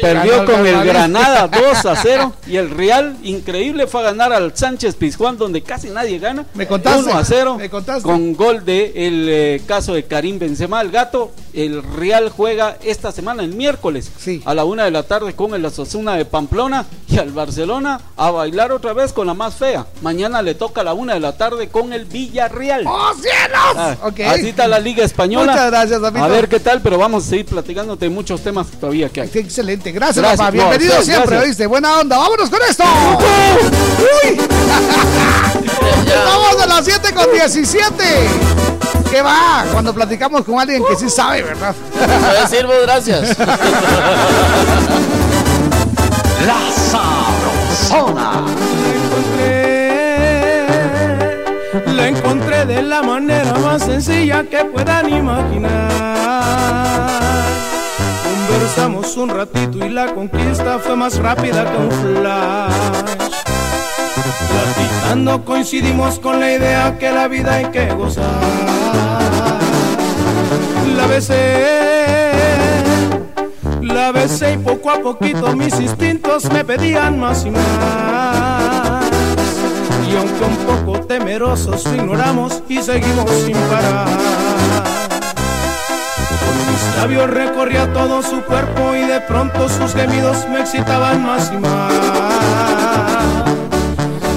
Perdió 0.00 0.32
Ganó 0.32 0.42
el 0.42 0.46
con 0.46 0.54
el 0.54 0.64
Real 0.64 0.74
Madrid. 0.74 0.90
Granada 0.90 1.48
2 1.74 1.86
a 1.86 1.96
0 1.96 2.32
y 2.46 2.56
el 2.56 2.70
Real 2.70 3.16
increíble 3.22 3.86
fue 3.86 4.00
a 4.00 4.04
ganar 4.04 4.32
al 4.32 4.56
Sánchez 4.56 4.96
Pizjuán 4.96 5.38
donde 5.38 5.62
casi 5.62 5.88
nadie 5.90 6.18
gana. 6.18 6.44
Me 6.54 6.66
contaste, 6.66 7.10
1 7.10 7.18
a 7.18 7.24
0 7.24 7.56
me 7.58 7.70
contaste. 7.70 8.02
con 8.02 8.34
gol 8.34 8.64
de 8.64 8.92
el 9.06 9.28
eh, 9.28 9.62
caso 9.66 9.94
de 9.94 10.04
Karim 10.04 10.38
Benzema 10.38 10.80
el 10.80 10.90
gato. 10.90 11.32
El 11.52 11.82
Real 11.84 12.30
juega 12.30 12.76
esta 12.82 13.12
semana 13.12 13.44
el 13.44 13.54
miércoles 13.54 14.10
a 14.44 14.54
la 14.54 14.64
una 14.64 14.84
de 14.84 14.90
la 14.90 15.03
tarde 15.04 15.34
con 15.34 15.54
el 15.54 15.64
Asosuna 15.64 16.14
de 16.16 16.24
Pamplona 16.24 16.84
y 17.08 17.18
al 17.18 17.30
Barcelona 17.30 18.00
a 18.16 18.30
bailar 18.30 18.72
otra 18.72 18.92
vez 18.92 19.12
con 19.12 19.26
la 19.26 19.34
más 19.34 19.54
fea. 19.54 19.86
Mañana 20.02 20.42
le 20.42 20.54
toca 20.54 20.80
a 20.80 20.84
la 20.84 20.94
una 20.94 21.14
de 21.14 21.20
la 21.20 21.36
tarde 21.36 21.68
con 21.68 21.92
el 21.92 22.04
Villarreal. 22.04 22.84
¡Oh, 22.86 23.12
cielos! 23.14 23.76
Ah, 23.76 23.96
Ok. 24.02 24.20
Así 24.20 24.48
está 24.48 24.66
la 24.68 24.78
Liga 24.78 25.04
Española. 25.04 25.52
Muchas 25.52 25.70
gracias, 25.70 26.00
David. 26.00 26.20
A 26.20 26.28
ver 26.28 26.48
qué 26.48 26.60
tal, 26.60 26.80
pero 26.82 26.98
vamos 26.98 27.26
a 27.26 27.30
seguir 27.30 27.46
platicándote 27.46 28.06
de 28.06 28.10
muchos 28.10 28.40
temas 28.42 28.66
todavía 28.68 29.08
que 29.08 29.20
hay. 29.22 29.28
Qué 29.28 29.40
excelente. 29.40 29.92
Gracias, 29.92 30.16
Gracias, 30.18 30.38
papá. 30.38 30.50
Bienvenido 30.50 30.92
gracias, 30.94 31.04
siempre, 31.06 31.36
gracias. 31.36 31.48
¿oíste? 31.48 31.66
Buena 31.66 31.98
onda. 32.00 32.18
Vámonos 32.18 32.50
con 32.50 32.60
esto. 32.68 32.84
¡Uy! 34.24 34.36
Vamos 36.26 36.62
a 36.62 36.66
las 36.66 36.84
7 36.84 37.12
con 37.14 37.32
17. 37.32 38.63
¿Qué 39.14 39.22
va? 39.22 39.64
Cuando 39.70 39.94
platicamos 39.94 40.42
con 40.44 40.58
alguien 40.58 40.82
que 40.84 40.96
sí 40.96 41.08
sabe, 41.08 41.44
¿verdad? 41.44 41.72
A 42.02 42.32
decir 42.40 42.66
vos 42.66 42.74
gracias. 42.82 43.38
La 46.44 46.58
Sabrosona. 46.90 48.42
La 51.94 52.08
encontré 52.08 52.64
de 52.66 52.82
la 52.82 53.04
manera 53.04 53.54
más 53.60 53.84
sencilla 53.84 54.42
que 54.50 54.64
puedan 54.64 55.08
imaginar. 55.08 56.32
Conversamos 58.48 59.16
un 59.16 59.28
ratito 59.28 59.78
y 59.86 59.90
la 59.90 60.12
conquista 60.12 60.80
fue 60.80 60.96
más 60.96 61.18
rápida 61.18 61.70
que 61.70 61.76
un 61.76 61.92
flash. 62.16 62.72
Platicando 65.04 65.44
coincidimos 65.44 66.18
con 66.18 66.40
la 66.40 66.54
idea 66.54 66.98
que 66.98 67.12
la 67.12 67.28
vida 67.28 67.56
hay 67.56 67.66
que 67.66 67.92
gozar. 67.92 68.24
La 70.96 71.06
besé, 71.06 72.82
la 73.82 74.12
besé 74.12 74.54
y 74.54 74.56
poco 74.56 74.90
a 74.90 75.00
poquito 75.00 75.54
mis 75.54 75.78
instintos 75.78 76.50
me 76.50 76.64
pedían 76.64 77.20
más 77.20 77.44
y 77.44 77.50
más. 77.50 79.04
Y 80.10 80.16
aunque 80.16 80.44
un 80.44 80.56
poco 80.56 81.00
temerosos 81.00 81.84
ignoramos 81.84 82.62
y 82.66 82.80
seguimos 82.80 83.30
sin 83.44 83.56
parar. 83.56 84.08
Por 86.40 86.54
mis 86.72 86.96
labio 86.96 87.26
recorría 87.26 87.92
todo 87.92 88.22
su 88.22 88.40
cuerpo 88.42 88.94
y 88.94 89.06
de 89.06 89.20
pronto 89.20 89.68
sus 89.68 89.92
gemidos 89.92 90.48
me 90.48 90.60
excitaban 90.60 91.22
más 91.22 91.52
y 91.52 91.58
más. 91.58 92.83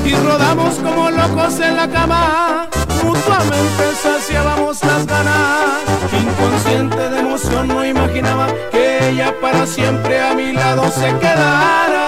Y 0.08 0.16
rodamos 0.16 0.76
como 0.76 1.12
locos 1.12 1.60
en 1.60 1.76
la 1.76 1.89
cama, 1.89 2.70
mutuamente 3.03 3.93
saciábamos 4.01 4.82
las 4.82 5.05
ganas. 5.05 5.82
Inconsciente 6.14 7.10
de 7.10 7.20
emoción 7.20 7.68
no 7.68 7.86
imaginaba 7.86 8.47
que 8.72 9.10
ella 9.10 9.34
para 9.41 9.68
siempre 9.68 10.22
a 10.22 10.34
mi 10.34 10.53
lado 10.53 10.89
se 10.91 11.14
quedara. 11.20 12.05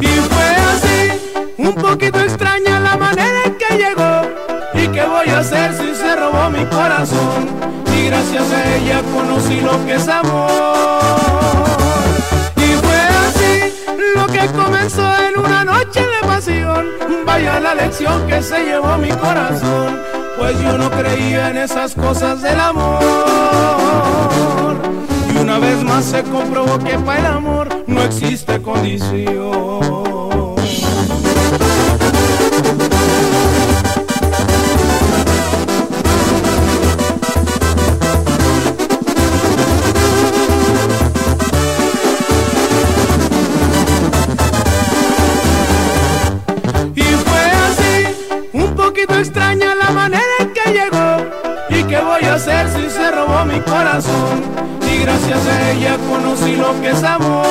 Y 0.00 0.06
fue 0.06 0.56
así, 0.72 1.10
un 1.58 1.74
poquito 1.74 2.20
extraña 2.20 2.78
la 2.78 2.96
manera 2.96 3.42
en 3.44 3.58
que 3.58 3.76
llegó. 3.76 4.22
¿Y 4.72 4.86
qué 4.86 5.04
voy 5.04 5.28
a 5.30 5.40
hacer 5.40 5.74
si 5.74 5.96
se 5.96 6.14
robó 6.14 6.48
mi 6.48 6.64
corazón? 6.66 7.48
Y 7.92 8.06
gracias 8.06 8.52
a 8.52 8.76
ella 8.76 9.02
conocí 9.12 9.60
lo 9.62 9.84
que 9.84 9.94
es 9.96 10.06
amor. 10.06 11.05
En 14.94 15.38
una 15.38 15.64
noche 15.64 16.00
de 16.00 16.26
pasión. 16.26 16.86
Vaya 17.26 17.58
la 17.58 17.74
lección 17.74 18.24
que 18.28 18.40
se 18.40 18.64
llevó 18.64 18.96
mi 18.98 19.08
corazón. 19.08 20.00
Pues 20.38 20.60
yo 20.60 20.78
no 20.78 20.88
creía 20.90 21.50
en 21.50 21.56
esas 21.56 21.94
cosas 21.94 22.40
del 22.40 22.60
amor. 22.60 23.02
Y 25.34 25.38
una 25.38 25.58
vez 25.58 25.82
más 25.82 26.04
se 26.04 26.22
comprobó 26.22 26.78
que 26.78 26.96
para 27.00 27.18
el 27.18 27.26
amor 27.26 27.84
no 27.88 28.02
existe 28.02 28.62
condición. 28.62 30.05
Corazón? 53.66 54.42
Y 54.90 54.98
gracias 54.98 55.46
a 55.46 55.70
ella 55.70 55.98
conocí 56.08 56.56
lo 56.56 56.80
que 56.80 56.90
es 56.90 57.02
amor. 57.02 57.46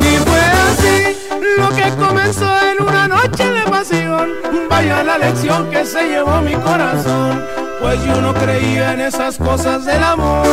Y 0.00 0.16
fue 0.26 0.40
así, 0.40 1.16
lo 1.58 1.68
que 1.70 1.90
comenzó 1.96 2.48
en 2.70 2.82
una 2.82 3.08
noche 3.08 3.50
de 3.50 3.62
pasión. 3.70 4.30
Vaya 4.70 5.02
la 5.02 5.18
lección 5.18 5.68
que 5.70 5.84
se 5.84 6.08
llevó 6.08 6.40
mi 6.40 6.54
corazón. 6.54 7.44
Pues 7.80 8.02
yo 8.04 8.20
no 8.20 8.32
creía 8.32 8.94
en 8.94 9.00
esas 9.02 9.36
cosas 9.36 9.84
del 9.84 10.02
amor. 10.02 10.46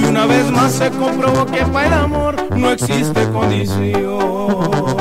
Y 0.00 0.04
una 0.04 0.26
vez 0.26 0.50
más 0.50 0.72
se 0.72 0.90
comprobó 0.90 1.46
que 1.46 1.64
para 1.64 1.86
el 1.86 1.94
amor 1.94 2.36
no 2.56 2.70
existe 2.70 3.28
condición. 3.30 4.97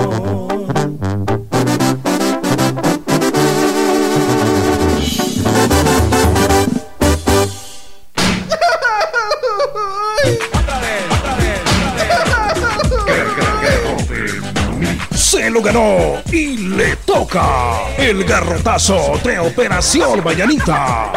Y 16.31 16.57
le 16.57 16.95
toca 17.05 17.95
el 17.97 18.23
garrotazo 18.23 19.19
de 19.23 19.37
Operación 19.37 20.23
Mañanita. 20.23 21.11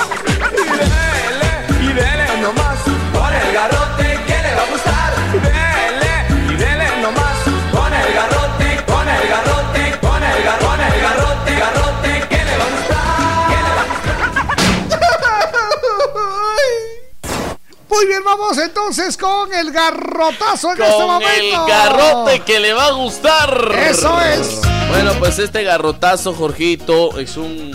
Vamos 18.41 18.59
entonces 18.59 19.17
con 19.17 19.53
el 19.53 19.71
garrotazo 19.71 20.73
en 20.73 20.83
este 20.83 20.93
Con 20.95 21.07
momento. 21.07 21.33
el 21.41 21.69
garrote 21.69 22.41
que 22.41 22.61
le 22.61 22.73
va 22.73 22.87
a 22.87 22.93
gustar. 22.93 23.73
Eso 23.89 24.21
es. 24.21 24.61
Bueno, 24.89 25.13
pues 25.19 25.39
este 25.39 25.63
garrotazo, 25.63 26.33
Jorgito, 26.35 27.19
es 27.19 27.37
un 27.37 27.73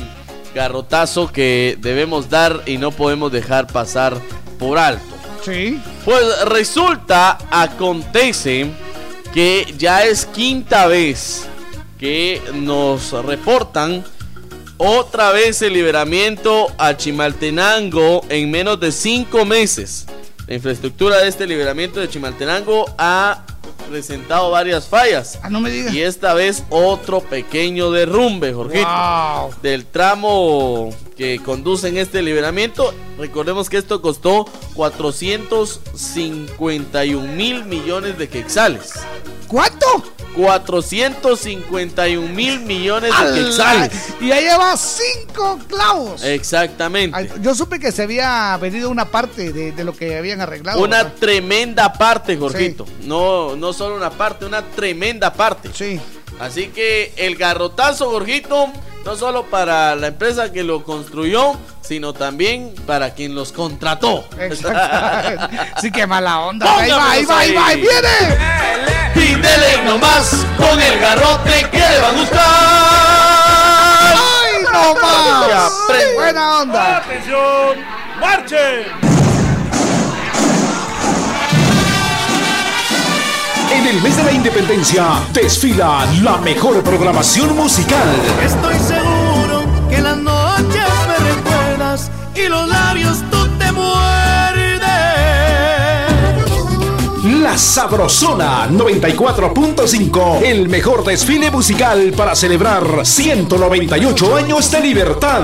garrotazo 0.53 1.31
que 1.31 1.77
debemos 1.79 2.29
dar 2.29 2.61
y 2.65 2.77
no 2.77 2.91
podemos 2.91 3.31
dejar 3.31 3.67
pasar 3.67 4.17
por 4.57 4.77
alto. 4.77 5.03
Sí. 5.43 5.79
Pues 6.03 6.25
resulta, 6.45 7.37
acontece 7.51 8.69
que 9.33 9.73
ya 9.77 10.03
es 10.03 10.25
quinta 10.25 10.87
vez 10.87 11.45
que 11.99 12.41
nos 12.53 13.11
reportan 13.11 14.03
otra 14.77 15.31
vez 15.31 15.61
el 15.61 15.73
liberamiento 15.73 16.67
a 16.77 16.97
Chimaltenango 16.97 18.25
en 18.29 18.51
menos 18.51 18.79
de 18.79 18.91
cinco 18.91 19.45
meses. 19.45 20.05
La 20.47 20.55
infraestructura 20.55 21.17
de 21.17 21.27
este 21.27 21.47
liberamiento 21.47 21.99
de 21.99 22.07
Chimaltenango 22.07 22.85
ha 22.97 23.43
presentado 23.89 24.51
varias 24.51 24.87
fallas. 24.87 25.39
Ah, 25.41 25.49
no 25.49 25.59
me 25.59 25.71
digas. 25.71 25.93
Y 25.93 26.01
esta 26.01 26.33
vez 26.33 26.63
otro 26.69 27.21
pequeño 27.21 27.91
derrumbe, 27.91 28.53
Jorgito. 28.53 28.87
Wow. 28.87 29.55
Del 29.61 29.85
tramo 29.85 30.91
que 31.15 31.39
conduce 31.39 31.87
en 31.87 31.97
este 31.97 32.21
liberamiento. 32.21 32.93
Recordemos 33.17 33.69
que 33.69 33.77
esto 33.77 34.01
costó 34.01 34.45
451 34.73 37.27
mil 37.33 37.63
millones 37.65 38.17
de 38.17 38.27
quetzales. 38.29 38.93
¿Cuánto? 39.47 39.85
451 40.35 42.27
mil 42.33 42.59
millones 42.61 43.11
de 43.11 43.15
¡Ala! 43.25 43.35
quetzales. 43.35 43.91
Y 44.19 44.27
ya 44.27 44.41
lleva 44.41 44.75
cinco 44.75 45.59
clavos. 45.67 46.23
Exactamente. 46.23 47.15
Ay, 47.17 47.29
Yo 47.41 47.55
supe 47.55 47.79
que 47.79 47.91
se 47.93 48.03
había 48.03 48.57
venido 48.57 48.89
una 48.89 49.05
parte 49.05 49.53
de, 49.53 49.71
de 49.71 49.83
lo 49.83 49.95
que 49.95 50.17
habían 50.17 50.41
arreglado. 50.41 50.81
Una 50.81 51.03
¿verdad? 51.03 51.13
tremenda 51.19 51.93
parte, 51.93 52.35
Jorgito. 52.35 52.85
No, 53.03 53.55
no 53.55 53.71
solo 53.71 53.95
una 53.95 54.09
parte, 54.09 54.45
una 54.45 54.63
tremenda 54.63 55.31
parte. 55.31 55.69
Sí. 55.73 56.01
Así 56.39 56.67
que 56.67 57.13
el 57.17 57.35
garrotazo, 57.35 58.09
Jorgito, 58.09 58.67
no 59.05 59.15
solo 59.15 59.45
para 59.45 59.95
la 59.95 60.07
empresa 60.07 60.51
que 60.51 60.63
lo 60.63 60.83
construyó, 60.83 61.53
sino 61.81 62.13
también 62.13 62.73
para 62.87 63.13
quien 63.13 63.35
los 63.35 63.51
contrató. 63.51 64.27
Exactamente. 64.37 65.57
Sí, 65.81 65.91
qué 65.91 66.07
mala 66.07 66.39
onda. 66.39 66.65
Ahí 66.77 66.91
va, 66.91 67.11
ahí 67.11 67.25
va, 67.25 67.39
ahí 67.39 67.53
va, 67.53 67.67
ahí 67.67 67.81
viene. 67.81 68.37
Y 69.15 69.35
dele 69.35 69.83
nomás 69.85 70.45
con 70.57 70.81
el 70.81 70.99
garrote 70.99 71.69
que 71.71 71.77
le 71.77 71.99
va 71.99 72.09
a 72.09 72.11
gustar. 72.11 72.41
¡Ay, 74.17 74.63
no 74.63 74.95
más! 74.95 75.47
Ya, 75.47 75.69
prende. 75.87 76.13
Buena 76.15 76.59
onda. 76.59 76.97
¡Atención! 76.97 77.85
¡Marchen! 78.19 79.04
En 83.71 83.87
el 83.87 84.01
mes 84.01 84.15
de 84.17 84.23
la 84.23 84.31
independencia 84.31 85.05
desfila 85.33 86.05
la 86.21 86.37
mejor 86.37 86.83
programación 86.83 87.55
musical. 87.55 88.07
Estoy 88.43 88.75
seguro 88.79 89.63
que 89.89 90.01
las 90.01 90.17
noches 90.17 90.83
me 91.07 91.17
recuerdas 91.29 92.11
y 92.35 92.47
los 92.47 92.67
labios 92.67 93.23
tú 93.31 93.47
te 93.57 93.71
muerdes. 93.71 94.81
La 97.41 97.57
Sabrosona 97.57 98.67
94.5, 98.69 100.43
el 100.43 100.69
mejor 100.69 101.03
desfile 101.03 101.49
musical 101.49 102.13
para 102.15 102.35
celebrar 102.35 103.05
198 103.05 104.35
años 104.35 104.71
de 104.71 104.79
libertad. 104.81 105.43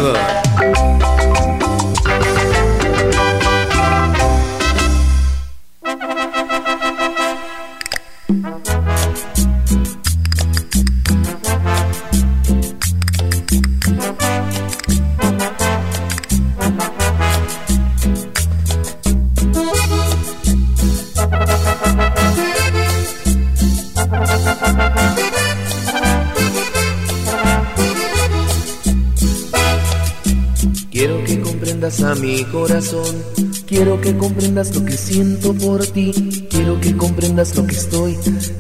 Lo 34.70 34.86
que 34.86 34.96
siento 34.96 35.54
por 35.56 35.86
ti. 35.88 36.12
Quiero 36.50 36.80
que 36.80 36.96
comprendas 36.96 37.56
lo 37.56 37.66
que 37.66 37.76
estoy 37.76 38.16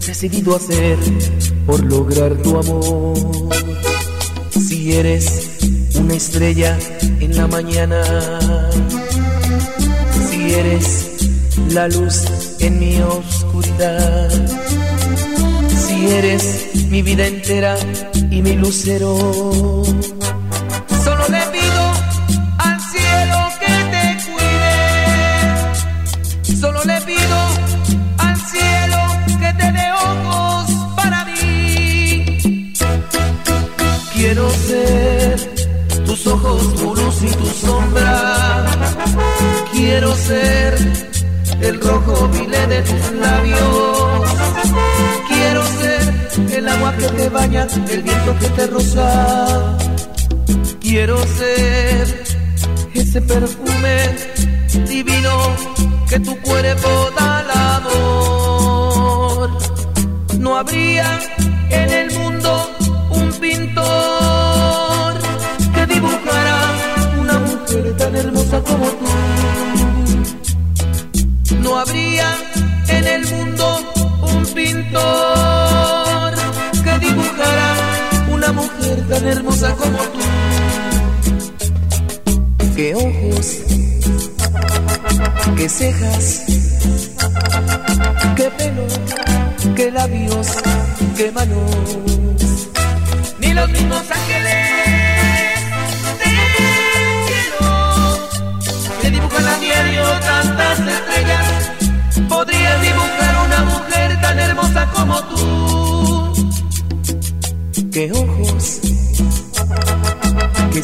decidido 0.07 0.53
a 0.53 0.57
hacer 0.57 0.97
por 1.67 1.83
lograr 1.83 2.35
tu 2.41 2.57
amor. 2.57 3.15
Si 4.49 4.93
eres 4.93 5.59
una 5.95 6.15
estrella 6.15 6.77
en 7.19 7.37
la 7.37 7.47
mañana. 7.47 8.01
Si 10.27 10.53
eres 10.53 11.11
la 11.69 11.87
luz 11.87 12.23
en 12.59 12.79
mi 12.79 12.99
oscuridad. 13.01 14.29
Si 15.69 16.07
eres 16.07 16.69
mi 16.89 17.03
vida 17.03 17.27
entera 17.27 17.77
y 18.31 18.41
mi 18.41 18.53
lucero. 18.53 19.83
El 47.75 48.03
viento 48.03 48.37
que 48.39 48.49
te 48.49 48.67
roza. 48.67 49.77
Quiero 50.79 51.17
ser 51.25 52.23
ese 52.93 53.21
perfume 53.21 54.15
divino 54.87 55.55
que 56.09 56.19
tu 56.19 56.35
cuerpo 56.41 56.89
da 57.17 57.39
al 57.39 57.51
amor. 57.77 59.49
No 60.39 60.57
habría 60.57 61.19
tan 79.09 79.27
hermosa 79.27 79.75
como 79.75 79.97
tú. 79.97 80.19
Qué 82.75 82.95
ojos, 82.95 83.57
qué 85.57 85.69
cejas, 85.69 86.43
qué 88.35 88.49
pelo, 88.57 88.87
qué 89.75 89.91
labios, 89.91 90.47
qué 91.17 91.31
manos. 91.31 91.97
Ni 93.39 93.53
los 93.53 93.69
mismos 93.69 94.03
ángeles 94.09 94.80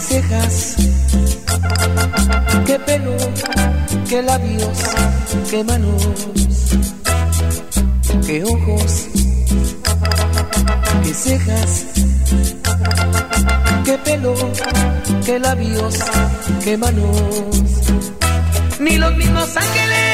cejas, 0.07 0.75
qué 2.65 2.79
pelo, 2.79 3.15
qué 4.09 4.21
labios, 4.21 4.79
qué 5.49 5.63
manos. 5.63 6.27
Qué 8.25 8.43
ojos, 8.43 9.07
qué 11.03 11.13
cejas, 11.13 11.85
qué 13.85 13.97
pelo, 13.99 14.34
qué 15.25 15.39
labios, 15.39 15.95
qué 16.63 16.77
manos. 16.77 17.85
Ni 18.79 18.97
los 18.97 19.15
mismos 19.15 19.55
ángeles 19.55 20.06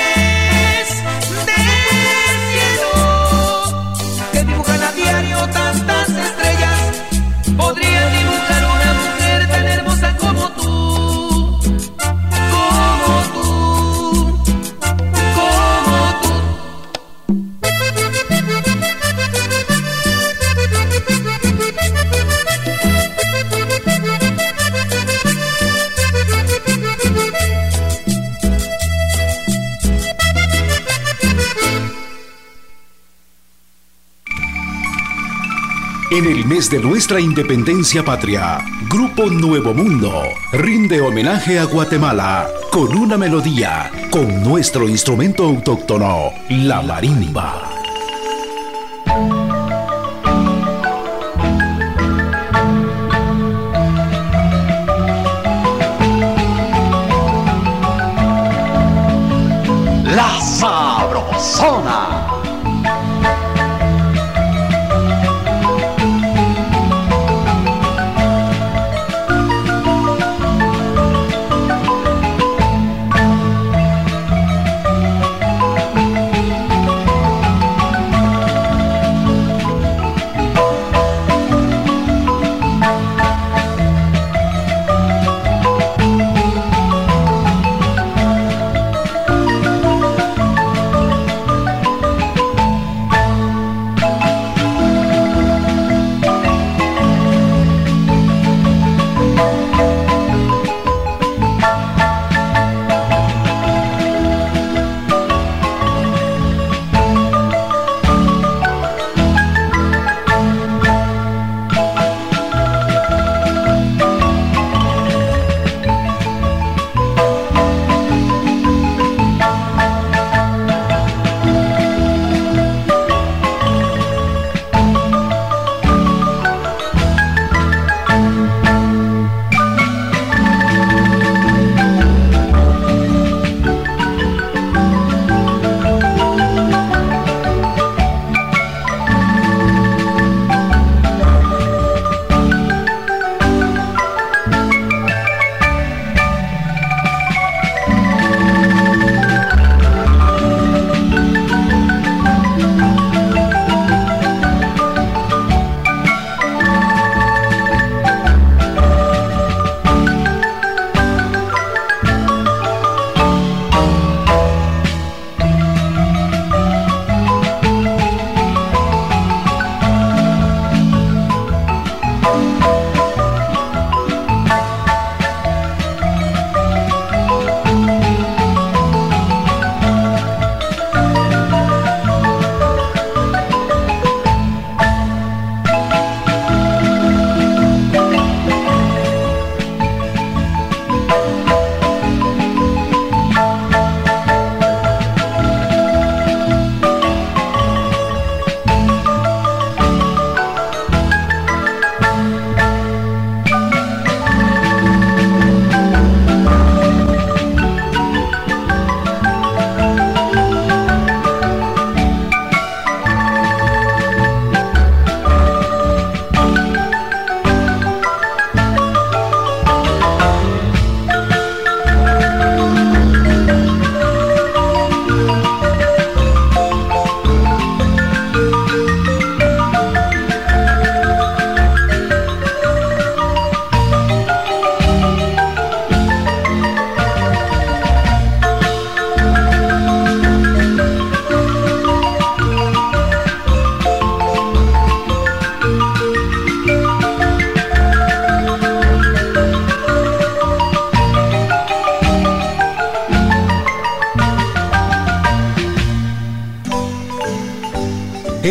En 36.64 36.68
el 36.68 36.72
mes 36.72 36.84
de 36.84 36.88
nuestra 36.88 37.20
independencia 37.20 38.06
patria, 38.06 38.60
Grupo 38.90 39.26
Nuevo 39.30 39.74
Mundo 39.74 40.24
rinde 40.54 41.02
homenaje 41.02 41.60
a 41.60 41.66
Guatemala 41.66 42.48
con 42.72 42.96
una 42.96 43.18
melodía, 43.18 43.92
con 44.10 44.42
nuestro 44.44 44.88
instrumento 44.88 45.44
autóctono, 45.44 46.32
la 46.50 46.82
marimba. 46.82 47.73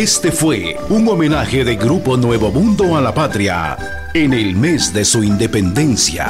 Este 0.02 0.32
fue 0.32 0.76
un 0.88 1.06
homenaje 1.08 1.64
de 1.64 1.76
Grupo 1.76 2.16
Nuevo 2.16 2.50
Mundo 2.50 2.96
a 2.96 3.00
la 3.00 3.14
patria 3.14 4.10
en 4.12 4.32
el 4.32 4.56
mes 4.56 4.92
de 4.92 5.04
su 5.04 5.22
independencia. 5.22 6.28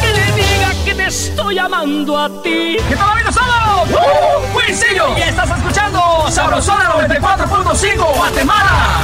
que 0.00 0.12
le 0.12 0.32
diga 0.40 0.72
que 0.84 0.94
te 0.94 1.06
estoy 1.06 1.58
amando 1.58 2.16
a 2.16 2.28
ti. 2.44 2.76
¿Qué 2.88 2.94
tal 2.94 3.10
amigos 3.10 3.34
todos? 3.34 3.90
¡Uh! 3.90 4.56
¡Wisillo! 4.56 5.18
Y 5.18 5.22
estás 5.22 5.50
escuchando 5.58 6.00
Sabrosona 6.30 6.92
94.5 7.08 8.16
Guatemala. 8.16 9.00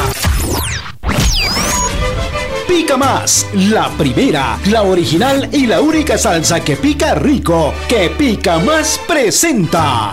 Pica 2.68 2.96
más, 2.96 3.48
la 3.52 3.88
primera, 3.98 4.60
la 4.66 4.82
original 4.82 5.48
y 5.50 5.66
la 5.66 5.80
única 5.80 6.16
salsa 6.16 6.60
que 6.60 6.76
pica 6.76 7.16
rico, 7.16 7.74
que 7.88 8.10
pica 8.10 8.60
más 8.60 9.00
presenta. 9.08 10.12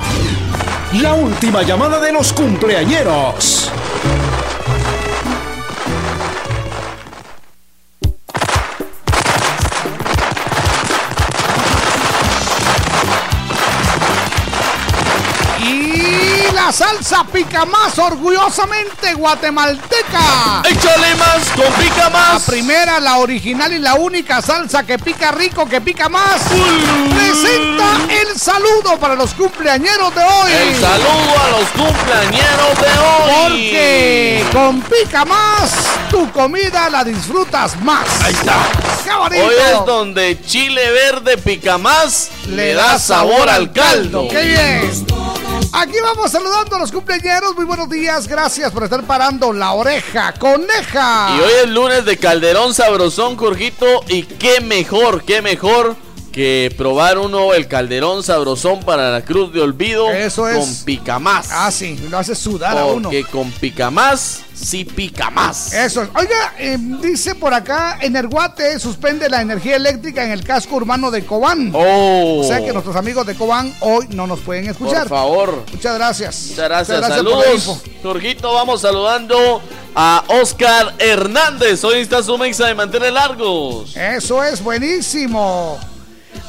La 0.94 1.14
última 1.14 1.62
llamada 1.62 2.00
de 2.00 2.12
los 2.12 2.34
cumpleañeros. 2.34 3.59
La 17.20 17.26
pica 17.26 17.66
más 17.66 18.00
orgullosamente 18.00 19.14
guatemalteca. 19.14 20.62
Échale 20.64 21.16
más 21.16 21.50
con 21.56 21.74
pica 21.74 22.10
más. 22.10 22.48
La 22.48 22.54
primera, 22.54 23.00
la 23.02 23.18
original 23.18 23.74
y 23.74 23.80
la 23.80 23.96
única 23.96 24.42
salsa 24.42 24.86
que 24.86 24.98
pica 24.98 25.32
rico, 25.32 25.68
que 25.68 25.82
pica 25.82 26.08
más. 26.08 26.42
Presenta 27.14 28.14
el 28.22 28.40
saludo 28.40 28.98
para 29.00 29.16
los 29.16 29.34
cumpleañeros 29.34 30.16
de 30.16 30.24
hoy. 30.24 30.52
El 30.52 30.76
saludo 30.80 31.34
a 31.44 31.60
los 31.60 31.70
cumpleañeros 31.72 32.80
de 32.80 33.00
hoy. 33.00 33.44
Porque 33.44 34.46
con 34.54 34.82
pica 34.82 35.26
más, 35.26 35.72
tu 36.10 36.32
comida 36.32 36.90
la 36.90 37.04
disfrutas 37.04 37.82
más. 37.82 38.08
Ahí 38.24 38.34
está. 38.34 38.56
Hoy 39.30 39.56
es 39.74 39.86
donde 39.86 40.42
chile 40.42 40.90
verde 40.92 41.38
pica 41.38 41.78
más 41.78 42.30
le 42.48 42.74
da 42.76 42.98
sabor 42.98 43.50
al 43.50 43.74
caldo. 43.74 44.28
¡Qué 44.30 44.42
bien! 44.42 45.09
Aquí 45.72 45.98
vamos 46.02 46.32
saludando 46.32 46.76
a 46.76 46.80
los 46.80 46.92
cumpleañeros. 46.92 47.56
Muy 47.56 47.66
buenos 47.66 47.90
días. 47.90 48.28
Gracias 48.28 48.72
por 48.72 48.84
estar 48.84 49.04
parando 49.04 49.54
la 49.54 49.74
oreja, 49.74 50.34
coneja. 50.34 51.36
Y 51.38 51.42
hoy 51.42 51.52
es 51.64 51.70
lunes 51.70 52.06
de 52.06 52.18
Calderón 52.18 52.74
Sabrosón, 52.74 53.38
Jorgito. 53.38 53.86
Y 54.08 54.24
qué 54.24 54.62
mejor, 54.62 55.24
qué 55.24 55.42
mejor 55.42 55.96
que 56.32 56.74
probar 56.76 57.18
uno 57.20 57.54
el 57.54 57.68
Calderón 57.68 58.24
Sabrosón 58.24 58.82
para 58.82 59.12
la 59.12 59.22
Cruz 59.22 59.54
de 59.54 59.62
Olvido 59.62 60.10
Eso 60.12 60.48
es. 60.48 60.58
con 60.58 60.86
pica 60.86 61.20
más. 61.20 61.50
Ah, 61.52 61.72
sí, 61.72 61.98
lo 62.10 62.18
hace 62.18 62.34
sudar 62.36 62.78
a 62.78 62.86
uno. 62.86 63.10
Porque 63.10 63.24
con 63.26 63.52
pica 63.52 63.92
más, 63.92 64.42
sí 64.60 64.86
pica 64.86 65.30
más. 65.30 65.74
Eso 65.74 66.04
es. 66.04 66.10
Oiga, 66.16 66.54
eh, 66.58 66.78
dice 66.80 67.36
por 67.36 67.54
acá, 67.54 67.98
en 68.02 68.16
el 68.16 68.28
Guate 68.28 68.80
suspende 68.80 69.30
la 69.30 69.42
energía 69.42 69.76
eléctrica 69.76 70.24
en 70.24 70.32
el 70.32 70.44
casco 70.44 70.76
urbano 70.76 71.12
de 71.12 71.26
Cobán. 71.26 71.72
Oh. 71.74 72.42
O 72.42 72.44
sea 72.44 72.64
que 72.64 72.72
nuestros 72.74 72.96
amigos 72.96 73.26
de 73.26 73.36
Cobán 73.36 73.74
hoy 73.82 74.08
no 74.10 74.28
nos 74.28 74.40
pueden 74.42 74.68
escuchar. 74.70 75.08
Por 75.08 75.18
favor. 75.18 75.64
Muchas 75.72 75.96
gracias. 75.96 76.46
Muchas 76.50 76.70
gracias. 76.70 77.08
Saludos. 77.08 77.82
Jorgito, 78.04 78.54
vamos 78.54 78.82
saludando 78.82 79.62
a 79.96 80.24
Oscar 80.28 80.94
Hernández. 81.00 81.84
Hoy 81.84 82.00
está 82.00 82.22
su 82.24 82.38
mexa 82.38 82.68
de 82.68 82.76
mantener 82.76 83.14
largos. 83.14 83.96
Eso 83.96 84.44
es 84.44 84.64
buenísimo. 84.64 85.80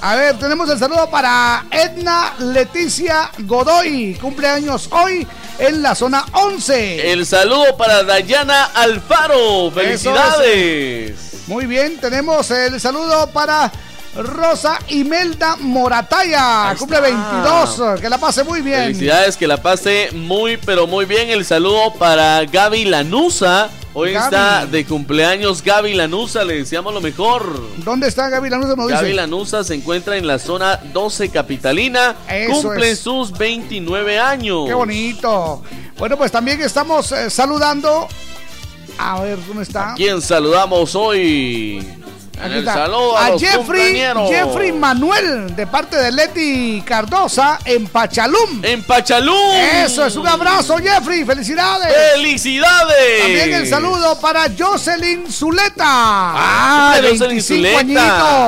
A 0.02 0.16
ver, 0.16 0.38
tenemos 0.38 0.68
el 0.70 0.78
saludo 0.78 1.10
para 1.10 1.66
Edna 1.70 2.34
Leticia 2.38 3.30
Godoy. 3.40 4.14
Cumpleaños 4.14 4.88
hoy 4.92 5.26
en 5.60 5.82
la 5.82 5.94
zona 5.94 6.24
11. 6.32 7.12
El 7.12 7.26
saludo 7.26 7.76
para 7.76 8.02
Dayana 8.02 8.64
Alfaro. 8.74 9.70
Felicidades. 9.70 11.14
Muy 11.46 11.66
bien, 11.66 11.98
tenemos 11.98 12.50
el 12.50 12.80
saludo 12.80 13.26
para 13.28 13.70
Rosa 14.16 14.78
Imelda 14.88 15.56
Morataya. 15.56 16.74
Cumple 16.78 17.00
22. 17.00 18.00
Que 18.00 18.08
la 18.08 18.18
pase 18.18 18.42
muy 18.42 18.62
bien. 18.62 18.86
Felicidades, 18.86 19.36
que 19.36 19.46
la 19.46 19.58
pase 19.58 20.10
muy, 20.12 20.56
pero 20.56 20.86
muy 20.86 21.04
bien. 21.04 21.28
El 21.28 21.44
saludo 21.44 21.92
para 21.94 22.44
Gaby 22.44 22.86
Lanusa. 22.86 23.68
Hoy 23.92 24.12
Gaby. 24.12 24.24
está 24.24 24.66
de 24.66 24.84
cumpleaños 24.84 25.62
Gaby 25.62 25.94
Lanusa, 25.94 26.44
le 26.44 26.56
deseamos 26.58 26.94
lo 26.94 27.00
mejor. 27.00 27.60
¿Dónde 27.78 28.06
está 28.06 28.28
Gaby 28.28 28.48
Lanusa? 28.48 28.76
Nos 28.76 28.86
dice. 28.86 29.00
Gaby 29.02 29.12
Lanusa 29.14 29.64
se 29.64 29.74
encuentra 29.74 30.16
en 30.16 30.26
la 30.26 30.38
zona 30.38 30.76
12 30.92 31.30
capitalina. 31.30 32.14
Eso 32.28 32.62
Cumple 32.68 32.92
es. 32.92 33.00
sus 33.00 33.32
29 33.36 34.18
años. 34.18 34.66
Qué 34.66 34.74
bonito. 34.74 35.62
Bueno, 35.98 36.16
pues 36.16 36.30
también 36.30 36.60
estamos 36.60 37.10
eh, 37.12 37.28
saludando. 37.30 38.06
A 38.96 39.20
ver, 39.22 39.38
¿dónde 39.46 39.62
está? 39.64 39.94
¿Quién 39.96 40.20
saludamos 40.22 40.94
hoy? 40.94 41.84
Aquí 42.42 42.52
el 42.54 42.58
está. 42.60 42.74
saludo 42.74 43.16
a, 43.18 43.38
Jeffrey. 43.38 44.02
Jeffrey 44.28 44.72
Manuel, 44.72 45.54
de 45.54 45.66
parte 45.66 45.96
de 45.96 46.10
Leti 46.12 46.82
Cardosa, 46.86 47.58
en 47.64 47.86
Pachalum. 47.86 48.64
En 48.64 48.82
Pachalum. 48.84 49.54
Eso 49.84 50.06
es 50.06 50.16
un 50.16 50.26
abrazo, 50.26 50.76
Jeffrey. 50.78 51.24
Felicidades. 51.24 51.94
¡Felicidades! 52.14 53.20
También 53.20 53.54
el 53.54 53.68
saludo 53.68 54.18
para 54.20 54.44
Jocelyn 54.58 55.30
Zuleta. 55.30 55.84
Ah, 55.86 56.92
de 56.96 57.10
Jocelyn 57.10 57.28
25 57.42 57.78
Zuleta. 57.78 57.78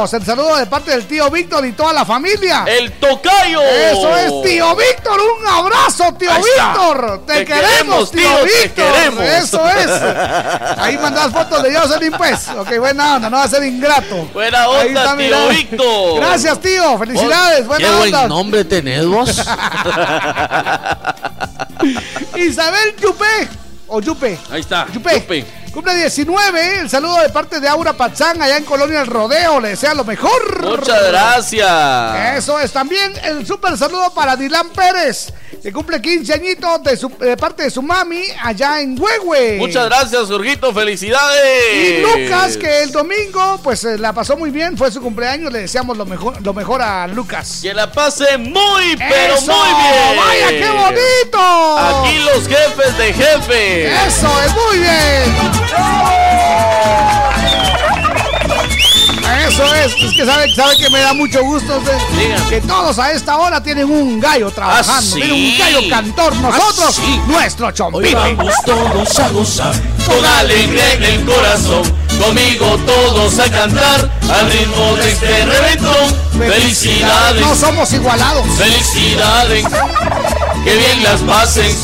añitos. 0.01 0.15
El 0.15 0.25
saludo 0.25 0.57
de 0.57 0.67
parte 0.67 0.91
del 0.93 1.07
tío 1.07 1.31
Víctor 1.31 1.67
y 1.67 1.73
toda 1.73 1.93
la 1.93 2.05
familia. 2.05 2.65
El 2.67 2.93
tocayo. 2.93 3.61
Eso 3.63 4.17
es, 4.17 4.33
tío 4.51 4.75
Víctor. 4.77 5.21
Un 5.21 5.47
abrazo, 5.47 6.15
tío. 6.15 6.31
Víctor. 6.35 7.23
Te, 7.27 7.33
Te 7.35 7.45
queremos, 7.45 8.11
queremos, 8.11 8.11
tío, 8.11 8.37
te 8.39 8.45
Víctor. 8.45 8.93
queremos. 8.93 9.23
Eso 9.25 9.69
es. 9.69 9.91
Ahí 10.79 10.97
mandas 10.99 11.33
fotos 11.33 11.63
de 11.63 11.75
Jocelyn, 11.77 12.13
pues. 12.13 12.49
Ok, 12.57 12.79
buena 12.79 13.17
onda, 13.17 13.29
no 13.31 13.37
va 13.37 13.45
a 13.45 13.49
ser 13.49 13.63
ingrato. 13.83 14.29
Buena 14.33 14.63
Ahí 14.65 14.89
onda, 14.89 15.03
está, 15.05 15.17
tío. 15.17 15.49
Víctor. 15.49 16.21
Gracias, 16.21 16.61
tío. 16.61 16.99
Felicidades. 16.99 17.59
Vos, 17.61 17.69
Buena 17.69 17.89
Qué 17.89 17.95
buen 17.97 18.15
onda. 18.15 18.29
nombre 18.29 18.65
tenés 18.65 19.05
vos. 19.07 19.29
Isabel 22.37 22.97
Yupe. 23.01 23.49
O 23.89 24.01
Yupe. 24.01 24.39
Ahí 24.51 24.61
está. 24.61 24.87
Yupe. 24.93 25.15
Yupe. 25.21 25.45
Cumple 25.73 25.95
19. 25.97 26.81
El 26.81 26.91
saludo 26.91 27.19
de 27.21 27.29
parte 27.31 27.59
de 27.61 27.67
Aura 27.69 27.95
Pazán 27.95 28.41
allá 28.43 28.57
en 28.59 28.65
Colonia 28.65 29.01
El 29.01 29.07
Rodeo. 29.07 29.59
Le 29.61 29.71
desea 29.71 29.95
lo 29.95 30.05
mejor. 30.05 30.63
Muchas 30.79 31.03
gracias. 31.09 32.37
Eso 32.37 32.59
es. 32.61 32.73
También 32.73 33.13
el 33.25 33.47
súper 33.47 33.77
saludo 33.79 34.13
para 34.15 34.37
Dylan 34.37 34.69
Pérez, 34.71 35.33
que 35.63 35.73
cumple 35.73 36.01
15 36.01 36.33
añitos 36.35 36.83
de, 36.83 36.97
su- 36.97 37.09
de 37.19 37.37
parte 37.37 37.65
de 37.65 37.71
su 37.71 37.83
mami 37.83 38.23
allá 38.43 38.81
en 38.81 38.97
Huehue. 39.01 39.59
Muchas 39.59 39.87
gracias, 39.87 40.27
Jorgito. 40.29 40.73
Felicidades. 40.73 41.75
Y 41.75 42.01
Lucas, 42.03 42.57
que 42.57 42.83
el 42.83 42.93
domingo, 42.93 43.61
pues 43.63 43.85
eh, 43.85 43.99
la 43.99 44.13
pasó 44.13 44.37
muy 44.37 44.51
bien, 44.51 44.77
fue 44.77 44.91
su 44.91 45.01
cumpleaños, 45.01 45.53
le 45.53 45.61
deseamos 45.61 45.97
lo 45.97 46.07
mejor, 46.07 46.41
lo 46.43 46.55
mejor 46.55 46.83
a 46.83 47.07
Lucas. 47.09 47.59
Que 47.63 47.75
la 47.75 47.91
pase 47.91 48.39
muy, 48.39 48.97
pero 48.97 49.35
¡Eso! 49.35 49.53
muy 49.53 49.69
bien. 49.83 50.17
¡Vaya, 50.17 50.49
qué 50.51 50.71
bonito! 50.71 51.79
Aquí 51.79 52.19
los 52.19 52.47
jefes 52.49 52.99
de 52.99 53.13
jefes. 53.13 53.93
Eso 54.09 54.31
es 54.47 54.55
muy 54.55 54.79
bien. 54.79 56.13
Eso 59.53 59.75
es, 59.75 59.93
es 60.03 60.13
que 60.17 60.25
sabe, 60.25 60.55
sabe 60.55 60.77
que 60.79 60.89
me 60.89 61.01
da 61.01 61.13
mucho 61.13 61.43
gusto 61.43 61.77
usted, 61.77 61.99
que 62.49 62.61
todos 62.63 62.99
a 62.99 63.13
esta 63.13 63.37
hora 63.37 63.63
tienen 63.63 63.91
un 63.91 64.19
gallo 64.19 64.51
trabajando, 64.51 64.93
¿Ah, 64.95 65.03
sí? 65.03 65.21
tienen 65.21 65.33
un 65.35 65.59
gallo 65.59 65.89
cantor, 65.91 66.37
nosotros, 66.37 66.87
¿Ah, 66.99 67.03
sí? 67.05 67.21
nuestro 67.27 67.67
Hoy 67.67 67.73
chompito. 67.75 68.19
vamos 68.19 68.55
todos 68.65 69.19
a 69.19 69.29
gozar 69.29 69.75
con 70.07 70.25
alegría 70.25 70.95
en 70.95 71.03
el 71.05 71.25
corazón. 71.27 71.83
Conmigo 72.19 72.79
todos 72.87 73.39
a 73.41 73.51
cantar 73.51 74.11
al 74.31 74.51
ritmo 74.51 74.95
de 74.97 75.13
este 75.13 75.45
reventón. 75.45 76.17
Felicidades. 76.39 77.41
No 77.43 77.55
somos 77.55 77.93
igualados. 77.93 78.47
Felicidades. 78.57 79.65
Que 80.65 80.77
bien 80.77 81.03
las 81.03 81.21
pases. 81.21 81.77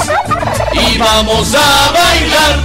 Y 0.72 0.96
vamos 0.98 1.48
a 1.54 1.90
bailar. 1.92 2.60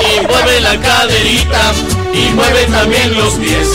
Y 0.00 0.26
mueve 0.26 0.60
la 0.60 0.78
caderita. 0.80 1.72
Y 2.12 2.30
mueve 2.32 2.66
también 2.66 3.16
los 3.16 3.34
pies. 3.34 3.68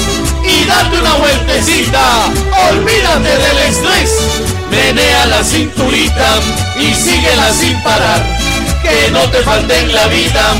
Y 0.47 0.65
date 0.65 0.99
una 0.99 1.13
vueltecita. 1.15 2.31
Olvídate 2.69 3.37
del 3.37 3.57
estrés. 3.59 4.11
Menea 4.69 5.25
la 5.27 5.43
cinturita. 5.43 6.39
Y 6.79 6.93
síguela 6.93 7.51
sin 7.51 7.81
parar. 7.83 8.23
Que 8.81 9.11
no 9.11 9.21
te 9.31 9.41
falte 9.41 9.79
en 9.79 9.93
la 9.93 10.07
vida 10.07 10.53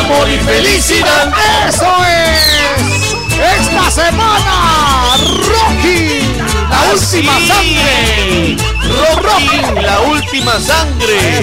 amor 0.00 0.28
y 0.28 0.38
felicidad. 0.38 1.32
¡Eso 1.68 1.96
es! 2.04 3.18
Esta 3.38 3.90
semana, 3.90 5.16
Rocky, 5.46 6.22
la 6.68 6.92
última 6.92 7.32
sangre. 7.46 8.56
Rocky, 9.22 9.80
la 9.80 10.00
última 10.00 10.58
sangre. 10.58 11.42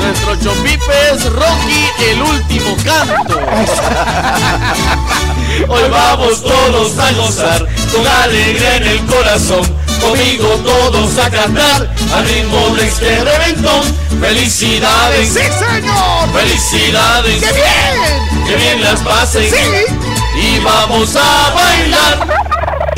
Nuestro 0.00 0.36
Chompipe 0.42 1.10
es 1.12 1.24
Rocky, 1.32 1.88
el 2.10 2.22
último 2.22 2.76
canto. 2.84 3.40
Hoy 5.66 5.82
vamos 5.90 6.42
todos 6.42 6.98
a 6.98 7.12
gozar 7.12 7.66
con 7.90 8.06
alegría 8.06 8.76
en 8.76 8.82
el 8.84 9.06
corazón. 9.06 9.62
conmigo 10.00 10.48
todos 10.62 11.18
a 11.18 11.30
cantar 11.30 11.88
al 12.14 12.28
ritmo 12.28 12.76
de 12.76 12.86
este 12.86 13.24
reventón. 13.24 13.82
Felicidades. 14.20 15.28
¡Sí, 15.28 15.40
señor! 15.40 16.32
Felicidades. 16.34 17.40
¡Qué 17.40 17.52
bien! 17.52 18.46
Que 18.46 18.56
bien 18.56 18.82
las 18.82 19.00
pasen. 19.00 19.50
Sí. 19.50 19.94
Y 20.38 20.58
vamos 20.60 21.16
a 21.16 21.50
bailar. 21.54 22.28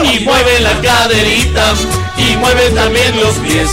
Y 0.02 0.24
mueve 0.24 0.60
la 0.60 0.72
caderita. 0.80 1.74
Y 2.16 2.36
mueve 2.36 2.70
también 2.70 3.16
los 3.20 3.34
pies. 3.36 3.70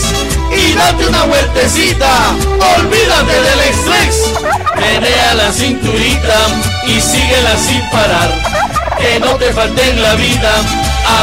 Y 0.56 0.72
date 0.72 1.06
una 1.08 1.24
vueltecita. 1.24 2.34
Olvídate 2.78 3.40
del 3.40 3.60
estrés. 3.60 4.32
Menea 4.76 5.34
la 5.34 5.52
cinturita. 5.52 6.46
Y 6.86 7.00
síguela 7.00 7.56
sin 7.56 7.80
parar. 7.90 8.73
Que 8.98 9.20
no 9.20 9.34
te 9.36 9.52
falte 9.52 9.90
en 9.90 10.02
la 10.02 10.14
vida. 10.14 10.52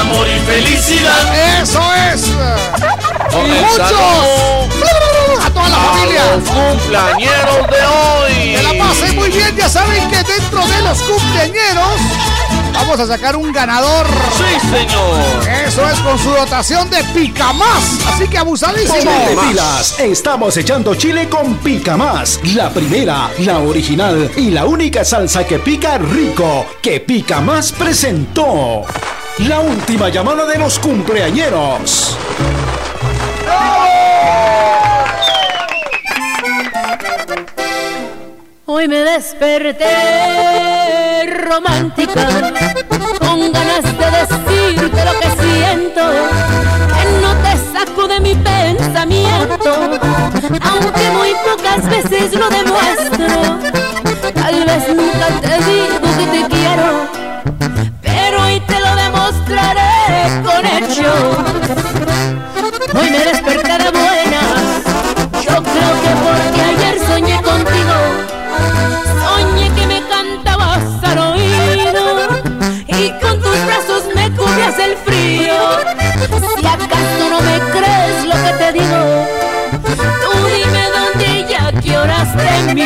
Amor 0.02 0.28
y 0.28 0.40
felicidad. 0.46 1.62
¡Eso 1.62 1.82
es! 2.14 2.22
Con 3.32 3.46
¡Y 3.46 3.50
muchos! 3.60 3.92
¡A 5.44 5.50
toda 5.50 5.70
la 5.70 5.76
a 5.76 5.94
familia! 5.94 6.22
los 6.36 6.50
cumpleañeros 6.50 7.68
de 7.70 7.86
hoy. 7.86 8.56
Que 8.56 8.64
la 8.64 8.84
pasen 8.86 9.16
muy 9.16 9.30
bien, 9.30 9.56
ya 9.56 9.70
saben 9.70 10.10
que 10.10 10.18
dentro 10.24 10.68
de 10.68 10.82
los 10.82 10.98
cumpleañeros 11.02 11.96
vamos 12.74 13.00
a 13.00 13.08
sacar 13.08 13.36
un 13.36 13.52
ganador. 13.52 14.08
Sí, 14.38 14.70
señor. 14.70 15.20
Eso 15.68 15.90
es 15.90 16.00
con 16.00 16.18
su 16.18 16.30
dotación 16.30 16.90
de 16.90 17.04
pica 17.14 17.54
más. 17.54 18.00
Así 18.08 18.28
que 18.28 18.38
abusadísimo. 18.38 19.12
Pilas, 19.48 20.00
estamos 20.00 20.56
echando 20.58 20.96
chile 20.96 21.30
con 21.30 21.56
Pica 21.58 21.98
Más, 21.98 22.40
la 22.56 22.70
primera, 22.70 23.30
la 23.40 23.60
original 23.60 24.32
y 24.36 24.52
la 24.52 24.66
única 24.66 25.06
salsa 25.06 25.46
que 25.46 25.60
pica 25.60 25.98
rico, 25.98 26.66
que 26.82 27.00
Pica 27.00 27.42
Más 27.42 27.72
presentó. 27.72 28.84
La 29.40 29.60
última 29.60 30.10
llamada 30.10 30.46
de 30.46 30.58
los 30.58 30.78
cumpleañeros. 30.80 32.18
Hoy 38.66 38.88
me 38.88 39.00
desperté 39.00 41.01
romántica, 41.52 42.28
con 43.20 43.52
ganas 43.52 43.84
de 43.84 44.08
decirte 44.20 45.06
lo 45.06 45.14
que 45.20 45.30
siento, 45.44 46.02
que 46.96 47.04
no 47.22 47.32
te 47.44 47.54
saco 47.74 48.08
de 48.08 48.20
mi 48.22 48.36
pensamiento, 48.36 49.74
aunque 50.62 51.10
muy 51.12 51.34
pocas 51.44 51.90
veces 51.90 52.40
lo 52.40 52.50
demuestro. 52.50 53.60
Tal 54.34 54.64
vez 54.66 54.96
nunca 54.96 55.28
te 55.42 55.58
digo 55.66 56.11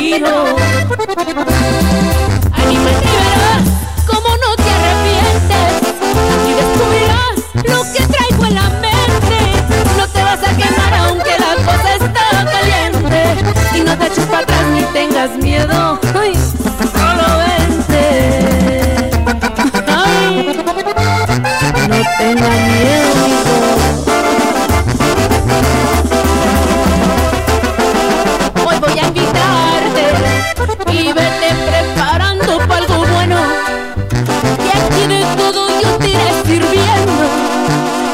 te 0.06 0.20
miro. 0.20 0.56
Anímate 2.54 3.06
y 3.06 3.18
verás 3.26 3.66
cómo 4.08 4.30
no 4.38 4.50
te 4.56 4.70
arrepientes 4.78 5.72
y 6.48 6.52
descubrirás 6.54 7.38
lo 7.64 7.80
que 7.94 8.02
traigo 8.14 8.44
en 8.46 8.56
la 8.56 8.70
mente. 8.70 9.40
No 9.98 10.08
te 10.08 10.22
vas 10.24 10.44
a 10.44 10.56
quemar 10.56 10.94
aunque 10.94 11.34
la 11.40 11.56
cosa 11.66 11.96
está 11.96 12.26
caliente 12.52 13.20
y 13.76 13.82
no 13.82 13.98
te 13.98 14.06
eches 14.08 14.26
para 14.26 14.44
atrás 14.44 14.66
ni 14.74 14.82
tengas 14.94 15.32
miedo. 15.38 16.00
Ay, 16.20 16.34
solo 16.94 17.38
vente. 17.40 18.04
No 21.88 21.98
tengas 22.18 22.52
miedo. 22.52 22.75
Y 30.92 31.14
vete 31.14 31.50
preparando 31.68 32.58
para 32.68 32.78
algo 32.78 33.06
bueno. 33.06 33.38
Y 34.64 34.70
aquí 34.78 35.08
de 35.08 35.26
todo 35.36 35.82
yo 35.82 35.98
te 35.98 36.10
iré 36.10 36.44
sirviendo 36.46 37.24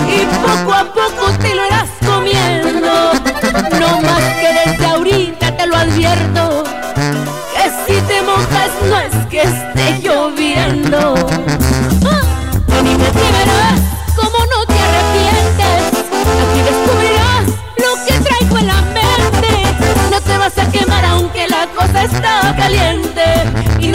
y 0.08 0.26
poco 0.45 0.74
a 0.74 0.84
poco 0.86 1.32
te 1.40 1.56
lo 1.56 1.66
irás 1.66 1.90
comiendo. 2.06 3.14
No 3.80 4.02
más 4.02 4.24
que 4.40 4.49
desde 4.66 4.86
ahorita 4.86 5.58
te 5.58 5.68
lo 5.68 5.76
advierto, 5.76 6.64
que 7.53 7.70
si 7.86 8.02
te 8.02 8.22
mojas 8.22 8.72
no 8.88 8.99
es 8.99 9.26
que 9.28 9.41
esté 9.41 9.99
lloviendo. 10.02 11.31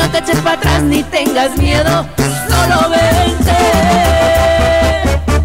No 0.07 0.13
te 0.13 0.19
eches 0.19 0.39
para 0.41 0.57
atrás 0.57 0.83
ni 0.83 1.03
tengas 1.03 1.57
miedo, 1.57 2.07
solo 2.49 2.91
vente. 2.91 3.57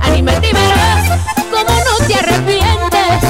Anímate 0.02 0.50
y 0.50 0.54
verás 0.54 1.20
cómo 1.50 1.80
no 1.88 2.06
te 2.06 2.14
arrepientes. 2.14 3.24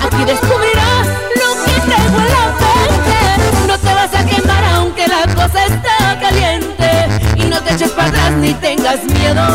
Aquí 0.00 0.24
descubrirás 0.24 1.06
lo 1.40 1.48
que 1.64 1.80
traigo 1.88 2.18
en 2.18 2.30
la 2.36 2.46
mente. 2.62 3.18
No 3.66 3.78
te 3.78 3.94
vas 3.94 4.14
a 4.14 4.24
quemar 4.24 4.64
aunque 4.76 5.06
la 5.08 5.34
cosa 5.34 5.66
está 5.66 6.20
caliente. 6.20 6.88
Y 7.36 7.44
no 7.50 7.60
te 7.62 7.74
eches 7.74 7.90
para 7.90 8.08
atrás 8.08 8.32
ni 8.32 8.54
tengas 8.54 9.04
miedo, 9.04 9.46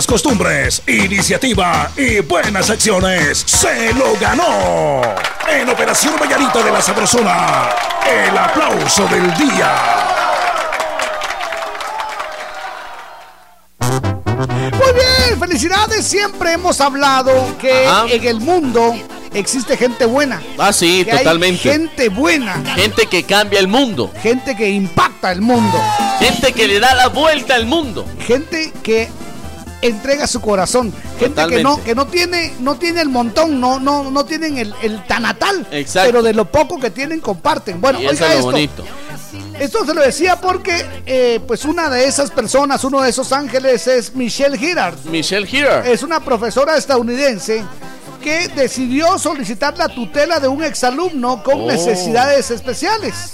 buenas 0.00 0.06
costumbres, 0.06 0.82
iniciativa 0.86 1.90
y 1.94 2.20
buenas 2.20 2.70
acciones, 2.70 3.44
se 3.44 3.92
lo 3.92 4.14
ganó. 4.18 5.02
En 5.46 5.68
Operación 5.68 6.14
Vallarita 6.18 6.62
de 6.62 6.70
la 6.70 6.80
Sabrosona, 6.80 7.68
el 8.08 8.38
aplauso 8.38 9.06
del 9.08 9.34
día. 9.36 9.74
Muy 14.38 14.92
bien, 14.94 15.38
felicidades. 15.38 16.06
Siempre 16.06 16.52
hemos 16.54 16.80
hablado 16.80 17.58
que 17.58 17.86
Ajá. 17.86 18.06
en 18.08 18.24
el 18.26 18.40
mundo 18.40 18.94
existe 19.34 19.76
gente 19.76 20.06
buena. 20.06 20.40
Ah, 20.56 20.72
sí, 20.72 21.04
que 21.04 21.12
hay 21.12 21.18
totalmente. 21.18 21.70
gente 21.72 22.08
buena. 22.08 22.62
Gente 22.74 23.04
que 23.06 23.24
cambia 23.24 23.60
el 23.60 23.68
mundo. 23.68 24.10
Gente 24.22 24.56
que 24.56 24.70
impacta 24.70 25.30
el 25.30 25.42
mundo. 25.42 25.78
Gente 26.18 26.54
que 26.54 26.66
le 26.66 26.80
da 26.80 26.94
la 26.94 27.08
vuelta 27.08 27.54
al 27.54 27.66
mundo. 27.66 28.06
Gente 28.26 28.72
que 28.82 29.10
entrega 29.82 30.26
su 30.26 30.40
corazón. 30.40 30.92
Gente 31.18 31.46
que 31.46 31.62
no, 31.62 31.82
que 31.82 31.94
no 31.94 32.06
tiene, 32.06 32.52
no 32.60 32.76
tiene 32.76 33.00
el 33.00 33.08
montón, 33.08 33.60
no, 33.60 33.80
no, 33.80 34.10
no 34.10 34.24
tienen 34.24 34.58
el, 34.58 34.74
el 34.82 35.04
tanatal. 35.06 35.66
Exacto. 35.70 36.08
Pero 36.08 36.22
de 36.22 36.34
lo 36.34 36.44
poco 36.46 36.78
que 36.78 36.90
tienen, 36.90 37.20
comparten. 37.20 37.80
Bueno, 37.80 38.00
y 38.00 38.06
eso 38.06 38.24
oiga 38.24 38.26
es 38.26 38.32
lo 38.32 38.36
esto. 38.38 38.50
bonito. 38.50 38.84
Esto 39.58 39.84
se 39.84 39.94
lo 39.94 40.02
decía 40.02 40.40
porque, 40.40 40.84
eh, 41.06 41.40
pues, 41.46 41.64
una 41.64 41.88
de 41.90 42.06
esas 42.06 42.30
personas, 42.30 42.82
uno 42.82 43.00
de 43.02 43.10
esos 43.10 43.30
ángeles 43.32 43.86
es 43.86 44.14
Michelle 44.14 44.56
Girard. 44.58 44.96
Michelle 45.04 45.46
Here. 45.50 45.92
Es 45.92 46.02
una 46.02 46.20
profesora 46.20 46.76
estadounidense 46.76 47.62
que 48.20 48.48
decidió 48.48 49.18
solicitar 49.18 49.76
la 49.78 49.88
tutela 49.88 50.38
de 50.40 50.48
un 50.48 50.62
exalumno 50.62 51.42
con 51.42 51.62
Oh. 51.62 51.66
necesidades 51.66 52.50
especiales. 52.50 53.32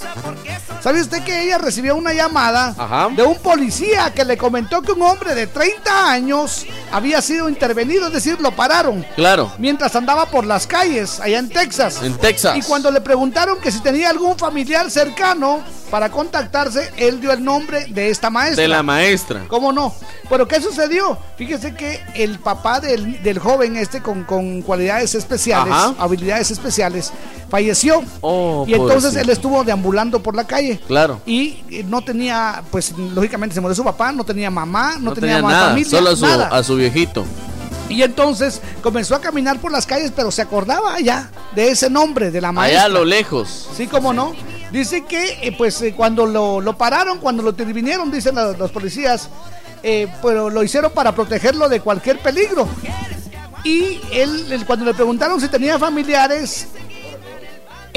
¿Sabe 0.81 1.01
usted 1.01 1.23
que 1.23 1.43
ella 1.43 1.57
recibió 1.57 1.95
una 1.95 2.13
llamada 2.13 2.73
Ajá. 2.77 3.09
de 3.15 3.23
un 3.23 3.37
policía 3.39 4.13
que 4.13 4.23
le 4.23 4.37
comentó 4.37 4.81
que 4.81 4.91
un 4.93 5.01
hombre 5.01 5.35
de 5.35 5.47
30 5.47 6.09
años 6.11 6.65
había 6.91 7.21
sido 7.21 7.49
intervenido, 7.49 8.07
es 8.07 8.13
decir, 8.13 8.39
lo 8.39 8.51
pararon 8.55 9.05
Claro. 9.15 9.51
mientras 9.57 9.95
andaba 9.95 10.27
por 10.27 10.45
las 10.45 10.65
calles 10.67 11.19
allá 11.19 11.39
en 11.39 11.49
Texas? 11.49 12.01
En 12.03 12.17
Texas. 12.17 12.55
Y 12.57 12.61
cuando 12.61 12.91
le 12.91 13.01
preguntaron 13.01 13.59
que 13.59 13.71
si 13.71 13.79
tenía 13.81 14.09
algún 14.09 14.37
familiar 14.37 14.89
cercano 14.91 15.61
para 15.91 16.09
contactarse, 16.09 16.91
él 16.97 17.19
dio 17.21 17.31
el 17.31 17.43
nombre 17.43 17.85
de 17.89 18.09
esta 18.09 18.29
maestra. 18.29 18.61
De 18.61 18.67
la 18.67 18.83
maestra. 18.83 19.45
¿Cómo 19.47 19.71
no? 19.71 19.93
Pero 20.29 20.47
¿qué 20.47 20.61
sucedió? 20.61 21.17
Fíjese 21.37 21.73
que 21.73 22.01
el 22.15 22.39
papá 22.39 22.79
del, 22.79 23.21
del 23.23 23.39
joven 23.39 23.77
este 23.77 24.01
con, 24.01 24.23
con 24.25 24.61
cualidades 24.77 25.15
especiales, 25.15 25.73
Ajá. 25.73 25.95
habilidades 25.97 26.51
especiales, 26.51 27.11
falleció. 27.49 28.03
Oh, 28.21 28.63
y 28.67 28.73
entonces 28.73 28.95
pobrecito. 29.11 29.21
él 29.21 29.29
estuvo 29.29 29.63
deambulando 29.63 30.21
por 30.21 30.35
la 30.35 30.45
calle. 30.45 30.79
Claro. 30.87 31.19
Y 31.25 31.63
eh, 31.69 31.83
no 31.87 32.01
tenía, 32.01 32.63
pues 32.71 32.93
lógicamente 32.97 33.55
se 33.55 33.61
murió 33.61 33.75
su 33.75 33.83
papá, 33.83 34.11
no 34.11 34.23
tenía 34.23 34.49
mamá, 34.51 34.93
no, 34.99 35.09
No 35.09 35.13
tenía, 35.13 35.35
tenía 35.35 35.41
más 35.43 35.51
nada. 35.53 35.67
familia, 35.69 35.89
Solo 35.89 36.09
a 36.11 36.15
su, 36.15 36.25
nada. 36.25 36.47
a 36.49 36.63
su 36.63 36.75
viejito. 36.75 37.25
Y 37.89 38.03
entonces 38.03 38.61
comenzó 38.83 39.15
a 39.15 39.21
caminar 39.21 39.59
por 39.59 39.71
las 39.71 39.85
calles, 39.85 40.11
pero 40.15 40.29
se 40.29 40.41
acordaba 40.41 40.99
ya 40.99 41.29
de 41.55 41.69
ese 41.71 41.89
nombre 41.89 42.31
de 42.31 42.41
la 42.41 42.51
maestra. 42.51 42.81
Allá 42.81 42.85
a 42.85 42.89
lo 42.89 43.05
lejos. 43.05 43.69
Sí, 43.75 43.87
cómo 43.87 44.11
no. 44.13 44.33
Dice 44.71 45.05
que, 45.05 45.39
eh, 45.41 45.55
pues, 45.57 45.81
eh, 45.81 45.93
cuando 45.95 46.25
lo, 46.25 46.59
lo 46.59 46.77
pararon, 46.77 47.19
cuando 47.19 47.41
lo 47.43 47.51
intervinieron, 47.51 48.11
dicen 48.11 48.35
los, 48.35 48.57
los 48.59 48.71
policías, 48.71 49.29
eh, 49.83 50.07
pero 50.21 50.49
lo 50.49 50.61
hicieron 50.63 50.91
para 50.91 51.13
protegerlo 51.15 51.69
de 51.69 51.79
cualquier 51.79 52.19
peligro. 52.19 52.67
Y 53.67 53.99
él, 54.13 54.63
cuando 54.65 54.85
le 54.85 54.93
preguntaron 54.93 55.41
si 55.41 55.49
tenía 55.49 55.77
familiares, 55.77 56.67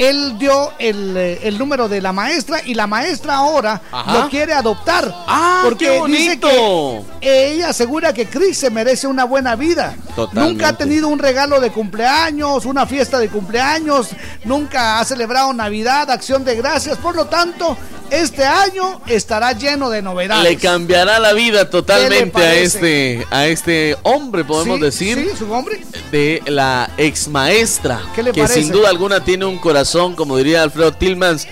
él 0.09 0.37
dio 0.39 0.71
el, 0.79 1.15
eh, 1.15 1.39
el 1.43 1.57
número 1.59 1.87
de 1.87 2.01
la 2.01 2.11
maestra 2.11 2.61
y 2.65 2.73
la 2.73 2.87
maestra 2.87 3.35
ahora 3.35 3.81
Ajá. 3.91 4.13
lo 4.19 4.29
quiere 4.29 4.53
adoptar. 4.53 5.13
¡Ah, 5.27 5.61
porque 5.63 5.85
qué 5.85 5.91
dice 6.07 6.37
bonito! 6.39 7.05
que 7.21 7.51
ella 7.53 7.69
asegura 7.69 8.13
que 8.13 8.25
Chris 8.25 8.57
se 8.57 8.69
merece 8.71 9.05
una 9.07 9.25
buena 9.25 9.55
vida. 9.55 9.95
Totalmente. 10.15 10.53
Nunca 10.53 10.67
ha 10.69 10.77
tenido 10.77 11.07
un 11.07 11.19
regalo 11.19 11.59
de 11.59 11.71
cumpleaños, 11.71 12.65
una 12.65 12.85
fiesta 12.87 13.19
de 13.19 13.29
cumpleaños, 13.29 14.09
nunca 14.43 14.99
ha 14.99 15.05
celebrado 15.05 15.53
Navidad, 15.53 16.09
acción 16.09 16.43
de 16.43 16.55
gracias. 16.55 16.97
Por 16.97 17.15
lo 17.15 17.25
tanto, 17.25 17.77
este 18.09 18.43
año 18.43 19.01
estará 19.07 19.53
lleno 19.53 19.89
de 19.89 20.01
novedades. 20.01 20.43
Le 20.43 20.57
cambiará 20.57 21.19
la 21.19 21.33
vida 21.33 21.69
totalmente 21.69 22.41
a 22.41 22.53
este, 22.55 23.25
a 23.29 23.45
este 23.47 23.95
hombre, 24.03 24.43
podemos 24.43 24.77
Sí, 24.79 24.83
decir. 24.83 25.29
sí, 25.31 25.37
su 25.37 25.51
hombre. 25.51 25.81
De 26.11 26.41
la 26.47 26.89
ex 26.97 27.27
maestra. 27.29 28.01
¿Qué 28.15 28.23
le 28.23 28.31
que 28.33 28.41
parece? 28.41 28.63
sin 28.63 28.71
duda 28.71 28.89
alguna 28.89 29.23
tiene 29.23 29.45
un 29.45 29.57
corazón, 29.59 29.90
como 30.15 30.37
diría 30.37 30.63
Alfredo 30.63 30.93
Tillmans. 30.93 31.47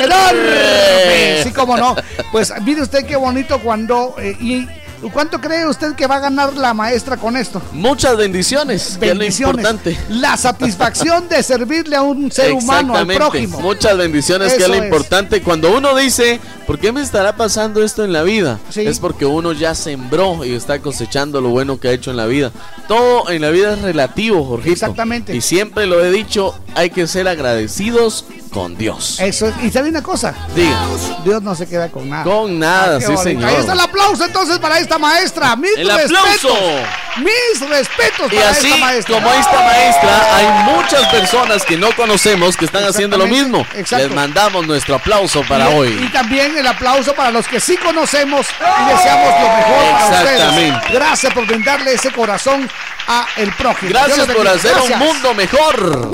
¡Enorme! 0.00 1.42
Sí, 1.42 1.50
cómo 1.52 1.76
no. 1.76 1.96
Pues 2.30 2.52
mire 2.62 2.82
usted 2.82 3.04
qué 3.04 3.16
bonito 3.16 3.60
cuando... 3.60 4.14
eh, 4.18 4.36
y, 4.40 4.68
¿Cuánto 5.12 5.40
cree 5.40 5.66
usted 5.66 5.94
que 5.94 6.06
va 6.06 6.16
a 6.16 6.20
ganar 6.20 6.54
la 6.54 6.74
maestra 6.74 7.16
con 7.16 7.36
esto? 7.36 7.60
Muchas 7.72 8.16
bendiciones, 8.16 8.98
que 8.98 9.06
es 9.06 9.14
lo 9.14 9.18
Bendiciones. 9.20 9.56
importante. 9.64 9.98
La 10.10 10.36
satisfacción 10.36 11.28
de 11.28 11.42
servirle 11.42 11.96
a 11.96 12.02
un 12.02 12.30
ser 12.30 12.52
humano, 12.52 12.94
al 12.96 13.06
prójimo. 13.06 13.60
Muchas 13.60 13.96
bendiciones, 13.96 14.52
que 14.54 14.62
es 14.64 14.68
lo 14.68 14.74
es. 14.74 14.84
importante. 14.84 15.42
Cuando 15.42 15.74
uno 15.74 15.94
dice, 15.96 16.38
¿por 16.66 16.78
qué 16.78 16.92
me 16.92 17.00
estará 17.00 17.36
pasando 17.36 17.82
esto 17.82 18.04
en 18.04 18.12
la 18.12 18.22
vida? 18.22 18.58
Es 18.74 18.98
porque 18.98 19.24
uno 19.24 19.52
ya 19.52 19.74
sembró 19.74 20.44
y 20.44 20.54
está 20.54 20.80
cosechando 20.80 21.40
lo 21.40 21.48
bueno 21.48 21.80
que 21.80 21.88
ha 21.88 21.92
hecho 21.92 22.10
en 22.10 22.16
la 22.18 22.26
vida. 22.26 22.52
Todo 22.86 23.30
en 23.30 23.40
la 23.42 23.50
vida 23.50 23.72
es 23.74 23.80
relativo, 23.82 24.44
Jorgito. 24.44 24.72
Exactamente. 24.72 25.34
Y 25.34 25.40
siempre 25.40 25.86
lo 25.86 26.04
he 26.04 26.10
dicho, 26.10 26.54
hay 26.74 26.90
que 26.90 27.06
ser 27.06 27.26
agradecidos 27.28 28.24
con 28.52 28.76
Dios. 28.76 29.18
Eso 29.20 29.46
es. 29.46 29.54
Y 29.62 29.70
sabe 29.70 29.90
una 29.90 30.02
cosa. 30.02 30.34
Diga. 30.56 30.76
Dios 31.24 31.40
no 31.42 31.54
se 31.54 31.68
queda 31.68 31.88
con 31.88 32.08
nada. 32.10 32.24
Con 32.24 32.58
nada, 32.58 32.96
Ah, 32.96 33.00
sí, 33.00 33.06
bonito. 33.06 33.22
señor. 33.22 33.44
Ahí 33.48 33.56
está 33.56 33.72
el 33.74 33.80
aplauso 33.80 34.24
entonces 34.24 34.58
para 34.58 34.80
esta 34.90 34.98
maestra. 34.98 35.54
Mis 35.56 35.76
El 35.76 35.88
aplauso. 35.88 36.48
respetos. 36.48 36.88
Mis 37.18 37.68
respetos 37.68 38.32
Y 38.32 38.36
para 38.36 38.50
así 38.50 38.66
esta 38.72 38.78
maestra. 38.80 39.14
como 39.14 39.32
esta 39.32 39.60
maestra, 39.62 40.36
hay 40.36 40.46
muchas 40.74 41.06
personas 41.08 41.64
que 41.64 41.76
no 41.76 41.92
conocemos 41.94 42.56
que 42.56 42.64
están 42.64 42.84
haciendo 42.84 43.16
lo 43.16 43.26
mismo. 43.28 43.64
exacto. 43.76 44.06
Les 44.08 44.14
mandamos 44.14 44.66
nuestro 44.66 44.96
aplauso 44.96 45.44
para 45.48 45.70
y, 45.70 45.74
hoy. 45.74 45.88
Y 46.04 46.08
también 46.08 46.56
el 46.58 46.66
aplauso 46.66 47.14
para 47.14 47.30
los 47.30 47.46
que 47.46 47.60
sí 47.60 47.76
conocemos 47.76 48.46
y 48.48 48.92
deseamos 48.92 49.32
lo 49.40 49.48
mejor 49.56 49.92
para 49.92 50.22
ustedes. 50.22 50.92
Gracias 50.92 51.34
por 51.34 51.46
brindarle 51.46 51.92
ese 51.94 52.10
corazón 52.10 52.68
a 53.06 53.26
el 53.36 53.52
prójimo. 53.52 53.90
Gracias 53.90 54.26
por 54.26 54.48
hacer 54.48 54.76
un 54.76 54.98
mundo 54.98 55.34
mejor. 55.34 56.10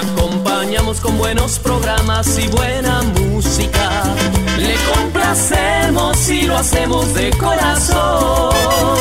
Acompañamos 0.00 1.00
con 1.00 1.18
buenos 1.18 1.58
programas 1.58 2.38
y 2.38 2.48
buena 2.48 3.02
música. 3.02 4.02
Le 4.58 4.74
complacemos 4.94 6.28
y 6.28 6.42
lo 6.42 6.56
hacemos 6.56 7.12
de 7.14 7.30
corazón. 7.30 8.98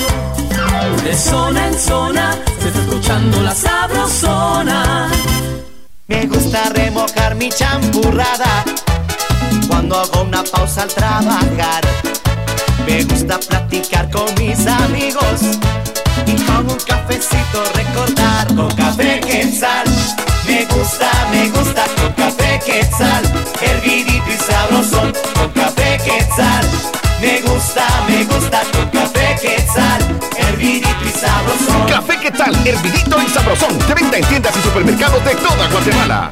De 1.03 1.15
zona 1.15 1.67
en 1.67 1.79
zona 1.79 2.37
se 2.59 2.67
está 2.67 2.79
escuchando 2.81 3.41
la 3.41 3.55
sabrosona. 3.55 5.09
Me 6.07 6.25
gusta 6.25 6.69
remojar 6.73 7.35
mi 7.35 7.49
champurrada 7.49 8.63
cuando 9.67 9.99
hago 9.99 10.23
una 10.23 10.43
pausa 10.43 10.83
al 10.83 10.89
trabajar. 10.89 11.81
Me 12.85 13.03
gusta 13.03 13.39
platicar 13.39 14.09
con 14.09 14.33
mis 14.35 14.65
amigos 14.67 15.41
y 16.25 16.35
con 16.43 16.69
un 16.69 16.79
cafecito 16.79 17.63
recordar 17.75 18.47
con 18.55 18.69
café 18.75 19.19
quetzal. 19.21 19.98
Me 20.49 20.65
gusta, 20.65 21.11
me 21.29 21.47
gusta 21.49 21.85
con 21.95 22.11
café 22.13 22.59
quetzal, 22.65 23.23
hervidito 23.61 24.23
y 24.27 24.51
sabrosón 24.51 25.13
con 25.35 25.49
café 25.51 25.99
quetzal. 26.03 26.65
Me 27.21 27.39
gusta, 27.41 27.85
me 28.07 28.23
gusta 28.23 28.63
con 28.73 28.89
café 28.89 29.37
quetzal, 29.39 30.01
hervidito 30.39 31.05
y 31.05 31.09
sabrosón. 31.09 31.87
Café 31.87 32.19
¿qué 32.19 32.31
tal? 32.31 32.55
Hervidito 32.67 33.21
y 33.21 33.29
sabrosón. 33.29 33.77
De 33.87 33.93
venta 33.93 34.17
en 34.17 34.25
tiendas 34.25 34.57
y 34.57 34.61
supermercados 34.61 35.23
de 35.23 35.35
toda 35.35 35.67
Guatemala. 35.69 36.31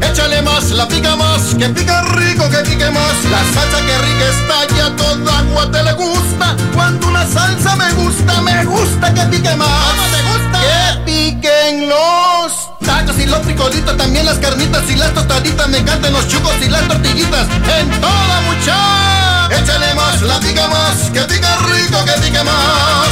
Échale 0.00 0.42
más, 0.42 0.70
la 0.70 0.86
pica 0.86 1.16
más, 1.16 1.54
que 1.58 1.68
pica 1.70 2.02
rico, 2.02 2.48
que 2.48 2.58
pique 2.58 2.90
más. 2.90 3.14
La 3.30 3.38
salsa 3.54 3.78
que 3.84 3.98
rica 3.98 4.24
está 4.28 4.76
ya 4.76 4.96
toda 4.96 5.42
Guate 5.52 5.82
le 5.82 5.92
gusta. 5.92 6.56
Cuando 6.74 7.08
una 7.08 7.26
salsa 7.26 7.76
me 7.76 7.92
gusta, 7.92 8.40
me 8.42 8.64
gusta 8.64 9.12
que 9.14 9.22
pique 9.22 9.54
más. 9.56 9.68
¿Cómo 9.68 10.02
te 10.14 10.22
gusta? 10.22 10.60
Que 10.60 11.00
piquen 11.04 11.88
los 11.88 12.52
tacos 12.84 13.18
y 13.18 13.26
los 13.26 13.42
frijolitos, 13.42 13.96
también 13.96 14.26
las 14.26 14.38
carnitas 14.38 14.82
y 14.88 14.96
las 14.96 15.12
tostaditas. 15.14 15.68
Me 15.68 15.78
encantan 15.78 16.12
los 16.12 16.26
chucos 16.28 16.54
y 16.64 16.68
las 16.68 16.86
tortillitas. 16.88 17.46
En 17.78 17.90
toda 18.00 18.40
mucha. 18.46 19.48
Échale 19.56 19.94
más, 19.94 20.22
la 20.22 20.38
pica 20.40 20.68
más, 20.68 21.10
que 21.10 21.20
pica 21.22 21.56
rico, 21.56 22.04
que 22.04 22.12
pique 22.20 22.44
más. 22.44 23.08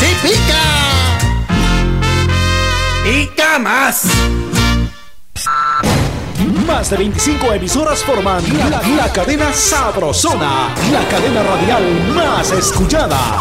¡Sí 0.00 0.16
pica! 0.22 0.62
Pica 3.04 3.58
más. 3.58 4.02
Más 6.66 6.90
de 6.90 6.96
25 6.96 7.52
emisoras 7.52 8.02
forman 8.02 8.42
la, 8.58 8.82
la 8.82 9.12
cadena 9.12 9.52
Sabrosona, 9.52 10.74
la 10.90 11.06
cadena 11.08 11.42
radial 11.42 11.84
más 12.14 12.50
escuchada. 12.52 13.40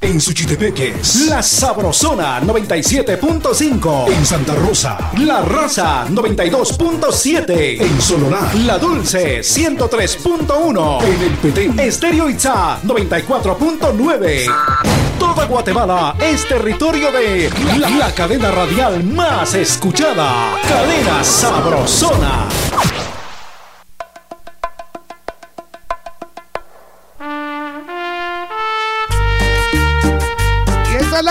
En 0.00 0.20
Suchitepeques, 0.20 1.26
La 1.28 1.42
Sabrosona 1.42 2.40
97.5. 2.40 4.12
En 4.12 4.26
Santa 4.26 4.54
Rosa, 4.54 5.10
La 5.18 5.40
Raza 5.40 6.06
92.7. 6.08 7.80
En 7.80 8.00
Solorá, 8.00 8.52
La 8.66 8.78
Dulce 8.78 9.40
103.1. 9.40 11.02
En 11.02 11.22
El 11.22 11.32
Petén, 11.38 11.80
Estéreo 11.80 12.28
Itzá 12.28 12.80
94.9. 12.82 15.05
Guatemala 15.44 16.16
es 16.18 16.48
territorio 16.48 17.12
de 17.12 17.50
la 17.98 18.12
cadena 18.12 18.50
radial 18.50 19.04
más 19.04 19.54
escuchada. 19.54 20.58
Cadena 20.66 21.22
Sabrosona. 21.22 22.48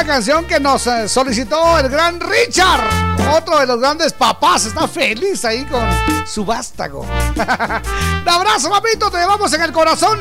Canción 0.05 0.45
que 0.45 0.59
nos 0.59 0.85
eh, 0.85 1.09
solicitó 1.09 1.79
el 1.79 1.89
gran 1.89 2.19
Richard. 2.19 2.83
Otro 3.35 3.59
de 3.59 3.65
los 3.65 3.79
grandes 3.79 4.13
papás. 4.13 4.65
Está 4.65 4.87
feliz 4.87 5.43
ahí 5.43 5.65
con 5.65 5.83
su 6.27 6.45
vástago. 6.45 7.01
Un 7.35 8.29
abrazo, 8.29 8.69
papito. 8.69 9.09
Te 9.09 9.17
llevamos 9.17 9.51
en 9.53 9.63
el 9.63 9.71
corazón. 9.71 10.19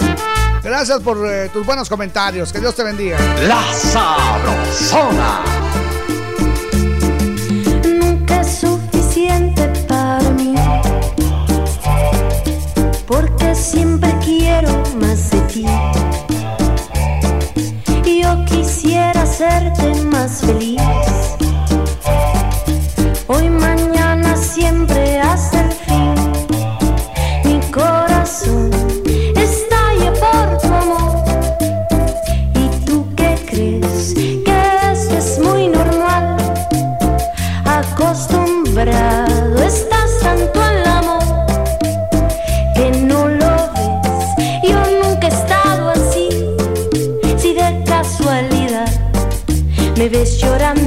Gracias 0.63 1.01
por 1.01 1.19
eh, 1.31 1.51
tus 1.51 1.67
buenos 1.67 1.89
comentarios. 1.89 2.51
Que 2.51 2.61
Dios 2.61 2.75
te 2.75 2.83
bendiga. 2.83 3.19
La 3.43 3.63
Sabrosona. 3.75 5.43
nunca 7.85 8.41
es 8.41 8.61
suficiente 8.61 9.69
para 9.87 10.31
mí. 10.31 10.55
Porque 13.07 13.55
siempre 13.55 14.13
quiero 14.25 14.73
más 14.99 15.31
de 15.31 15.41
ti. 15.43 15.67
Yo 18.23 18.45
quisiera 18.47 19.14
hacerte 19.45 20.03
más 20.05 20.41
feliz. 20.41 20.94
me 50.05 50.11
ves 50.11 50.37
chorando. 50.37 50.84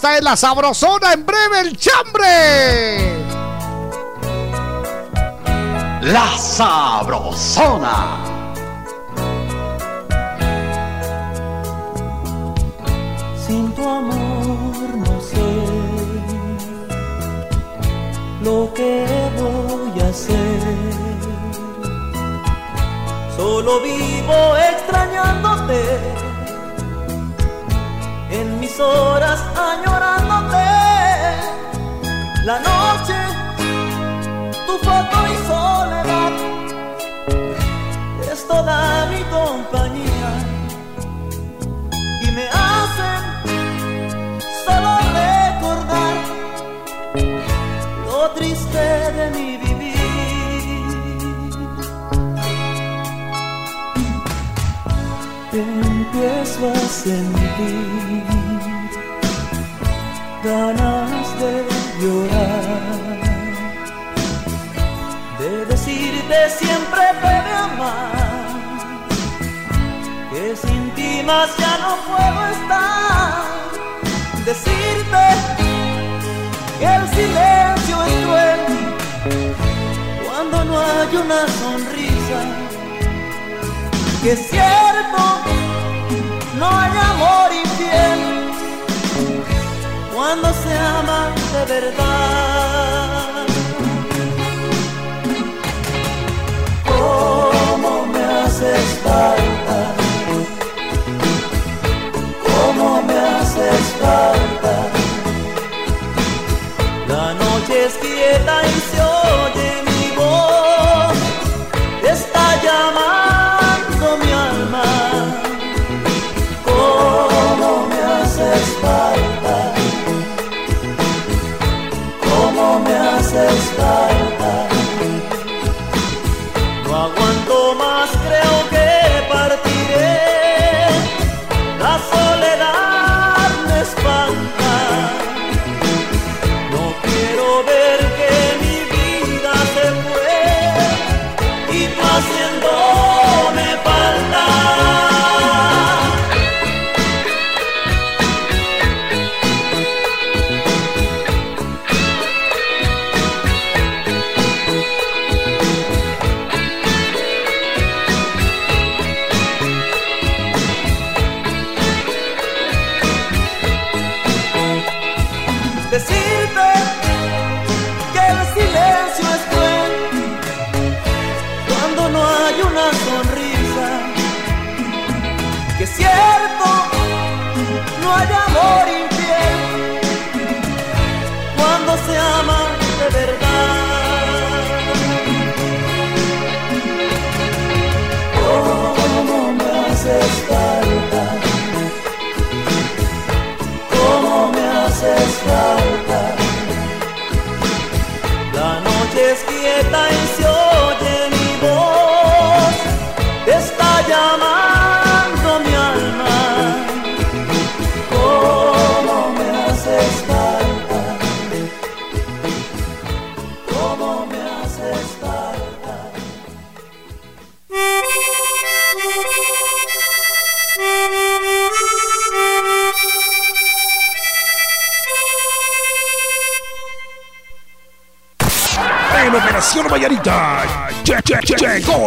Esta 0.00 0.16
es 0.16 0.24
la 0.24 0.34
sabrosona. 0.34 1.12
En 1.12 1.26
breve, 1.26 1.60
el 1.60 1.76
chambre. 1.76 3.22
La 6.00 6.38
sabrosona. 6.38 8.24
Sin 13.46 13.74
tu 13.74 13.86
amor 13.86 14.96
no 14.96 15.20
sé 15.20 15.66
lo 18.40 18.72
que 18.72 19.06
voy 19.36 20.00
a 20.00 20.08
hacer. 20.08 20.60
Solo 23.36 23.80
vivo 23.82 24.56
extrañándote 24.56 26.19
horas 28.80 29.40
añorándote, 29.56 30.66
la 32.44 32.58
noche, 32.60 33.14
tu 34.66 34.78
foto 34.78 35.16
y 35.32 35.36
soledad, 35.46 36.32
es 38.32 38.46
toda 38.46 39.06
mi 39.06 39.22
compañía 39.24 40.30
y 42.22 42.30
me 42.32 42.48
hacen 42.48 43.22
solo 44.64 44.98
recordar 45.20 46.16
lo 48.06 48.30
triste 48.30 48.78
de 48.78 49.30
mi 49.36 49.56
vivir. 49.58 49.70
Te 55.50 55.60
empiezo 55.60 56.72
a 56.72 56.88
sentir 56.88 58.39
ganas 60.50 61.28
de 61.42 61.52
llorar, 62.00 63.20
de 65.38 65.50
decirte 65.66 66.38
siempre 66.60 67.02
te 67.22 67.34
de 67.46 67.54
amar, 67.68 68.48
que 70.30 70.56
sin 70.62 70.82
ti 70.96 71.22
más 71.24 71.48
ya 71.62 71.74
no 71.84 71.92
puedo 72.10 72.40
estar, 72.56 73.42
decirte 74.50 75.24
que 76.80 76.86
el 76.98 77.04
silencio 77.16 77.96
es 78.08 78.14
cruel 78.24 78.62
cuando 80.26 80.64
no 80.64 80.80
hay 80.80 81.16
una 81.24 81.42
sonrisa, 81.60 82.40
que 84.22 84.32
es 84.32 84.42
cierto, 84.50 85.22
no 86.58 86.66
hay 86.80 86.92
amor 87.12 87.48
infiel 87.64 88.09
cuando 90.20 90.52
se 90.52 90.78
ama 90.78 91.32
de 91.54 91.64
verdad. 91.74 93.46
¿Cómo 96.86 98.04
me 98.12 98.22
haces 98.22 99.00
falta? 99.02 99.49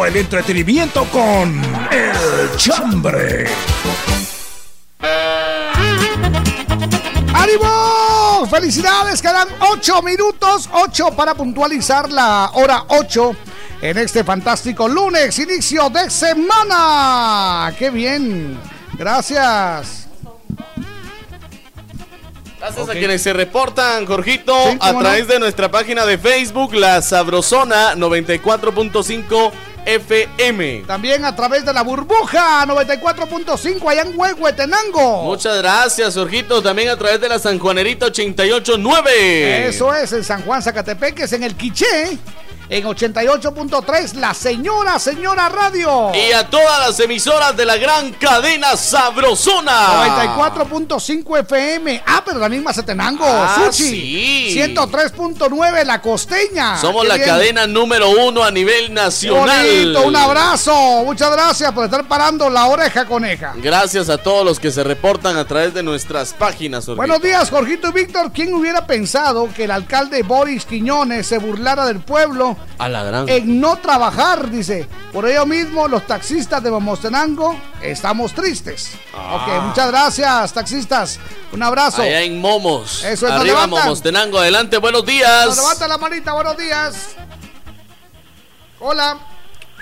El 0.05 0.17
entretenimiento 0.17 1.05
con 1.05 1.61
El 1.91 2.57
Chambre. 2.57 3.45
¡Ánimo! 7.33 8.47
¡Felicidades! 8.49 9.21
Quedan 9.21 9.47
8 9.59 10.01
minutos, 10.01 10.69
8 10.71 11.11
para 11.15 11.33
puntualizar 11.35 12.09
la 12.11 12.51
hora 12.53 12.85
8 12.89 13.35
en 13.81 13.97
este 13.97 14.23
fantástico 14.23 14.87
lunes, 14.87 15.37
inicio 15.39 15.89
de 15.89 16.09
semana. 16.09 17.73
¡Qué 17.77 17.89
bien! 17.89 18.57
Gracias. 18.97 20.07
Gracias 22.59 22.87
a 22.87 22.93
quienes 22.93 23.21
se 23.21 23.33
reportan, 23.33 24.05
Jorgito, 24.05 24.55
Sí, 24.71 24.77
a 24.79 24.93
no. 24.93 24.99
través 24.99 25.27
de 25.27 25.37
nuestra 25.37 25.69
página 25.69 26.05
de 26.05 26.17
Facebook, 26.17 26.73
La 26.73 27.01
Sabrosona 27.01 27.93
94.5 27.95 29.51
FM. 29.85 30.83
También 30.87 31.25
a 31.25 31.35
través 31.35 31.65
de 31.65 31.73
la 31.73 31.81
burbuja 31.83 32.65
94.5 32.65 33.89
allá 33.89 34.01
en 34.01 34.17
Huehuetenango. 34.17 35.23
Muchas 35.23 35.57
gracias, 35.57 36.13
Jorgito. 36.15 36.61
También 36.61 36.89
a 36.89 36.97
través 36.97 37.19
de 37.21 37.29
la 37.29 37.39
San 37.39 37.59
Juanerita 37.59 38.07
88.9. 38.07 39.09
Eso 39.09 39.93
es 39.93 40.13
en 40.13 40.23
San 40.23 40.41
Juan 40.43 40.61
Zacatepeques, 40.61 41.33
en 41.33 41.43
el 41.43 41.55
Quiché, 41.55 42.17
en 42.73 42.85
88.3, 42.85 44.15
La 44.15 44.33
Señora, 44.33 44.97
Señora 44.97 45.47
Radio. 45.47 46.11
Y 46.15 46.31
a 46.31 46.49
todas 46.49 46.79
las 46.87 46.99
emisoras 46.99 47.55
de 47.55 47.65
la 47.65 47.77
gran 47.77 48.11
cadena 48.13 48.75
Sabrosona. 48.75 50.07
94.5 50.25 51.39
FM. 51.41 52.01
Ah, 52.07 52.23
pero 52.25 52.39
la 52.39 52.49
misma 52.49 52.73
Setenango. 52.73 53.25
Ah, 53.27 53.69
Suchi. 53.71 53.83
sí. 54.51 54.55
103.9 54.59 55.83
La 55.85 56.01
Costeña. 56.01 56.75
Somos 56.77 57.03
Qué 57.03 57.09
la 57.09 57.15
bien. 57.15 57.27
cadena 57.27 57.67
número 57.67 58.09
uno 58.09 58.43
a 58.43 58.49
nivel 58.49 58.91
nacional. 58.91 59.63
bonito, 59.67 60.01
un 60.07 60.15
abrazo. 60.15 60.73
Muchas 61.05 61.31
gracias 61.31 61.71
por 61.73 61.85
estar 61.85 62.07
parando 62.07 62.49
la 62.49 62.65
oreja 62.65 63.05
coneja. 63.05 63.53
Gracias 63.57 64.09
a 64.09 64.17
todos 64.17 64.43
los 64.43 64.59
que 64.59 64.71
se 64.71 64.83
reportan 64.83 65.37
a 65.37 65.45
través 65.45 65.75
de 65.75 65.83
nuestras 65.83 66.33
páginas. 66.33 66.85
Jorgito. 66.85 66.95
Buenos 66.95 67.21
días, 67.21 67.51
Jorgito 67.51 67.89
y 67.89 67.91
Víctor. 67.91 68.31
¿Quién 68.31 68.51
hubiera 68.55 68.87
pensado 68.87 69.47
que 69.55 69.65
el 69.65 69.71
alcalde 69.71 70.23
Boris 70.23 70.65
Quiñones 70.65 71.27
se 71.27 71.37
burlara 71.37 71.85
del 71.85 71.99
pueblo 71.99 72.57
A 72.77 72.89
la 72.89 73.03
gran. 73.03 73.29
en 73.29 73.59
no 73.61 73.77
trabajar? 73.77 74.49
Dice. 74.49 74.87
Por 75.11 75.27
ello 75.27 75.45
mismo, 75.45 75.87
los 75.87 76.07
taxistas 76.07 76.63
de 76.63 76.71
Momostenango 76.71 77.55
estamos 77.81 78.33
tristes. 78.33 78.95
Ah. 79.15 79.35
Ok, 79.35 79.63
muchas 79.65 79.87
gracias, 79.89 80.53
taxistas. 80.53 81.19
Un 81.51 81.61
abrazo. 81.61 82.01
Allá 82.01 82.21
en 82.21 82.41
Momos. 82.41 83.03
Eso 83.03 83.27
es, 83.27 83.33
Arriba. 83.33 83.67
Momostenango. 83.67 84.39
Adelante, 84.39 84.77
buenos 84.77 85.05
días. 85.05 85.45
Nos 85.45 85.57
levanta 85.57 85.87
la 85.87 85.97
manita, 85.97 86.33
buenos 86.33 86.57
días. 86.57 87.15
Hola. 88.79 89.17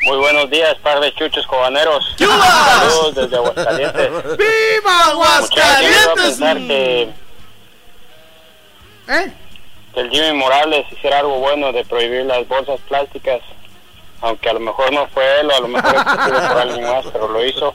Muy 0.03 0.17
buenos 0.17 0.49
días, 0.49 0.75
par 0.81 0.99
de 0.99 1.13
chuchos 1.13 1.45
cobaneros. 1.47 2.03
Saludos 2.17 3.15
desde 3.15 3.35
Aguascalientes. 3.35 4.09
¡Viva 4.37 5.05
Aguascalientes! 5.11 6.13
pensar 6.15 6.57
que, 6.57 7.13
¿Eh? 9.07 9.33
Que 9.93 9.99
el 10.01 10.09
Jimmy 10.09 10.33
Morales 10.33 10.85
hiciera 10.91 11.19
algo 11.19 11.39
bueno 11.39 11.71
de 11.71 11.83
prohibir 11.85 12.25
las 12.25 12.47
bolsas 12.47 12.79
plásticas, 12.87 13.41
aunque 14.21 14.49
a 14.49 14.53
lo 14.53 14.59
mejor 14.59 14.91
no 14.93 15.07
fue 15.07 15.41
él 15.41 15.49
o 15.49 15.55
a 15.55 15.59
lo 15.59 15.67
mejor 15.67 15.93
por 15.93 16.57
alguien 16.57 16.83
más, 16.83 17.05
pero 17.11 17.27
lo 17.27 17.45
hizo. 17.45 17.73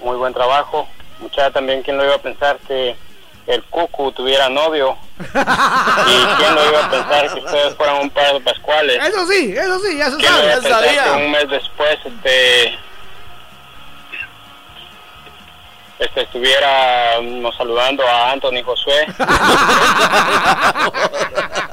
Muy 0.00 0.16
buen 0.16 0.34
trabajo. 0.34 0.86
Muchacha 1.20 1.50
también, 1.50 1.82
¿quién 1.82 1.96
lo 1.96 2.04
iba 2.04 2.14
a 2.16 2.18
pensar 2.22 2.58
que 2.68 2.94
el 3.46 3.62
Cucu 3.64 4.12
tuviera 4.12 4.48
novio? 4.50 4.96
¿Y 5.18 6.24
quién 6.36 6.54
lo 6.54 6.68
iba 6.68 6.84
a 6.84 6.90
pensar 6.90 7.32
que 7.32 7.40
ustedes 7.40 7.74
fueran 7.74 8.02
un 8.02 8.10
par 8.10 8.32
de 8.34 8.40
pascuales? 8.40 9.02
Eso 9.02 9.26
sí, 9.26 9.54
eso 9.56 9.78
sí, 9.80 9.96
ya 9.96 10.10
se 10.10 10.16
¿Quién 10.18 10.32
lo 10.32 10.44
iba 10.44 10.52
a 10.54 10.62
sabe. 10.62 10.86
pensar 10.88 11.04
que 11.18 11.24
un 11.24 11.30
mes 11.30 11.48
después 11.48 11.98
este 12.04 12.78
este 15.98 16.22
estuviera 16.22 17.20
mm, 17.20 17.46
saludando 17.56 18.06
a 18.06 18.32
Anthony 18.32 18.62
Josué 18.64 19.06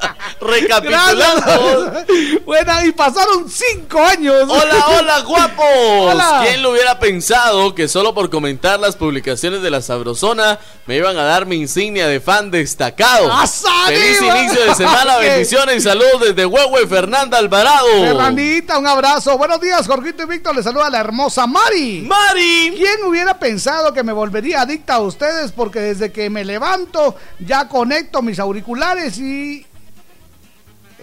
Recapitulando. 0.44 2.06
Buena, 2.45 2.86
y 2.86 2.91
pasaron 2.91 3.49
cinco 3.49 3.99
años. 4.03 4.45
Hola, 4.48 4.86
hola, 4.99 5.20
guapos. 5.26 5.65
Hola. 5.65 6.41
¿Quién 6.45 6.61
lo 6.61 6.72
hubiera 6.72 6.99
pensado 6.99 7.74
que 7.76 7.88
solo 7.88 8.14
por 8.14 8.30
comentar 8.30 8.80
las 8.80 8.95
publicaciones 8.95 9.61
de 9.61 9.70
la 9.72 9.82
Sabrosona 9.82 10.60
me 10.86 10.98
iban 10.98 11.18
a 11.18 11.24
dar 11.24 11.45
mi 11.45 11.56
insignia 11.57 12.07
de 12.07 12.20
fan 12.20 12.52
destacado? 12.52 13.32
¡Asa, 13.32 13.70
Feliz 13.88 14.22
inicio 14.22 14.65
de 14.65 14.76
semana, 14.76 15.15
Ok. 15.18 15.22
bendiciones 15.22 15.78
y 15.78 15.82
saludos 15.82 16.22
desde 16.22 16.45
Huehue, 16.45 16.88
Fernanda 16.88 17.38
Alvarado. 17.38 17.88
Fernandita, 18.02 18.78
un 18.78 18.88
abrazo. 18.88 19.38
Buenos 19.38 19.60
días, 19.61 19.88
Jorgito 19.88 20.24
y 20.24 20.26
Víctor. 20.28 20.56
Les 20.56 20.64
saluda 20.65 20.90
la 20.90 20.99
hermosa 20.99 21.48
Mari. 21.48 22.02
Mari. 22.07 22.74
¿Quién 22.78 23.03
hubiera 23.07 23.38
pensado 23.40 23.94
que 23.94 24.03
me 24.03 24.14
volvería 24.14 24.61
adicta 24.61 24.95
a 24.95 24.99
ustedes? 24.99 25.52
Porque 25.52 25.80
desde 25.80 26.11
que 26.11 26.30
me 26.30 26.44
levanto 26.45 27.15
ya 27.40 27.68
conecto 27.68 28.22
mis 28.22 28.40
auriculares 28.40 29.18
y... 29.18 29.65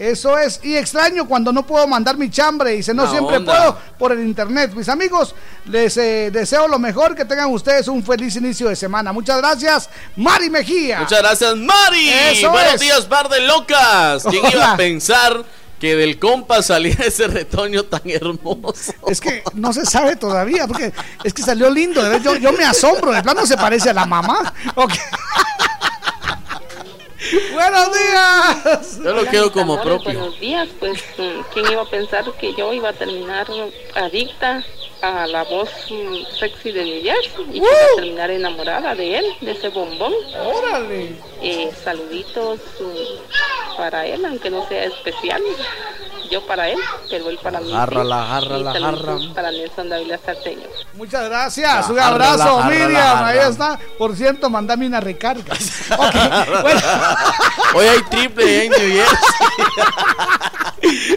Eso 0.01 0.39
es, 0.39 0.61
y 0.63 0.77
extraño 0.77 1.29
cuando 1.29 1.53
no 1.53 1.67
puedo 1.67 1.87
mandar 1.87 2.17
mi 2.17 2.31
chambre 2.31 2.75
y 2.75 2.83
se 2.83 2.95
no 2.95 3.05
La 3.05 3.11
siempre 3.11 3.37
onda. 3.37 3.53
puedo 3.55 3.79
por 3.99 4.13
el 4.13 4.21
internet. 4.21 4.73
Mis 4.75 4.89
amigos, 4.89 5.35
les 5.67 5.95
eh, 5.99 6.31
deseo 6.33 6.67
lo 6.69 6.79
mejor, 6.79 7.15
que 7.15 7.27
tengan 7.27 7.53
ustedes 7.53 7.87
un 7.87 8.03
feliz 8.03 8.35
inicio 8.37 8.71
de 8.71 8.77
semana. 8.77 9.13
Muchas 9.13 9.37
gracias, 9.37 9.91
Mari 10.17 10.49
Mejía. 10.49 11.01
Muchas 11.01 11.19
gracias, 11.21 11.55
Mari. 11.55 12.09
Eso 12.31 12.51
Buenos 12.51 12.75
es. 12.77 12.81
días, 12.81 13.01
par 13.03 13.29
de 13.29 13.41
locas. 13.43 14.25
¿Quién 14.31 14.43
iba 14.51 14.73
a 14.73 14.77
pensar 14.79 15.45
que 15.79 15.95
del 15.95 16.19
compa 16.19 16.63
salía 16.63 16.95
ese 17.05 17.27
retoño 17.29 17.83
tan 17.85 18.01
hermoso? 18.07 18.95
Es 19.07 19.21
que 19.21 19.43
no 19.53 19.75
se 19.75 19.85
sabe 19.85 20.17
todavía, 20.17 20.67
porque 20.67 20.95
es 21.25 21.35
que 21.35 21.43
salió 21.43 21.69
lindo. 21.69 22.01
Yo, 22.21 22.37
yo 22.37 22.53
me 22.53 22.65
asombro, 22.65 23.13
de 23.13 23.23
plano 23.23 23.45
se 23.45 23.59
parece 23.59 23.91
a 23.91 23.93
la 23.93 24.07
mamá. 24.07 24.55
Ok. 24.77 24.93
Buenos 27.53 27.89
días. 27.93 29.01
Yo 29.03 29.13
lo 29.15 29.25
quiero 29.27 29.53
como 29.53 29.75
Amores, 29.75 30.03
propio. 30.03 30.19
Buenos 30.21 30.41
días, 30.41 30.69
pues 30.79 31.03
mm, 31.19 31.41
quién 31.53 31.73
iba 31.73 31.83
a 31.83 31.91
pensar 31.91 32.25
que 32.41 32.55
yo 32.55 32.73
iba 32.73 32.89
a 32.89 32.93
terminar 32.93 33.47
adicta 33.95 34.65
a 35.03 35.27
la 35.27 35.45
voz 35.45 35.71
mm, 35.91 36.39
sexy 36.39 36.73
de 36.73 37.03
Jersey 37.03 37.45
y 37.53 37.53
que 37.53 37.59
iba 37.59 37.69
a 37.69 37.97
terminar 37.97 38.31
enamorada 38.31 38.95
de 38.95 39.19
él, 39.19 39.25
de 39.41 39.53
ese 39.53 39.69
bombón. 39.69 40.13
Órale. 40.45 41.17
Eh, 41.43 41.73
saluditos 41.85 42.59
mm, 42.81 43.77
para 43.77 44.07
él, 44.07 44.25
aunque 44.25 44.51
no 44.51 44.67
sea 44.69 44.85
especial. 44.85 45.43
Yo 46.31 46.47
para 46.47 46.69
él, 46.69 46.79
pero 47.09 47.29
él 47.29 47.39
para 47.43 47.59
mí. 47.61 47.67
sí. 47.67 47.73
Agárrala, 47.73 48.23
agárrala, 48.37 48.71
agárrala. 48.71 49.35
Para 49.35 49.51
Nelson 49.51 49.89
Dávila 49.89 50.17
Sarteño. 50.25 50.69
Muchas 50.95 51.25
gracias, 51.29 51.89
un 51.91 51.99
Agárrala, 51.99 52.33
abrazo, 52.35 52.59
agárrala, 52.61 52.71
Miriam. 52.87 52.95
Ahí 53.25 53.39
agárrala. 53.39 53.49
está. 53.49 53.81
Por 53.99 54.15
cierto, 54.15 54.49
mandame 54.49 54.87
una 54.87 55.01
recarga. 55.01 55.55
Ok, 55.99 56.63
bueno. 56.63 56.81
Hoy 57.75 57.87
hay 57.87 58.03
triple 58.11 58.65
en 58.67 58.71
New. 58.71 59.03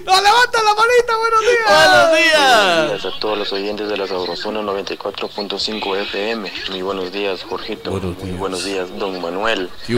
No, 0.05 0.21
levanta 0.21 0.59
la 0.61 0.73
manita, 0.73 1.17
buenos 1.17 1.41
días. 1.41 1.67
Buenos 1.67 2.17
días. 2.17 3.01
días 3.01 3.05
a 3.15 3.19
todos 3.19 3.37
los 3.37 3.53
oyentes 3.53 3.87
de 3.87 3.97
la 3.97 4.07
Sabrosona 4.07 4.61
94.5 4.61 5.97
FM. 6.01 6.51
Muy 6.71 6.81
buenos 6.81 7.11
días, 7.11 7.43
Jorgito. 7.43 7.91
Muy 7.91 8.31
buenos 8.31 8.65
días, 8.65 8.87
don 8.97 9.21
Manuel. 9.21 9.69
¿Qué 9.87 9.95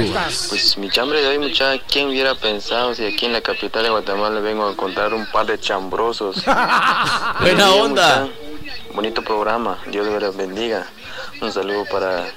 Pues 0.49 0.77
mi 0.77 0.89
chambre 0.89 1.21
de 1.21 1.27
hoy, 1.27 1.39
mucha, 1.39 1.77
¿quién 1.91 2.07
hubiera 2.07 2.35
pensado 2.35 2.95
si 2.95 3.05
aquí 3.05 3.25
en 3.25 3.33
la 3.33 3.41
capital 3.41 3.83
de 3.83 3.89
Guatemala 3.89 4.39
vengo 4.39 4.67
a 4.67 4.71
encontrar 4.71 5.13
un 5.13 5.25
par 5.29 5.45
de 5.45 5.59
chambrosos? 5.59 6.37
Buena 7.41 7.71
onda. 7.71 8.21
mucha. 8.21 8.93
Bonito 8.93 9.21
programa. 9.21 9.77
Dios 9.87 10.07
los 10.07 10.37
bendiga. 10.37 10.87
Un 11.41 11.51
saludo 11.51 11.83
para 11.91 12.27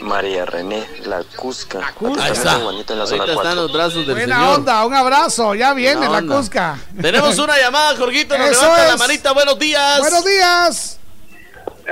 María 0.00 0.46
René, 0.46 0.88
la 1.04 1.22
Cusca. 1.36 1.92
Ahí 2.18 2.32
está. 2.32 2.56
Bonita 2.58 2.94
en 2.94 2.98
la 3.00 3.06
zona 3.06 3.24
están 3.24 3.36
4. 3.36 3.54
los 3.54 3.72
brazos 3.72 4.06
del 4.06 4.16
Buena 4.16 4.36
señor. 4.38 4.58
onda, 4.60 4.86
un 4.86 4.94
abrazo. 4.94 5.54
Ya 5.54 5.74
viene 5.74 5.96
Buena 5.96 6.12
la 6.12 6.18
onda. 6.18 6.36
Cusca. 6.36 6.78
Tenemos 6.98 7.38
una 7.38 7.58
llamada, 7.58 7.94
Jorgito. 7.96 8.38
Nos 8.38 8.50
Eso 8.50 8.62
levanta 8.62 8.86
la 8.88 8.96
manita. 8.96 9.32
Buenos 9.32 9.58
días. 9.58 9.98
Buenos 10.00 10.24
días. 10.24 10.98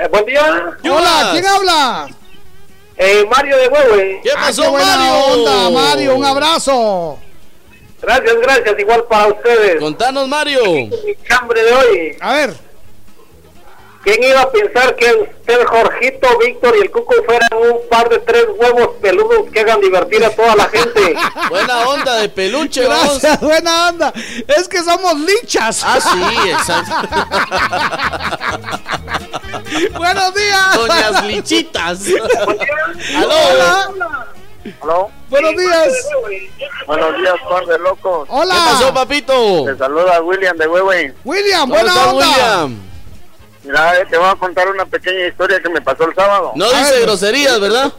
buen 0.09 0.25
día. 0.25 0.75
Hola, 0.91 1.29
¿quién 1.31 1.45
habla? 1.45 2.07
Eh, 2.97 3.25
Mario 3.29 3.57
de 3.57 3.67
Huehue. 3.67 4.19
¿Qué 4.23 4.29
Ah, 4.31 4.41
pasó, 4.47 4.61
qué 4.63 4.69
buena 4.69 4.97
Mario? 4.97 5.15
onda, 5.33 5.69
Mario. 5.69 6.15
Un 6.15 6.25
abrazo. 6.25 7.19
Gracias, 8.01 8.35
gracias. 8.41 8.75
Igual 8.79 9.03
para 9.09 9.27
ustedes. 9.27 9.79
Contanos, 9.81 10.27
Mario. 10.27 10.63
Mi 10.65 10.89
chambre 11.27 11.63
de 11.63 11.71
hoy. 11.73 12.17
A 12.21 12.33
ver. 12.33 12.53
¿Quién 14.05 14.23
iba 14.23 14.39
a 14.39 14.51
pensar 14.51 14.95
que 14.95 15.11
usted, 15.13 15.65
Jorgito, 15.65 16.37
Víctor 16.37 16.75
y 16.77 16.81
el 16.81 16.91
Cuco 16.91 17.15
fueran 17.25 17.49
un 17.53 17.79
par 17.89 18.07
de 18.07 18.19
tres 18.19 18.45
huevos 18.55 18.89
peludos 19.01 19.49
que 19.51 19.61
hagan 19.61 19.81
divertir 19.81 20.23
a 20.23 20.29
toda 20.29 20.55
la 20.55 20.65
gente? 20.65 21.15
Buena 21.49 21.89
onda 21.89 22.15
de 22.17 22.29
peluche, 22.29 22.85
vamos. 22.85 23.19
Gracias, 23.19 23.41
buena 23.41 23.89
onda. 23.89 24.13
Es 24.47 24.67
que 24.67 24.83
somos 24.83 25.15
lichas. 25.19 25.81
Ah, 25.83 25.99
sí, 25.99 26.49
exacto. 26.51 27.07
Buenos 29.97 30.35
días. 30.35 30.75
Doñas 30.75 31.25
lichitas. 31.25 32.05
Aló. 33.17 33.35
Hola. 33.51 33.89
¿Aló? 34.83 35.09
Buenos 35.31 35.55
días. 35.57 35.93
Buenos 36.85 37.17
días, 37.17 37.33
par 37.49 37.65
de 37.65 37.79
locos. 37.79 38.27
Hola. 38.31 38.53
¿Qué 38.53 38.59
pasó, 38.71 38.93
papito? 38.93 39.65
Te 39.65 39.75
saluda 39.79 40.21
William 40.21 40.55
de 40.57 40.67
Huehue. 40.67 41.15
William, 41.23 41.61
¿Cómo 41.61 41.73
buena 41.73 42.09
onda. 42.09 42.27
William? 42.27 42.94
Mira, 43.65 43.99
eh, 43.99 44.05
te 44.09 44.17
voy 44.17 44.27
a 44.29 44.35
contar 44.35 44.67
una 44.69 44.85
pequeña 44.85 45.27
historia 45.27 45.59
que 45.59 45.69
me 45.69 45.81
pasó 45.81 46.07
el 46.07 46.15
sábado. 46.15 46.51
No 46.55 46.65
dice 46.71 47.01
groserías, 47.01 47.59
¿verdad? 47.59 47.91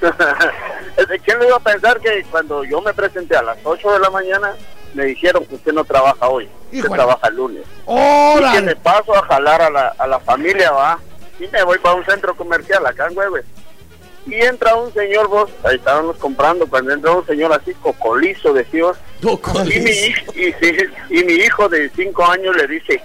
¿Quién 1.24 1.38
le 1.38 1.46
iba 1.46 1.56
a 1.56 1.60
pensar 1.60 2.00
que 2.00 2.24
cuando 2.30 2.64
yo 2.64 2.80
me 2.80 2.92
presenté 2.94 3.36
a 3.36 3.42
las 3.42 3.58
8 3.64 3.92
de 3.92 3.98
la 3.98 4.10
mañana, 4.10 4.54
me 4.94 5.04
dijeron 5.06 5.44
que 5.46 5.54
usted 5.56 5.72
no 5.72 5.84
trabaja 5.84 6.28
hoy, 6.28 6.44
usted 6.66 6.78
Híjole. 6.78 6.94
trabaja 6.94 7.28
el 7.28 7.36
lunes? 7.36 7.62
Y 7.62 7.86
que 7.86 7.92
Órale. 8.38 8.62
me 8.62 8.76
paso 8.76 9.14
a 9.14 9.22
jalar 9.26 9.62
a 9.62 9.70
la, 9.70 9.94
a 9.98 10.06
la 10.06 10.20
familia, 10.20 10.70
va. 10.70 10.98
Y 11.38 11.46
me 11.48 11.62
voy 11.62 11.78
para 11.78 11.94
un 11.96 12.04
centro 12.04 12.34
comercial 12.36 12.86
acá 12.86 13.06
en 13.10 13.16
Hueve. 13.16 13.42
Y 14.26 14.34
entra 14.34 14.74
un 14.76 14.92
señor, 14.92 15.28
vos, 15.28 15.50
ahí 15.64 15.76
estábamos 15.76 16.16
comprando, 16.16 16.66
cuando 16.66 16.92
entra 16.92 17.10
un 17.12 17.26
señor 17.26 17.52
así, 17.52 17.72
cocolizo, 17.74 18.52
decimos. 18.52 18.96
Y 19.22 19.80
mi, 19.80 19.90
y, 19.90 20.52
sí, 20.60 20.76
y 21.08 21.24
mi 21.24 21.32
hijo 21.34 21.68
de 21.68 21.90
5 21.96 22.24
años 22.26 22.54
le 22.56 22.66
dice, 22.66 23.02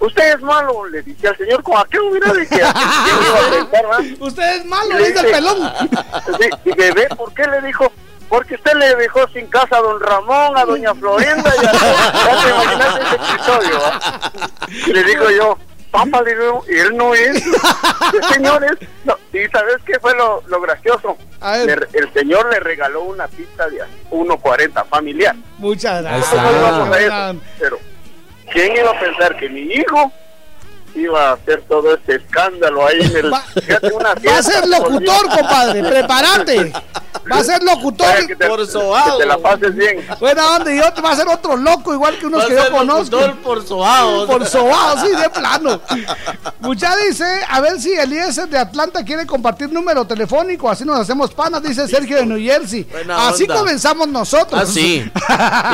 usted 0.00 0.34
es 0.34 0.40
malo, 0.42 0.86
le 0.86 1.02
dice 1.02 1.28
al 1.28 1.36
señor, 1.36 1.62
¿con 1.62 1.76
a 1.76 1.84
qué 1.90 1.98
hubiera 2.00 2.32
de. 2.32 2.42
Usted 4.20 4.56
es 4.56 4.64
malo, 4.66 4.96
dice 4.98 5.20
el 5.20 5.26
pelón. 5.32 5.72
Y 6.64 6.72
bebé, 6.72 7.08
¿por 7.16 7.32
qué 7.34 7.44
le 7.46 7.60
dijo? 7.66 7.90
Porque 8.28 8.56
usted 8.56 8.72
le 8.74 8.94
dejó 8.96 9.26
sin 9.28 9.46
casa 9.46 9.76
a 9.76 9.80
don 9.80 10.00
Ramón, 10.00 10.56
a 10.58 10.64
doña 10.64 10.92
Florinda 10.94 11.52
y 11.62 11.66
a 11.66 11.72
ya 11.72 12.42
te 12.42 12.50
imaginaste 12.50 13.00
ese 13.02 13.14
episodio, 13.14 13.80
¿va? 13.80 14.00
Y 14.68 14.92
le 14.92 15.04
digo 15.04 15.30
yo, 15.30 15.58
papá, 15.92 16.22
le 16.22 16.34
digo, 16.34 16.64
y 16.68 16.76
él 16.78 16.96
no 16.96 17.14
es. 17.14 17.44
Señores, 18.32 18.72
no. 19.04 19.16
¿y 19.32 19.46
sabes 19.48 19.76
qué 19.86 19.98
fue 20.00 20.12
lo, 20.16 20.42
lo 20.48 20.60
gracioso? 20.60 21.16
A 21.40 21.58
ver. 21.58 21.88
Le- 21.92 21.98
el 22.00 22.12
señor 22.12 22.50
le 22.52 22.58
regaló 22.58 23.02
una 23.02 23.28
pista 23.28 23.68
de 23.68 23.78
1.40 24.10 24.84
familiar. 24.88 25.36
Muchas 25.58 26.02
gracias. 26.02 26.34
pero 27.60 27.78
¿quién 28.52 28.76
iba 28.76 28.90
a 28.90 28.98
pensar 28.98 29.36
que 29.36 29.48
mi 29.48 29.62
hijo 29.62 30.12
iba 30.96 31.30
a 31.30 31.32
hacer 31.34 31.62
todo 31.68 31.94
este 31.94 32.16
escándalo 32.16 32.86
ahí 32.86 33.00
en 33.00 33.16
el... 33.16 33.26
una 33.26 34.14
Va 34.14 34.38
a 34.38 34.42
ser 34.42 34.66
locutor, 34.66 35.28
compadre. 35.28 35.82
Prepárate. 35.82 36.72
Va 37.30 37.38
a 37.38 37.44
ser 37.44 37.62
locutor. 37.62 38.26
Que 38.26 38.36
te, 38.36 38.46
Por 38.46 38.60
que 38.60 38.70
sobado. 38.70 39.18
te 39.18 39.26
la 39.26 39.38
pases 39.38 39.74
bien. 39.74 40.06
Buena 40.20 40.56
onda. 40.56 40.72
Y 40.72 40.78
otro 40.80 41.02
va 41.02 41.10
a 41.10 41.16
ser 41.16 41.26
otro 41.28 41.56
loco, 41.56 41.92
igual 41.92 42.18
que 42.18 42.26
unos 42.26 42.42
Va 42.44 42.46
que 42.46 42.54
yo 42.54 42.70
conozco. 42.70 43.16
locutor 43.16 43.36
por 43.42 43.66
sobado. 43.66 44.26
Por 44.26 44.46
sobado, 44.46 45.04
sí, 45.04 45.10
de 45.14 45.28
plano. 45.30 45.80
Mucha 46.60 46.94
dice, 46.96 47.24
a 47.48 47.60
ver 47.60 47.80
si 47.80 47.92
Eliezer 47.92 48.48
de 48.48 48.58
Atlanta 48.58 49.04
quiere 49.04 49.26
compartir 49.26 49.72
número 49.72 50.04
telefónico, 50.06 50.70
así 50.70 50.84
nos 50.84 51.00
hacemos 51.00 51.32
panas, 51.34 51.62
dice 51.62 51.88
Sergio 51.88 52.16
de 52.16 52.26
New 52.26 52.38
Jersey. 52.38 52.84
Buena 52.84 53.28
así 53.28 53.42
onda. 53.44 53.56
comenzamos 53.56 54.08
nosotros. 54.08 54.60
Ah, 54.62 54.66
sí. 54.66 55.10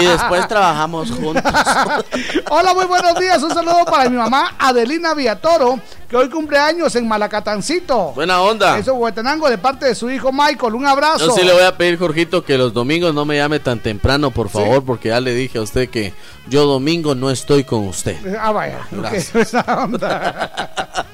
Y 0.01 0.05
después 0.07 0.49
trabajamos 0.49 1.11
juntos. 1.11 1.43
Hola, 2.51 2.73
muy 2.75 2.87
buenos 2.87 3.15
días. 3.19 3.43
Un 3.43 3.53
saludo 3.53 3.85
para 3.85 4.09
mi 4.09 4.17
mamá 4.17 4.55
Adelina 4.59 5.12
Villatoro, 5.15 5.79
que 6.09 6.17
hoy 6.17 6.29
cumple 6.29 6.59
años 6.59 6.95
en 6.97 7.09
Malacatancito. 7.09 8.13
Buena 8.15 8.41
onda. 8.41 8.79
Eso, 8.79 8.95
Huetenango, 8.95 9.49
de 9.49 9.59
parte 9.59 9.87
de 9.87 9.95
su 9.95 10.11
hijo 10.11 10.33
Michael. 10.33 10.75
Un 10.75 10.87
abrazo. 10.87 11.27
Yo 11.27 11.33
sí 11.33 11.43
le 11.45 11.53
voy 11.53 11.63
a 11.63 11.77
pedir, 11.77 11.99
Jorgito, 11.99 12.45
que 12.45 12.59
los 12.59 12.73
domingos 12.73 13.15
no 13.15 13.25
me 13.25 13.37
llame 13.37 13.61
tan 13.61 13.79
temprano, 13.81 14.31
por 14.31 14.49
favor, 14.49 14.85
porque 14.85 15.09
ya 15.09 15.21
le 15.21 15.35
dije 15.35 15.59
a 15.59 15.63
usted 15.63 15.89
que 15.89 16.13
yo 16.49 16.65
domingo 16.67 17.15
no 17.15 17.31
estoy 17.31 17.65
con 17.65 17.87
usted. 17.87 18.17
Ah, 18.39 18.53
vaya. 18.53 18.87
Gracias. 18.91 19.55
onda. 19.69 20.51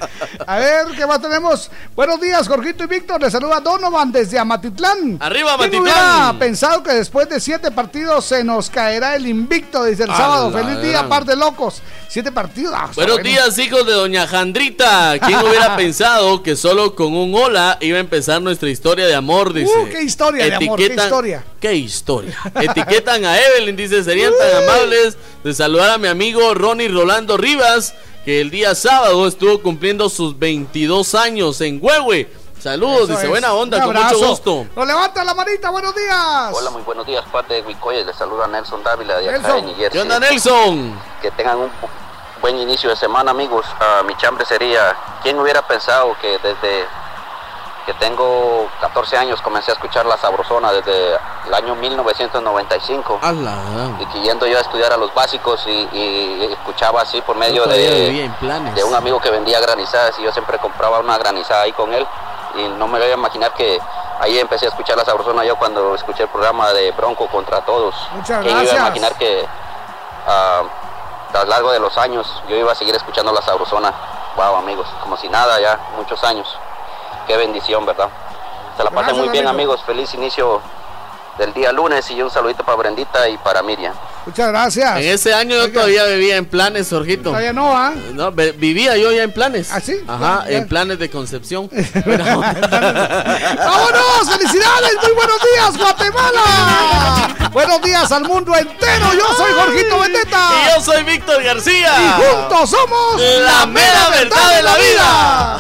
A 0.51 0.57
ver, 0.59 0.87
¿qué 0.97 1.07
más 1.07 1.21
tenemos? 1.21 1.71
Buenos 1.95 2.19
días, 2.23 2.49
Jorgito 2.49 2.85
y 2.85 2.87
Víctor. 2.87 3.21
Les 3.21 3.31
saluda 3.31 3.61
Donovan 3.61 4.11
desde 4.11 4.39
Amatitlán. 4.39 5.19
Arriba, 5.21 5.51
¿Quién 5.59 5.75
Amatitlán. 5.75 5.83
hubiera 5.83 6.39
pensado 6.39 6.83
que 6.83 6.93
después 6.95 7.29
de 7.29 7.39
siete 7.39 7.71
partidos 7.71 8.25
se 8.25 8.43
nos 8.43 8.71
caerá 8.71 9.15
el 9.17 9.27
invicto 9.27 9.83
desde 9.83 10.05
el 10.05 10.11
A 10.11 10.17
sábado? 10.17 10.51
Feliz 10.51 10.81
día, 10.81 11.07
par 11.07 11.27
de 11.27 11.37
locos. 11.37 11.83
Siete 12.09 12.33
partidos. 12.33 12.73
ah, 12.75 12.89
Buenos 12.95 13.17
bueno. 13.17 13.29
días, 13.29 13.59
hijos 13.59 13.85
de 13.85 13.93
Doña 13.93 14.27
Jandrita. 14.27 15.19
¿Quién 15.19 15.39
hubiera 15.39 15.77
pensado 15.77 16.43
que 16.43 16.57
solo 16.57 16.95
con 16.95 17.15
un 17.15 17.35
hola 17.35 17.77
iba 17.83 17.99
a 17.99 18.01
empezar 18.01 18.41
nuestra 18.41 18.71
historia 18.71 19.07
de 19.07 19.15
amor? 19.15 19.53
Dice. 19.53 19.71
Uh, 19.79 19.91
qué 19.91 20.03
historia 20.03 20.47
de 20.47 20.55
amor, 20.55 20.79
qué 20.79 20.95
historia. 20.95 21.45
¿Qué 21.61 21.75
historia? 21.75 22.39
Etiquetan 22.59 23.23
a 23.27 23.39
Evelyn, 23.39 23.77
dice, 23.77 24.03
serían 24.03 24.33
tan 24.39 24.63
amables 24.65 25.19
de 25.45 25.53
saludar 25.53 25.91
a 25.91 25.99
mi 25.99 26.09
amigo 26.09 26.55
Ronnie 26.55 26.89
Rolando 26.89 27.37
Rivas, 27.37 27.93
que 28.29 28.43
el 28.43 28.51
día 28.51 28.75
sábado 28.75 29.27
estuvo 29.27 29.63
cumpliendo 29.63 30.07
sus 30.11 30.39
22 30.39 31.15
años 31.15 31.63
en 31.63 31.79
Huehue. 31.81 32.31
Saludos, 32.61 33.05
Eso 33.05 33.13
dice, 33.13 33.23
es. 33.23 33.31
buena 33.31 33.55
onda, 33.55 33.83
con 33.83 33.97
mucho 33.97 34.19
gusto. 34.19 34.67
Nos 34.77 34.87
levanta 34.87 35.25
la 35.25 35.33
manita, 35.33 35.71
buenos 35.71 35.95
días. 35.95 36.53
Hola, 36.53 36.69
muy 36.69 36.83
buenos 36.83 37.07
días, 37.07 37.25
parte 37.33 37.55
de 37.55 37.63
Wicoya. 37.63 38.05
Les 38.05 38.15
saluda 38.15 38.47
Nelson 38.47 38.85
Dávila 38.85 39.17
de 39.17 39.31
acá 39.31 39.55
de 39.55 39.63
New 39.63 39.75
Jersey. 39.77 39.91
¿Qué 39.93 40.01
onda, 40.01 40.21
Nelson? 40.21 41.01
Que 41.23 41.31
tengan 41.31 41.57
un 41.57 41.71
buen 42.43 42.59
inicio 42.59 42.91
de 42.91 42.97
semana, 42.97 43.31
amigos. 43.31 43.65
Ah, 43.81 44.03
mi 44.07 44.15
chambre 44.19 44.45
sería, 44.45 44.95
¿quién 45.23 45.39
hubiera 45.39 45.67
pensado 45.67 46.15
que 46.21 46.29
desde 46.29 46.85
que 47.89 47.95
tengo 47.95 48.69
14 48.83 49.17
años 49.17 49.41
comencé 49.41 49.71
a 49.71 49.75
escuchar 49.75 50.05
La 50.05 50.19
Sabrosona 50.19 50.71
desde 50.73 51.15
el 51.47 51.55
año 51.55 51.75
1995? 51.75 53.19
Y 53.99 54.05
que 54.05 54.21
yendo 54.21 54.47
yo 54.47 54.59
a 54.59 54.61
estudiar 54.61 54.93
a 54.93 54.99
los 54.99 55.15
básicos 55.15 55.67
y, 55.67 55.89
y 55.91 56.49
escuchaba 56.53 57.01
así 57.01 57.23
por 57.23 57.37
medio 57.37 57.65
de, 57.65 58.31
un 58.87 58.95
amigo 58.95 59.19
que 59.21 59.31
vendía 59.31 59.59
granizadas 59.61 60.19
y 60.19 60.23
yo 60.23 60.31
siempre 60.33 60.59
compraba 60.59 60.99
una 60.99 61.17
granizada 61.17 61.63
ahí 61.63 61.73
con 61.73 61.95
él 61.95 62.07
y 62.57 62.69
no 62.69 62.87
me 62.89 62.99
voy 62.99 63.09
a 63.09 63.15
imaginar 63.15 63.55
que 63.55 63.81
ahí 64.21 64.39
empecé 64.39 64.67
a 64.67 64.69
escuchar 64.69 64.99
la 64.99 65.07
sabrosona 65.07 65.43
yo 65.47 65.57
cuando 65.57 65.95
escuché 65.95 66.25
el 66.25 66.29
programa 66.29 66.71
de 66.75 66.91
Bronco 66.93 67.27
contra 67.29 67.63
todos. 67.63 67.95
Muchas 68.13 68.43
¿Quién 68.43 68.51
iba 68.51 68.61
gracias. 68.65 68.83
a 68.83 68.87
imaginar 68.87 69.15
que 69.15 69.47
ah, 70.27 70.63
a 71.33 71.39
lo 71.39 71.45
largo 71.47 71.73
de 71.73 71.81
los 71.81 71.97
años 71.97 72.43
yo 72.51 72.57
iba 72.57 72.71
a 72.71 72.75
seguir 72.75 72.95
escuchando 72.95 73.33
la 73.33 73.41
sabrosona? 73.41 73.95
Wow, 74.37 74.57
amigos, 74.57 74.87
como 75.01 75.17
si 75.17 75.31
nada 75.31 75.59
ya, 75.59 75.79
muchos 75.97 76.23
años. 76.23 76.55
Qué 77.29 77.37
bendición, 77.37 77.87
¿verdad? 77.87 78.09
Se 78.77 78.83
la 78.83 78.91
pasen 78.91 79.17
muy 79.19 79.29
bien, 79.29 79.47
amigo. 79.47 79.75
amigos. 79.75 79.87
Feliz 79.87 80.13
inicio 80.15 80.61
del 81.39 81.53
día 81.55 81.71
lunes 81.73 82.11
y 82.11 82.21
un 82.21 82.31
saludito 82.31 82.65
para 82.65 82.77
Brendita 82.79 83.29
y 83.29 83.37
para 83.39 83.63
Miriam. 83.63 83.95
Muchas 84.27 84.49
gracias. 84.49 84.99
En 84.99 85.05
ese 85.09 85.33
año 85.33 85.55
yo 85.57 85.73
todavía 85.73 86.05
vivía 86.07 86.37
en 86.37 86.45
planes, 86.47 86.89
Jorgito. 86.91 87.31
Todavía 87.31 87.53
no, 87.53 87.77
¿ah? 87.77 87.93
No, 88.13 88.33
vivía 88.33 88.97
yo 88.97 89.13
ya 89.13 89.23
en 89.23 89.33
planes. 89.33 89.71
¿Ah, 89.73 89.81
sí? 89.81 90.03
Ajá, 90.09 90.45
Ya. 90.49 90.57
en 90.59 90.69
planes 90.69 90.99
de 90.99 91.09
concepción. 91.11 91.71
¡Vámonos! 91.73 92.45
¡Felicidades! 94.31 94.97
¡Muy 95.03 95.13
buenos 95.15 95.39
días, 95.55 95.79
Guatemala! 95.79 96.43
buenos 97.53 97.83
días 97.83 98.11
al 98.13 98.25
mundo 98.25 98.55
entero. 98.57 99.13
Yo 99.15 99.27
soy 99.37 99.53
Jorgito 99.53 100.01
Beteta. 100.01 100.51
Y 100.51 100.75
yo 100.75 100.81
soy 100.85 101.05
Víctor 101.05 101.43
García. 101.43 101.93
Y 102.01 102.23
juntos 102.23 102.71
somos 102.71 103.21
la 103.21 103.67
mera 103.67 104.09
verdad 104.11 104.57
de 104.57 104.63
la 104.63 104.77
vida. 104.77 105.59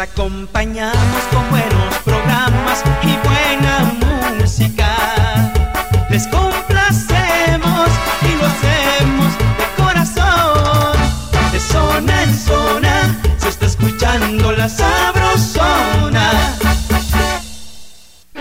Acompañamos 0.00 1.22
con 1.30 1.48
buenos 1.50 1.94
programas 2.04 2.82
y 3.02 3.16
buena 3.28 3.92
música. 4.38 5.52
Les 6.08 6.26
complacemos 6.28 7.88
y 8.22 8.36
lo 8.36 8.46
hacemos 8.46 9.38
de 9.58 9.82
corazón. 9.82 10.96
De 11.52 11.60
zona 11.60 12.22
en 12.22 12.34
zona 12.34 13.20
se 13.36 13.48
está 13.50 13.66
escuchando 13.66 14.52
la 14.52 14.68
sabrosona. 14.68 15.09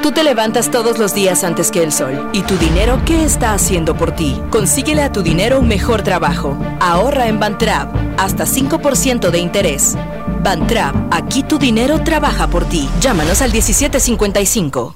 Tú 0.01 0.11
te 0.11 0.23
levantas 0.23 0.71
todos 0.71 0.97
los 0.97 1.13
días 1.13 1.43
antes 1.43 1.71
que 1.71 1.83
el 1.83 1.91
sol. 1.91 2.29
¿Y 2.31 2.43
tu 2.43 2.57
dinero 2.57 3.01
qué 3.05 3.25
está 3.25 3.53
haciendo 3.53 3.97
por 3.97 4.13
ti? 4.13 4.41
Consíguele 4.49 5.03
a 5.03 5.11
tu 5.11 5.21
dinero 5.21 5.59
un 5.59 5.67
mejor 5.67 6.03
trabajo. 6.03 6.57
Ahorra 6.79 7.27
en 7.27 7.39
Bantrap. 7.39 7.93
Hasta 8.17 8.45
5% 8.45 9.29
de 9.29 9.39
interés. 9.39 9.97
Bantrap, 10.41 10.95
aquí 11.11 11.43
tu 11.43 11.59
dinero 11.59 12.01
trabaja 12.03 12.47
por 12.47 12.63
ti. 12.65 12.89
Llámanos 13.01 13.41
al 13.41 13.51
1755. 13.51 14.95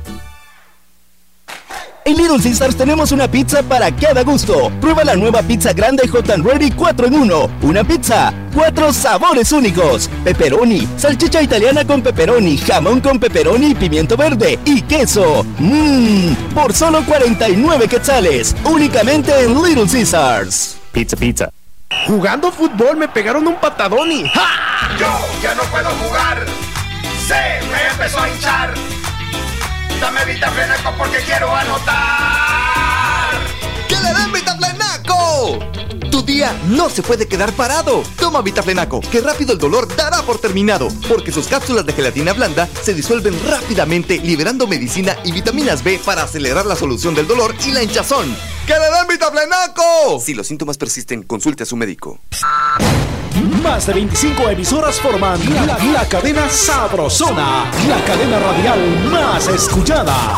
En 2.03 2.17
Little 2.17 2.41
Caesars 2.41 2.75
tenemos 2.75 3.11
una 3.11 3.27
pizza 3.27 3.61
para 3.61 3.91
cada 3.91 4.23
gusto. 4.23 4.71
Prueba 4.81 5.03
la 5.03 5.15
nueva 5.15 5.43
pizza 5.43 5.71
grande 5.71 6.07
Hot 6.07 6.29
and 6.31 6.45
Ready 6.45 6.71
4 6.71 7.07
en 7.07 7.13
1. 7.13 7.49
Una 7.61 7.83
pizza, 7.83 8.33
cuatro 8.55 8.91
sabores 8.91 9.51
únicos. 9.51 10.09
Pepperoni, 10.23 10.87
salchicha 10.97 11.43
italiana 11.43 11.85
con 11.85 12.01
pepperoni, 12.01 12.57
jamón 12.57 13.01
con 13.01 13.19
pepperoni 13.19 13.67
y 13.67 13.75
pimiento 13.75 14.17
verde 14.17 14.57
y 14.65 14.81
queso. 14.81 15.45
Mmm, 15.59 16.33
por 16.55 16.73
solo 16.73 17.05
49 17.05 17.87
quetzales. 17.87 18.55
Únicamente 18.63 19.31
en 19.43 19.61
Little 19.61 19.85
Caesars. 19.87 20.77
Pizza, 20.91 21.15
pizza. 21.15 21.49
Jugando 22.07 22.51
fútbol 22.51 22.97
me 22.97 23.07
pegaron 23.09 23.45
un 23.47 23.55
patadón 23.57 24.11
y 24.11 24.23
¡ja! 24.27 24.97
Yo 24.97 25.07
ya 25.43 25.53
no 25.53 25.61
puedo 25.63 25.89
jugar, 25.89 26.45
se 27.27 27.65
me 27.69 27.87
empezó 27.91 28.19
a 28.19 28.29
hinchar. 28.29 28.73
Dame 30.01 30.25
vitaflenaco 30.25 30.91
porque 30.97 31.19
quiero 31.19 31.55
anotar. 31.55 32.11
No 36.69 36.89
se 36.89 37.03
puede 37.03 37.27
quedar 37.27 37.51
parado. 37.51 38.03
Toma 38.17 38.41
Vitaflenaco, 38.41 39.01
que 39.01 39.19
rápido 39.19 39.51
el 39.51 39.59
dolor 39.59 39.93
dará 39.97 40.21
por 40.21 40.39
terminado, 40.39 40.87
porque 41.09 41.31
sus 41.31 41.47
cápsulas 41.47 41.85
de 41.85 41.91
gelatina 41.91 42.31
blanda 42.31 42.69
se 42.81 42.93
disuelven 42.93 43.37
rápidamente, 43.49 44.17
liberando 44.17 44.65
medicina 44.65 45.17
y 45.25 45.33
vitaminas 45.33 45.83
B 45.83 45.99
para 46.05 46.23
acelerar 46.23 46.65
la 46.65 46.77
solución 46.77 47.15
del 47.15 47.27
dolor 47.27 47.53
y 47.65 47.71
la 47.71 47.83
hinchazón. 47.83 48.33
¡Que 48.65 48.73
le 48.73 48.79
den 48.79 49.07
Vitaflenaco! 49.09 50.21
Si 50.23 50.33
los 50.33 50.47
síntomas 50.47 50.77
persisten, 50.77 51.23
consulte 51.23 51.63
a 51.63 51.65
su 51.65 51.75
médico. 51.75 52.21
Más 53.61 53.87
de 53.87 53.93
25 53.93 54.49
emisoras 54.49 55.01
forman 55.01 55.37
la, 55.53 55.77
la 55.77 56.07
cadena 56.07 56.49
Sabrosona, 56.49 57.69
la 57.89 58.05
cadena 58.05 58.39
radial 58.39 59.09
más 59.11 59.47
escuchada. 59.49 60.37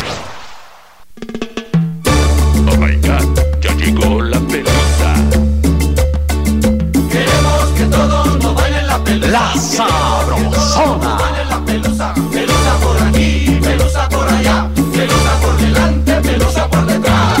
La 9.31 9.53
Sabrosona. 9.55 11.17
pelusa. 11.65 12.13
Pelusa 12.31 12.73
por 12.81 13.01
aquí, 13.01 13.59
pelusa 13.63 14.09
por 14.09 14.27
allá. 14.27 14.67
Pelusa 14.75 15.31
por 15.41 15.57
delante, 15.57 16.13
pelusa 16.15 16.67
por 16.67 16.85
detrás. 16.85 17.39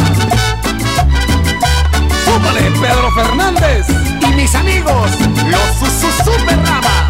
¡Súbale, 2.25 2.71
Pedro 2.81 3.11
Fernández! 3.11 3.87
Y 4.21 4.33
mis 4.33 4.55
amigos, 4.55 5.11
los 5.49 5.67
Susu 5.79 6.07
Super 6.23 6.57
Ramas. 6.63 7.00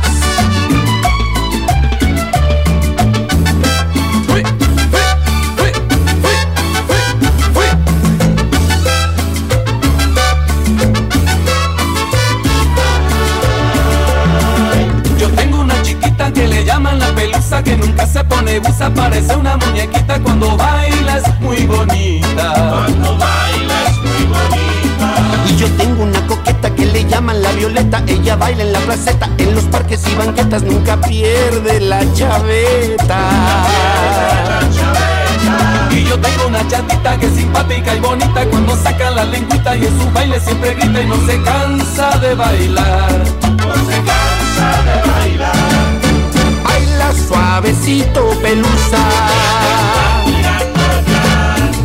Se 18.08 18.24
pone 18.24 18.60
busa, 18.60 18.90
parece 18.94 19.36
una 19.36 19.58
muñequita 19.58 20.20
cuando 20.22 20.56
baila 20.56 21.18
es 21.18 21.40
muy 21.42 21.66
bonita. 21.66 22.54
Cuando 22.54 23.18
baila 23.18 23.84
es 23.88 23.98
muy 23.98 24.26
bonita. 24.26 25.50
Y 25.50 25.56
yo 25.58 25.68
tengo 25.72 26.04
una 26.04 26.26
coqueta 26.28 26.74
que 26.74 26.86
le 26.86 27.04
llaman 27.06 27.42
la 27.42 27.52
violeta. 27.52 28.04
Ella 28.08 28.38
baila 28.38 28.64
en 28.64 28.72
la 28.72 28.80
placeta, 28.80 29.30
en 29.38 29.54
los 29.54 29.66
parques 29.66 30.02
y 30.08 30.16
banquetas, 30.16 30.64
nunca 30.64 30.96
pierde 31.02 31.82
la 31.82 32.02
chaveta. 32.14 33.20
Y 35.92 36.04
yo 36.06 36.18
tengo 36.20 36.48
una 36.48 36.66
chatita 36.70 37.18
que 37.20 37.26
es 37.26 37.34
simpática 37.34 37.94
y 37.96 38.00
bonita 38.00 38.46
cuando 38.50 38.78
saca 38.78 39.12
la 39.12 39.26
lengüita 39.26 39.76
y 39.76 39.86
en 39.86 40.02
su 40.02 40.10
baile 40.12 40.40
siempre 40.40 40.74
grita 40.76 41.02
y 41.02 41.06
no 41.06 41.18
se 41.26 41.42
cansa 41.44 42.18
de 42.20 42.34
bailar. 42.34 43.11
Pelusa. 48.14 48.98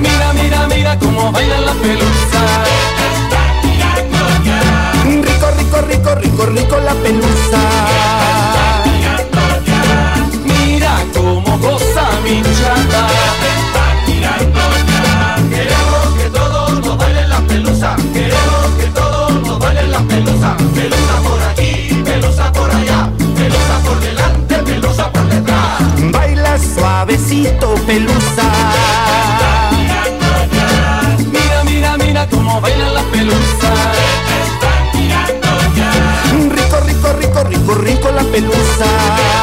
Mira, 0.01 0.33
mira, 0.33 0.67
mira 0.67 0.99
cómo 0.99 1.31
baila 1.33 1.61
la 1.61 1.73
pelusa. 1.75 2.43
Rico, 5.05 5.51
rico, 5.59 5.81
rico, 5.83 6.15
rico, 6.15 6.47
rico 6.47 6.77
la 6.81 6.95
pelusa. 6.95 7.96
Rico 38.37 39.36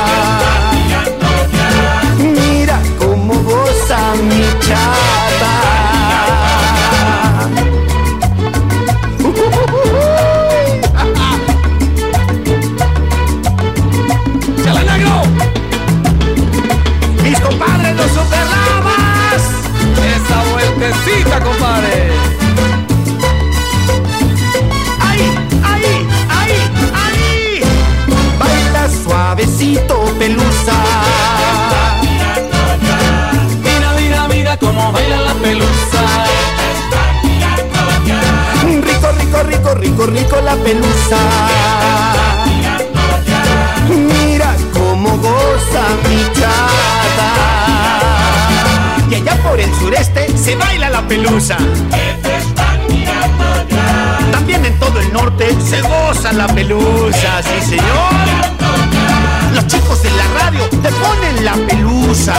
rico, 39.84 40.06
rico, 40.06 40.42
la 40.42 40.56
pelusa. 40.56 41.18
Mira 43.90 44.56
cómo 44.74 45.10
goza 45.18 45.84
mi 46.08 46.24
chata. 46.34 47.32
Y 49.10 49.16
allá 49.16 49.36
por 49.44 49.60
el 49.60 49.74
sureste 49.76 50.38
se 50.38 50.56
baila 50.56 50.90
la 50.90 51.02
pelusa. 51.02 51.58
También 54.32 54.66
en 54.66 54.80
todo 54.80 55.00
el 55.00 55.12
norte 55.12 55.56
se 55.62 55.82
goza 55.82 56.32
la 56.34 56.48
pelusa, 56.48 57.42
sí 57.44 57.70
señor. 57.70 58.14
Los 59.54 59.68
chicos 59.68 60.02
de 60.02 60.12
la 60.12 60.28
radio 60.40 60.64
te 60.70 60.90
ponen 60.92 61.46
la 61.46 61.54
pelusa. 61.68 62.36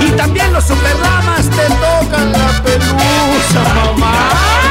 Y 0.00 0.10
también 0.10 0.52
los 0.52 0.64
superlamas 0.64 1.50
te 1.50 1.66
tocan 1.66 2.32
la 2.32 2.62
pelusa, 2.62 3.74
mamá. 3.74 4.65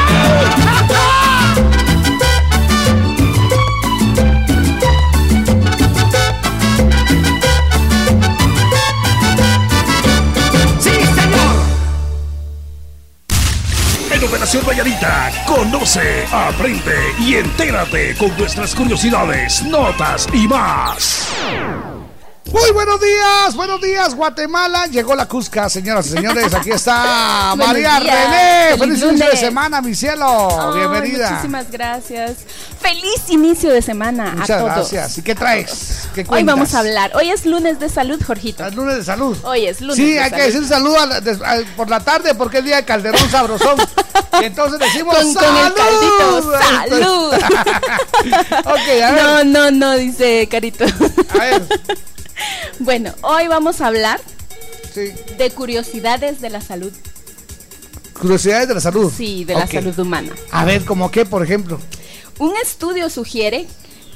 Conoce, 15.46 16.26
aprende 16.32 16.96
y 17.20 17.36
entérate 17.36 18.16
con 18.16 18.36
nuestras 18.38 18.74
curiosidades, 18.74 19.64
notas 19.64 20.28
y 20.34 20.48
más. 20.48 21.35
Muy 22.66 22.74
buenos 22.74 23.00
días, 23.00 23.56
buenos 23.56 23.80
días, 23.82 24.16
Guatemala. 24.16 24.88
Llegó 24.88 25.14
la 25.16 25.28
Cusca, 25.28 25.70
señoras 25.70 26.08
y 26.08 26.10
señores. 26.10 26.52
Aquí 26.52 26.72
está 26.72 27.54
María 27.58 28.00
días, 28.00 28.04
René. 28.04 28.78
feliz 28.78 28.80
Feliz 28.80 29.04
inicio 29.04 29.30
de 29.30 29.38
semana, 29.38 29.82
mi 29.82 29.94
cielo. 29.94 30.74
Bienvenida. 30.74 31.30
Muchísimas 31.30 31.70
gracias. 31.70 32.38
Feliz 32.82 33.22
inicio 33.30 33.70
de 33.70 33.84
semana 33.84 34.32
Muchas 34.36 34.50
a 34.50 34.58
todos. 34.60 34.74
gracias. 34.74 35.18
¿Y 35.20 35.22
qué 35.22 35.36
traes? 35.36 36.08
¿Qué 36.16 36.26
Hoy 36.28 36.42
vamos 36.44 36.74
a 36.74 36.80
hablar. 36.80 37.12
Hoy 37.16 37.30
es 37.30 37.46
lunes 37.46 37.80
de 37.80 37.88
salud, 37.88 38.20
Jorgito. 38.26 38.66
Es 38.66 38.74
lunes 38.74 38.96
de 38.96 39.04
salud. 39.04 39.38
Hoy 39.44 39.68
es 39.68 39.82
lunes 39.82 39.98
Sí, 39.98 40.14
de 40.14 40.22
hay 40.22 40.32
que 40.32 40.42
decir 40.42 40.66
salud 40.66 40.96
a 40.96 41.06
la- 41.06 41.22
des- 41.22 41.42
a- 41.44 41.60
por 41.78 41.88
la 41.88 42.00
tarde 42.00 42.34
porque 42.34 42.60
es 42.60 42.64
día 42.66 42.78
de 42.78 42.86
Calderón 42.86 43.30
Sabrosón. 43.30 43.78
y 44.42 44.44
entonces 44.44 44.80
decimos 44.80 45.16
Con, 45.16 45.34
con 45.36 45.44
salud. 45.44 45.68
el 45.68 45.74
caldito. 45.76 46.52
¡Salud! 46.90 47.34
ok, 48.66 49.04
a 49.04 49.12
ver. 49.12 49.24
No, 49.24 49.44
no, 49.44 49.72
no, 49.72 49.96
dice 49.98 50.48
Carito. 50.50 50.86
A 51.30 51.38
ver. 51.38 51.64
Bueno, 52.86 53.16
hoy 53.24 53.48
vamos 53.48 53.82
a 53.82 53.88
hablar 53.88 54.22
Sí. 54.94 55.12
de 55.40 55.50
curiosidades 55.50 56.40
de 56.40 56.52
la 56.52 56.62
salud. 56.62 56.94
Curiosidades 58.22 58.68
de 58.68 58.76
la 58.76 58.80
salud. 58.80 59.12
Sí, 59.12 59.44
de 59.44 59.56
la 59.56 59.66
salud 59.66 59.98
humana. 59.98 60.34
A 60.52 60.66
ver, 60.66 60.86
¿como 60.86 61.10
qué, 61.10 61.26
por 61.26 61.44
ejemplo? 61.44 61.80
Un 62.38 62.54
estudio 62.64 63.10
sugiere 63.10 63.66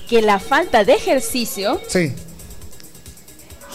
que 0.08 0.22
la 0.22 0.40
falta 0.40 0.84
de 0.84 0.94
ejercicio 0.94 1.82
Sí. 1.88 2.14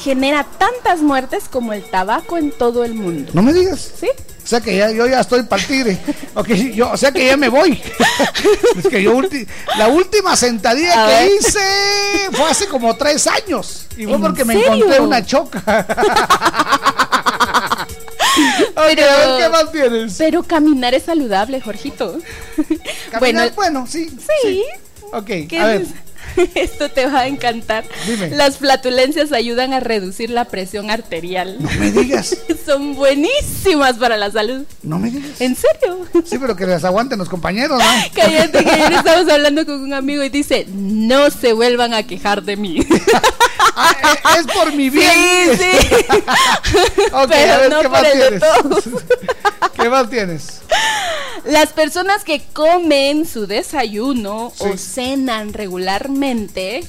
genera 0.01 0.45
tantas 0.45 1.01
muertes 1.03 1.45
como 1.51 1.73
el 1.73 1.83
tabaco 1.91 2.39
en 2.39 2.53
todo 2.53 2.85
el 2.85 2.95
mundo. 2.95 3.33
No 3.35 3.43
me 3.43 3.53
digas. 3.53 3.91
¿Sí? 3.99 4.09
O 4.45 4.47
sea 4.47 4.61
que 4.61 4.77
ya, 4.77 4.91
yo 4.91 5.07
ya 5.07 5.21
estoy 5.21 5.43
para 5.45 5.63
el 5.63 5.69
tigre. 5.69 5.99
Ok, 6.35 6.49
yo, 6.75 6.91
o 6.91 6.97
sea 6.99 7.11
que 7.11 7.25
ya 7.27 7.37
me 7.37 7.49
voy. 7.49 7.81
es 8.79 8.87
que 8.89 9.03
yo 9.03 9.17
ulti- 9.17 9.47
la 9.79 9.89
última 9.89 10.37
sentadilla 10.37 11.05
A 11.05 11.09
que 11.09 11.15
ver. 11.15 11.31
hice 11.41 11.59
fue 12.33 12.51
hace 12.51 12.67
como 12.67 12.95
tres 12.97 13.27
años. 13.27 13.87
Y 13.97 14.05
fue 14.05 14.15
¿En 14.15 14.21
porque 14.21 14.45
me 14.45 14.55
encontré 14.55 15.01
una 15.01 15.25
choca. 15.25 15.87
Ok, 18.77 18.79
a 18.79 18.85
ver, 18.85 18.99
¿qué 19.39 19.49
más 19.49 19.71
tienes? 19.73 20.15
Pero 20.19 20.43
caminar 20.43 20.93
es 20.95 21.05
saludable, 21.05 21.61
Jorgito. 21.61 22.19
Caminar, 23.13 23.53
bueno, 23.55 23.87
sí. 23.89 24.11
Sí. 24.43 24.65
Ok, 25.13 25.27
¿Qué 25.49 25.59
a 25.61 25.67
ver. 25.67 25.83
es? 25.83 25.89
Esto 26.55 26.91
te 26.91 27.07
va 27.07 27.21
a 27.21 27.27
encantar. 27.27 27.85
Dime. 28.07 28.31
Las 28.31 28.59
flatulencias 28.59 29.33
ayudan 29.33 29.73
a 29.73 29.81
reducir 29.81 30.31
la 30.31 30.45
presión 30.47 30.91
arterial. 30.91 31.57
No 31.61 31.71
me 31.79 31.91
digas. 31.91 32.37
Son 32.67 32.95
buenísimas 32.95 33.97
para 33.97 34.17
la 34.17 34.31
salud. 34.31 34.65
No 34.83 34.99
me 34.99 35.11
digas. 35.11 35.41
¿En 35.41 35.57
serio? 35.57 36.07
Sí, 36.25 36.39
pero 36.39 36.57
que 36.57 36.67
les 36.67 36.85
aguanten 36.85 37.19
los 37.19 37.29
compañeros, 37.29 37.79
¿no? 37.83 37.85
Cállate, 38.15 38.65
que 38.65 38.71
ayer 38.71 38.93
estamos 38.93 39.31
hablando 39.33 39.65
con 39.67 39.81
un 39.83 39.93
amigo 39.95 40.23
y 40.25 40.29
dice, 40.29 40.67
no 40.73 41.31
se 41.31 41.53
vuelvan 41.53 41.95
a 41.95 42.03
quejar 42.05 42.43
de 42.43 42.57
mí. 42.57 42.79
es 44.39 44.47
por 44.55 44.73
mi 44.73 44.91
bien. 44.91 45.11
Sí, 45.53 45.57
sí. 45.59 45.97
Pero 46.73 47.17
a 47.19 47.27
ver, 47.27 47.71
no 47.71 47.81
¿qué 47.81 47.89
por 47.89 47.91
más 47.91 48.05
el 48.13 48.19
de 48.19 48.29
tienes? 48.29 48.41
todos. 48.63 48.85
¿Qué 49.77 49.89
más 49.91 50.11
tienes? 50.11 50.61
Las 51.45 51.73
personas 51.75 52.25
que 52.25 52.43
comen 52.53 53.27
su 53.27 53.47
desayuno 53.47 54.53
Sí. 54.57 54.65
o 54.65 54.79
cenan 54.79 55.53
regularmente 55.53 56.24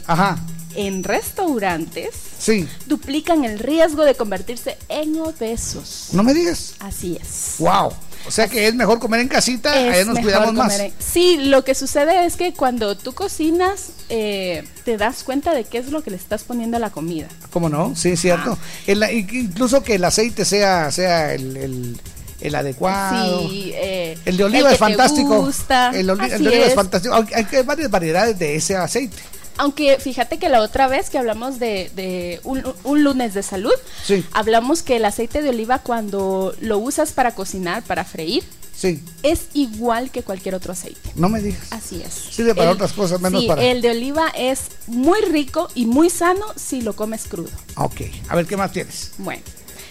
Ajá, 0.08 0.38
en 0.76 1.04
restaurantes 1.04 2.10
sí. 2.38 2.68
duplican 2.86 3.46
el 3.46 3.60
riesgo 3.60 4.04
de 4.04 4.16
convertirse 4.16 4.78
en 4.90 5.20
obesos. 5.22 6.10
No 6.14 6.24
me 6.24 6.34
digas. 6.34 6.74
Así 6.80 7.18
es. 7.22 7.56
Wow. 7.60 7.92
O 8.28 8.32
sea 8.32 8.48
que 8.48 8.68
es 8.68 8.74
mejor 8.74 8.98
comer 9.00 9.20
en 9.20 9.28
casita, 9.28 9.72
allá 9.72 10.04
nos 10.06 10.18
cuidamos 10.20 10.54
más. 10.56 10.80
en- 10.80 10.92
Sí, 10.98 11.38
lo 11.46 11.64
que 11.64 11.76
sucede 11.76 12.26
es 12.26 12.36
que 12.36 12.54
cuando 12.54 12.98
tú 12.98 13.14
cocinas, 13.14 13.90
eh, 14.10 14.68
te 14.84 14.98
das 14.98 15.24
cuenta 15.24 15.54
de 15.54 15.64
qué 15.64 15.78
es 15.78 15.92
lo 15.92 16.02
que 16.04 16.10
le 16.10 16.18
estás 16.18 16.44
poniendo 16.44 16.78
a 16.78 16.80
la 16.80 16.90
comida. 16.90 17.28
¿Cómo 17.52 17.70
no? 17.70 17.96
Sí, 17.96 18.10
es 18.10 18.22
cierto. 18.22 18.58
El- 18.88 19.04
incluso 19.32 19.84
que 19.84 19.96
el 19.96 20.04
aceite 20.06 20.44
sea, 20.44 20.92
sea 20.92 21.34
el, 21.36 21.56
el- 21.56 22.02
el 22.48 22.56
adecuado. 22.56 23.48
Sí, 23.50 23.72
eh, 23.76 24.18
El 24.26 24.38
de 24.38 24.44
oliva 24.44 24.72
es 24.72 24.78
fantástico. 24.80 25.42
gusta. 25.42 25.92
El, 25.94 26.10
oli- 26.10 26.32
el 26.32 26.44
de 26.44 26.48
oliva 26.50 26.64
es. 26.64 26.70
es. 26.70 26.76
fantástico. 26.76 27.14
Hay, 27.16 27.26
hay 27.52 27.64
varias 27.64 27.90
variedades 27.92 28.38
de 28.40 28.56
ese 28.56 28.76
aceite. 28.76 29.18
Aunque 29.58 29.98
fíjate 30.00 30.38
que 30.38 30.50
la 30.50 30.60
otra 30.62 30.88
vez 30.88 31.10
que 31.10 31.18
hablamos 31.18 31.60
de, 31.60 31.90
de 31.96 32.42
un, 32.44 32.62
un 32.84 33.04
lunes 33.06 33.34
de 33.34 33.42
salud, 33.42 33.72
Sí. 34.06 34.26
hablamos 34.34 34.82
que 34.82 34.98
el 34.98 35.06
aceite 35.06 35.42
de 35.42 35.50
oliva 35.50 35.80
cuando 35.80 36.54
lo 36.60 36.78
usas 36.78 37.14
para 37.14 37.34
cocinar, 37.36 37.82
para 37.84 38.04
freír, 38.04 38.44
Sí, 38.76 39.02
es 39.24 39.44
igual 39.54 40.12
que 40.12 40.22
cualquier 40.24 40.54
otro 40.56 40.74
aceite. 40.74 41.10
no 41.16 41.30
me 41.30 41.40
digas. 41.42 41.62
Así 41.72 42.02
es. 42.06 42.14
Sirve 42.14 42.54
para 42.54 42.72
otras 42.72 42.92
cosas, 42.92 43.22
menos 43.22 43.40
sí, 43.44 43.48
para- 43.48 43.64
El 43.64 43.82
de 43.82 43.92
oliva 43.92 44.28
es 44.38 44.64
muy 44.88 45.22
rico 45.22 45.70
y 45.74 45.86
muy 45.86 46.10
sano 46.10 46.46
si 46.58 46.82
lo 46.82 46.94
comes 46.94 47.24
crudo. 47.24 47.50
Ok, 47.78 48.02
a 48.28 48.36
ver 48.36 48.46
qué 48.46 48.58
más 48.58 48.74
tienes. 48.74 49.12
Bueno, 49.18 49.42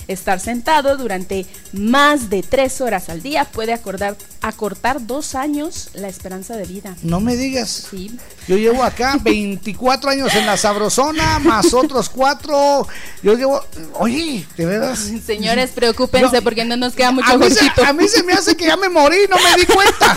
estar 0.09 0.41
sentado 0.41 0.97
durante 0.97 1.47
más 1.73 2.31
de 2.31 2.43
tres 2.43 2.81
horas 2.81 3.09
al 3.09 3.23
día 3.23 3.45
puede 3.45 3.73
acordar, 3.73 4.17
acortar 4.41 5.07
dos 5.07 5.35
años 5.35 5.89
la 5.95 6.09
esperanza 6.09 6.57
de 6.57 6.65
vida. 6.65 6.97
No 7.03 7.21
me 7.21 7.37
digas. 7.37 7.89
Sí. 7.91 8.17
Yo 8.49 8.57
llevo 8.57 8.83
acá 8.83 9.19
24 9.23 10.11
años 10.11 10.35
en 10.35 10.47
la 10.47 10.57
sabrosona, 10.57 11.39
más 11.39 11.73
otros 11.75 12.09
cuatro. 12.09 12.87
Yo 13.23 13.35
llevo. 13.35 13.65
Oye, 13.95 14.47
de 14.57 14.67
veras. 14.67 15.11
Señores, 15.25 15.71
preocúpense 15.71 16.43
porque 16.43 16.65
no 16.65 16.77
nos 16.77 16.95
queda 16.95 17.11
mucho 17.11 17.31
A 17.33 17.37
mí, 17.39 17.49
se, 17.51 17.61
Jorgito. 17.61 17.85
a 17.85 17.93
mí 17.93 18.09
se 18.09 18.23
me 18.23 18.33
hace 18.33 18.57
que 18.57 18.67
ya 18.67 18.77
me 18.77 18.89
morí, 18.89 19.17
no 19.29 19.37
me 19.37 19.57
di 19.61 19.67
cuenta. 19.67 20.17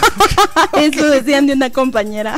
Eso 0.73 1.05
decían 1.07 1.47
de 1.47 1.53
una 1.53 1.69
compañera. 1.72 2.35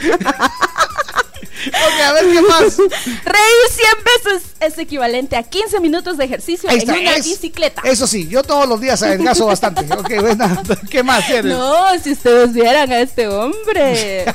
Ok, 1.67 2.01
a 2.05 2.13
ver 2.13 2.25
qué 2.31 2.41
más. 2.41 2.77
Reír 2.77 3.65
100 3.69 3.87
veces 4.05 4.48
es 4.59 4.77
equivalente 4.77 5.35
a 5.35 5.43
15 5.43 5.79
minutos 5.79 6.17
de 6.17 6.25
ejercicio 6.25 6.69
en 6.69 6.89
una 6.89 7.15
es- 7.15 7.25
bicicleta. 7.25 7.81
Eso 7.85 8.07
sí, 8.07 8.27
yo 8.27 8.43
todos 8.43 8.67
los 8.67 8.79
días 8.81 9.01
adelgazo 9.03 9.45
bastante. 9.47 9.81
Ok, 9.93 10.09
bueno, 10.21 10.61
¿qué 10.89 11.03
más 11.03 11.25
tienes? 11.27 11.45
No, 11.57 11.85
si 12.03 12.11
ustedes 12.13 12.53
vieran 12.53 12.91
a 12.91 12.99
este 13.01 13.27
hombre. 13.27 14.25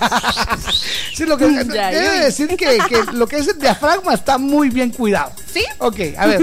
Sí, 1.15 1.25
lo 1.27 1.37
que 1.39 1.45
Ya, 1.73 1.91
debe 1.91 2.05
ya. 2.05 2.25
decir 2.25 2.49
que, 2.49 2.57
que 2.57 3.03
lo 3.13 3.29
que 3.29 3.37
es 3.37 3.47
el 3.47 3.57
diafragma 3.59 4.15
está 4.15 4.37
muy 4.37 4.69
bien 4.69 4.91
cuidado. 4.91 5.31
¿Sí? 5.53 5.65
Ok, 5.79 6.01
a 6.19 6.27
ver. 6.27 6.43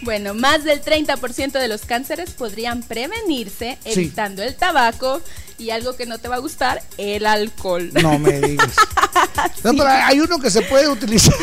Bueno, 0.00 0.32
más 0.32 0.64
del 0.64 0.82
30% 0.82 1.52
de 1.52 1.68
los 1.68 1.82
cánceres 1.82 2.30
podrían 2.30 2.82
prevenirse 2.82 3.76
Sí. 3.84 3.90
evitando 3.92 4.42
el 4.42 4.54
tabaco 4.54 5.20
y 5.58 5.70
algo 5.70 5.96
que 5.96 6.06
no 6.06 6.18
te 6.18 6.28
va 6.28 6.36
a 6.36 6.40
gustar, 6.40 6.82
el 6.98 7.26
alcohol. 7.26 7.90
No 7.94 8.18
me 8.18 8.40
digas. 8.40 8.70
No, 9.62 9.72
pero 9.72 9.88
hay 9.88 10.20
uno 10.20 10.38
que 10.38 10.50
se 10.50 10.62
puede 10.62 10.88
utilizar 10.88 11.34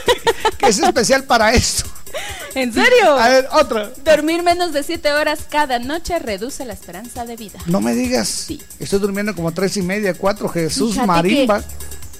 que 0.58 0.66
es 0.66 0.78
especial 0.78 1.24
para 1.24 1.52
esto. 1.52 1.84
¿En 2.54 2.72
serio? 2.72 3.14
A 3.16 3.28
ver, 3.28 3.48
otro. 3.52 3.92
Dormir 4.04 4.42
menos 4.42 4.72
de 4.72 4.82
7 4.82 5.12
horas 5.12 5.40
cada 5.48 5.78
noche 5.78 6.18
reduce 6.18 6.64
la 6.64 6.72
esperanza 6.72 7.24
de 7.24 7.36
vida. 7.36 7.58
No 7.66 7.80
me 7.80 7.94
digas. 7.94 8.48
Estoy 8.78 8.98
durmiendo 8.98 9.34
como 9.34 9.52
tres 9.52 9.76
y 9.76 9.82
media, 9.82 10.14
cuatro. 10.14 10.48
Jesús 10.48 10.92
Fíjate 10.92 11.06
Marimba. 11.06 11.62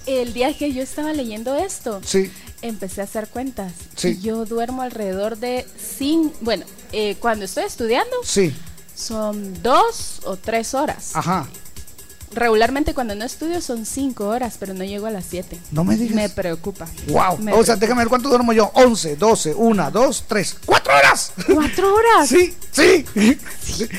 El 0.07 0.33
día 0.33 0.57
que 0.57 0.73
yo 0.73 0.83
estaba 0.83 1.13
leyendo 1.13 1.57
esto, 1.57 2.01
Sí. 2.05 2.31
empecé 2.63 3.01
a 3.01 3.05
hacer 3.05 3.27
cuentas. 3.29 3.73
Sí. 3.97 4.09
Y 4.09 4.21
Yo 4.21 4.45
duermo 4.45 4.83
alrededor 4.83 5.39
de 5.39 5.67
sin, 5.77 6.33
bueno, 6.41 6.65
eh, 6.93 7.17
cuando 7.19 7.45
estoy 7.45 7.65
estudiando 7.65 8.15
Sí. 8.25 8.55
Son 9.01 9.63
dos 9.63 10.21
o 10.25 10.37
tres 10.37 10.75
horas. 10.75 11.11
Ajá. 11.15 11.47
Regularmente 12.33 12.95
cuando 12.95 13.17
no 13.17 13.25
estudio 13.25 13.61
son 13.61 13.85
cinco 13.85 14.29
horas, 14.29 14.55
pero 14.61 14.73
no 14.73 14.85
llego 14.85 15.07
a 15.07 15.11
las 15.11 15.25
siete. 15.29 15.59
No 15.73 15.83
me 15.83 15.97
digas. 15.97 16.15
Me 16.15 16.29
preocupa. 16.29 16.87
Wow. 17.09 17.39
Me 17.39 17.53
O 17.53 17.65
sea, 17.65 17.75
déjame 17.75 18.03
ver 18.03 18.09
cuánto 18.09 18.29
duermo 18.29 18.53
yo. 18.53 18.71
11, 18.75 19.17
12, 19.17 19.55
1, 19.55 19.91
2, 19.91 20.25
3, 20.29 20.57
4 20.65 20.95
horas. 20.95 21.33
¿Cuatro 21.53 21.93
horas? 21.93 22.29
Sí, 22.29 22.55
sí. 22.71 23.05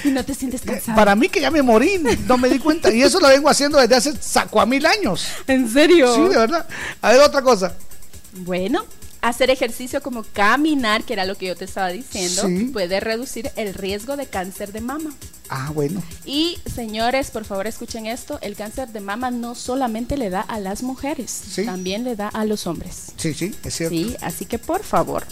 Y 0.06 0.11
no 0.11 0.23
te 0.23 0.34
sientes 0.34 0.61
cansado. 0.61 0.95
Para 0.95 1.14
mí 1.14 1.28
que 1.28 1.41
ya 1.41 1.52
me 1.52 1.61
morí, 1.61 2.02
no 2.26 2.38
me 2.38 2.48
di 2.48 2.60
cuenta. 2.60 2.90
Y 2.90 3.02
eso 3.02 3.19
lo 3.19 3.28
vengo 3.28 3.49
haciendo 3.49 3.78
desde 3.80 3.95
hace 3.95 4.15
saco 4.15 4.61
a 4.61 4.65
mil 4.65 4.86
años. 4.86 5.26
¿En 5.48 5.69
serio? 5.69 6.15
Sí, 6.15 6.22
de 6.22 6.38
verdad. 6.38 6.65
A 7.02 7.11
ver, 7.11 7.19
otra 7.19 7.41
cosa. 7.41 7.76
Bueno, 8.34 8.86
hacer 9.22 9.49
ejercicio 9.49 10.02
como 10.02 10.23
caminar, 10.23 11.03
que 11.03 11.14
era 11.14 11.26
lo 11.26 11.35
que 11.38 11.48
yo 11.48 11.56
te 11.56 11.65
estaba 11.65 11.89
diciendo, 11.89 12.43
Sí. 12.48 12.65
puede 12.73 12.99
reducir 12.99 13.52
el 13.56 13.73
riesgo 13.73 14.18
de 14.18 14.26
cáncer 14.27 14.72
de 14.72 14.81
mama. 14.81 15.11
Ah, 15.53 15.69
bueno. 15.73 16.02
Y 16.26 16.57
señores, 16.73 17.30
por 17.30 17.43
favor 17.45 17.68
escuchen 17.68 18.06
esto, 18.06 18.39
el 18.41 18.56
cáncer 18.56 18.88
de 18.89 19.02
mama 19.02 19.31
no 19.31 19.53
solamente 19.53 20.18
le 20.18 20.30
da 20.30 20.41
a 20.41 20.60
las 20.60 20.81
mujeres, 20.81 21.41
también 21.65 22.03
le 22.06 22.15
da 22.15 22.30
a 22.30 22.45
los 22.45 22.68
hombres. 22.68 23.07
Sí, 23.18 23.34
sí, 23.34 23.53
es 23.65 23.76
cierto. 23.76 23.95
Sí, 23.95 24.15
así 24.22 24.45
que 24.45 24.57
por 24.60 24.81
favor. 24.84 25.26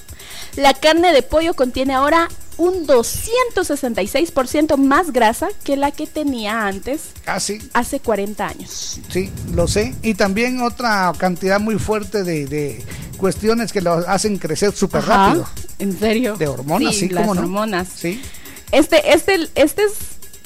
La 0.58 0.74
carne 0.74 1.14
de 1.14 1.22
pollo 1.24 1.54
contiene 1.56 1.94
ahora 1.94 2.28
un 2.58 2.86
266% 2.86 4.78
más 4.78 5.12
grasa 5.14 5.48
que 5.64 5.78
la 5.78 5.92
que 5.92 6.06
tenía 6.08 6.68
antes, 6.68 7.02
Casi. 7.24 7.60
hace 7.74 8.00
40 8.02 8.46
años. 8.48 9.00
Sí, 9.10 9.30
lo 9.54 9.68
sé. 9.68 9.96
Y 10.04 10.14
también 10.16 10.62
otra 10.62 11.14
cantidad 11.18 11.60
muy 11.60 11.80
fuerte 11.80 12.24
de, 12.24 12.46
de 12.48 12.84
cuestiones 13.20 13.72
que 13.72 13.82
lo 13.82 13.94
hacen 13.94 14.38
crecer 14.38 14.72
súper 14.72 15.06
rápido. 15.06 15.48
¿En 15.78 15.98
serio? 16.00 16.36
De 16.38 16.48
hormonas, 16.48 16.96
sí, 16.96 17.10
las 17.10 17.22
¿cómo 17.22 17.36
no? 17.36 17.42
hormonas. 17.42 17.88
Sí. 17.96 18.20
Este, 18.72 19.14
este, 19.14 19.48
este 19.56 19.84
es, 19.84 19.94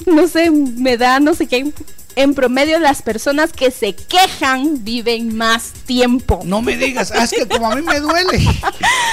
no 0.06 0.28
sé, 0.28 0.50
me 0.50 0.98
da 0.98 1.20
no 1.20 1.34
sé 1.34 1.46
qué. 1.46 1.72
En 2.16 2.34
promedio, 2.34 2.78
las 2.78 3.02
personas 3.02 3.52
que 3.52 3.70
se 3.72 3.94
quejan 3.96 4.84
viven 4.84 5.36
más 5.36 5.72
tiempo. 5.84 6.40
No 6.44 6.62
me 6.62 6.76
digas, 6.76 7.10
ah, 7.12 7.24
es 7.24 7.30
que 7.32 7.46
como 7.48 7.70
a 7.70 7.74
mí 7.74 7.82
me 7.82 7.98
duele. 8.00 8.40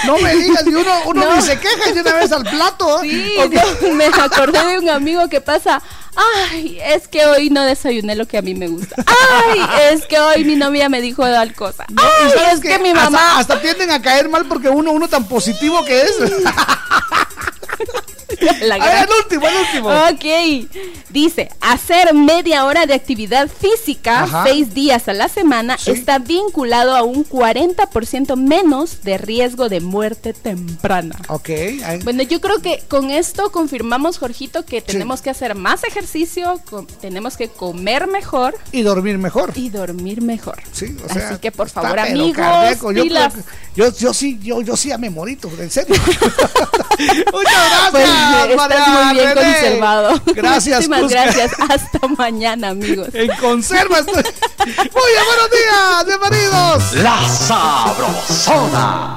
No 0.05 0.17
me 0.19 0.35
digas, 0.35 0.63
y 0.67 0.69
uno, 0.75 0.91
uno 1.07 1.25
No. 1.25 1.35
ni 1.35 1.41
se 1.41 1.59
queja 1.59 1.89
y 1.89 1.93
de 1.93 2.01
una 2.01 2.13
vez 2.13 2.31
al 2.31 2.43
plato. 2.43 2.99
Sí, 3.01 3.35
me 3.93 4.05
acordé 4.05 4.63
de 4.67 4.79
un 4.79 4.89
amigo 4.89 5.27
que 5.29 5.41
pasa, 5.41 5.81
ay, 6.15 6.79
es 6.83 7.07
que 7.07 7.25
hoy 7.25 7.49
no 7.49 7.63
desayuné 7.63 8.15
lo 8.15 8.27
que 8.27 8.37
a 8.37 8.41
mí 8.43 8.53
me 8.53 8.67
gusta. 8.67 8.95
Ay, 9.07 9.61
es 9.91 10.05
que 10.05 10.19
hoy 10.19 10.43
mi 10.45 10.55
novia 10.55 10.87
me 10.89 11.01
dijo 11.01 11.23
tal 11.23 11.53
cosa. 11.55 11.85
No, 11.89 12.01
Ay, 12.03 12.31
es 12.53 12.59
que 12.59 12.77
mi 12.79 12.89
Hasta- 12.89 13.03
mamá... 13.09 13.39
Hasta, 13.39 13.61
tienden 13.61 13.89
a 13.91 14.01
caer 14.01 14.29
mal 14.29 14.45
porque 14.45 14.69
uno, 14.69 14.91
uno 14.91 15.07
tan 15.07 15.27
positivo 15.27 15.83
que 15.85 16.01
es. 16.03 16.11
La 18.61 18.75
A 18.75 18.77
gran- 18.77 19.03
el 19.03 19.09
último, 19.23 19.47
el 19.47 19.55
último. 19.55 19.89
Ok. 20.11 20.69
Dice, 21.09 21.49
hacer 21.61 22.13
media 22.13 22.65
hora 22.65 22.85
de 22.85 22.93
actividad 22.93 23.49
física 23.49 24.23
Ajá. 24.23 24.43
seis 24.45 24.73
días 24.73 25.07
a 25.07 25.13
la 25.13 25.27
semana 25.29 25.77
Sí. 25.77 25.91
está 25.91 26.19
vinculado 26.19 26.95
a 26.95 27.03
un 27.03 27.23
40% 27.25 28.35
menos 28.35 29.03
de 29.03 29.17
riesgo 29.17 29.69
de 29.69 29.81
muerte 29.81 30.33
temprana. 30.33 31.15
Ok. 31.27 31.49
Bueno, 32.03 32.23
yo 32.23 32.39
creo 32.41 32.61
que 32.61 32.81
con 32.87 33.11
esto 33.11 33.51
confirmamos, 33.51 34.17
Jorgito, 34.17 34.65
que 34.65 34.81
tenemos 34.81 35.21
que 35.21 35.29
hacer 35.29 35.55
más 35.55 35.83
ejercicio, 35.83 36.59
tenemos 37.01 37.37
que 37.37 37.49
comer 37.49 38.07
mejor 38.07 38.55
Y 38.71 38.81
dormir 38.81 39.17
mejor. 39.17 39.51
y 39.55 39.69
dormir 39.69 40.21
mejor. 40.21 40.61
Sí, 40.71 40.95
o 41.03 41.13
sea, 41.13 41.29
Así 41.29 41.39
que 41.39 41.51
por 41.51 41.69
favor, 41.69 41.99
amigos. 41.99 42.37
Yo, 42.81 43.03
pilas. 43.03 43.33
creo 43.33 43.45
que- 43.45 43.51
yo, 43.75 43.97
yo 43.97 44.13
sí, 44.13 44.39
yo, 44.41 44.61
yo 44.61 44.75
sí 44.75 44.89
ya 44.89 44.97
me 44.97 45.09
morito, 45.09 45.49
en 45.59 45.69
serio. 45.69 45.95
Muchas 47.31 47.91
Pues, 47.91 48.03
gracias, 48.05 48.30
estás 48.39 48.87
muy 48.87 49.13
bien 49.13 49.35
René. 49.35 49.53
conservado. 49.53 50.21
Gracias, 50.35 50.87
Muchísimas 50.87 51.01
Cusca. 51.01 51.23
gracias. 51.23 51.51
Hasta 51.69 52.07
mañana, 52.07 52.69
amigos. 52.69 53.09
En 53.13 53.31
conserva 53.37 53.99
estoy. 53.99 54.23
Muy 54.61 55.11
bien, 55.11 55.25
buenos 55.25 55.49
días, 55.51 56.05
bienvenidos. 56.05 56.93
La 56.93 57.17
Sabrosona. 57.27 59.15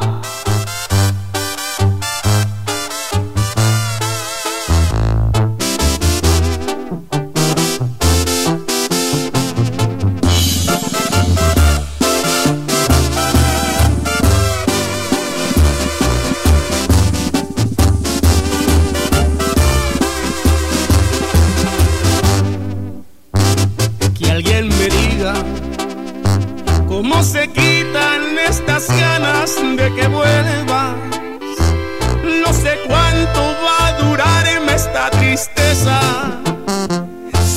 Cómo 26.94 27.24
se 27.24 27.48
quitan 27.48 28.38
estas 28.38 28.86
ganas 28.88 29.56
de 29.78 29.92
que 29.96 30.06
vuelvas. 30.06 30.94
No 32.42 32.52
sé 32.52 32.72
cuánto 32.86 33.40
va 33.64 33.88
a 33.88 33.92
durarme 34.04 34.74
esta 34.74 35.10
tristeza. 35.10 35.98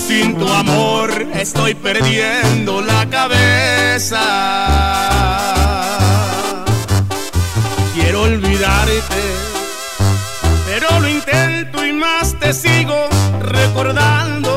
Sin 0.07 0.35
tu 0.39 0.47
amor 0.51 1.09
estoy 1.35 1.75
perdiendo 1.75 2.81
la 2.81 3.07
cabeza. 3.09 4.23
Quiero 7.93 8.23
olvidarte, 8.23 9.21
pero 10.65 10.99
lo 10.99 11.07
intento 11.07 11.85
y 11.85 11.93
más 11.93 12.33
te 12.39 12.53
sigo 12.53 13.07
recordando. 13.39 14.56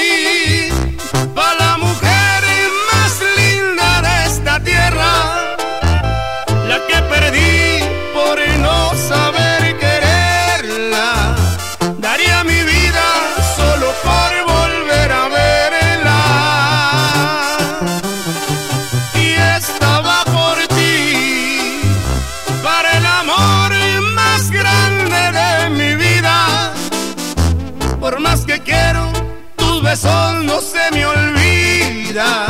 no 29.91 30.61
se 30.61 30.89
me 30.93 31.05
olvida, 31.05 32.47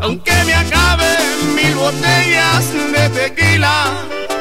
aunque 0.00 0.32
me 0.44 0.54
acaben 0.54 1.56
mil 1.56 1.74
botellas 1.74 2.72
de 2.72 3.08
tequila 3.08 3.86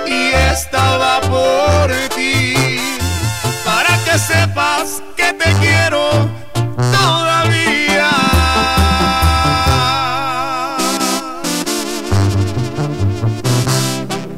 y 0.06 0.32
estaba 0.32 1.20
por 1.22 1.92
ti, 2.16 2.54
para 3.66 3.98
que 4.06 4.20
sepas 4.20 5.02
que 5.18 5.34
te 5.34 5.52
quiero 5.62 6.30
todavía. 6.76 8.12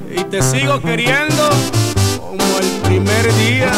Y 0.09 0.23
te 0.23 0.41
sigo 0.41 0.79
queriendo 0.81 1.49
como 2.17 2.59
el 2.59 2.67
primer 2.83 3.33
día. 3.35 3.73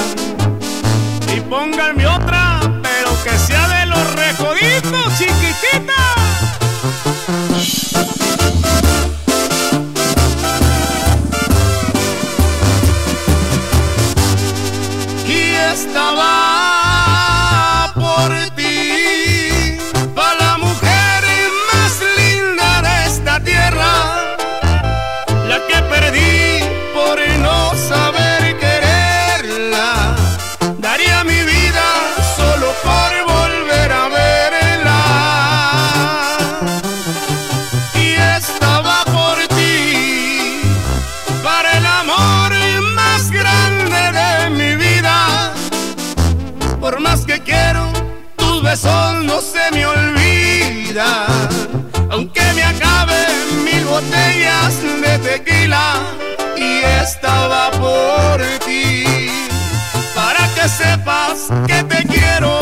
Que 61.67 61.83
te 61.83 62.07
quiero 62.07 62.59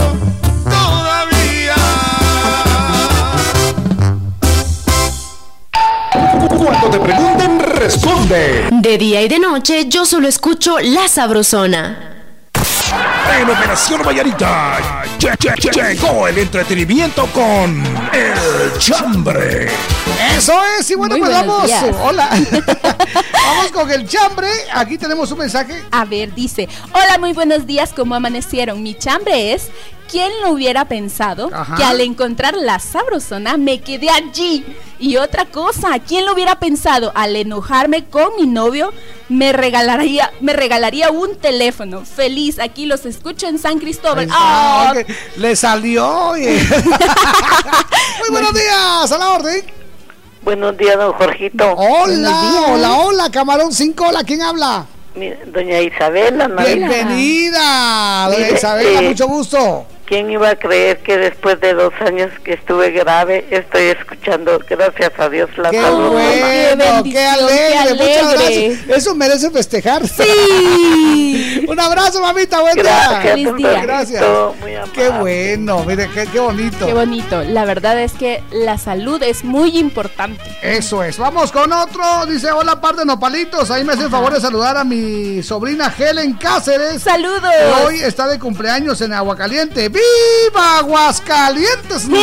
todavía. 0.65 1.76
Cuando 6.49 6.89
te 6.89 6.99
pregunten, 6.99 7.60
responde. 7.60 8.68
De 8.72 8.97
día 8.97 9.22
y 9.22 9.30
de 9.30 9.39
noche 9.39 9.85
yo 9.88 10.05
solo 10.05 10.27
escucho 10.27 10.80
La 10.80 11.07
Sabrosona. 11.07 12.10
En 13.39 13.49
Operación 13.49 14.01
Vallarita 14.05 15.02
lle- 15.24 15.38
lle- 15.38 15.56
lle- 15.56 15.94
llegó 15.94 16.28
el 16.28 16.38
entretenimiento 16.38 17.26
con 17.28 17.82
El 18.14 18.78
Chambre. 18.80 19.68
Eso 20.36 20.54
es, 20.80 20.90
y 20.91 20.95
bueno, 20.95 21.18
Muy 21.18 21.22
pues 21.28 21.32
vamos. 21.32 21.66
días. 21.66 21.86
Hola. 22.02 22.30
vamos 23.34 23.72
con 23.72 23.90
el 23.91 24.08
chambre. 24.08 24.48
Aquí 24.74 24.98
tenemos 24.98 25.32
un 25.32 25.38
mensaje. 25.40 25.82
A 25.91 26.06
ver, 26.06 26.34
dice, 26.34 26.68
hola, 26.94 27.18
muy 27.20 27.34
buenos 27.34 27.66
días, 27.66 27.91
¿cómo 27.95 28.16
amanecieron? 28.16 28.82
Mi 28.84 28.95
chambre 28.95 29.54
es, 29.54 29.70
¿quién 30.12 30.30
lo 30.41 30.52
hubiera 30.52 30.86
pensado 30.86 31.50
Ajá. 31.54 31.76
que 31.76 31.84
al 31.84 32.02
encontrar 32.02 32.56
la 32.56 32.80
sabrosona 32.80 33.58
me 33.58 33.80
quedé 33.82 34.10
allí? 34.10 34.66
Y 35.03 35.17
otra 35.17 35.43
cosa, 35.43 35.99
¿quién 35.99 36.25
lo 36.25 36.31
hubiera 36.31 36.59
pensado 36.59 37.11
al 37.13 37.35
enojarme 37.35 38.05
con 38.05 38.38
mi 38.38 38.47
novio 38.47 38.93
me 39.27 39.51
regalaría, 39.51 40.31
me 40.39 40.53
regalaría 40.53 41.11
un 41.11 41.35
teléfono? 41.35 42.05
Feliz, 42.05 42.57
aquí 42.57 42.85
los 42.85 43.05
escucho 43.05 43.47
en 43.47 43.59
San 43.59 43.80
Cristóbal. 43.80 44.30
Ok. 44.30 45.05
Le 45.35 45.57
salió. 45.57 46.31
Muy 46.35 48.30
buenos 48.31 48.53
días, 48.53 49.11
a 49.11 49.17
la 49.17 49.31
orden. 49.31 49.65
Buenos 50.41 50.77
días, 50.77 50.95
don 50.95 51.11
Jorgito. 51.11 51.73
Hola, 51.73 52.63
hola, 52.69 52.93
hola, 52.93 53.30
camarón 53.30 53.73
5, 53.73 54.05
hola, 54.07 54.23
¿quién 54.23 54.41
habla? 54.41 54.85
Doña 55.47 55.81
Isabela. 55.81 56.47
¿no? 56.47 56.63
Bienvenida, 56.63 58.30
doña 58.31 58.49
Isabela, 58.51 59.01
eh, 59.01 59.09
mucho 59.09 59.27
gusto. 59.27 59.85
¿Quién 60.05 60.30
iba 60.30 60.49
a 60.49 60.55
creer 60.55 60.99
que 60.99 61.17
después 61.17 61.59
de 61.61 61.73
dos 61.73 61.93
años 62.05 62.30
que 62.43 62.53
estuve 62.53 62.91
grave, 62.91 63.45
estoy 63.49 63.84
escuchando, 63.84 64.59
gracias 64.69 65.11
a 65.17 65.30
Dios, 65.30 65.49
la 65.57 65.69
Qué 65.71 65.81
salud? 65.81 66.09
bueno, 66.11 67.03
qué 67.03 67.25
alegre, 67.25 67.93
muchas 67.93 68.34
gracias. 68.34 68.80
Eso 68.89 69.15
merece 69.15 69.49
festejar. 69.49 70.07
Sí. 70.07 71.65
Un 71.67 71.80
abrazo, 71.80 72.21
mamita, 72.21 72.59
buen 72.61 72.75
día. 72.75 72.84
Gracias, 72.84 73.35
día. 73.35 73.47
Jorgito, 73.47 73.81
Gracias. 73.81 74.23
muy. 74.59 74.71
Qué 74.93 75.09
bueno, 75.09 75.84
mire, 75.85 76.09
qué, 76.13 76.27
qué 76.27 76.39
bonito. 76.39 76.85
Qué 76.85 76.93
bonito. 76.93 77.41
La 77.43 77.65
verdad 77.65 77.99
es 78.01 78.11
que 78.13 78.43
la 78.51 78.77
salud 78.77 79.21
es 79.23 79.43
muy 79.43 79.77
importante. 79.77 80.43
Eso 80.61 81.03
es. 81.03 81.17
Vamos 81.17 81.51
con 81.51 81.71
otro. 81.71 82.25
Dice, 82.27 82.51
hola, 82.51 82.80
par 82.81 82.95
de 82.95 83.05
nopalitos. 83.05 83.71
Ahí 83.71 83.84
me 83.84 83.93
hace 83.93 84.03
el 84.03 84.09
favor 84.09 84.34
de 84.34 84.41
saludar 84.41 84.77
a 84.77 84.84
mi 84.84 85.41
sobrina 85.43 85.93
Helen 85.97 86.34
Cáceres. 86.34 87.01
Saludos. 87.01 87.43
hoy 87.85 87.99
está 88.01 88.27
de 88.27 88.38
cumpleaños 88.39 88.99
en 89.01 89.13
Aguacaliente. 89.13 89.89
¡Viva 89.89 90.02
Aguascalientes! 90.55 92.05
Mm. 92.05 92.13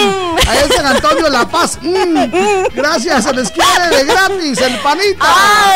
Ahí 0.49 0.59
es 0.69 0.75
San 0.77 0.87
Antonio 0.87 1.29
La 1.29 1.49
Paz. 1.49 1.79
Mm. 1.83 2.15
Gracias, 2.75 3.25
se 3.25 3.33
les 3.35 3.51
quiere 3.51 3.97
de 3.97 4.05
gratis 4.05 4.61
el 4.61 4.79
panita. 4.79 5.27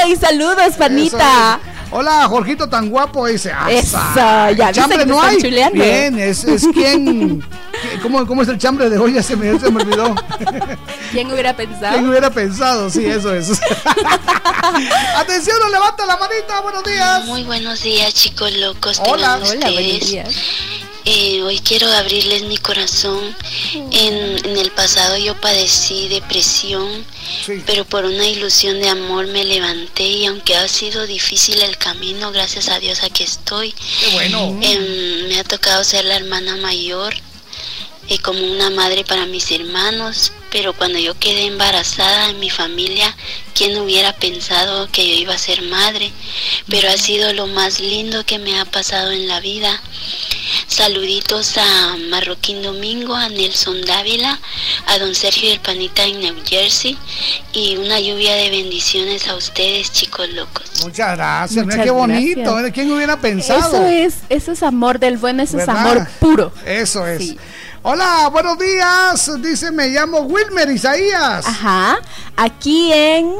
¡Ay, 0.02 0.16
saludos, 0.16 0.74
panita! 0.78 1.60
Hola, 1.90 2.26
Jorgito 2.28 2.68
tan 2.68 2.88
guapo, 2.90 3.26
dice. 3.26 3.52
¡Asa! 3.52 4.50
Eso, 4.50 4.56
ya 4.58 4.72
chambre 4.72 4.98
que 4.98 5.06
no 5.06 5.22
hay. 5.22 5.40
chuleando. 5.40 5.80
Bien, 5.82 6.18
es, 6.18 6.42
es 6.42 6.66
quien. 6.72 7.40
¿qué- 7.40 7.98
¿Cómo, 8.02 8.26
¿Cómo 8.26 8.42
es 8.42 8.48
el 8.48 8.58
chambre 8.58 8.90
de 8.90 8.98
hoy? 8.98 9.12
Ya 9.12 9.22
se 9.22 9.36
me, 9.36 9.56
se 9.60 9.70
me 9.70 9.82
olvidó. 9.82 10.12
¿Quién 11.12 11.30
hubiera 11.32 11.54
pensado? 11.54 11.92
¿Quién 11.92 12.08
hubiera 12.08 12.30
pensado? 12.30 12.90
Sí, 12.90 13.04
eso 13.06 13.32
es. 13.32 13.48
Atención, 15.16 15.56
levanta 15.70 16.04
la 16.06 16.16
manita. 16.16 16.60
Buenos 16.62 16.82
días. 16.84 17.24
Muy 17.26 17.44
buenos 17.44 17.82
días, 17.82 18.12
chicos 18.12 18.52
locos. 18.56 19.00
Hola. 19.04 19.38
Hola, 19.40 19.70
buenos 19.70 20.00
días. 20.10 20.34
Eh, 21.06 21.42
hoy 21.42 21.58
quiero 21.58 21.86
abrirles 21.88 22.44
mi 22.44 22.56
corazón. 22.56 23.36
En, 23.74 24.46
en 24.46 24.56
el 24.56 24.70
pasado 24.70 25.16
yo 25.18 25.38
padecí 25.40 26.08
depresión, 26.08 27.04
pero 27.66 27.84
por 27.84 28.04
una 28.04 28.26
ilusión 28.26 28.80
de 28.80 28.88
amor 28.88 29.26
me 29.26 29.44
levanté 29.44 30.04
y 30.04 30.26
aunque 30.26 30.56
ha 30.56 30.66
sido 30.66 31.06
difícil 31.06 31.60
el 31.62 31.76
camino, 31.76 32.32
gracias 32.32 32.68
a 32.68 32.78
Dios 32.78 33.02
aquí 33.02 33.22
estoy. 33.22 33.72
Qué 33.72 34.08
bueno. 34.12 34.58
Em, 34.62 35.28
me 35.28 35.38
ha 35.38 35.44
tocado 35.44 35.84
ser 35.84 36.06
la 36.06 36.16
hermana 36.16 36.56
mayor 36.56 37.14
y 38.08 38.18
como 38.18 38.40
una 38.40 38.70
madre 38.70 39.04
para 39.04 39.26
mis 39.26 39.50
hermanos, 39.50 40.32
pero 40.50 40.72
cuando 40.72 40.98
yo 40.98 41.18
quedé 41.18 41.46
embarazada 41.46 42.30
en 42.30 42.38
mi 42.38 42.50
familia, 42.50 43.16
¿quién 43.54 43.76
hubiera 43.78 44.12
pensado 44.12 44.88
que 44.92 45.08
yo 45.08 45.14
iba 45.14 45.34
a 45.34 45.38
ser 45.38 45.62
madre? 45.62 46.12
Pero 46.68 46.90
ha 46.90 46.96
sido 46.96 47.32
lo 47.32 47.46
más 47.46 47.80
lindo 47.80 48.24
que 48.24 48.38
me 48.38 48.60
ha 48.60 48.64
pasado 48.64 49.10
en 49.10 49.26
la 49.26 49.40
vida. 49.40 49.80
Saluditos 50.68 51.56
a 51.56 51.96
Marroquín 52.10 52.62
Domingo, 52.62 53.14
a 53.14 53.28
Nelson 53.28 53.80
Dávila, 53.82 54.38
a 54.86 54.98
don 54.98 55.14
Sergio 55.14 55.50
del 55.50 55.60
Panita 55.60 56.04
en 56.04 56.20
New 56.20 56.36
Jersey 56.44 56.96
y 57.52 57.76
una 57.76 57.98
lluvia 57.98 58.34
de 58.34 58.50
bendiciones 58.50 59.26
a 59.28 59.34
ustedes, 59.36 59.92
chicos 59.92 60.28
locos. 60.30 60.64
Muchas 60.82 61.16
gracias. 61.16 61.64
Mira 61.64 61.78
Muchas 61.78 61.84
qué 61.84 61.90
bonito. 61.90 62.54
gracias. 62.54 62.72
¿Quién 62.72 62.92
hubiera 62.92 63.20
pensado? 63.20 63.74
Eso 63.74 63.86
es, 63.86 64.14
eso 64.28 64.52
es 64.52 64.62
amor 64.62 64.98
del 64.98 65.16
bueno, 65.16 65.42
eso 65.42 65.58
es 65.58 65.68
amor 65.68 66.06
puro. 66.20 66.52
Eso 66.66 67.06
es. 67.06 67.34
Hola, 67.86 68.30
buenos 68.32 68.58
días. 68.58 69.30
Dice, 69.42 69.70
me 69.70 69.88
llamo 69.88 70.20
Wilmer 70.20 70.70
Isaías. 70.70 71.46
Ajá. 71.46 71.98
Aquí 72.34 72.90
en 72.90 73.30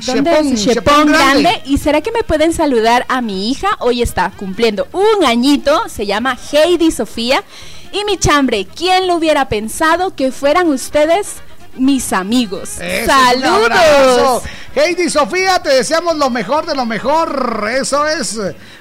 ¿Dónde 0.00 0.30
Chepón, 0.30 0.52
es? 0.52 0.62
Chepón 0.62 0.74
Chepón 0.74 1.06
grande. 1.06 1.42
Grande. 1.42 1.62
¿Y 1.64 1.78
será 1.78 2.02
que 2.02 2.12
me 2.12 2.22
pueden 2.22 2.52
saludar 2.52 3.06
a 3.08 3.22
mi 3.22 3.50
hija? 3.50 3.70
Hoy 3.78 4.02
está 4.02 4.30
cumpliendo 4.36 4.88
un 4.92 5.24
añito. 5.24 5.88
Se 5.88 6.04
llama 6.04 6.36
Heidi 6.52 6.90
Sofía. 6.90 7.42
Y 7.92 8.04
mi 8.04 8.18
chambre, 8.18 8.66
¿quién 8.66 9.06
lo 9.06 9.14
hubiera 9.14 9.48
pensado 9.48 10.14
que 10.14 10.32
fueran 10.32 10.68
ustedes 10.68 11.36
mis 11.76 12.12
amigos? 12.12 12.78
Eso. 12.80 13.10
¡Saludos! 13.10 14.42
Heidi 14.74 15.08
Sofía, 15.08 15.62
te 15.62 15.68
deseamos 15.68 16.16
lo 16.16 16.30
mejor 16.30 16.66
de 16.66 16.74
lo 16.74 16.84
mejor. 16.84 17.68
Eso 17.80 18.06
es. 18.08 18.36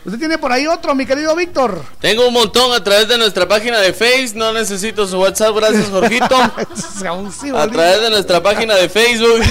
Usted 0.06 0.18
tiene 0.18 0.38
por 0.40 0.52
ahí 0.52 0.66
otro, 0.66 0.96
mi 0.96 1.06
querido 1.06 1.36
Víctor. 1.36 1.84
Tengo 2.00 2.28
un 2.28 2.34
montón 2.34 2.74
a 2.74 2.84
través 2.84 3.08
de 3.08 3.18
nuestra 3.18 3.48
página 3.48 3.80
de 3.80 3.94
Face. 3.94 4.32
No 4.34 4.54
necesito 4.54 5.08
su 5.08 5.20
WhatsApp, 5.20 5.56
gracias, 5.56 5.90
Jorgito. 5.90 6.36
a 7.56 7.68
través 7.68 8.02
de 8.02 8.10
nuestra 8.10 8.42
página 8.42 8.76
de 8.76 8.90
Facebook. 8.90 9.42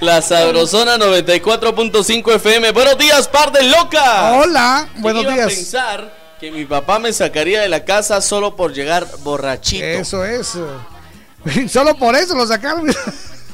La 0.00 0.22
Sabrosona 0.22 0.96
94.5 0.98 2.34
FM. 2.34 2.70
Buenos 2.72 2.98
días, 2.98 3.28
par 3.28 3.52
de 3.52 3.64
loca. 3.64 4.32
Hola, 4.34 4.88
¿Quién 4.90 5.02
buenos 5.02 5.22
iba 5.22 5.32
a 5.32 5.36
días. 5.36 5.54
pensar 5.54 6.12
Que 6.40 6.50
mi 6.50 6.64
papá 6.64 6.98
me 6.98 7.12
sacaría 7.12 7.60
de 7.60 7.68
la 7.68 7.84
casa 7.84 8.20
solo 8.20 8.56
por 8.56 8.72
llegar 8.72 9.06
borrachito. 9.20 9.84
Eso 9.84 10.24
es. 10.24 10.56
Solo 11.68 11.96
por 11.96 12.14
eso 12.14 12.34
lo 12.34 12.46
sacaron. 12.46 12.92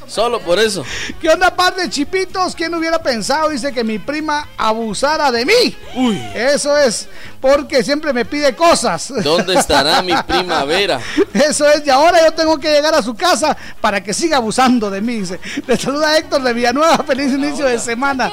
Solo 0.09 0.41
por 0.41 0.59
eso. 0.59 0.85
¿Qué 1.21 1.29
onda, 1.29 1.55
par 1.55 1.77
de 1.77 1.91
chipitos? 1.91 2.55
¿Quién 2.55 2.75
hubiera 2.75 2.99
pensado? 3.03 3.51
Dice 3.51 3.73
que 3.73 3.85
mi 3.85 3.99
prima 3.99 4.49
abusara 4.57 5.31
de 5.31 5.45
mí. 5.45 5.77
Uy. 5.95 6.19
Eso 6.35 6.75
es 6.79 7.07
porque 7.43 7.85
siempre 7.85 8.13
me 8.15 8.25
pide 8.25 8.57
cosas. 8.57 9.13
¿Dónde 9.23 9.55
estará 9.55 10.01
mi 10.03 10.15
primavera? 10.27 10.99
Eso 11.35 11.69
es, 11.69 11.87
y 11.87 11.91
ahora 11.91 12.25
yo 12.25 12.33
tengo 12.33 12.59
que 12.59 12.73
llegar 12.73 12.95
a 12.95 13.03
su 13.03 13.15
casa 13.15 13.55
para 13.83 14.03
que 14.03 14.15
siga 14.15 14.39
abusando 14.39 14.91
de 14.91 15.03
mí. 15.03 15.21
Dice. 15.21 15.39
Le 15.67 15.77
saluda 15.77 16.17
Héctor 16.17 16.43
de 16.43 16.55
Villanueva. 16.55 17.05
Feliz 17.07 17.33
inicio 17.35 17.67
de 17.67 17.79
semana. 17.79 18.33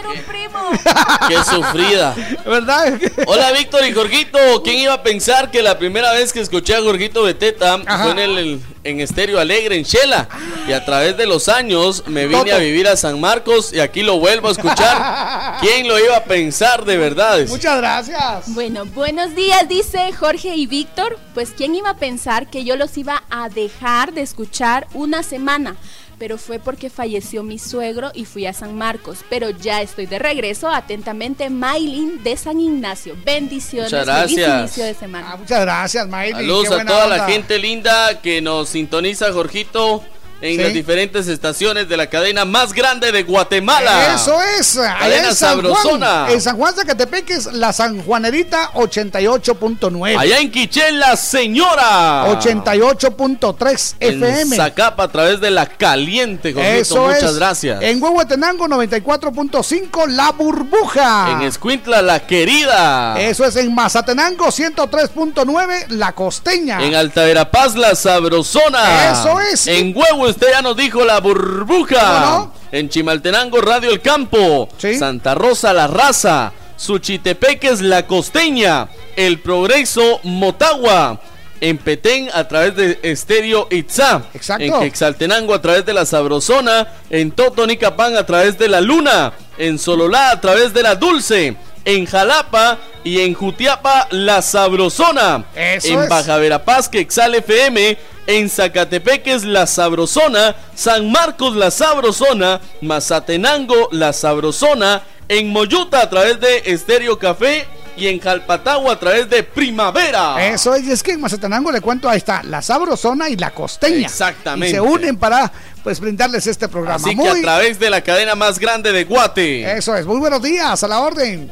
Qué 1.27 1.36
sufrida. 1.44 2.15
¿Verdad? 2.45 2.98
Hola, 3.27 3.52
Víctor 3.52 3.86
y 3.86 3.91
Jorgito. 3.94 4.38
¿Quién 4.64 4.80
iba 4.80 4.94
a 4.94 5.03
pensar 5.03 5.52
que 5.52 5.61
la 5.61 5.77
primera 5.77 6.14
vez 6.14 6.32
que 6.32 6.40
escuché 6.40 6.73
a 6.76 6.82
Jorgito 6.82 7.23
Beteta 7.23 7.80
fue 8.02 8.11
en 8.11 8.19
el, 8.19 8.38
el- 8.38 8.61
en 8.86 9.02
Estéreo 9.02 9.40
Alegre, 9.40 9.76
en 9.76 9.84
Shela? 9.84 10.30
Y 10.68 10.72
a 10.72 10.86
través 10.86 11.18
de 11.18 11.26
los 11.26 11.49
años 11.49 12.03
me 12.07 12.28
vine 12.28 12.52
a 12.52 12.57
vivir 12.57 12.88
a 12.88 12.95
San 12.95 13.20
Marcos 13.20 13.74
y 13.74 13.80
aquí 13.80 14.03
lo 14.03 14.20
vuelvo 14.20 14.48
a 14.48 14.52
escuchar. 14.52 15.57
¿Quién 15.62 15.88
lo 15.88 15.99
iba 15.99 16.16
a 16.16 16.24
pensar 16.24 16.86
de 16.86 16.98
verdad? 16.98 17.45
Muchas 17.48 17.78
gracias. 17.78 18.53
Bueno, 18.53 18.86
buenos 18.86 19.36
días, 19.36 19.68
dice 19.68 20.12
Jorge 20.14 20.56
y 20.56 20.68
Víctor. 20.68 21.20
Pues 21.34 21.52
quién 21.56 21.76
iba 21.76 21.90
a 21.90 21.98
pensar 21.98 22.49
que 22.49 22.64
yo 22.64 22.76
los 22.76 22.98
iba 22.98 23.24
a 23.30 23.49
dejar 23.49 24.14
de 24.14 24.22
escuchar 24.22 24.88
una 24.94 25.24
semana. 25.24 25.76
Pero 26.18 26.38
fue 26.38 26.60
porque 26.60 26.90
falleció 26.90 27.44
mi 27.44 27.60
suegro 27.60 28.12
y 28.14 28.26
fui 28.26 28.46
a 28.46 28.54
San 28.54 28.78
Marcos. 28.78 29.20
Pero 29.30 29.50
ya 29.50 29.82
estoy 29.82 30.06
de 30.06 30.20
regreso. 30.20 30.70
Atentamente, 30.70 31.50
Maylin 31.50 32.24
de 32.24 32.38
San 32.38 32.60
Ignacio. 32.60 33.16
Bendiciones. 33.24 33.92
Muchas 33.92 34.06
Feliz 34.06 34.38
gracias. 34.38 34.60
inicio 34.62 34.86
de 34.86 34.94
semana. 34.94 35.36
Muchas 35.36 35.62
gracias, 35.62 36.08
Miley. 36.08 36.32
Saludos 36.32 36.70
Qué 36.70 36.82
a 36.82 36.86
toda 36.86 37.08
la 37.08 37.26
gente 37.26 37.60
linda 37.60 38.22
que 38.22 38.42
nos 38.42 38.70
sintoniza, 38.70 39.32
Jorgito, 39.32 40.04
en 40.41 40.57
Sí. 40.57 40.64
las 40.64 40.74
diferentes 40.74 41.28
estaciones 41.28 41.88
de 41.90 41.98
la 41.98 42.07
cadena 42.10 42.45
más 42.45 42.74
grande 42.74 43.12
de 43.12 43.24
Guatemala. 43.24 44.14
Eso 44.16 44.38
es, 44.60 44.78
allá 44.78 44.98
Cadena 44.99 45.30
en 45.30 45.36
San 45.36 45.49
sabrosona. 45.56 46.07
Juan. 46.26 46.32
En 46.32 46.41
San 46.41 46.57
Juan 46.57 46.76
Zacatepec 46.76 47.30
es 47.32 47.45
la 47.53 47.72
San 47.74 48.02
Juanerita 48.03 48.72
88.9. 48.74 50.18
Allá 50.18 50.40
en 50.40 50.52
Quichén, 50.52 50.99
la 50.99 51.16
señora. 51.16 52.26
88.3 52.40 53.95
En 53.99 54.24
FM. 54.24 54.56
Zacapa 54.56 55.03
a 55.03 55.07
través 55.07 55.40
de 55.40 55.52
la 55.52 55.66
caliente, 55.68 56.53
Jorgito. 56.53 56.74
Eso 56.76 57.07
Muchas 57.07 57.24
es. 57.32 57.36
gracias. 57.36 57.82
En 57.82 58.02
Huehuetenango 58.02 58.68
94.5 58.68 60.07
La 60.07 60.32
Burbuja. 60.32 61.32
En 61.32 61.41
Escuintla, 61.44 62.02
la 62.02 62.26
querida. 62.26 63.20
Eso 63.20 63.45
es 63.45 63.56
en 63.56 63.74
Mazatenango 63.74 64.48
103.9 64.52 65.86
La 65.90 66.12
Costeña. 66.14 66.84
En 66.84 66.95
Alta 66.95 67.24
Verapaz, 67.24 67.76
la 67.76 67.95
sabrosona. 67.95 69.12
Eso 69.12 69.40
es. 69.40 69.68
En 69.68 69.95
Huevo, 69.95 70.24
usted 70.26 70.47
ya 70.52 70.61
nos 70.61 70.76
dijo 70.76 71.03
la 71.06 71.19
burbuja. 71.19 72.49
En 72.72 72.89
Chimaltenango, 72.89 73.61
Radio 73.61 73.89
El 73.91 74.02
Campo. 74.02 74.69
Santa 74.97 75.35
Rosa, 75.35 75.73
la 75.73 75.88
raza. 75.88 76.52
Suchitepeques, 76.76 77.81
la 77.81 78.06
costeña. 78.06 78.88
El 79.15 79.39
Progreso, 79.39 80.19
Motagua. 80.23 81.19
En 81.61 81.77
Petén 81.77 82.30
a 82.34 82.47
través 82.47 82.76
de 82.76 82.99
Estéreo 83.02 83.68
Itzá. 83.72 84.23
Exacto. 84.34 84.64
En 84.64 84.80
Quexaltenango 84.80 85.53
a 85.53 85.61
través 85.61 85.85
de 85.85 85.93
la 85.93 86.06
Sabrosona. 86.06 86.88
En 87.10 87.31
Totonicapán 87.31 88.18
a 88.18 88.26
través 88.26 88.57
de 88.57 88.68
la 88.68 88.81
Luna. 88.81 89.34
En 89.57 89.80
Sololá 89.80 90.31
a 90.31 90.41
través 90.41 90.73
de 90.73 90.84
la 90.84 90.95
Dulce. 90.95 91.56
En 91.85 92.06
Jalapa 92.06 92.77
y 93.03 93.22
en 93.22 93.34
Jutiapa 93.34 94.07
la 94.11 94.41
Sabrosona. 94.41 95.45
Eso 95.56 96.02
en. 96.02 96.10
Baja 96.10 96.38
Verapaz 96.38 96.89
Quexal 96.89 97.35
FM. 97.35 97.97
En 98.27 98.49
Zacatepeques 98.49 99.43
la 99.43 99.68
Sabrosona. 99.68 100.56
San 100.73 101.11
Marcos 101.11 101.56
la 101.56 101.72
Sabrosona. 101.72 102.60
Mazatenango 102.81 103.89
la 103.91 104.14
Sabrosona. 104.14 105.03
En 105.27 105.49
Moyuta 105.49 106.02
a 106.02 106.10
través 106.10 106.39
de 106.39 106.64
Estéreo 106.65 107.19
Café. 107.19 107.65
Y 107.97 108.07
en 108.07 108.19
Jalpatagua 108.19 108.91
a 108.91 108.99
través 108.99 109.30
de 109.30 109.41
Primavera. 109.41 110.45
Eso 110.47 110.76
es, 110.76 110.84
y 110.84 110.91
es 110.91 111.02
que 111.02 111.14
en 111.14 111.22
Mazatenango 111.22 111.72
le 111.72 111.80
cuento, 111.80 112.10
ahí 112.10 112.18
está, 112.18 112.43
la 112.43 112.61
Sabrosona 112.61 113.30
y 113.30 113.38
la 113.38 113.52
Costeña. 113.52 114.07
Exactamente. 114.07 114.68
Y 114.68 114.72
se 114.72 114.81
unen 114.81 115.15
para 115.15 115.49
pues 115.81 116.02
brindarles 116.02 116.45
este 116.45 116.68
programa. 116.68 116.97
Así 116.97 117.15
que 117.15 117.30
a 117.30 117.41
través 117.41 117.80
de 117.80 117.89
la 117.89 118.02
cadena 118.02 118.35
más 118.35 118.60
grande 118.60 118.91
de 118.91 119.06
Guate. 119.06 119.77
Eso 119.77 119.95
es, 119.95 120.06
muy 120.06 120.18
buenos 120.18 120.41
días, 120.41 120.84
a 120.84 120.88
la 120.89 120.99
orden. 120.99 121.49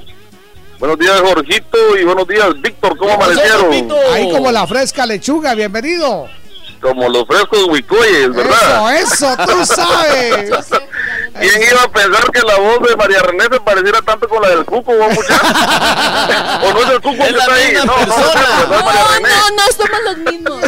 Buenos 0.80 1.00
días, 1.00 1.22
Jorgito, 1.22 1.98
y 1.98 2.04
buenos 2.04 2.28
días, 2.28 2.62
Víctor. 2.62 2.98
¿Cómo 2.98 3.14
amanecieron? 3.14 3.94
Ahí 4.12 4.30
como 4.30 4.52
la 4.52 4.68
fresca 4.68 5.06
lechuga, 5.06 5.56
bienvenido. 5.56 6.28
Como 6.84 7.08
los 7.08 7.26
frescos 7.26 7.64
huicoyes, 7.70 8.34
¿verdad? 8.36 8.96
Eso, 8.98 9.32
eso, 9.34 9.38
tú 9.48 9.66
sabes. 9.66 10.52
¿Quién 11.40 11.62
iba 11.72 11.82
a 11.82 11.88
pensar 11.92 12.30
que 12.32 12.42
la 12.42 12.58
voz 12.60 12.88
de 12.88 12.96
María 12.96 13.20
René 13.22 13.46
se 13.52 13.60
pareciera 13.62 14.02
tanto 14.02 14.28
con 14.28 14.42
la 14.42 14.50
del 14.50 14.66
Cuco, 14.66 14.92
¿o? 14.92 14.96
¿O 15.06 16.74
no 16.74 16.80
es 16.84 16.90
el 16.92 17.02
Cuco 17.02 17.24
Es 17.24 17.34
que 17.34 17.40
está 17.40 17.54
ahí? 17.54 17.74
No, 17.74 17.86
no, 17.86 17.98
no, 17.98 18.06
persona. 18.06 18.48
no, 18.70 18.78
no 18.78 18.84
María 18.86 19.02
No, 19.02 19.08
René. 19.14 19.30
no, 19.30 19.50
no 19.56 19.64
somos 19.78 20.00
los 20.04 20.18
mismos. 20.18 20.62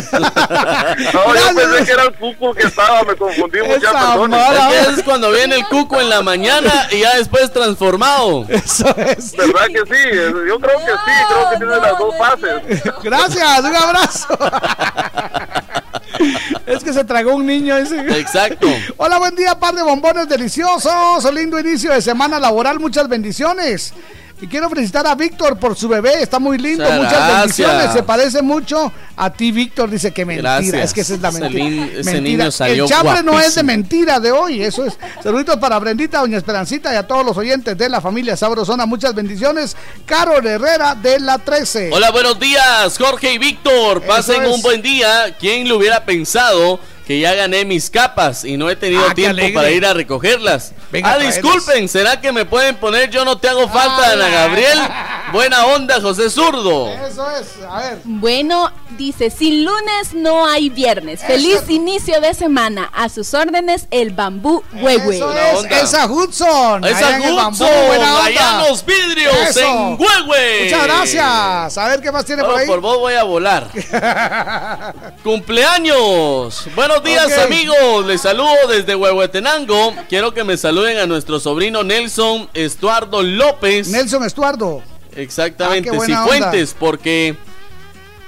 No, 1.14 1.36
yo 1.36 1.56
pensé 1.56 1.86
que 1.86 1.92
era 1.92 2.04
el 2.04 2.14
Cuco 2.16 2.54
que 2.56 2.68
estaba, 2.68 3.04
me 3.04 3.16
confundí 3.16 3.62
muchas 3.62 3.92
personas. 3.94 4.74
es 4.98 5.04
cuando 5.04 5.32
viene 5.32 5.56
el 5.58 5.66
cuco 5.68 6.00
en 6.00 6.10
la 6.10 6.22
mañana 6.22 6.88
y 6.92 7.00
ya 7.02 7.16
después 7.18 7.52
transformado. 7.52 8.46
Eso 8.50 8.88
es. 8.98 9.34
¿Verdad 9.36 9.68
que 9.68 9.82
sí? 9.96 10.02
Yo 10.48 10.60
creo 10.60 10.78
que 10.80 10.92
sí, 10.92 11.12
creo 11.28 11.50
que 11.52 11.58
tiene 11.58 11.76
las 11.76 12.00
dos 12.00 12.16
fases. 12.18 12.84
Gracias, 13.04 13.60
un 13.60 13.76
abrazo. 13.76 14.38
Es 16.66 16.84
que 16.84 16.94
se 16.94 17.04
tragó 17.04 17.36
un 17.36 17.46
niño 17.46 17.78
ese. 17.78 18.00
Exacto. 18.20 18.68
Hola, 18.98 19.18
buen 19.18 19.36
día, 19.36 19.60
par 19.60 19.76
de 19.76 19.84
bombones 19.84 20.28
deliciosos. 20.28 21.24
Un 21.24 21.36
lindo 21.36 21.60
inicio 21.60 21.92
de 21.94 22.02
semana 22.02 22.40
laboral. 22.40 22.80
Muchas 22.80 23.08
bendiciones. 23.08 23.94
Y 24.42 24.48
quiero 24.48 24.70
felicitar 24.70 25.08
a 25.08 25.16
Víctor 25.16 25.58
por 25.58 25.78
su 25.78 25.88
bebé. 25.88 26.22
Está 26.22 26.40
muy 26.40 26.58
lindo. 26.58 26.84
Muchas 26.84 26.98
Muchas 26.98 27.12
gracias. 27.14 27.40
bendiciones. 27.42 27.94
Se 27.94 28.04
parece 28.04 28.42
mucho 28.42 28.92
a 29.16 29.30
ti, 29.32 29.52
Víctor. 29.54 29.90
Dice 29.90 30.12
que 30.12 30.26
mentira. 30.26 30.56
Gracias. 30.60 30.84
Es 30.88 30.94
que 30.94 31.02
esa 31.02 31.14
es 31.14 31.22
la 31.22 31.32
mentira. 31.32 31.86
ese 31.86 32.12
Mentira. 32.12 32.22
niño 32.44 32.52
salió 32.52 32.84
El 32.84 32.90
chambre 32.90 33.24
no 33.24 33.40
es 33.40 33.56
de 33.56 33.64
mentira 33.64 34.20
de 34.20 34.34
hoy. 34.34 34.62
Eso 34.62 34.84
es. 34.84 34.98
Saluditos 35.24 35.56
para 35.56 35.80
Brendita, 35.80 36.20
Doña 36.20 36.38
Esperancita 36.38 36.94
y 36.94 36.98
a 36.98 37.08
todos 37.08 37.26
los 37.26 37.38
oyentes 37.38 37.78
de 37.78 37.88
la 37.88 38.02
familia 38.02 38.36
Sabrosona. 38.36 38.86
Muchas 38.86 39.16
bendiciones. 39.16 39.78
Carol 40.06 40.46
Herrera 40.46 40.96
de 40.96 41.18
la 41.22 41.38
13. 41.38 41.92
Hola, 41.94 42.12
buenos 42.12 42.38
días, 42.38 42.98
Jorge 42.98 43.32
y 43.34 43.38
Víctor. 43.38 44.02
Pasen 44.02 44.44
es. 44.44 44.50
un 44.54 44.62
buen 44.62 44.82
día. 44.82 45.34
¿Quién 45.40 45.70
lo 45.70 45.78
hubiera 45.78 46.04
pensado 46.04 46.80
que 47.06 47.20
ya 47.20 47.34
gané 47.36 47.66
mis 47.66 47.90
capas 47.90 48.44
y 48.46 48.58
no 48.58 48.70
he 48.70 48.76
tenido 48.76 49.06
Ah, 49.10 49.14
tiempo 49.14 49.44
para 49.54 49.70
ir 49.70 49.86
a 49.86 49.94
recogerlas? 49.94 50.74
Venga, 50.92 51.14
ah, 51.14 51.18
disculpen, 51.20 51.88
¿será 51.88 52.20
que 52.20 52.32
me 52.32 52.46
pueden 52.46 52.76
poner 52.78 53.10
Yo 53.10 53.24
no 53.26 53.38
te 53.38 53.48
hago 53.48 53.68
falta, 53.70 54.12
Ana 54.14 54.28
Gabriel? 54.30 54.80
Buena 55.34 55.66
onda, 55.66 56.00
José 56.02 56.30
Zurdo. 56.30 56.88
Eso 56.94 57.28
es. 57.32 57.48
A 57.70 57.80
ver. 57.82 58.00
Bueno, 58.06 58.72
dice, 58.98 59.30
sin 59.30 59.66
lunes 59.66 60.14
no 60.14 60.46
hay 60.48 60.70
viernes. 60.70 61.22
Feliz 61.26 61.62
inicio 61.68 62.22
de 62.22 62.34
semana. 62.34 62.90
A 62.94 63.10
sus 63.10 63.34
órdenes, 63.34 63.88
el 63.92 64.12
bambú 64.12 64.64
huehue. 64.74 65.16
Eso 65.18 65.26
Buena 65.28 65.50
es. 65.52 65.58
onda. 65.60 65.80
Esa 65.82 66.06
Hudson. 66.06 66.86
Esa 66.86 66.98
allá 67.08 67.18
en 67.18 67.24
el 67.24 67.36
bambú, 67.36 67.64
Hudson, 67.66 67.86
buena 67.88 68.14
onda. 68.20 68.26
allá 68.26 68.70
los 68.70 68.86
vidrios, 68.86 69.36
Eso. 69.50 69.60
en 69.62 69.98
Huehue. 70.00 70.64
Muchas 70.66 70.84
gracias. 70.84 71.78
A 71.78 71.88
ver 71.90 72.02
qué 72.02 72.12
más 72.12 72.24
tiene 72.26 72.44
por 72.44 72.52
Solo 72.52 72.62
ahí. 72.62 72.68
por 72.68 72.82
vos 72.82 72.98
voy 73.00 73.14
a 73.16 73.24
volar. 73.24 73.68
Cumpleaños. 75.24 76.68
Buenos 77.02 77.28
días, 77.28 77.40
amigos. 77.40 78.06
Les 78.06 78.22
saludo 78.22 78.68
desde 78.70 78.96
Huehuetenango. 78.96 79.94
Quiero 80.08 80.34
que 80.34 80.46
me 80.46 80.56
saluden 80.56 80.98
a 80.98 81.06
nuestro 81.06 81.42
sobrino 81.42 81.84
Nelson 81.84 82.50
Estuardo 82.54 83.22
López. 83.22 83.90
Nelson 83.90 84.24
Estuardo. 84.24 84.82
Exactamente, 85.14 85.90
Ah, 85.90 86.00
Cifuentes, 86.06 86.74
porque 86.78 87.36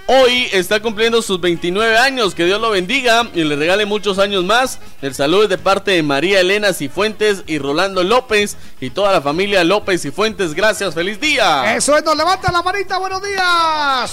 hoy 0.07 0.49
está 0.51 0.81
cumpliendo 0.81 1.21
sus 1.21 1.39
29 1.39 1.97
años. 1.97 2.33
Que 2.33 2.45
Dios 2.45 2.59
lo 2.59 2.71
bendiga 2.71 3.29
y 3.33 3.43
le 3.43 3.55
regale 3.55 3.85
muchos 3.85 4.19
años 4.19 4.43
más. 4.43 4.79
El 5.01 5.13
saludo 5.13 5.43
es 5.43 5.49
de 5.49 5.57
parte 5.57 5.91
de 5.91 6.03
María 6.03 6.39
Elena 6.39 6.73
Cifuentes 6.73 7.43
y 7.45 7.59
Rolando 7.59 8.03
López 8.03 8.57
y 8.81 8.89
toda 8.89 9.11
la 9.11 9.21
familia 9.21 9.63
López 9.63 10.01
Cifuentes. 10.01 10.53
Gracias, 10.53 10.93
feliz 10.93 11.19
día. 11.19 11.75
Eso 11.75 11.95
es, 11.95 12.03
nos 12.03 12.17
levanta 12.17 12.51
la 12.51 12.61
manita, 12.61 12.97
buenos 12.97 13.21
días. 13.21 14.11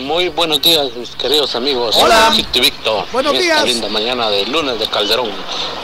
Muy 0.00 0.28
buenos 0.28 0.62
días, 0.62 0.94
mis 0.96 1.10
queridos 1.10 1.54
amigos. 1.54 1.96
Hola. 1.98 2.32
Víctor. 2.52 3.04
Buenos 3.12 3.34
en 3.34 3.40
días. 3.40 3.58
Esta 3.58 3.66
linda 3.66 3.88
mañana 3.88 4.30
de 4.30 4.46
lunes 4.46 4.78
de 4.78 4.86
Calderón. 4.88 5.30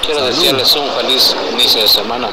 Quiero 0.04 0.20
Salud. 0.20 0.34
desearles 0.34 0.76
un 0.76 0.90
feliz 0.92 1.36
inicio 1.52 1.82
de 1.82 1.88
semana. 1.88 2.30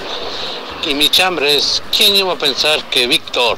Y 0.85 0.93
mi 0.95 1.09
chambre 1.09 1.57
es, 1.57 1.83
¿quién 1.95 2.15
iba 2.15 2.33
a 2.33 2.37
pensar 2.37 2.83
que 2.85 3.05
Víctor 3.05 3.57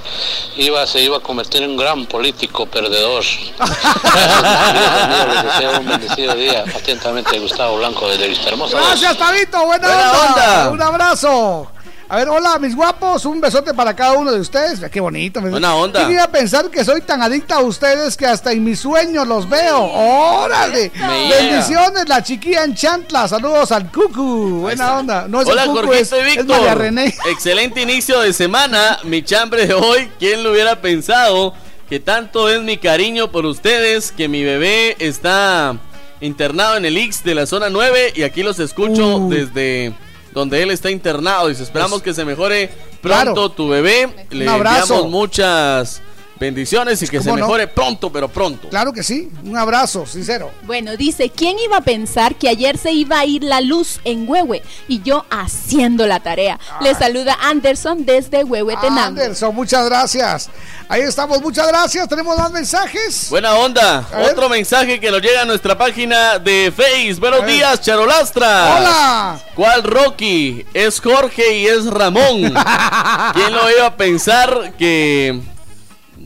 iba, 0.57 0.85
se 0.87 1.01
iba 1.01 1.17
a 1.17 1.19
convertir 1.19 1.61
en 1.63 1.71
un 1.71 1.77
gran 1.77 2.05
político 2.07 2.65
perdedor? 2.65 3.23
Les 5.27 5.43
deseo 5.43 5.79
un 5.79 5.87
bendecido 5.87 6.33
día. 6.35 6.63
Atentamente, 6.75 7.39
Gustavo 7.39 7.77
Blanco 7.77 8.09
desde 8.09 8.27
Vista 8.27 8.49
Hermosa. 8.49 8.77
Gracias, 8.77 9.17
Tabito, 9.17 9.63
buena, 9.65 9.87
Buena 9.87 10.11
onda. 10.11 10.31
onda. 10.31 10.69
Un 10.71 10.81
abrazo. 10.81 11.71
A 12.11 12.17
ver, 12.17 12.27
hola, 12.27 12.59
mis 12.59 12.75
guapos. 12.75 13.23
Un 13.23 13.39
besote 13.39 13.73
para 13.73 13.95
cada 13.95 14.11
uno 14.15 14.33
de 14.33 14.41
ustedes. 14.41 14.81
Qué 14.91 14.99
bonito. 14.99 15.39
Buena 15.39 15.73
onda. 15.75 16.01
¿Quién 16.01 16.11
iba 16.11 16.23
a 16.25 16.29
pensar 16.29 16.69
que 16.69 16.83
soy 16.83 16.99
tan 16.99 17.21
adicta 17.21 17.55
a 17.55 17.59
ustedes 17.61 18.17
que 18.17 18.25
hasta 18.25 18.51
en 18.51 18.65
mis 18.65 18.81
sueños 18.81 19.25
los 19.25 19.47
veo? 19.49 19.79
¡Órale! 19.81 20.91
Bendiciones, 20.93 22.09
la 22.09 22.21
chiquilla 22.21 22.65
en 22.65 22.75
Chantla. 22.75 23.29
Saludos 23.29 23.71
al 23.71 23.89
Cucu. 23.89 24.59
Buena 24.59 24.97
onda. 24.97 25.25
No 25.29 25.39
es 25.39 25.47
Hola, 25.47 25.63
el 25.63 25.69
Cucu, 25.69 25.85
Jorgito 25.85 25.95
es, 25.95 26.11
y 26.11 26.15
es 26.15 26.25
Víctor. 26.35 26.57
María 26.57 26.75
René. 26.75 27.15
Excelente 27.29 27.81
inicio 27.81 28.19
de 28.19 28.33
semana. 28.33 28.99
Mi 29.05 29.23
chambre 29.23 29.65
de 29.65 29.73
hoy. 29.73 30.11
¿Quién 30.19 30.43
lo 30.43 30.51
hubiera 30.51 30.81
pensado? 30.81 31.53
Que 31.89 32.01
tanto 32.01 32.49
es 32.49 32.61
mi 32.61 32.75
cariño 32.77 33.31
por 33.31 33.45
ustedes. 33.45 34.11
Que 34.11 34.27
mi 34.27 34.43
bebé 34.43 34.97
está 34.99 35.77
internado 36.19 36.75
en 36.75 36.83
el 36.83 36.97
Ix 36.97 37.23
de 37.23 37.35
la 37.35 37.45
zona 37.45 37.69
9. 37.69 38.11
Y 38.17 38.23
aquí 38.23 38.43
los 38.43 38.59
escucho 38.59 39.15
Uh. 39.15 39.29
desde 39.29 39.93
donde 40.33 40.61
él 40.63 40.71
está 40.71 40.89
internado. 40.91 41.47
Dice: 41.47 41.63
Esperamos 41.63 42.01
que 42.01 42.13
se 42.13 42.25
mejore 42.25 42.69
pronto 43.01 43.33
Claro. 43.33 43.49
tu 43.49 43.67
bebé. 43.69 44.27
Le 44.31 44.43
Un 44.45 44.49
abrazo. 44.49 44.81
enviamos 44.95 45.11
muchas 45.11 46.01
bendiciones 46.41 47.01
y 47.03 47.07
que 47.07 47.21
se 47.21 47.31
mejore 47.31 47.67
pronto, 47.67 48.11
pero 48.11 48.27
pronto. 48.27 48.67
Claro 48.67 48.91
que 48.91 49.03
sí. 49.03 49.29
Un 49.43 49.55
abrazo, 49.57 50.05
sincero. 50.07 50.51
Bueno, 50.63 50.97
dice, 50.97 51.29
¿quién 51.29 51.57
iba 51.59 51.77
a 51.77 51.81
pensar 51.81 52.35
que 52.35 52.49
ayer 52.49 52.77
se 52.77 52.91
iba 52.91 53.19
a 53.19 53.25
ir 53.25 53.43
la 53.43 53.61
luz 53.61 54.01
en 54.03 54.27
Huehue? 54.27 54.63
Y 54.87 55.01
yo 55.03 55.23
haciendo 55.29 56.07
la 56.07 56.19
tarea. 56.19 56.59
Le 56.81 56.95
saluda 56.95 57.37
Anderson 57.41 58.05
desde 58.05 58.43
Huehuetenango. 58.43 59.21
Anderson, 59.21 59.55
muchas 59.55 59.85
gracias. 59.85 60.49
Ahí 60.89 61.01
estamos, 61.01 61.41
muchas 61.41 61.67
gracias. 61.67 62.07
Tenemos 62.09 62.35
más 62.37 62.51
mensajes. 62.51 63.27
Buena 63.29 63.53
onda. 63.53 63.99
A 64.11 64.17
ver. 64.17 64.31
Otro 64.31 64.49
mensaje 64.49 64.99
que 64.99 65.11
nos 65.11 65.21
llega 65.21 65.43
a 65.43 65.45
nuestra 65.45 65.77
página 65.77 66.39
de 66.39 66.73
Face. 66.75 67.13
Buenos 67.19 67.43
A 67.43 67.45
ver. 67.45 67.55
días, 67.55 67.81
Charolastra. 67.81 68.75
Hola. 68.77 69.39
¿Cuál 69.55 69.83
Rocky? 69.83 70.65
Es 70.73 70.99
Jorge 70.99 71.57
y 71.59 71.67
es 71.67 71.85
Ramón. 71.85 72.41
¿Quién 73.33 73.53
lo 73.53 73.69
iba 73.77 73.85
a 73.85 73.95
pensar 73.95 74.73
que... 74.77 75.39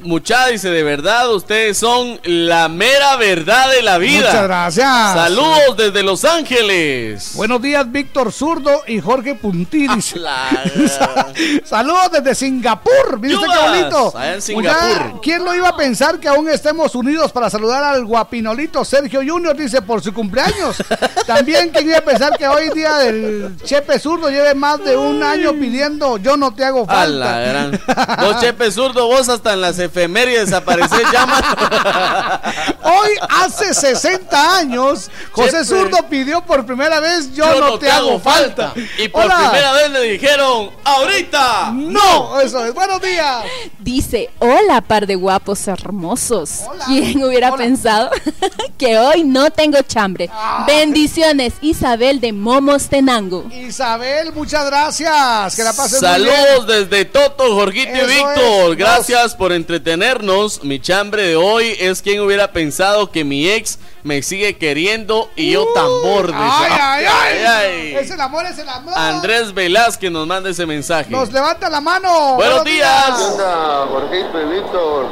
Mucha 0.06 0.48
dice, 0.48 0.70
de 0.70 0.84
verdad, 0.84 1.34
ustedes 1.34 1.78
son 1.80 2.20
la 2.24 2.70
mera 2.70 3.16
verdad 3.16 3.72
de 3.72 3.82
la 3.82 3.98
vida. 3.98 4.28
Muchas 4.28 4.44
gracias. 4.44 5.14
Saludos 5.14 5.76
desde 5.78 6.04
Los 6.04 6.24
Ángeles. 6.26 7.32
Buenos 7.34 7.60
días, 7.62 7.92
Víctor 7.92 8.32
Zurdo 8.32 8.84
y 8.86 9.02
Jorge 9.02 9.34
Puntiris. 9.34 10.14
Saludos 11.66 12.12
desde 12.12 12.36
Singapur. 12.36 13.20
¿Viste 13.20 13.46
qué 13.46 13.68
bonito? 13.70 14.14
en 14.22 14.42
Singapur. 14.42 15.04
Mucha- 15.06 15.22
¿Quién 15.22 15.44
lo 15.44 15.56
iba 15.56 15.70
a 15.70 15.76
pensar 15.76 16.20
que 16.20 16.28
aún 16.28 16.50
estemos 16.50 16.94
unidos 16.94 17.32
para 17.32 17.50
saludar 17.50 17.84
al 17.84 18.06
guapinolito 18.06 18.86
Sergio 18.86 19.22
Junior? 19.26 19.58
Dice 19.58 19.82
por 19.82 20.04
su 20.04 20.14
cumpleaños. 20.14 20.78
También, 21.26 21.70
¿quién 21.72 21.88
iba 21.90 21.98
a 21.98 22.02
pensar 22.02 22.38
que 22.38 22.48
hoy 22.48 22.70
día 22.76 22.98
del 22.98 23.56
Chepe 23.64 23.98
Zurdo 24.00 24.30
lleve 24.30 24.54
más 24.54 24.84
de 24.84 24.96
un 24.96 25.24
año 25.24 25.54
pidiendo 25.54 26.18
yo 26.18 26.38
no 26.38 26.54
te 26.54 26.64
hago 26.64 26.86
A 26.88 27.06
la 27.08 27.26
falta? 27.26 27.40
gran. 27.40 27.82
Vos, 28.22 28.40
Chepe 28.40 28.72
Zurdo, 28.72 29.08
vos 29.08 29.28
hasta 29.30 29.54
en 29.54 29.62
las 29.62 29.80
efemérides 29.96 30.52
apareces 30.52 31.02
llama. 31.12 31.42
Hoy, 32.84 33.12
hace 33.30 33.74
60 33.74 34.58
años, 34.58 35.10
José 35.32 35.52
Chepe. 35.52 35.66
Zurdo 35.66 35.98
pidió 36.10 36.42
por 36.46 36.66
primera 36.66 37.00
vez 37.00 37.34
yo, 37.34 37.60
no, 37.60 37.80
te, 37.80 37.90
hago 37.90 38.20
falta. 38.20 38.74
Y 38.98 39.08
por 39.08 39.26
Hola. 39.26 39.50
primera 39.50 39.72
vez 39.74 39.90
le 39.92 40.02
dijeron, 40.02 40.70
ahorita. 40.84 41.72
No, 41.74 42.40
eso 42.42 42.66
es. 42.66 42.74
Buenos 42.74 43.02
días. 43.02 43.46
Dice, 43.80 44.30
hola 44.40 44.82
par 44.82 45.08
de 45.08 45.16
guapos 45.16 45.68
hermosos. 45.68 46.62
¿Quién 46.86 47.24
hubiera 47.24 47.56
pensado 47.56 48.10
que 48.78 48.98
hoy 49.00 49.24
no 49.24 49.50
tengo 49.52 49.82
chambre? 49.82 50.30
Bendiciones, 50.68 51.54
Isabel 51.62 52.20
de 52.20 52.34
Momos 52.34 52.90
Tenango. 52.90 53.46
Isabel, 53.52 54.34
muchas 54.34 54.66
gracias. 54.66 55.56
Que 55.56 55.64
la 55.64 55.74
pasen 55.74 56.00
muy 56.02 56.24
bien. 56.26 56.36
Saludos 56.36 56.68
desde 56.68 57.06
Toto, 57.06 57.56
Jorgito 57.56 57.94
Eso 57.94 58.06
y 58.06 58.16
Víctor. 58.16 58.72
es. 58.72 58.78
Gracias 58.78 59.36
por 59.36 59.52
entretenernos. 59.76 60.64
Mi 60.64 60.80
chambre 60.80 61.24
de 61.24 61.36
hoy 61.36 61.76
es 61.80 62.02
quien 62.02 62.22
hubiera 62.22 62.52
pensado 62.52 63.12
que 63.12 63.24
mi 63.26 63.50
ex 63.50 63.78
me 64.04 64.22
sigue 64.22 64.58
queriendo 64.58 65.30
y 65.36 65.52
yo 65.52 65.66
tan 65.74 65.88
borde. 66.02 66.34
Ay, 66.34 66.72
ay, 66.80 67.06
ay. 67.06 67.46
ay. 67.46 67.96
Es 67.96 68.10
el 68.10 68.22
amor, 68.22 68.46
es 68.46 68.58
el 68.58 68.70
amor. 68.70 68.94
Andrés 68.96 69.54
Velázquez 69.54 70.12
nos 70.12 70.26
manda 70.26 70.50
ese 70.50 70.66
mensaje. 70.66 71.12
Nos 71.12 71.32
levanta 71.32 71.70
la 71.70 71.82
mano. 71.82 72.36
Buenos 72.36 72.64
días. 72.64 73.18
¿Qué 73.18 73.24
onda, 73.24 73.88
Jorgito 73.92 74.42
y 74.42 74.46
Víctor? 74.56 75.08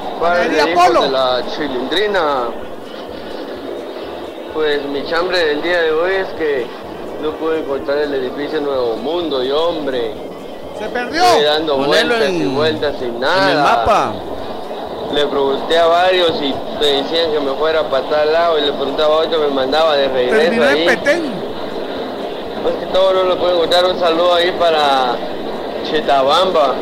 Polo. 0.74 1.02
de 1.04 1.10
la 1.10 1.44
chilindrina. 1.56 2.44
Pues 4.54 4.86
mi 4.86 5.06
chambre 5.10 5.46
del 5.46 5.62
día 5.62 5.82
de 5.82 5.92
hoy 5.92 6.14
es 6.14 6.28
que 6.38 6.68
no 7.22 7.32
pude 7.32 7.60
encontrar 7.60 7.98
el 7.98 8.14
edificio 8.14 8.62
Nuevo 8.62 8.96
Mundo 8.98 9.44
y 9.44 9.52
hombre. 9.52 10.33
Se 10.80 10.86
perdió. 10.90 11.24
Estoy 11.24 11.44
dando 11.46 11.78
Ponelo 11.78 12.08
vueltas 12.16 12.30
en- 12.30 12.42
y 12.42 12.46
vueltas 12.56 12.96
sin 13.00 13.20
nada. 13.20 13.52
En 13.52 13.58
el 13.58 13.64
mapa. 13.64 14.14
Le 15.14 15.26
pregunté 15.28 15.78
a 15.78 15.86
varios 15.86 16.32
y 16.42 16.54
me 16.80 16.86
decían 16.88 17.32
que 17.32 17.40
me 17.40 17.52
fuera 17.54 17.84
para 17.84 18.04
tal 18.10 18.34
lado 18.34 18.58
y 18.58 18.62
le 18.64 18.72
preguntaba 18.74 19.16
a 19.16 19.20
otro 19.20 19.40
me 19.40 19.48
mandaba 19.50 19.96
de 19.96 20.08
regreso 20.08 20.38
Terminó 20.42 20.66
ahí. 20.66 20.82
en 20.82 20.88
Petén. 20.88 21.24
Más 22.64 22.74
que 22.80 22.86
todo 22.88 23.14
no 23.14 23.24
lo 23.24 23.38
puedo 23.38 23.56
encontrar 23.58 23.86
un 23.86 24.00
saludo 24.00 24.34
ahí 24.34 24.52
para 24.54 25.16
Chetabamba. 25.90 26.74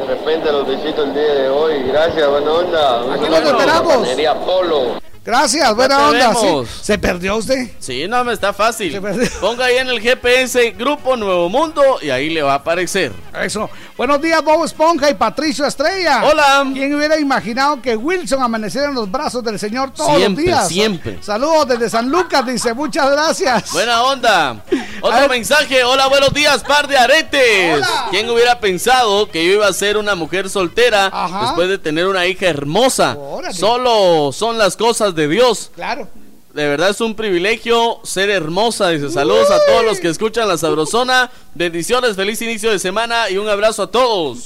De 0.00 0.06
repente 0.14 0.50
los 0.52 0.66
visito 0.66 1.02
el 1.02 1.12
día 1.14 1.34
de 1.34 1.48
hoy. 1.50 1.82
Gracias, 1.88 2.28
buena 2.28 2.52
onda. 2.52 3.02
Un 3.04 3.12
Aquí. 3.12 3.26
Panadería 3.26 4.34
Polo. 4.34 4.82
Gracias, 5.26 5.74
buena 5.74 6.08
onda. 6.08 6.34
sí. 6.36 6.46
¿Se 6.82 6.98
perdió 6.98 7.36
usted? 7.36 7.68
Sí, 7.80 8.06
no, 8.06 8.22
me 8.22 8.32
está 8.32 8.52
fácil. 8.52 8.96
Ponga 9.40 9.64
ahí 9.64 9.76
en 9.78 9.88
el 9.88 10.00
GPS 10.00 10.70
Grupo 10.78 11.16
Nuevo 11.16 11.48
Mundo 11.48 11.82
y 12.00 12.10
ahí 12.10 12.30
le 12.30 12.42
va 12.42 12.52
a 12.52 12.56
aparecer. 12.56 13.12
Eso. 13.42 13.68
Buenos 13.96 14.22
días, 14.22 14.40
Bob 14.44 14.64
Esponja 14.64 15.10
y 15.10 15.14
Patricio 15.14 15.66
Estrella. 15.66 16.22
Hola. 16.24 16.64
¿Quién 16.72 16.94
hubiera 16.94 17.18
imaginado 17.18 17.82
que 17.82 17.96
Wilson 17.96 18.40
amaneciera 18.40 18.86
en 18.88 18.94
los 18.94 19.10
brazos 19.10 19.42
del 19.42 19.58
Señor 19.58 19.90
todos 19.90 20.16
Siempre, 20.16 20.44
los 20.44 20.54
días? 20.54 20.68
siempre. 20.68 21.18
Saludos 21.22 21.66
desde 21.68 21.90
San 21.90 22.08
Lucas, 22.08 22.46
dice. 22.46 22.72
Muchas 22.72 23.10
gracias. 23.10 23.72
Buena 23.72 24.04
onda. 24.04 24.62
Otro 25.00 25.28
mensaje. 25.28 25.82
Hola, 25.82 26.06
buenos 26.06 26.32
días, 26.32 26.62
par 26.62 26.86
de 26.86 26.96
aretes. 26.96 27.74
Hola. 27.74 28.06
¿Quién 28.10 28.30
hubiera 28.30 28.60
pensado 28.60 29.28
que 29.28 29.44
yo 29.44 29.54
iba 29.54 29.66
a 29.66 29.72
ser 29.72 29.96
una 29.96 30.14
mujer 30.14 30.48
soltera 30.48 31.06
Ajá. 31.12 31.46
después 31.46 31.68
de 31.68 31.78
tener 31.78 32.06
una 32.06 32.26
hija 32.26 32.46
hermosa? 32.46 33.16
Órale. 33.18 33.54
Solo 33.54 34.30
son 34.32 34.56
las 34.56 34.76
cosas 34.76 35.15
de 35.16 35.28
Dios. 35.28 35.70
Claro. 35.74 36.08
De 36.56 36.66
verdad 36.66 36.88
es 36.88 37.02
un 37.02 37.14
privilegio 37.14 38.00
ser 38.02 38.30
hermosa. 38.30 38.88
Dice 38.88 39.10
saludos 39.10 39.50
a 39.50 39.58
todos 39.66 39.84
los 39.84 40.00
que 40.00 40.08
escuchan 40.08 40.48
la 40.48 40.56
sabrosona. 40.56 41.30
Bendiciones, 41.54 42.16
feliz 42.16 42.40
inicio 42.40 42.70
de 42.70 42.78
semana 42.78 43.28
y 43.28 43.36
un 43.36 43.46
abrazo 43.46 43.82
a 43.82 43.90
todos. 43.90 44.44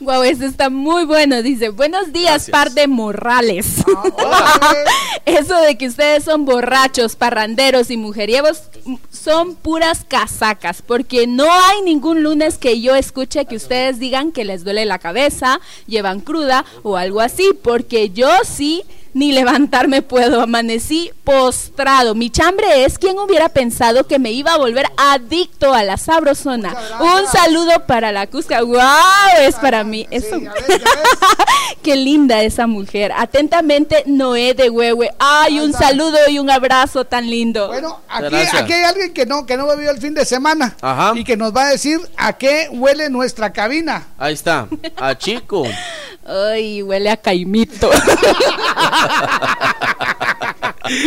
Guau, 0.00 0.22
eso 0.22 0.46
está 0.46 0.70
muy 0.70 1.04
bueno. 1.04 1.42
Dice, 1.42 1.68
buenos 1.68 2.14
días, 2.14 2.46
Gracias. 2.46 2.50
par 2.50 2.70
de 2.70 2.86
morrales. 2.88 3.84
Ah, 3.94 4.74
eso 5.26 5.60
de 5.60 5.76
que 5.76 5.88
ustedes 5.88 6.24
son 6.24 6.46
borrachos, 6.46 7.14
parranderos 7.14 7.90
y 7.90 7.98
mujeriegos 7.98 8.62
mm, 8.86 8.94
son 9.12 9.54
puras 9.54 10.06
casacas. 10.08 10.80
Porque 10.80 11.26
no 11.26 11.44
hay 11.52 11.82
ningún 11.82 12.22
lunes 12.22 12.56
que 12.56 12.80
yo 12.80 12.94
escuche 12.94 13.44
que 13.44 13.56
ustedes 13.56 13.98
digan 13.98 14.32
que 14.32 14.46
les 14.46 14.64
duele 14.64 14.86
la 14.86 14.98
cabeza, 14.98 15.60
llevan 15.86 16.20
cruda 16.20 16.64
o 16.82 16.96
algo 16.96 17.20
así. 17.20 17.50
Porque 17.62 18.08
yo 18.08 18.30
sí 18.46 18.82
ni 19.14 19.32
levantarme 19.32 20.02
puedo. 20.02 20.42
Amanecí 20.42 21.10
postrado. 21.24 22.14
Mi 22.14 22.30
chambre 22.30 22.84
es 22.84 22.98
quien 22.98 23.18
hubiera 23.18 23.48
pensado 23.48 24.06
que 24.06 24.18
me 24.18 24.32
iba 24.32 24.52
a 24.52 24.58
volver 24.58 24.86
adicto 24.96 25.72
a 25.72 25.82
la 25.82 25.96
sabrosona. 25.96 26.76
Un 27.00 27.26
saludo 27.32 27.86
para 27.86 28.12
la 28.12 28.26
Cusca. 28.26 28.62
¡Wow! 28.62 28.78
Es 29.40 29.54
para 29.56 29.84
mí. 29.84 30.06
Eso. 30.10 30.38
ves, 30.38 30.52
ves. 30.68 30.82
Qué 31.82 31.96
linda 31.96 32.42
esa 32.42 32.66
mujer. 32.66 33.12
Atentamente, 33.16 34.02
Noé 34.06 34.54
de 34.54 34.70
Huehue. 34.70 35.10
Ay, 35.18 35.60
un 35.60 35.72
saludo 35.72 36.18
y 36.28 36.38
un 36.38 36.50
abrazo 36.50 37.04
tan 37.04 37.28
lindo. 37.28 37.68
Bueno, 37.68 38.00
aquí 38.08 38.72
hay 38.72 38.84
alguien 38.84 39.12
que 39.12 39.26
no, 39.26 39.46
que 39.46 39.56
no 39.56 39.66
bebió 39.66 39.90
el 39.90 39.98
fin 39.98 40.14
de 40.14 40.24
semana. 40.24 40.76
Ajá. 40.80 41.12
Y 41.14 41.24
que 41.24 41.36
nos 41.36 41.54
va 41.54 41.66
a 41.66 41.70
decir 41.70 42.00
a 42.16 42.32
qué 42.34 42.68
huele 42.70 43.10
nuestra 43.10 43.52
cabina. 43.52 44.08
Ahí 44.18 44.34
está. 44.34 44.66
A 44.96 45.16
chico. 45.16 45.64
Ay, 46.26 46.82
huele 46.82 47.10
a 47.10 47.18
caimito. 47.18 47.90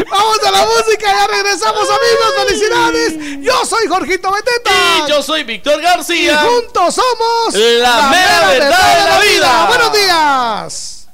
Vamos 0.10 0.40
a 0.45 0.52
la 0.52 0.65
música, 0.65 1.06
ya 1.06 1.28
regresamos 1.28 1.88
amigos, 1.88 2.34
felicidades. 2.45 3.14
Yo 3.41 3.65
soy 3.65 3.88
Jorgito 3.88 4.32
Beteta. 4.32 4.72
Y 5.06 5.10
yo 5.10 5.22
soy 5.22 5.44
Víctor 5.44 5.80
Y 5.80 5.84
García. 5.84 6.38
juntos 6.40 6.95
somos 6.95 7.53
La 7.53 8.10
mera 8.10 8.48
verdad 8.48 9.03
de 9.03 9.10
la 9.10 9.19
vida. 9.19 9.65
Buenos 9.68 9.94
días. 9.94 11.07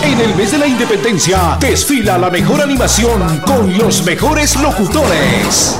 En 0.00 0.20
el 0.20 0.34
mes 0.36 0.52
de 0.52 0.58
la 0.58 0.66
independencia, 0.66 1.56
desfila 1.58 2.18
la 2.18 2.30
mejor 2.30 2.60
animación 2.60 3.40
con 3.40 3.76
los 3.76 4.02
mejores 4.04 4.56
locutores. 4.56 5.76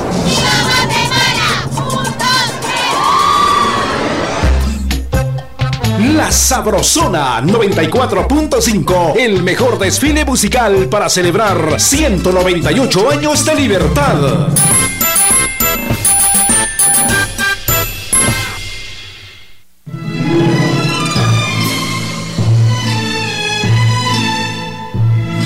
La 6.16 6.32
Sabrosona 6.32 7.42
94.5, 7.42 9.16
el 9.18 9.42
mejor 9.42 9.78
desfile 9.78 10.24
musical 10.24 10.88
para 10.88 11.10
celebrar 11.10 11.78
198 11.78 13.10
años 13.10 13.44
de 13.44 13.54
libertad. 13.54 14.48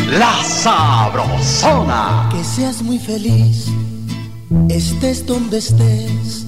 La 0.08 0.44
Sabrosona. 0.44 2.28
Que 2.30 2.44
seas 2.44 2.80
muy 2.80 3.00
feliz, 3.00 3.66
estés 4.68 5.26
donde 5.26 5.58
estés, 5.58 6.46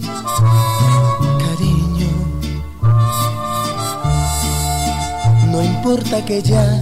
No 5.53 5.63
importa 5.63 6.25
que 6.25 6.41
ya 6.41 6.81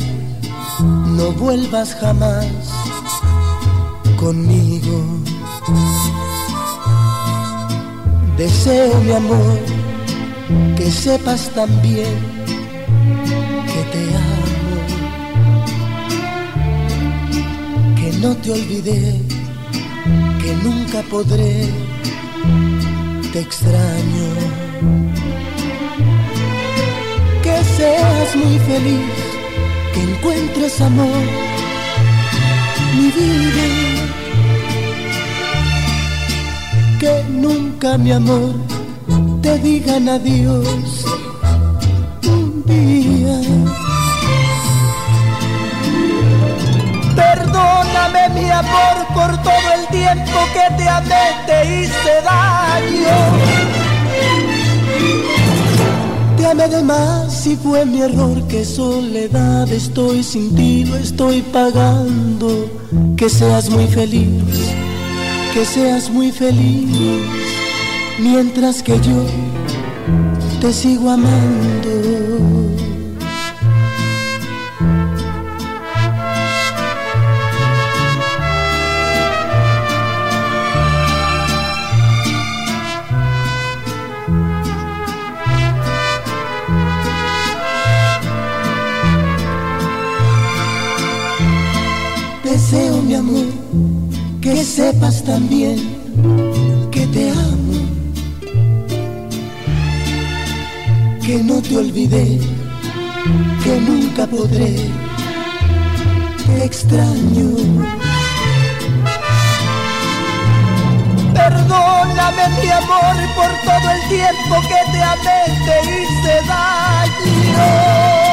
no 0.79 1.33
vuelvas 1.33 1.93
jamás 1.97 2.47
conmigo. 4.17 4.97
Deseo, 8.39 8.95
mi 9.01 9.11
amor, 9.11 9.59
que 10.77 10.89
sepas 10.89 11.51
también 11.51 12.15
que 13.73 13.83
te 13.93 14.03
amo, 14.31 14.77
que 17.97 18.13
no 18.19 18.37
te 18.37 18.53
olvidé, 18.53 19.21
que 20.43 20.55
nunca 20.63 21.03
podré, 21.11 21.69
te 23.33 23.41
extraño. 23.41 25.10
Seas 27.81 28.37
muy 28.37 28.59
feliz, 28.59 29.11
que 29.95 30.03
encuentres 30.03 30.83
amor, 30.83 31.25
mi 32.95 33.09
vida. 33.19 33.67
Que 37.01 37.25
nunca, 37.31 37.97
mi 37.97 38.13
amor, 38.13 38.53
te 39.41 39.59
digan 39.61 40.11
adiós 40.11 41.07
un 42.27 42.63
día. 42.67 43.41
Perdóname, 47.17 48.29
mi 48.35 48.51
amor, 48.51 48.97
por 49.15 49.43
todo 49.43 49.69
el 49.79 49.87
tiempo 49.87 50.39
que 50.53 50.77
te 50.77 50.87
amé, 50.87 51.25
te 51.47 51.65
hice 51.65 52.13
daño. 52.27 53.90
Amé 56.49 56.69
de 56.69 56.83
más 56.83 57.47
y 57.47 57.55
fue 57.55 57.87
mi 57.87 58.01
error, 58.01 58.43
que 58.49 58.65
soledad 58.65 59.71
estoy 59.71 60.23
sin 60.25 60.55
ti, 60.57 60.85
lo 60.85 60.97
estoy 60.97 61.43
pagando. 61.43 62.69
Que 63.17 63.29
seas 63.29 63.71
muy 63.71 63.87
feliz, 63.87 64.43
que 65.55 65.65
seas 65.65 66.11
muy 66.11 66.33
feliz, 66.33 66.91
mientras 68.19 68.83
que 68.83 68.99
yo 69.01 69.25
te 70.61 70.73
sigo 70.73 71.11
amando. 71.11 72.80
Mi 93.11 93.17
amor, 93.17 93.47
que 94.41 94.65
sepas 94.65 95.25
también 95.25 95.77
que 96.93 97.09
te 97.09 97.31
amo, 97.31 97.75
que 101.21 101.43
no 101.43 101.61
te 101.61 101.77
olvidé, 101.77 102.39
que 103.65 103.81
nunca 103.81 104.29
podré, 104.29 104.77
te 106.47 106.65
extraño. 106.65 107.49
Perdóname, 111.35 112.45
mi 112.63 112.69
amor, 112.71 113.17
por 113.35 113.53
todo 113.67 113.87
el 113.97 114.03
tiempo 114.09 114.55
que 114.71 114.81
te 114.93 115.03
amé, 115.03 115.41
te 115.67 115.77
hice 115.91 116.35
daño. 116.47 118.30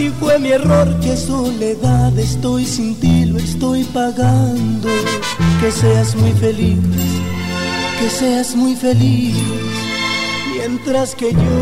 Y 0.00 0.08
fue 0.08 0.38
mi 0.38 0.50
error 0.50 0.88
que 1.00 1.14
soledad 1.16 2.18
estoy 2.18 2.64
sin 2.64 2.98
ti, 2.98 3.26
lo 3.26 3.38
estoy 3.38 3.84
pagando. 3.84 4.88
Que 5.60 5.70
seas 5.70 6.14
muy 6.16 6.32
feliz, 6.32 6.78
que 7.98 8.08
seas 8.08 8.56
muy 8.56 8.74
feliz, 8.74 9.36
mientras 10.52 11.14
que 11.14 11.32
yo 11.32 11.60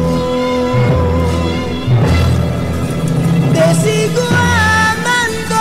te 3.55 3.75
sigo 3.83 4.23
amando. 4.31 5.57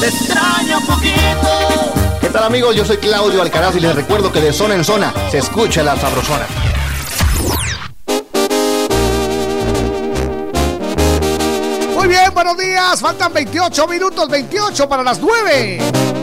Te 0.00 0.06
extraño 0.06 0.78
un 0.78 0.86
poquito. 0.86 1.97
¿Qué 2.28 2.34
tal 2.34 2.44
amigos? 2.44 2.76
Yo 2.76 2.84
soy 2.84 2.98
Claudio 2.98 3.40
Alcaraz 3.40 3.74
y 3.76 3.80
les 3.80 3.94
recuerdo 3.94 4.30
que 4.30 4.42
de 4.42 4.52
zona 4.52 4.74
en 4.74 4.84
zona 4.84 5.14
se 5.30 5.38
escucha 5.38 5.82
la 5.82 5.96
sabrosona. 5.96 6.46
Muy 11.94 12.06
bien, 12.06 12.34
buenos 12.34 12.58
días. 12.58 13.00
Faltan 13.00 13.32
28 13.32 13.88
minutos, 13.88 14.28
28 14.28 14.88
para 14.90 15.02
las 15.02 15.18
9. 15.20 16.17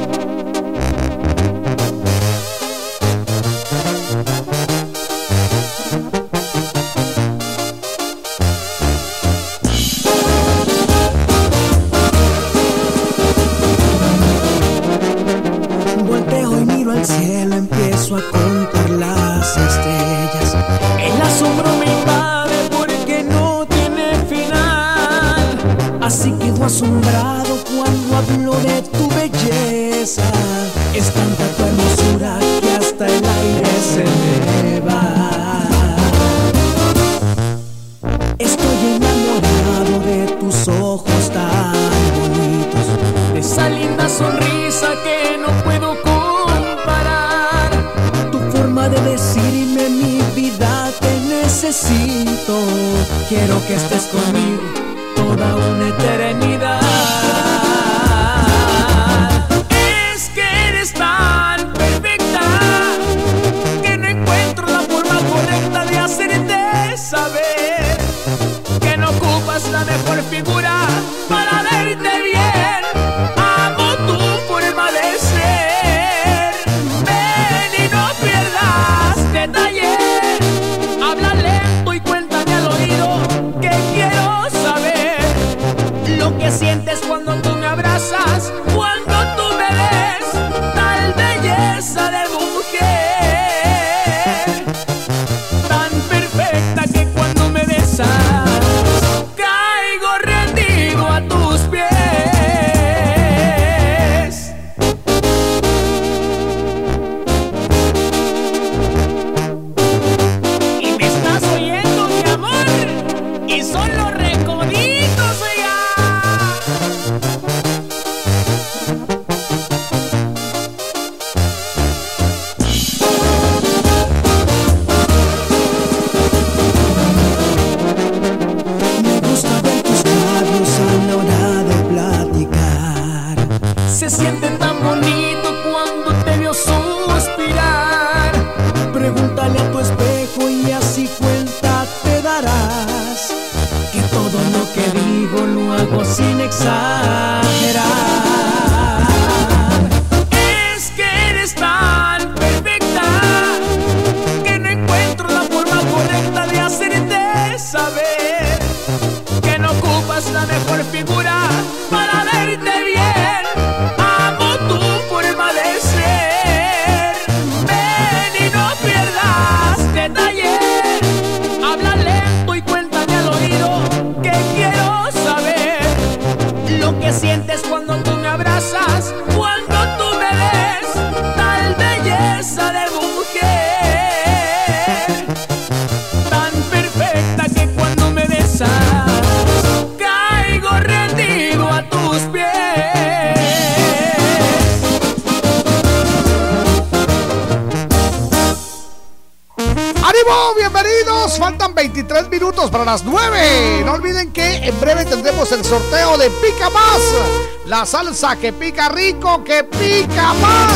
salsa 207.85 208.35
que 208.35 208.51
pica 208.51 208.89
rico, 208.89 209.43
que 209.43 209.63
pica 209.63 210.33
más. 210.33 210.73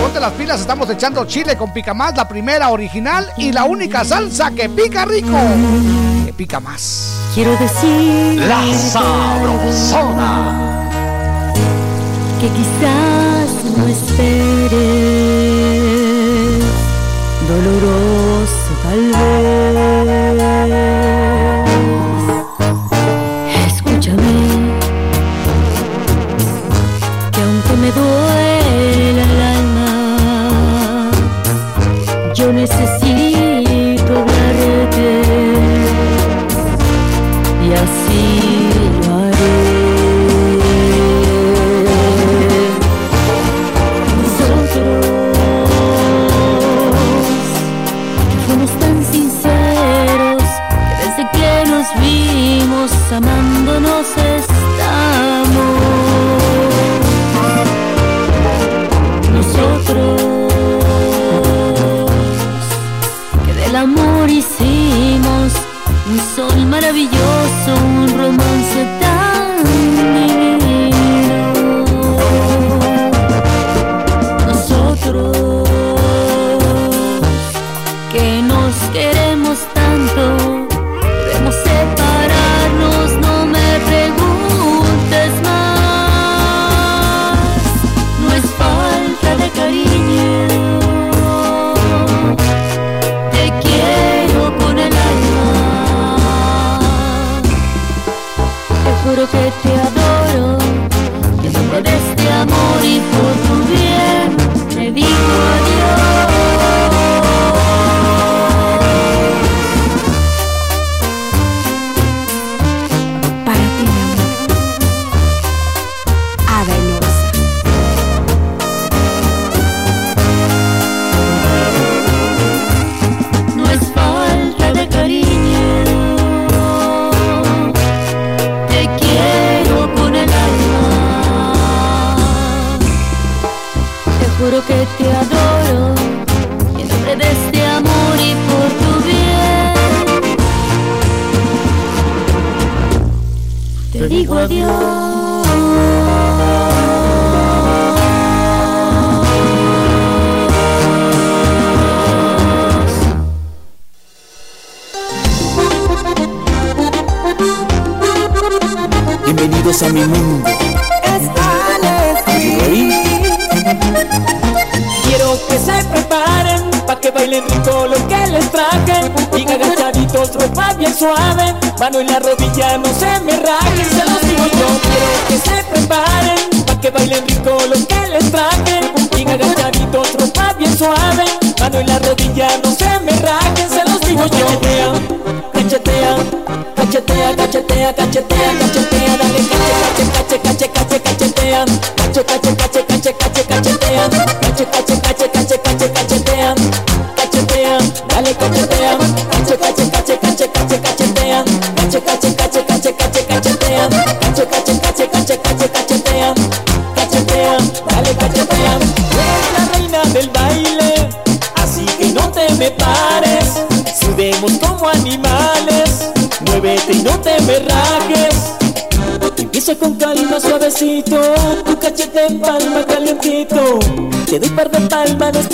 Ponte 0.00 0.18
las 0.20 0.32
pilas, 0.32 0.60
estamos 0.60 0.88
echando 0.90 1.24
chile 1.26 1.56
con 1.56 1.72
pica 1.72 1.92
más, 1.92 2.16
la 2.16 2.26
primera 2.26 2.70
original 2.70 3.26
y 3.36 3.52
la 3.52 3.64
única 3.64 4.04
salsa 4.04 4.50
que 4.52 4.68
pica 4.68 5.04
rico, 5.04 5.36
que 6.24 6.32
pica 6.32 6.60
más. 6.60 7.14
Quiero 7.34 7.56
decir 7.56 8.40
la 8.40 8.62
sabrosona 8.74 10.28
que 12.40 12.48
quizás 12.48 13.48
no 13.76 13.86
esperes, 13.88 14.78
doloroso 17.48 18.72
tal 18.82 19.10
vez 19.10 19.37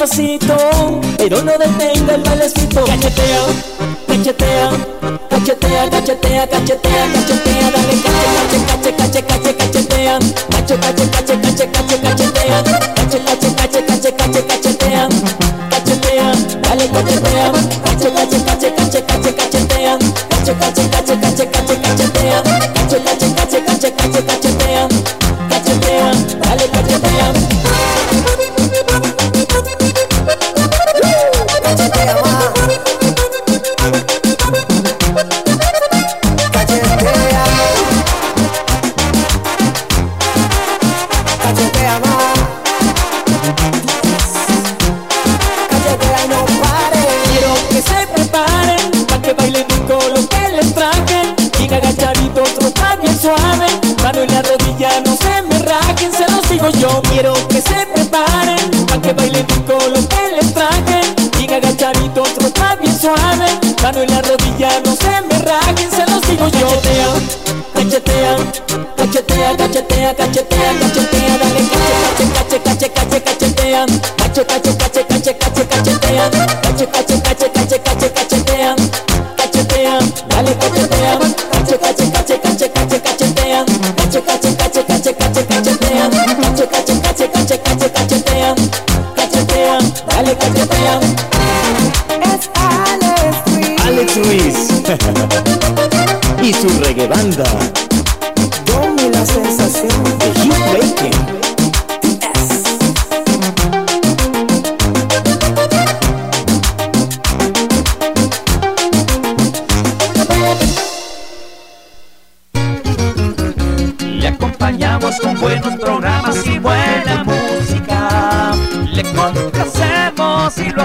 palmas 0.06 0.63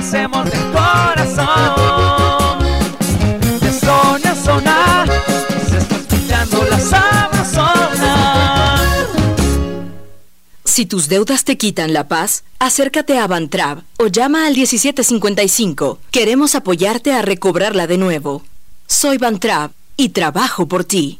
hacemos 0.10 0.46
de 0.46 0.58
corazón. 0.72 1.46
De 3.62 3.72
zona 3.72 4.32
a 4.32 4.36
zona, 4.36 5.06
se 5.70 5.78
está 5.78 5.96
escuchando 5.98 6.66
la 6.66 6.80
sabrosona. 6.80 8.16
Si 10.66 10.88
tus 10.88 11.10
deudas 11.10 11.44
te 11.44 11.58
quitan 11.58 11.94
la 11.94 12.08
paz, 12.08 12.44
acércate 12.58 13.20
a 13.20 13.28
Bantrab 13.28 13.84
o 14.00 14.08
llama 14.08 14.48
al 14.48 14.56
1755. 14.56 16.00
Queremos 16.10 16.56
apoyarte 16.56 17.14
a 17.14 17.22
recobrarla 17.22 17.86
de 17.86 18.00
nuevo. 18.00 18.42
Soy 18.88 19.20
Bantrab 19.20 19.70
y 19.96 20.10
trabajo 20.10 20.68
por 20.68 20.86
ti. 20.86 21.20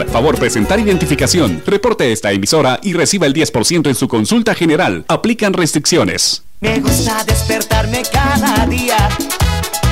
Favor 0.09 0.37
presentar 0.37 0.79
identificación. 0.79 1.61
Reporte 1.65 2.11
esta 2.11 2.31
emisora 2.31 2.79
y 2.81 2.93
reciba 2.93 3.27
el 3.27 3.33
10% 3.33 3.87
en 3.87 3.95
su 3.95 4.07
consulta 4.07 4.55
general. 4.55 5.05
Aplican 5.07 5.53
restricciones. 5.53 6.43
Me 6.59 6.79
gusta 6.79 7.23
despertarme 7.23 8.03
cada 8.11 8.65
día 8.67 9.09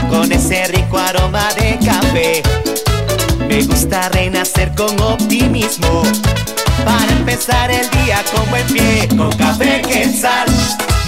con 0.10 0.32
ese 0.32 0.68
rico 0.68 0.98
aroma 0.98 1.50
de 1.56 1.80
café. 1.84 2.44
Me 3.48 3.64
gusta 3.64 4.10
renacer 4.10 4.74
con 4.76 5.00
optimismo 5.02 6.04
para 6.86 7.12
empezar 7.12 7.72
el 7.72 7.90
día 7.90 8.24
con 8.34 8.50
buen 8.50 8.68
pie. 8.68 9.08
Con 9.10 9.32
café 9.32 9.82
quetzal. 9.82 10.48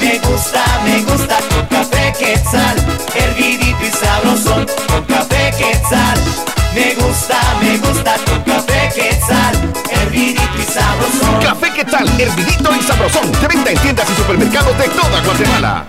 Me 0.02 0.18
gusta, 0.20 0.64
me 0.84 1.04
gusta 1.04 1.38
con 1.50 1.66
café 1.68 2.14
quetzal. 2.18 2.78
Hervidito 3.16 3.78
y 3.86 3.92
sabrosón 3.92 4.66
con 4.88 5.04
café 5.06 5.52
quetzal. 5.58 6.51
Me 6.74 6.96
gusta, 6.96 7.38
me 7.62 7.78
gusta 7.80 8.16
con 8.26 8.42
café 8.44 8.90
quetzal. 8.96 9.74
Hervidito 9.92 10.42
y 10.58 10.64
sabrosón. 10.64 11.42
Café 11.42 11.74
¿qué 11.76 11.84
tal? 11.84 12.08
Hervidito 12.20 12.70
y 12.74 12.84
sabrosón. 12.84 13.32
De 13.42 13.48
venta 13.48 13.72
en 13.72 13.78
tiendas 13.80 14.10
y 14.10 14.16
supermercados 14.16 14.78
de 14.78 14.88
toda 14.88 15.22
Guatemala. 15.22 15.86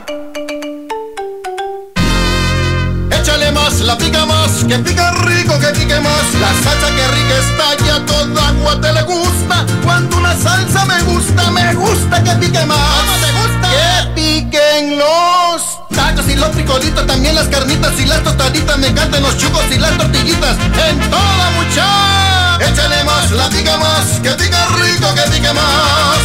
Échale 3.11 3.53
más, 3.53 3.81
la 3.81 3.97
pica 3.97 4.27
más, 4.27 4.65
que 4.65 4.79
pica 4.81 5.13
rico, 5.23 5.57
que 5.61 5.69
pique 5.69 6.01
más. 6.01 6.35
La 6.41 6.53
salsa 6.65 6.89
que 6.97 7.09
rica 7.09 7.37
está 7.39 7.87
ya 7.87 8.05
toda 8.05 8.51
guate 8.63 8.93
le 8.93 9.03
gusta. 9.03 9.65
Cuando 9.85 10.17
una 10.17 10.37
salsa 10.37 10.85
me 10.87 11.01
gusta, 11.03 11.51
me 11.53 11.75
gusta 11.75 12.25
que 12.25 12.33
pique 12.45 12.67
más. 12.67 13.23
Piquen 14.23 14.99
los 14.99 15.63
tacos 15.95 16.29
y 16.29 16.37
los 16.37 16.51
frijolitos, 16.51 17.07
también 17.07 17.35
las 17.35 17.49
carnitas 17.49 17.99
y 17.99 18.07
las 18.07 18.23
tostaditas. 18.23 18.79
Me 18.79 18.89
encantan 18.89 19.23
los 19.23 19.37
chucos 19.37 19.65
y 19.71 19.79
las 19.79 19.97
tortillitas. 19.99 20.57
En 20.89 20.99
toda 21.11 21.51
mucha. 21.57 22.59
Échale 22.69 23.05
más, 23.05 23.31
la 23.33 23.49
pica 23.49 23.77
más, 23.79 24.21
que 24.23 24.31
pica 24.31 24.67
rico, 24.81 25.15
que 25.15 25.31
pique 25.33 25.53
más. 25.53 26.19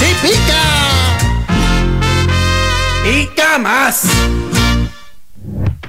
¡Sí 0.00 0.16
pica! 0.22 0.62
¡Pica 3.04 3.58
más! 3.58 4.02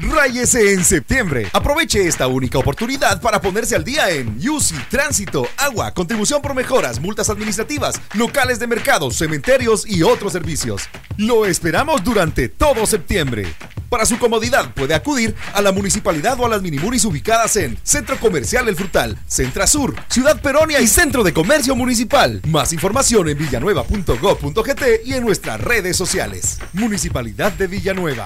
Ráyese 0.09 0.73
en 0.73 0.85
septiembre. 0.85 1.47
Aproveche 1.51 2.07
esta 2.07 2.27
única 2.27 2.57
oportunidad 2.57 3.21
para 3.21 3.41
ponerse 3.41 3.75
al 3.75 3.83
día 3.83 4.09
en 4.09 4.37
UCI, 4.37 4.75
tránsito, 4.89 5.47
agua, 5.57 5.93
contribución 5.93 6.41
por 6.41 6.55
mejoras, 6.55 6.99
multas 6.99 7.29
administrativas, 7.29 7.99
locales 8.13 8.59
de 8.59 8.67
mercados, 8.67 9.17
cementerios 9.17 9.85
y 9.87 10.03
otros 10.03 10.33
servicios. 10.33 10.83
Lo 11.17 11.45
esperamos 11.45 12.03
durante 12.03 12.47
todo 12.47 12.85
septiembre. 12.85 13.53
Para 13.89 14.05
su 14.05 14.17
comodidad 14.17 14.73
puede 14.73 14.93
acudir 14.93 15.35
a 15.53 15.61
la 15.61 15.71
municipalidad 15.71 16.39
o 16.39 16.45
a 16.45 16.49
las 16.49 16.61
minimunis 16.61 17.03
ubicadas 17.05 17.55
en 17.57 17.77
Centro 17.83 18.17
Comercial 18.17 18.67
El 18.67 18.75
Frutal, 18.75 19.17
Centra 19.27 19.67
Sur, 19.67 19.95
Ciudad 20.09 20.41
Peronia 20.41 20.79
y 20.79 20.87
Centro 20.87 21.23
de 21.23 21.33
Comercio 21.33 21.75
Municipal. 21.75 22.41
Más 22.47 22.71
información 22.71 23.27
en 23.29 23.37
villanueva.gov.gt 23.37 24.83
y 25.05 25.13
en 25.13 25.25
nuestras 25.25 25.59
redes 25.59 25.97
sociales. 25.97 26.59
Municipalidad 26.73 27.51
de 27.53 27.67
Villanueva. 27.67 28.25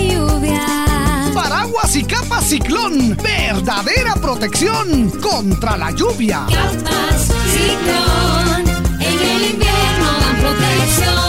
Paraguas 1.91 1.95
y 1.95 2.03
capa 2.03 2.41
ciclón. 2.41 3.17
Verdadera 3.17 4.15
protección 4.15 5.09
contra 5.19 5.77
la 5.77 5.91
lluvia. 5.91 6.45
Capas 6.49 7.31
ciclón. 7.51 8.67
En 8.99 9.19
el 9.19 9.51
invierno 9.51 10.11
dan 10.21 10.37
protección. 10.39 11.25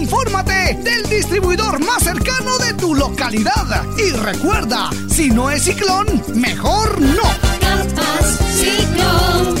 Infórmate 0.00 0.74
del 0.82 1.02
distribuidor 1.08 1.80
más 1.80 2.02
cercano 2.02 2.58
de 2.58 2.74
tu 2.74 2.94
localidad. 2.94 3.84
Y 3.96 4.10
recuerda, 4.10 4.90
si 5.08 5.30
no 5.30 5.50
es 5.50 5.64
ciclón, 5.64 6.22
mejor 6.34 7.00
no. 7.00 7.22
Capas 7.60 8.38
ciclón. 8.54 9.56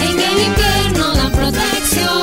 En 0.00 0.20
el 0.20 0.38
invierno 0.42 1.14
dan 1.14 1.32
protección. 1.32 2.22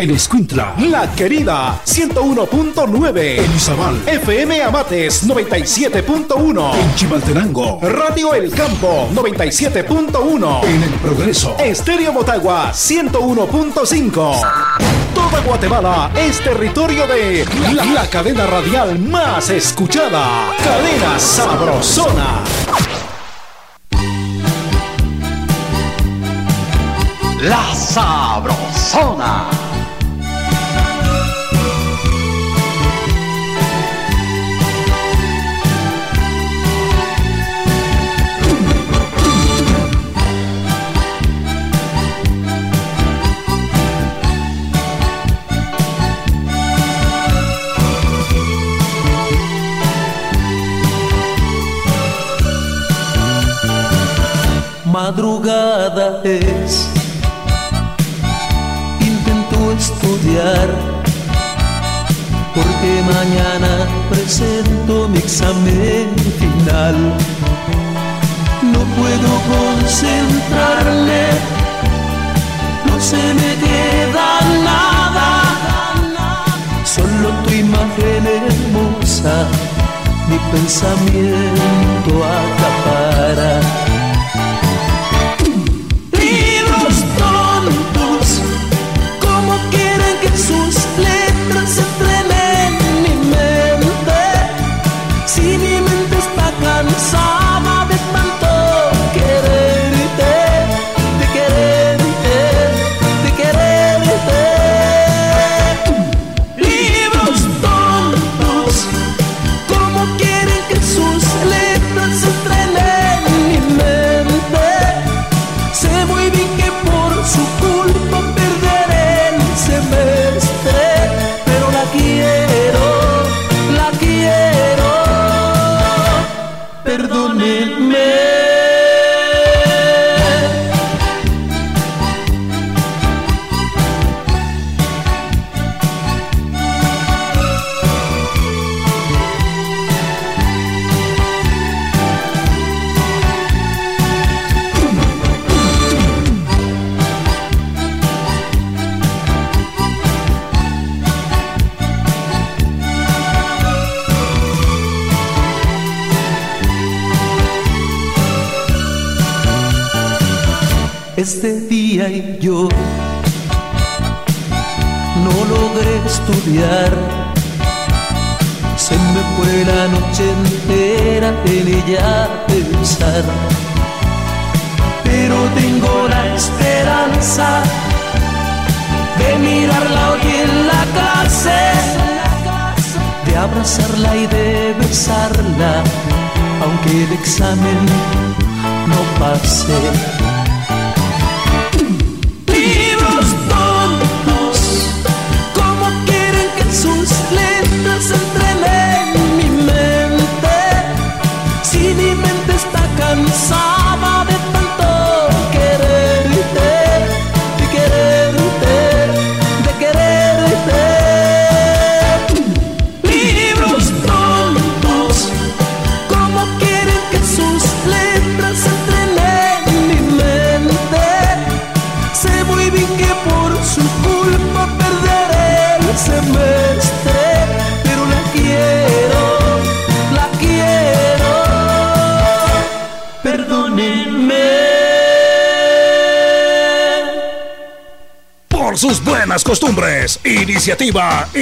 En 0.00 0.12
Escuintla, 0.12 0.74
La 0.78 1.14
Querida, 1.14 1.78
101.9. 1.84 3.44
En 3.44 3.54
Izabal, 3.54 4.00
FM 4.06 4.62
Amates, 4.62 5.28
97.1. 5.28 6.74
En 6.74 6.94
Chimaltenango, 6.94 7.80
Radio 7.82 8.32
El 8.32 8.50
Campo, 8.50 9.10
97.1. 9.14 10.64
En 10.64 10.82
El 10.84 10.90
Progreso, 11.02 11.54
Estéreo 11.58 12.14
Motagua, 12.14 12.72
101.5. 12.72 14.40
Toda 15.14 15.40
Guatemala 15.44 16.10
es 16.16 16.42
territorio 16.42 17.06
de 17.06 17.44
la, 17.74 17.84
la 17.84 18.06
cadena 18.08 18.46
radial 18.46 18.98
más 19.00 19.50
escuchada. 19.50 20.54
Cadena 20.64 21.18
Sabrosona. 21.18 22.40
La 27.42 27.74
Sabrosona. 27.74 29.69
Madrugada 54.92 56.20
es, 56.24 56.88
intento 59.00 59.70
estudiar, 59.70 60.68
porque 62.52 63.02
mañana 63.06 63.86
presento 64.10 65.08
mi 65.08 65.18
examen 65.18 66.08
final. 66.40 66.96
No 68.62 68.80
puedo 68.98 69.30
concentrarme, 69.54 71.22
no 72.86 73.00
se 73.00 73.22
me 73.34 73.54
queda 73.64 74.40
nada, 74.64 75.28
solo 76.84 77.28
tu 77.44 77.50
imagen 77.52 78.26
hermosa, 78.26 79.46
mi 80.28 80.38
pensamiento 80.50 82.24
acapara. 82.24 83.79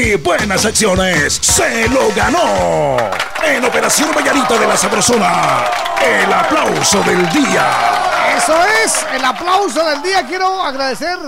Y 0.08 0.14
buenas 0.16 0.64
acciones, 0.64 1.38
se 1.42 1.86
lo 1.88 2.08
ganó. 2.14 2.96
En 3.44 3.62
Operación 3.62 4.10
Vallarita 4.14 4.56
de 4.58 4.66
la 4.66 4.76
Sabrosona, 4.76 5.64
el 6.02 6.32
aplauso 6.32 7.02
del 7.02 7.28
día. 7.30 8.34
Eso 8.36 8.54
es, 8.84 9.06
el 9.14 9.24
aplauso 9.24 9.84
del 9.84 10.00
día. 10.02 10.26
Quiero 10.26 10.62
agradecer 10.62 11.18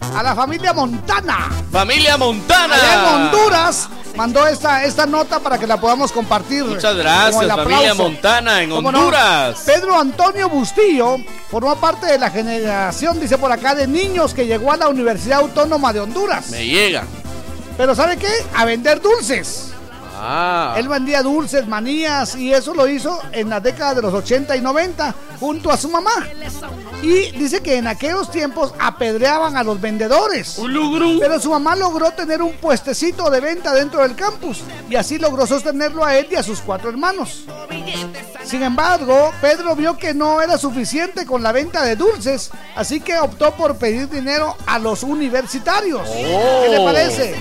a 0.00 0.22
la 0.22 0.34
familia 0.34 0.72
Montana. 0.72 1.50
Familia 1.70 2.16
Montana. 2.16 2.74
Allá 2.74 2.94
en 2.94 3.14
Honduras 3.14 3.88
mandó 4.16 4.46
esta, 4.46 4.84
esta 4.84 5.04
nota 5.04 5.38
para 5.38 5.58
que 5.58 5.66
la 5.66 5.78
podamos 5.78 6.10
compartir. 6.10 6.64
Muchas 6.64 6.96
gracias, 6.96 7.46
familia. 7.46 7.92
Montana 7.94 8.62
en. 8.62 8.72
Honduras. 8.72 9.60
Pedro 9.66 9.98
Antonio 9.98 10.48
Bustillo 10.48 11.18
formó 11.50 11.76
parte 11.76 12.06
de 12.06 12.18
la 12.18 12.30
generación, 12.30 13.20
dice 13.20 13.36
por 13.36 13.52
acá, 13.52 13.74
de 13.74 13.86
niños 13.86 14.32
que 14.32 14.46
llegó 14.46 14.72
a 14.72 14.78
la 14.78 14.88
Universidad 14.88 15.40
Autónoma 15.40 15.92
de 15.92 16.00
Honduras. 16.00 16.48
Me 16.48 16.64
llega. 16.64 17.04
Pero 17.76 17.94
¿sabe 17.94 18.16
qué? 18.16 18.28
A 18.54 18.64
vender 18.64 19.00
dulces. 19.00 19.68
Ah. 20.24 20.74
Él 20.76 20.86
vendía 20.88 21.20
dulces, 21.22 21.66
manías 21.66 22.36
y 22.36 22.52
eso 22.52 22.74
lo 22.74 22.86
hizo 22.86 23.18
en 23.32 23.48
las 23.48 23.60
décadas 23.60 23.96
de 23.96 24.02
los 24.02 24.14
80 24.14 24.54
y 24.56 24.60
90 24.60 25.12
junto 25.40 25.68
a 25.72 25.76
su 25.76 25.88
mamá. 25.88 26.12
Y 27.02 27.32
dice 27.32 27.60
que 27.60 27.76
en 27.78 27.88
aquellos 27.88 28.30
tiempos 28.30 28.72
apedreaban 28.78 29.56
a 29.56 29.64
los 29.64 29.80
vendedores. 29.80 30.60
Pero 31.18 31.40
su 31.40 31.50
mamá 31.50 31.74
logró 31.74 32.12
tener 32.12 32.40
un 32.40 32.52
puestecito 32.52 33.28
de 33.30 33.40
venta 33.40 33.74
dentro 33.74 34.02
del 34.02 34.14
campus 34.14 34.60
y 34.88 34.94
así 34.94 35.18
logró 35.18 35.44
sostenerlo 35.44 36.04
a 36.04 36.16
él 36.16 36.28
y 36.30 36.36
a 36.36 36.42
sus 36.44 36.60
cuatro 36.60 36.90
hermanos. 36.90 37.42
Sin 38.44 38.62
embargo, 38.62 39.32
Pedro 39.40 39.74
vio 39.74 39.96
que 39.96 40.14
no 40.14 40.40
era 40.40 40.56
suficiente 40.56 41.26
con 41.26 41.42
la 41.42 41.50
venta 41.50 41.82
de 41.84 41.96
dulces, 41.96 42.52
así 42.76 43.00
que 43.00 43.18
optó 43.18 43.52
por 43.54 43.74
pedir 43.76 44.08
dinero 44.08 44.56
a 44.66 44.78
los 44.78 45.02
universitarios. 45.02 46.08
¿Qué 46.08 46.68
le 46.70 46.78
Oh. 46.78 46.84
parece? 46.84 47.34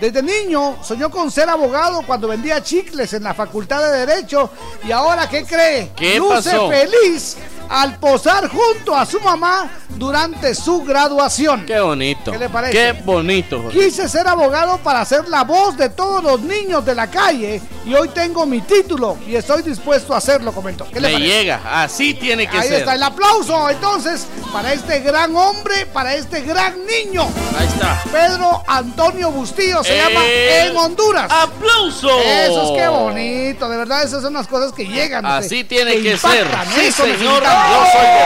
Desde 0.00 0.22
niño 0.22 0.76
soñó 0.82 1.10
con 1.10 1.30
ser 1.30 1.48
abogado 1.48 2.02
cuando 2.06 2.28
vendía 2.28 2.62
chicles 2.62 3.12
en 3.14 3.24
la 3.24 3.34
Facultad 3.34 3.82
de 3.90 4.06
Derecho 4.06 4.50
y 4.86 4.92
ahora 4.92 5.28
¿qué 5.28 5.44
cree? 5.44 5.90
¿Qué 5.96 6.18
Luce 6.18 6.50
pasó? 6.50 6.68
feliz 6.68 7.36
al 7.68 7.96
posar 7.98 8.48
junto 8.48 8.94
a 8.96 9.04
su 9.06 9.20
mamá 9.20 9.70
durante 9.90 10.54
su 10.54 10.82
graduación. 10.84 11.66
Qué 11.66 11.80
bonito. 11.80 12.32
¿Qué 12.32 12.38
le 12.38 12.48
parece? 12.48 12.72
Qué 12.72 12.92
bonito. 13.04 13.62
Jorge. 13.62 13.78
Quise 13.78 14.08
ser 14.08 14.26
abogado 14.28 14.78
para 14.78 15.04
ser 15.04 15.28
la 15.28 15.44
voz 15.44 15.76
de 15.76 15.88
todos 15.90 16.22
los 16.22 16.40
niños 16.40 16.84
de 16.84 16.94
la 16.94 17.08
calle 17.08 17.60
y 17.84 17.94
hoy 17.94 18.08
tengo 18.10 18.46
mi 18.46 18.60
título 18.60 19.16
y 19.26 19.34
estoy 19.36 19.62
dispuesto 19.62 20.14
a 20.14 20.18
hacerlo, 20.18 20.52
comentó. 20.52 20.86
¿Qué 20.90 21.00
le 21.00 21.08
Le 21.08 21.14
parece? 21.14 21.30
llega. 21.32 21.60
Así 21.82 22.14
tiene 22.14 22.46
que 22.46 22.56
Ahí 22.58 22.68
ser. 22.68 22.78
está 22.80 22.94
el 22.94 23.02
aplauso 23.02 23.68
entonces 23.70 24.26
para 24.52 24.72
este 24.72 25.00
gran 25.00 25.34
hombre, 25.36 25.86
para 25.86 26.14
este 26.14 26.40
gran 26.42 26.74
niño. 26.86 27.22
Ahí 27.58 27.66
está. 27.66 28.02
Pedro 28.10 28.62
Antonio 28.66 29.30
Bustillo 29.30 29.82
se 29.82 29.98
El 29.98 30.08
llama 30.08 30.24
en 30.26 30.76
Honduras. 30.76 31.30
¡Aplauso! 31.30 32.20
Eso 32.20 32.74
es 32.74 32.80
que 32.82 32.88
bonito, 32.88 33.68
de 33.68 33.76
verdad 33.76 34.02
esas 34.04 34.22
son 34.22 34.32
las 34.34 34.46
cosas 34.46 34.72
que 34.72 34.84
llegan. 34.86 35.24
Así 35.26 35.58
que- 35.58 35.64
tiene 35.64 36.00
que 36.00 36.16
ser. 36.16 36.46
impactan, 36.46 36.66
Sí, 36.74 36.92
señor. 36.92 37.42
Yo 37.70 37.86
soy 37.92 38.06
de 38.06 38.24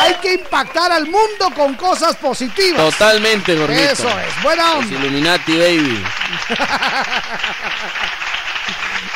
Hay 0.00 0.14
que 0.22 0.34
impactar 0.34 0.92
al 0.92 1.06
mundo 1.06 1.50
con 1.54 1.74
cosas 1.74 2.16
positivas. 2.16 2.80
Totalmente, 2.80 3.54
gordito. 3.54 3.92
Eso 3.92 4.08
es, 4.08 4.42
buena 4.42 4.72
onda. 4.72 4.94
Illuminati, 4.94 5.58
baby. 5.58 6.02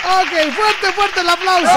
Ok, 0.04 0.32
fuerte, 0.52 0.92
fuerte 0.94 1.20
el 1.20 1.28
aplauso. 1.28 1.70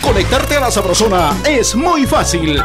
Conectarte 0.00 0.56
a 0.56 0.60
la 0.60 0.70
Sabrosona 0.70 1.36
es 1.44 1.74
muy 1.74 2.06
fácil. 2.06 2.62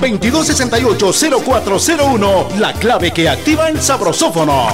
2268-0401, 0.00 2.56
la 2.56 2.72
clave 2.72 3.12
que 3.12 3.28
activa 3.28 3.68
el 3.68 3.80
sabrosófono. 3.80 4.66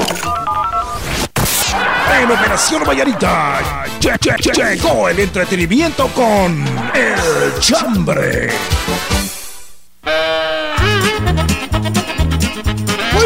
En 2.11 2.31
Operación 2.31 2.83
Vallarita 2.85 3.59
lle- 4.01 4.17
lle- 4.19 4.37
lle- 4.37 4.53
llegó 4.75 5.09
el 5.09 5.21
entretenimiento 5.21 6.09
con 6.09 6.65
El 6.95 7.59
Chambre. 7.61 8.49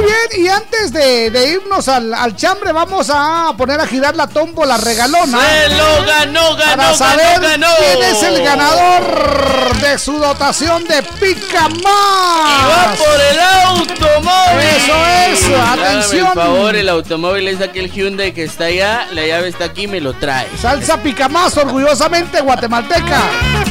Bien, 0.05 0.44
y 0.44 0.48
antes 0.48 0.92
de, 0.92 1.31
de 1.31 1.48
irnos 1.50 1.86
al, 1.89 2.12
al 2.14 2.34
chambre, 2.36 2.72
vamos 2.72 3.08
a 3.12 3.52
poner 3.56 3.81
a 3.81 3.86
girar 3.86 4.16
la 4.16 4.26
tómbola 4.26 4.76
regalona. 4.76 5.39
Se 5.40 5.68
lo 5.70 6.05
ganó, 6.05 6.56
ganó, 6.56 6.76
Para 6.76 6.94
saber 6.94 7.40
ganó, 7.40 7.66
ganó. 7.66 7.66
quién 7.78 8.02
es 8.10 8.22
el 8.22 8.42
ganador 8.42 9.76
de 9.78 9.98
su 9.98 10.18
dotación 10.18 10.84
de 10.84 11.02
Pica 11.02 11.68
Y 11.70 11.82
va 11.84 12.86
Más. 12.86 12.97
por 12.98 13.20
el 13.20 13.40
automóvil. 13.40 14.66
Eso 14.76 14.94
es, 15.28 15.58
atención. 15.68 16.26
el 16.28 16.32
favor, 16.34 16.74
el 16.76 16.89
automóvil 16.89 17.48
es 17.48 17.60
aquel 17.60 17.90
Hyundai 17.90 18.32
que 18.32 18.44
está 18.44 18.64
allá. 18.64 19.06
La 19.12 19.24
llave 19.26 19.48
está 19.48 19.66
aquí, 19.66 19.86
me 19.86 20.00
lo 20.00 20.14
trae. 20.14 20.48
Salsa 20.60 20.97
Pica 21.02 21.28
Más, 21.28 21.56
orgullosamente 21.56 22.40
guatemalteca. 22.40 23.20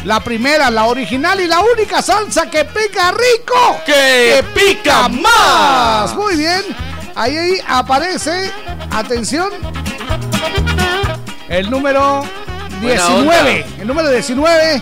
La 0.06 0.19
primera, 0.19 0.72
la 0.72 0.85
original 0.85 1.40
y 1.42 1.48
la 1.48 1.60
única 1.60 2.01
salsa 2.01 2.50
que 2.50 2.66
pica 2.66 3.11
rico. 3.11 3.82
¡Que 3.85 4.43
pica 4.56 5.08
más! 5.10 5.61
Ahí, 7.16 7.38
ahí 7.38 7.58
aparece, 7.68 8.52
atención, 8.92 9.50
el 11.50 11.70
número 11.70 12.24
Buena 12.82 13.08
19. 13.08 13.20
onda. 13.20 13.82
El 13.82 13.88
número 13.88 14.10
19 14.10 14.82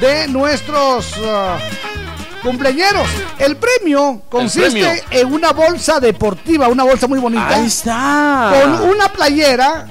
de 0.00 0.28
nuestros 0.28 1.16
uh, 1.16 2.42
cumpleaños. 2.42 3.08
El 3.38 3.56
premio 3.56 4.22
consiste 4.28 4.70
premio. 4.70 5.02
en 5.10 5.32
una 5.32 5.52
bolsa 5.52 5.98
deportiva, 5.98 6.68
una 6.68 6.84
bolsa 6.84 7.06
muy 7.06 7.18
bonita. 7.18 7.48
Ahí 7.48 7.66
está. 7.66 8.52
Con 8.60 8.90
una 8.90 9.08
playera, 9.08 9.86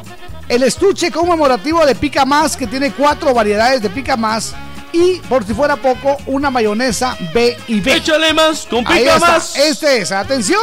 el 0.47 0.63
estuche 0.63 1.11
conmemorativo 1.11 1.85
de 1.85 1.95
Pica 1.95 2.25
Más, 2.25 2.55
que 2.55 2.67
tiene 2.67 2.91
cuatro 2.91 3.33
variedades 3.33 3.81
de 3.81 3.89
Pica 3.89 4.15
Más. 4.15 4.53
Y 4.91 5.17
por 5.27 5.45
si 5.45 5.53
fuera 5.53 5.75
poco, 5.75 6.17
una 6.25 6.49
mayonesa 6.49 7.15
B 7.33 7.57
y 7.67 7.79
B. 7.79 7.93
Échale 7.95 8.33
más, 8.33 8.67
está. 8.67 9.19
más. 9.19 9.55
Este 9.55 9.99
es, 9.99 10.11
atención. 10.11 10.61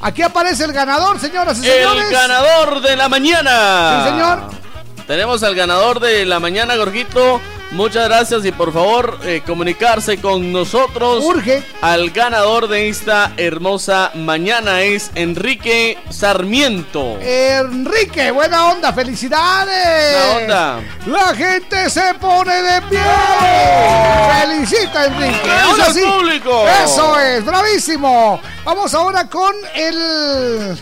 Aquí 0.00 0.22
aparece 0.22 0.64
el 0.64 0.72
ganador, 0.72 1.18
señoras 1.20 1.58
y 1.58 1.62
señores. 1.62 2.04
El 2.06 2.12
ganador 2.12 2.80
de 2.80 2.96
la 2.96 3.08
mañana. 3.08 4.02
Sí, 4.04 4.10
señor. 4.10 4.66
Tenemos 5.06 5.42
al 5.42 5.54
ganador 5.54 6.00
de 6.00 6.26
la 6.26 6.40
mañana, 6.40 6.76
Gorgito. 6.76 7.40
Muchas 7.72 8.08
gracias 8.08 8.44
y 8.44 8.52
por 8.52 8.72
favor 8.72 9.18
eh, 9.24 9.42
comunicarse 9.44 10.18
con 10.18 10.52
nosotros. 10.52 11.22
Urge. 11.24 11.62
Al 11.82 12.10
ganador 12.10 12.68
de 12.68 12.88
esta 12.88 13.32
hermosa 13.36 14.12
mañana 14.14 14.82
es 14.82 15.10
Enrique 15.16 15.98
Sarmiento. 16.10 17.18
Enrique, 17.20 18.30
buena 18.30 18.66
onda, 18.70 18.92
felicidades. 18.92 20.16
Buena 20.32 20.76
onda. 20.76 20.80
La 21.06 21.34
gente 21.34 21.90
se 21.90 22.14
pone 22.14 22.54
de 22.62 22.82
pie. 22.82 23.00
Felicita, 24.40 25.06
Enrique. 25.06 25.34
¡Aplausos 25.40 25.70
Ahora 25.70 25.84
al 25.86 25.94
sí. 25.94 26.00
público! 26.02 26.64
Eso 26.84 27.20
es, 27.20 27.44
bravísimo. 27.44 28.40
Vamos 28.64 28.94
ahora 28.94 29.28
con 29.28 29.54
el 29.74 30.78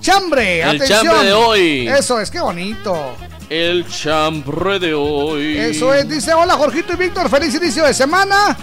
chambre. 0.00 0.62
El 0.62 0.76
Atención. 0.76 1.04
chambre 1.04 1.26
de 1.26 1.32
hoy. 1.32 1.88
Eso 1.88 2.20
es, 2.20 2.30
qué 2.30 2.40
bonito. 2.40 3.16
El 3.50 3.84
chambre 3.88 4.78
de 4.78 4.94
hoy. 4.94 5.58
Eso 5.58 5.92
es, 5.92 6.08
dice, 6.08 6.32
hola 6.32 6.54
Jorgito 6.54 6.92
y 6.92 6.96
Víctor, 6.96 7.28
feliz 7.28 7.52
inicio 7.56 7.84
de 7.84 7.92
semana. 7.92 8.56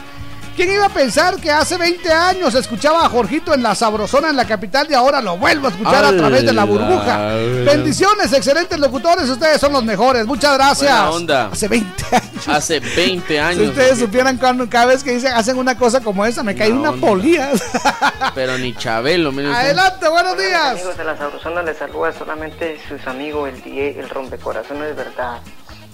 ¿Quién 0.58 0.72
iba 0.72 0.88
a 0.88 0.90
pensar 0.90 1.36
que 1.40 1.52
hace 1.52 1.78
20 1.78 2.12
años 2.12 2.56
escuchaba 2.56 3.06
a 3.06 3.10
Jorgito 3.10 3.54
en 3.54 3.62
la 3.62 3.76
Sabrosona 3.76 4.30
en 4.32 4.36
la 4.36 4.46
capital 4.46 4.88
y 4.90 4.96
ahora 4.96 5.22
lo 5.22 5.38
vuelvo 5.38 5.68
a 5.68 5.70
escuchar 5.70 6.04
a 6.04 6.18
través 6.18 6.44
de 6.48 6.52
la 6.52 6.64
burbuja? 6.64 7.36
Bendiciones, 7.64 8.34
excelentes 8.34 8.80
locutores, 8.80 9.30
ustedes 9.30 9.62
son 9.62 9.72
los 9.72 9.84
mejores. 9.84 10.26
Muchas 10.26 10.56
gracias. 10.56 10.92
Buena 10.92 11.12
onda. 11.12 11.50
Hace 11.54 11.68
20 11.68 12.04
años. 12.16 12.48
Hace 12.48 12.80
20 12.80 13.28
Si 13.28 13.38
años. 13.38 13.68
ustedes 13.68 13.90
Jorgito. 13.90 14.06
supieran 14.08 14.38
cuando 14.38 14.68
cada 14.68 14.88
vez 14.88 15.04
que 15.04 15.12
dicen 15.12 15.32
hacen 15.34 15.58
una 15.60 15.78
cosa 15.78 16.02
como 16.02 16.26
esa, 16.26 16.42
me 16.42 16.56
cae 16.56 16.72
una 16.72 16.90
onda. 16.90 17.08
polía. 17.08 17.52
Pero 18.34 18.58
ni 18.58 18.74
Chabelo, 18.76 19.32
mire 19.32 19.50
usted. 19.52 19.62
Adelante, 19.64 20.10
buenos 20.10 20.38
días. 20.40 20.72
Amigos 20.72 20.98
de 20.98 21.04
la 21.04 21.16
Sabrosona 21.18 21.62
les 21.62 21.78
saluda 21.78 22.12
solamente 22.14 22.80
sus 22.90 23.06
amigos 23.06 23.48
el 23.50 23.62
DJ, 23.62 24.00
el 24.00 24.10
rompecorazones, 24.10 24.96
verdad. 24.96 25.38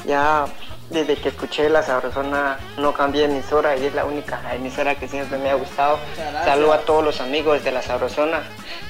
Ya 0.07 0.45
desde 0.93 1.15
que 1.15 1.29
escuché 1.29 1.69
la 1.69 1.81
Sabrosona 1.81 2.59
no 2.77 2.93
cambié 2.93 3.27
de 3.27 3.33
emisora 3.33 3.75
y 3.75 3.85
es 3.85 3.95
la 3.95 4.05
única 4.05 4.39
emisora 4.53 4.95
que 4.95 5.07
siempre 5.07 5.39
me 5.39 5.49
ha 5.49 5.55
gustado. 5.55 5.97
Saludo 6.45 6.73
a 6.73 6.79
todos 6.79 7.03
los 7.03 7.19
amigos 7.19 7.63
de 7.63 7.71
la 7.71 7.81
Sabrosona. 7.81 8.43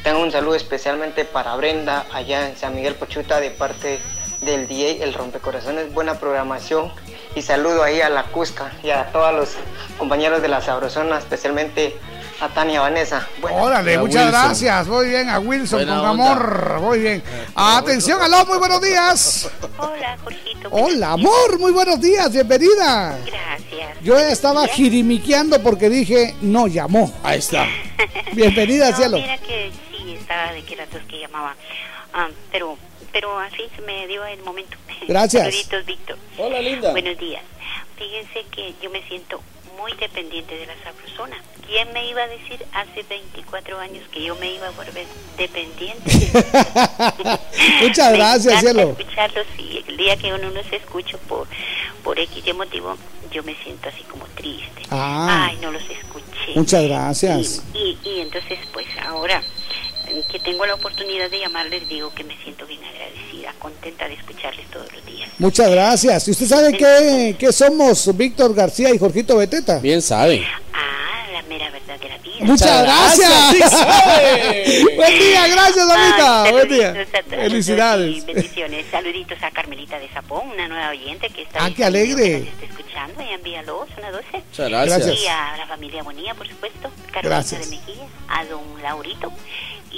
Tengo 0.04 0.22
un 0.22 0.32
saludo 0.32 0.56
especialmente 0.56 1.24
para 1.24 1.56
Brenda 1.56 2.06
allá 2.12 2.50
en 2.50 2.58
San 2.58 2.76
Miguel 2.76 2.96
Pochuta 2.96 3.40
de 3.40 3.52
parte 3.52 4.00
del 4.42 4.68
DJ, 4.68 5.02
el 5.02 5.14
rompecorazones, 5.14 5.94
buena 5.94 6.20
programación. 6.20 6.92
Y 7.36 7.42
saludo 7.42 7.84
ahí 7.84 8.02
a 8.02 8.10
la 8.10 8.24
Cusca 8.24 8.74
y 8.84 8.90
a 8.90 9.06
todos 9.14 9.34
los 9.34 9.56
compañeros 9.98 10.42
de 10.42 10.50
la 10.50 10.62
Sabrosona, 10.62 11.18
especialmente 11.18 11.98
a 12.44 12.50
Tania 12.50 12.82
Vanessa. 12.82 13.26
Bueno, 13.40 13.58
Órale, 13.58 13.96
a 13.96 14.00
muchas 14.00 14.26
Wilson. 14.26 14.32
gracias. 14.32 14.88
Muy 14.88 15.08
bien, 15.10 15.30
a 15.30 15.40
Wilson 15.40 15.80
Buena 15.80 16.00
con 16.00 16.10
onda. 16.10 16.32
amor. 16.32 16.82
Muy 16.82 17.00
bien. 17.00 17.24
Atención, 17.56 18.22
aló, 18.22 18.46
muy 18.46 18.58
buenos 18.58 18.82
días. 18.82 19.50
Hola, 19.78 20.18
Jorgito. 20.24 20.70
Hola, 20.72 21.12
amor, 21.14 21.60
muy 21.60 21.72
buenos 21.72 22.02
días, 22.02 22.32
bienvenida. 22.32 23.18
Gracias. 23.26 24.02
Yo 24.02 24.18
estaba 24.20 24.68
jirimiqueando 24.68 25.62
porque 25.64 25.90
dije, 25.90 26.36
no 26.42 26.68
llamó. 26.68 27.14
Ahí 27.24 27.40
está. 27.40 27.66
Bienvenida, 28.34 28.92
No, 28.92 28.98
cielo. 28.98 29.18
Mira 29.18 29.38
que 29.38 29.72
sí, 29.96 30.14
estaba 30.20 30.52
de 30.52 30.64
que 30.64 30.76
las 30.76 30.90
dos 30.92 31.02
que 31.08 31.20
llamaban. 31.20 31.56
Ah, 32.14 32.28
pero, 32.52 32.78
pero 33.14 33.40
así 33.40 33.64
se 33.76 33.82
me 33.84 34.06
dio 34.08 34.26
el 34.26 34.42
momento. 34.44 34.76
Gracias. 35.08 35.44
Saluditos, 35.44 35.86
Víctor. 35.86 36.18
Hola, 36.38 36.60
linda. 36.60 36.92
Buenos 36.92 37.18
días. 37.18 37.42
Fíjense 37.98 38.46
que 38.52 38.74
yo 38.82 38.90
me 38.90 39.02
siento 39.08 39.42
muy 39.84 39.92
dependiente 40.00 40.56
de 40.58 40.66
la 40.66 40.74
sabrosona. 40.82 41.36
¿Quién 41.68 41.92
me 41.92 42.08
iba 42.08 42.24
a 42.24 42.28
decir 42.28 42.66
hace 42.72 43.04
24 43.04 43.78
años 43.80 44.08
que 44.14 44.24
yo 44.24 44.34
me 44.36 44.54
iba 44.54 44.68
a 44.68 44.72
volver 44.72 45.06
dependiente? 45.38 46.10
Muchas 47.82 48.12
Me 48.12 48.18
gracias, 48.18 48.60
cielo. 48.62 48.96
escucharlos 48.98 49.46
y 49.58 49.84
el 49.86 49.98
día 49.98 50.16
que 50.16 50.34
uno 50.34 50.50
no 50.52 50.64
se 50.64 50.78
escucha 50.78 51.18
por, 51.28 51.48
por 52.02 52.18
X 52.18 52.56
motivo, 52.56 52.96
yo 53.30 53.44
me 53.44 53.56
siento 53.56 53.90
así 53.90 54.04
como 54.04 54.26
triste. 54.36 54.84
Ah. 54.90 55.48
Ay, 55.50 55.58
no 55.62 55.70
los 55.70 55.84
escuché. 55.84 56.54
Muchas 56.56 56.84
gracias. 56.84 57.62
Y, 57.74 57.98
y 58.06 58.22
entonces, 58.22 58.60
pues 58.72 58.88
ahora 59.06 59.44
que 60.32 60.40
tengo 60.40 60.66
la 60.66 60.76
oportunidad 60.76 61.30
de 61.30 61.40
llamarles, 61.40 61.88
digo 61.90 62.14
que 62.14 62.24
me 62.24 62.38
siento 62.44 62.66
bien 62.66 62.82
agradecida, 62.84 63.54
contenta 63.60 64.08
de 64.08 64.16
escucharles 64.16 64.70
todos 64.70 64.92
los 64.94 65.06
días. 65.06 65.30
Muchas 65.40 65.70
gracias. 65.72 66.28
¿Y 66.28 66.32
usted 66.32 66.46
sabe 66.48 66.78
qué, 66.78 67.36
qué 67.40 67.52
somos 67.52 68.16
Víctor 68.16 68.54
García 68.54 68.94
y 68.94 68.98
Jorgito 68.98 69.38
Beteta? 69.38 69.80
Bien 69.80 70.02
sabe. 70.02 70.46
Ah, 70.74 71.26
la 71.32 71.42
mera 71.44 71.70
verdad 71.72 72.00
de 72.00 72.10
la 72.10 72.18
vida. 72.18 72.36
Muchas 72.42 72.84
gracias. 72.84 73.32
sí 73.52 73.60
sabe. 73.62 74.84
Buen 74.96 75.20
día, 75.20 75.48
gracias, 75.48 75.88
mamita. 75.88 76.44
Ay, 76.44 76.52
Buen 76.52 76.68
día. 76.70 77.06
Felicidades. 77.30 78.18
y 78.18 78.22
bendiciones. 78.22 78.86
Saluditos 78.92 79.38
a 79.42 79.52
Carmelita 79.52 79.98
de 80.00 80.08
Zapón, 80.10 80.50
una 80.52 80.68
nueva 80.68 80.90
oyente 80.90 81.30
que 81.30 81.44
está 81.44 81.66
Ah, 81.66 81.70
qué 81.76 81.86
alegre. 81.86 82.44
que 82.44 82.50
está 82.50 82.66
escuchando 82.66 83.22
y 83.24 83.34
envíalos, 83.34 83.88
una 83.98 84.12
doce. 84.12 84.44
Muchas 84.50 84.70
gracias. 84.70 85.20
Y 85.22 85.28
a 85.28 85.58
la 85.58 85.66
familia 85.68 86.04
Bonilla, 86.04 86.34
por 86.36 86.48
supuesto, 86.48 86.90
Carolina 87.12 87.36
Gracias. 87.38 87.70
de 87.70 87.78
Mejía, 87.78 88.06
a 88.30 88.46
don 88.46 88.62
Laurito 88.82 89.32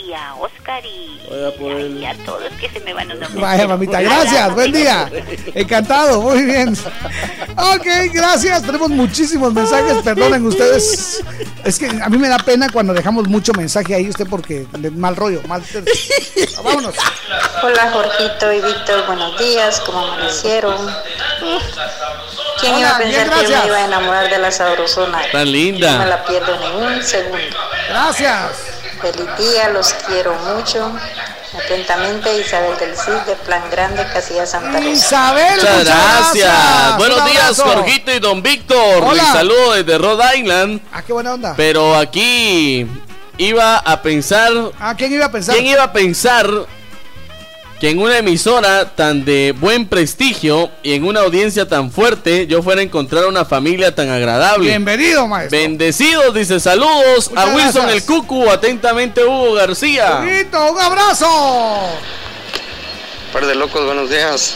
y 0.07 0.13
a 0.13 0.35
Oscar 0.35 0.83
y, 0.85 1.19
Vaya 1.29 1.51
por 1.57 1.71
y- 1.71 1.75
el- 1.83 1.97
y 1.97 2.05
a 2.05 2.13
todos 2.25 2.43
que 2.59 2.69
se 2.69 2.79
me 2.81 2.93
van 2.93 3.09
a 3.11 3.15
nombrar. 3.15 3.41
Vaya, 3.41 3.67
mamita, 3.67 4.01
gracias. 4.01 4.53
Buen 4.53 4.71
día. 4.71 5.09
Encantado, 5.53 6.21
muy 6.21 6.43
bien. 6.43 6.77
Ok, 7.57 7.85
gracias. 8.13 8.61
Tenemos 8.63 8.89
muchísimos 8.89 9.53
mensajes. 9.53 9.97
Perdonen 10.03 10.45
ustedes. 10.45 11.23
Es 11.63 11.79
que 11.79 11.87
a 11.87 12.09
mí 12.09 12.17
me 12.17 12.27
da 12.27 12.37
pena 12.37 12.69
cuando 12.71 12.93
dejamos 12.93 13.27
mucho 13.27 13.51
mensaje 13.53 13.95
ahí, 13.95 14.09
usted, 14.09 14.27
porque 14.29 14.67
le- 14.79 14.91
mal 14.91 15.15
rollo, 15.15 15.41
mal. 15.47 15.63
Vámonos. 16.63 16.95
Hola 17.63 17.91
Jorgito 17.91 18.51
y 18.53 18.61
Víctor, 18.61 19.07
buenos 19.07 19.39
días, 19.39 19.79
¿cómo 19.85 19.99
amanecieron? 19.99 20.77
¿Quién 22.59 22.73
Hola, 22.75 22.79
iba 22.79 22.95
a 22.95 22.99
bien, 22.99 23.11
pensar 23.23 23.39
que 23.45 23.51
yo 23.51 23.57
me 23.59 23.65
iba 23.67 23.77
a 23.77 23.85
enamorar 23.85 24.29
de 24.29 24.37
la 24.37 24.51
sabrosona? 24.51 25.21
Tan 25.31 25.51
linda. 25.51 25.91
No 25.93 25.99
me 25.99 26.05
la 26.05 26.23
pierdo 26.25 26.57
ni 26.59 26.85
un 26.95 27.03
segundo. 27.03 27.57
Gracias. 27.89 28.51
Feliz 29.01 29.27
día, 29.37 29.69
los 29.69 29.93
quiero 30.07 30.33
mucho. 30.33 30.91
Atentamente, 31.57 32.37
Isabel 32.39 32.77
del 32.77 32.95
Cid, 32.97 33.13
de 33.27 33.35
Plan 33.35 33.63
Grande, 33.71 34.05
Casilla 34.11 34.45
Santa 34.45 34.79
Rosa. 34.79 34.89
Isabel, 34.89 35.55
Muchas 35.55 35.85
gracias. 35.85 36.97
Buenos 36.97 37.25
días. 37.31 37.61
Jorgito 37.61 38.13
y 38.13 38.19
Don 38.19 38.41
Víctor. 38.41 39.03
Hola. 39.03 39.23
Les 39.23 39.31
saludo 39.31 39.73
desde 39.73 39.97
Rhode 39.97 40.37
Island. 40.37 40.81
Ah, 40.91 41.01
qué 41.01 41.13
buena 41.13 41.33
onda. 41.33 41.53
Pero 41.55 41.95
aquí 41.95 42.87
iba 43.37 43.77
a 43.77 44.01
pensar. 44.01 44.51
Ah, 44.79 44.95
¿quién 44.97 45.13
iba 45.13 45.25
a 45.25 45.31
pensar? 45.31 45.55
¿Quién 45.55 45.67
iba 45.67 45.83
a 45.83 45.93
pensar 45.93 46.49
que 47.79 47.89
en 47.89 47.99
una 47.99 48.17
emisora 48.17 48.95
tan 48.95 49.25
de 49.25 49.53
buen 49.57 49.85
prestigio 49.87 50.71
y 50.81 50.93
en 50.93 51.03
una 51.03 51.21
audiencia 51.21 51.67
tan 51.67 51.91
fuerte 51.91 52.47
yo 52.47 52.61
fuera 52.63 52.79
a 52.81 52.83
encontrar 52.83 53.25
una 53.25 53.43
familia 53.45 53.93
tan 53.93 54.09
agradable? 54.09 54.69
Bienvenido, 54.69 55.27
maestro. 55.27 55.59
Bendecidos, 55.59 56.33
dice 56.33 56.59
saludos 56.59 57.29
Muchas 57.29 57.45
a 57.45 57.55
Wilson 57.55 57.81
gracias. 57.83 57.93
el 57.93 58.05
Cucu, 58.05 58.49
atentamente 58.49 59.23
Hugo 59.25 59.53
García. 59.53 60.21
Huguito, 60.23 60.71
un 60.71 60.79
abrazo. 60.79 61.27
Par 63.33 63.45
de 63.45 63.55
locos, 63.55 63.85
buenos 63.85 64.09
días. 64.09 64.55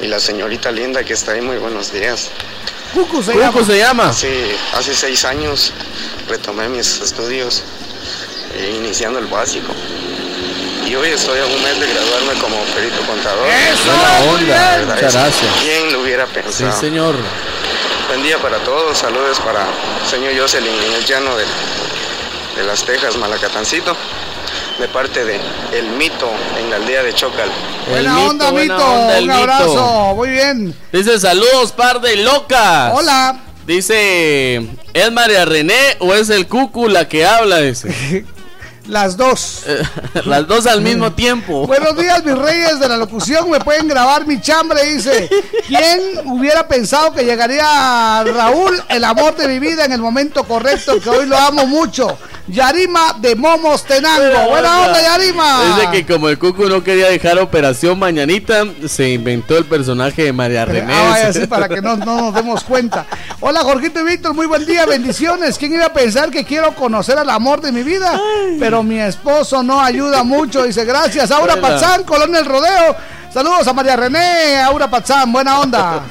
Y 0.00 0.06
la 0.08 0.18
señorita 0.18 0.70
linda 0.72 1.04
que 1.04 1.12
está 1.12 1.32
ahí, 1.32 1.40
muy 1.40 1.58
buenos 1.58 1.92
días. 1.92 2.30
Cucu 2.92 3.22
se 3.22 3.32
Cucu 3.32 3.40
llama. 3.40 3.64
se 3.64 3.78
llama. 3.78 4.08
Hace, 4.08 4.56
hace 4.74 4.94
seis 4.94 5.24
años 5.24 5.72
retomé 6.28 6.68
mis 6.68 7.00
estudios, 7.00 7.62
eh, 8.56 8.74
iniciando 8.76 9.18
el 9.20 9.26
básico. 9.26 9.72
Y 10.86 10.94
hoy 10.94 11.08
estoy 11.10 11.38
a 11.40 11.46
un 11.46 11.62
mes 11.62 11.78
de 11.80 11.86
graduarme 11.86 12.34
como 12.40 12.56
perito 12.74 13.00
contador. 13.06 13.46
Buena 13.46 14.20
onda, 14.30 14.94
muchas 14.94 15.14
gracias. 15.14 15.50
¿Quién 15.62 15.92
lo 15.92 16.00
hubiera 16.02 16.26
Sí, 16.26 16.32
pensado? 16.34 16.80
señor. 16.80 17.16
Buen 18.08 18.22
día 18.22 18.38
para 18.38 18.58
todos, 18.58 18.98
saludos 18.98 19.38
para 19.40 19.66
señor 20.10 20.32
Jocelyn 20.38 20.74
en 20.74 20.92
el 20.94 21.04
llano 21.06 21.34
de, 21.36 21.44
de 22.56 22.64
las 22.66 22.82
Tejas, 22.84 23.16
Malacatancito, 23.16 23.96
de 24.78 24.88
parte 24.88 25.24
de 25.24 25.40
El 25.72 25.86
Mito 25.90 26.30
en 26.58 26.68
la 26.68 26.76
aldea 26.76 27.02
de 27.04 27.14
Chocal. 27.14 27.50
Buena 27.88 28.18
onda, 28.20 28.50
buena 28.50 28.74
Mito. 28.74 28.86
onda, 28.86 29.18
el 29.18 29.24
un 29.24 29.28
Mito. 29.30 29.40
abrazo. 29.40 30.14
Muy 30.16 30.28
bien. 30.30 30.74
Dice 30.92 31.18
saludos, 31.20 31.72
par 31.72 32.00
de 32.00 32.16
locas. 32.16 32.92
Hola. 32.94 33.40
Dice, 33.66 34.56
¿es 34.92 35.12
María 35.12 35.44
René 35.44 35.96
o 36.00 36.12
es 36.12 36.28
el 36.28 36.48
Cucu 36.48 36.88
la 36.88 37.08
que 37.08 37.24
habla? 37.24 37.58
Dice. 37.60 38.24
Las 38.88 39.16
dos. 39.16 39.64
Las 40.24 40.46
dos 40.46 40.66
al 40.66 40.82
mismo 40.82 41.12
tiempo. 41.12 41.66
Buenos 41.66 41.96
días, 41.96 42.24
mis 42.24 42.36
reyes 42.36 42.80
de 42.80 42.88
la 42.88 42.96
locución. 42.96 43.48
Me 43.50 43.60
pueden 43.60 43.86
grabar 43.86 44.26
mi 44.26 44.40
chambre. 44.40 44.82
Dice: 44.84 45.28
¿Quién 45.68 46.00
hubiera 46.24 46.66
pensado 46.66 47.12
que 47.12 47.24
llegaría 47.24 48.24
Raúl, 48.24 48.82
el 48.88 49.04
amor 49.04 49.36
de 49.36 49.48
mi 49.48 49.58
vida, 49.58 49.84
en 49.84 49.92
el 49.92 50.00
momento 50.00 50.44
correcto? 50.44 51.00
Que 51.00 51.10
hoy 51.10 51.26
lo 51.26 51.36
amo 51.36 51.66
mucho. 51.66 52.18
Yarima 52.48 53.14
de 53.20 53.36
Momos 53.36 53.84
Tenango. 53.84 54.50
Buena 54.50 54.80
onda, 54.80 55.00
Yarima. 55.00 55.76
Dice 55.76 55.90
que 55.92 56.12
como 56.12 56.28
el 56.28 56.38
Cucu 56.38 56.68
no 56.68 56.82
quería 56.82 57.08
dejar 57.08 57.38
Operación 57.38 57.98
Mañanita, 57.98 58.64
se 58.88 59.10
inventó 59.10 59.56
el 59.56 59.64
personaje 59.64 60.24
de 60.24 60.32
María 60.32 60.64
René. 60.64 60.92
Ah, 60.92 61.08
vaya, 61.10 61.32
sí, 61.32 61.46
para 61.46 61.68
que 61.68 61.80
no, 61.80 61.96
no 61.96 62.20
nos 62.20 62.34
demos 62.34 62.64
cuenta. 62.64 63.06
Hola, 63.40 63.60
Jorgito 63.60 64.00
y 64.00 64.04
Víctor, 64.04 64.34
muy 64.34 64.46
buen 64.46 64.66
día, 64.66 64.86
bendiciones. 64.86 65.56
¿Quién 65.56 65.74
iba 65.74 65.86
a 65.86 65.92
pensar 65.92 66.30
que 66.30 66.44
quiero 66.44 66.74
conocer 66.74 67.16
al 67.16 67.30
amor 67.30 67.60
de 67.60 67.70
mi 67.70 67.84
vida? 67.84 68.20
Pero 68.58 68.71
mi 68.80 69.00
esposo 69.00 69.64
no 69.64 69.80
ayuda 69.80 70.22
mucho. 70.22 70.62
Dice, 70.62 70.84
gracias. 70.84 71.32
Aura 71.32 71.56
Buena. 71.56 71.68
Pazán, 71.68 72.04
Colón 72.04 72.36
El 72.36 72.44
Rodeo. 72.46 72.96
Saludos 73.32 73.66
a 73.66 73.72
María 73.72 73.96
René, 73.96 74.60
Aura 74.60 74.90
Pazán, 74.90 75.32
buena 75.32 75.60
onda. 75.60 76.04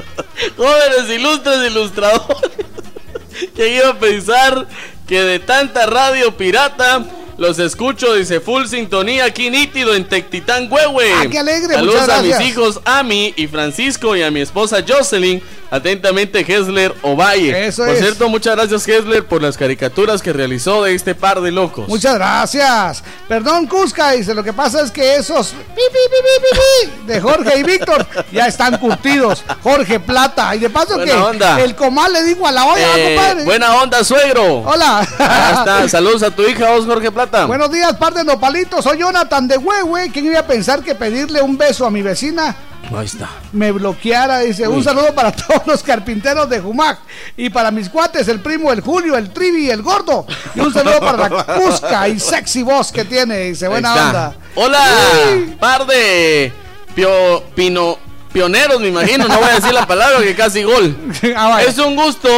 Jóvenes 0.56 1.10
ilustres 1.10 1.70
ilustradores. 1.70 2.52
¿Quién 3.54 3.74
iba 3.74 3.88
a 3.88 3.98
pensar 3.98 4.66
que 5.06 5.22
de 5.22 5.40
tanta 5.40 5.86
radio 5.86 6.36
pirata 6.36 7.04
los 7.36 7.58
escucho? 7.58 8.14
Dice 8.14 8.38
full 8.38 8.66
sintonía 8.66 9.24
aquí 9.24 9.50
nítido 9.50 9.92
en 9.92 10.08
Tectitán 10.08 10.68
Huehue. 10.70 11.12
Ah, 11.14 11.26
qué 11.28 11.40
alegre, 11.40 11.74
Saludos 11.74 12.08
a 12.08 12.22
mis 12.22 12.40
hijos 12.42 12.80
Ami 12.84 13.34
y 13.36 13.48
Francisco 13.48 14.14
y 14.14 14.22
a 14.22 14.30
mi 14.30 14.40
esposa 14.40 14.84
Jocelyn. 14.86 15.42
Atentamente, 15.70 16.40
Hesler 16.40 16.94
Ovalle. 17.02 17.66
Eso 17.68 17.84
por 17.84 17.94
es. 17.94 18.00
cierto, 18.00 18.28
muchas 18.28 18.56
gracias, 18.56 18.88
Hesler, 18.88 19.24
por 19.26 19.42
las 19.42 19.56
caricaturas 19.58 20.22
que 20.22 20.32
realizó 20.32 20.84
de 20.84 20.94
este 20.94 21.14
par 21.14 21.40
de 21.42 21.50
locos. 21.50 21.88
Muchas 21.88 22.14
gracias. 22.14 23.02
Perdón, 23.28 23.66
Cusca, 23.66 24.12
dice, 24.12 24.34
lo 24.34 24.42
que 24.42 24.52
pasa 24.54 24.80
es 24.82 24.90
que 24.90 25.16
esos 25.16 25.48
pi, 25.48 25.82
pi, 25.92 25.98
pi, 26.10 27.06
de 27.06 27.20
Jorge 27.20 27.58
y 27.58 27.62
Víctor 27.64 28.06
ya 28.32 28.46
están 28.46 28.78
curtidos. 28.78 29.44
Jorge 29.62 30.00
Plata. 30.00 30.54
Y 30.56 30.58
de 30.60 30.70
paso 30.70 30.94
Buena 30.96 31.12
que 31.12 31.18
onda. 31.18 31.60
el 31.60 31.74
comal 31.74 32.12
le 32.12 32.22
dijo 32.22 32.46
a 32.46 32.52
la 32.52 32.64
olla, 32.64 32.96
Eh, 32.96 33.14
compadre. 33.16 33.44
buena 33.44 33.74
onda, 33.76 34.02
suegro. 34.04 34.60
Hola. 34.60 35.00
Ahí 35.00 35.06
está. 35.58 35.88
Saludos 35.88 36.22
a 36.22 36.30
tu 36.30 36.42
hija, 36.42 36.70
Os 36.72 36.86
Jorge 36.86 37.10
Plata. 37.10 37.44
Buenos 37.46 37.70
días, 37.70 37.94
parte 37.96 38.20
de 38.20 38.24
Nopalitos. 38.24 38.82
Soy 38.84 38.98
Jonathan 38.98 39.46
de 39.46 39.58
Huehue. 39.58 40.10
¿Quién 40.12 40.26
iba 40.26 40.38
a 40.40 40.46
pensar 40.46 40.82
que 40.82 40.94
pedirle 40.94 41.42
un 41.42 41.58
beso 41.58 41.84
a 41.86 41.90
mi 41.90 42.00
vecina 42.02 42.54
Ahí 42.96 43.04
está. 43.06 43.28
me 43.52 43.70
bloqueara? 43.72 44.38
Dice, 44.40 44.66
un 44.66 44.82
saludo 44.82 45.14
para 45.14 45.30
todos 45.36 45.66
los 45.66 45.82
carpinteros 45.82 46.48
de 46.48 46.60
Jumac. 46.60 46.98
Y 47.36 47.50
para 47.50 47.70
mis 47.70 47.88
cuates, 47.90 48.28
el 48.28 48.40
primo, 48.40 48.72
el 48.72 48.80
Julio, 48.80 49.16
el 49.16 49.30
Trivi 49.30 49.66
y 49.66 49.70
el 49.70 49.82
Gordo. 49.82 50.26
Y 50.54 50.60
un 50.60 50.72
saludo 50.72 50.98
para 51.00 51.28
la 51.28 51.44
Cusca 51.58 52.08
y 52.08 52.18
sexy 52.18 52.62
voz 52.62 52.90
que 52.90 53.04
tiene. 53.04 53.38
Dice, 53.50 53.68
buena 53.68 53.92
onda. 53.94 54.34
Hola, 54.54 54.84
par 55.60 55.86
de 55.86 56.50
pio- 56.96 57.42
pino- 57.54 57.98
pioneros, 58.32 58.80
me 58.80 58.88
imagino. 58.88 59.28
No 59.28 59.38
voy 59.38 59.48
a 59.50 59.54
decir 59.56 59.72
la 59.74 59.86
palabra 59.86 60.20
que 60.20 60.34
casi 60.34 60.62
gol. 60.62 60.96
Ah, 61.36 61.62
es 61.66 61.76
un 61.78 61.94
gusto 61.94 62.28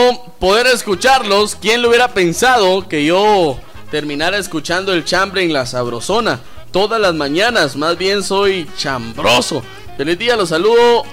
poder 0.40 0.66
escucharlos. 0.66 1.54
¿Quién 1.54 1.80
lo 1.82 1.88
hubiera 1.90 2.08
pensado 2.08 2.88
que 2.88 3.04
yo 3.04 3.58
terminara 3.90 4.36
escuchando 4.38 4.92
el 4.92 5.04
chambre 5.04 5.44
en 5.44 5.52
la 5.52 5.64
sabrosona? 5.66 6.40
Todas 6.72 7.00
las 7.00 7.14
mañanas, 7.14 7.74
más 7.76 7.98
bien 7.98 8.22
soy 8.22 8.68
chambroso. 8.76 9.62
Feliz 10.00 10.18
día, 10.18 10.34
los 10.34 10.48
saludo. 10.48 11.04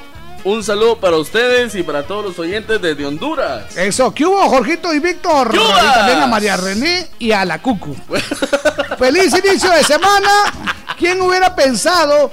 Un 0.45 0.63
saludo 0.63 0.97
para 0.97 1.17
ustedes 1.17 1.75
y 1.75 1.83
para 1.83 2.03
todos 2.03 2.23
los 2.23 2.39
oyentes 2.39 2.81
desde 2.81 3.05
Honduras. 3.05 3.75
Eso, 3.75 4.13
¿qué 4.13 4.25
hubo, 4.25 4.47
Jorgito 4.47 4.93
y 4.93 4.99
Víctor? 4.99 5.53
Y 5.53 5.57
también 5.93 6.21
a 6.21 6.27
María 6.27 6.55
René 6.55 7.09
y 7.19 7.33
a 7.33 7.43
la 7.43 7.61
Cucu. 7.61 7.93
Feliz 8.97 9.35
inicio 9.43 9.69
de 9.71 9.83
semana. 9.83 10.29
¿Quién 10.97 11.19
hubiera 11.19 11.53
pensado 11.53 12.31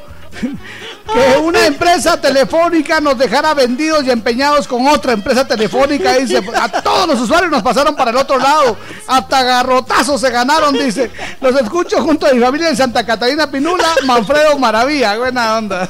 que 1.13 1.39
una 1.39 1.67
empresa 1.67 2.21
telefónica 2.21 3.01
nos 3.01 3.19
dejara 3.19 3.55
vendidos 3.55 4.05
y 4.05 4.11
empeñados 4.11 4.67
con 4.67 4.87
otra 4.87 5.13
empresa 5.13 5.47
telefónica. 5.47 6.15
Dice, 6.15 6.43
a 6.55 6.69
todos 6.83 7.07
los 7.07 7.21
usuarios 7.21 7.51
nos 7.51 7.63
pasaron 7.63 7.95
para 7.95 8.11
el 8.11 8.17
otro 8.17 8.39
lado. 8.39 8.77
Hasta 9.07 9.43
garrotazos 9.43 10.21
se 10.21 10.31
ganaron, 10.31 10.75
dice. 10.75 11.11
Los 11.41 11.61
escucho 11.61 12.03
junto 12.03 12.27
a 12.27 12.33
mi 12.33 12.41
familia 12.41 12.69
en 12.69 12.77
Santa 12.77 13.05
Catarina 13.05 13.51
Pinula, 13.51 13.89
Manfredo 14.05 14.59
Maravilla. 14.59 15.17
Buena 15.19 15.59
onda. 15.59 15.89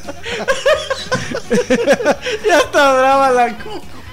ya 2.46 2.58
está 2.58 2.92
brava 2.92 3.30
la 3.30 3.56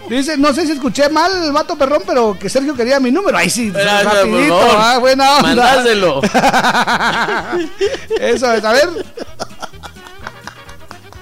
Dice, 0.10 0.36
no 0.38 0.54
sé 0.54 0.66
si 0.66 0.74
escuché 0.74 1.08
mal 1.08 1.32
el 1.42 1.54
vato 1.54 1.78
perrón, 1.78 2.04
pero 2.06 2.38
que 2.38 2.50
Sergio 2.50 2.76
quería 2.76 3.00
mi 3.00 3.12
número. 3.12 3.38
Ahí 3.38 3.50
sí, 3.50 3.72
Gracias, 3.72 4.14
rapidito, 4.14 4.60
ah, 4.60 4.98
buena 5.00 5.38
onda. 5.38 5.48
Mandáselo. 5.48 6.22
Eso 8.20 8.52
es, 8.52 8.64
a 8.66 8.74
ver. 8.74 8.90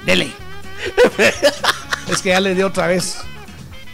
Dele. 0.10 0.32
es 2.12 2.22
que 2.24 2.30
ya 2.30 2.40
le 2.40 2.56
dio 2.56 2.66
otra 2.66 2.88
vez. 2.88 3.18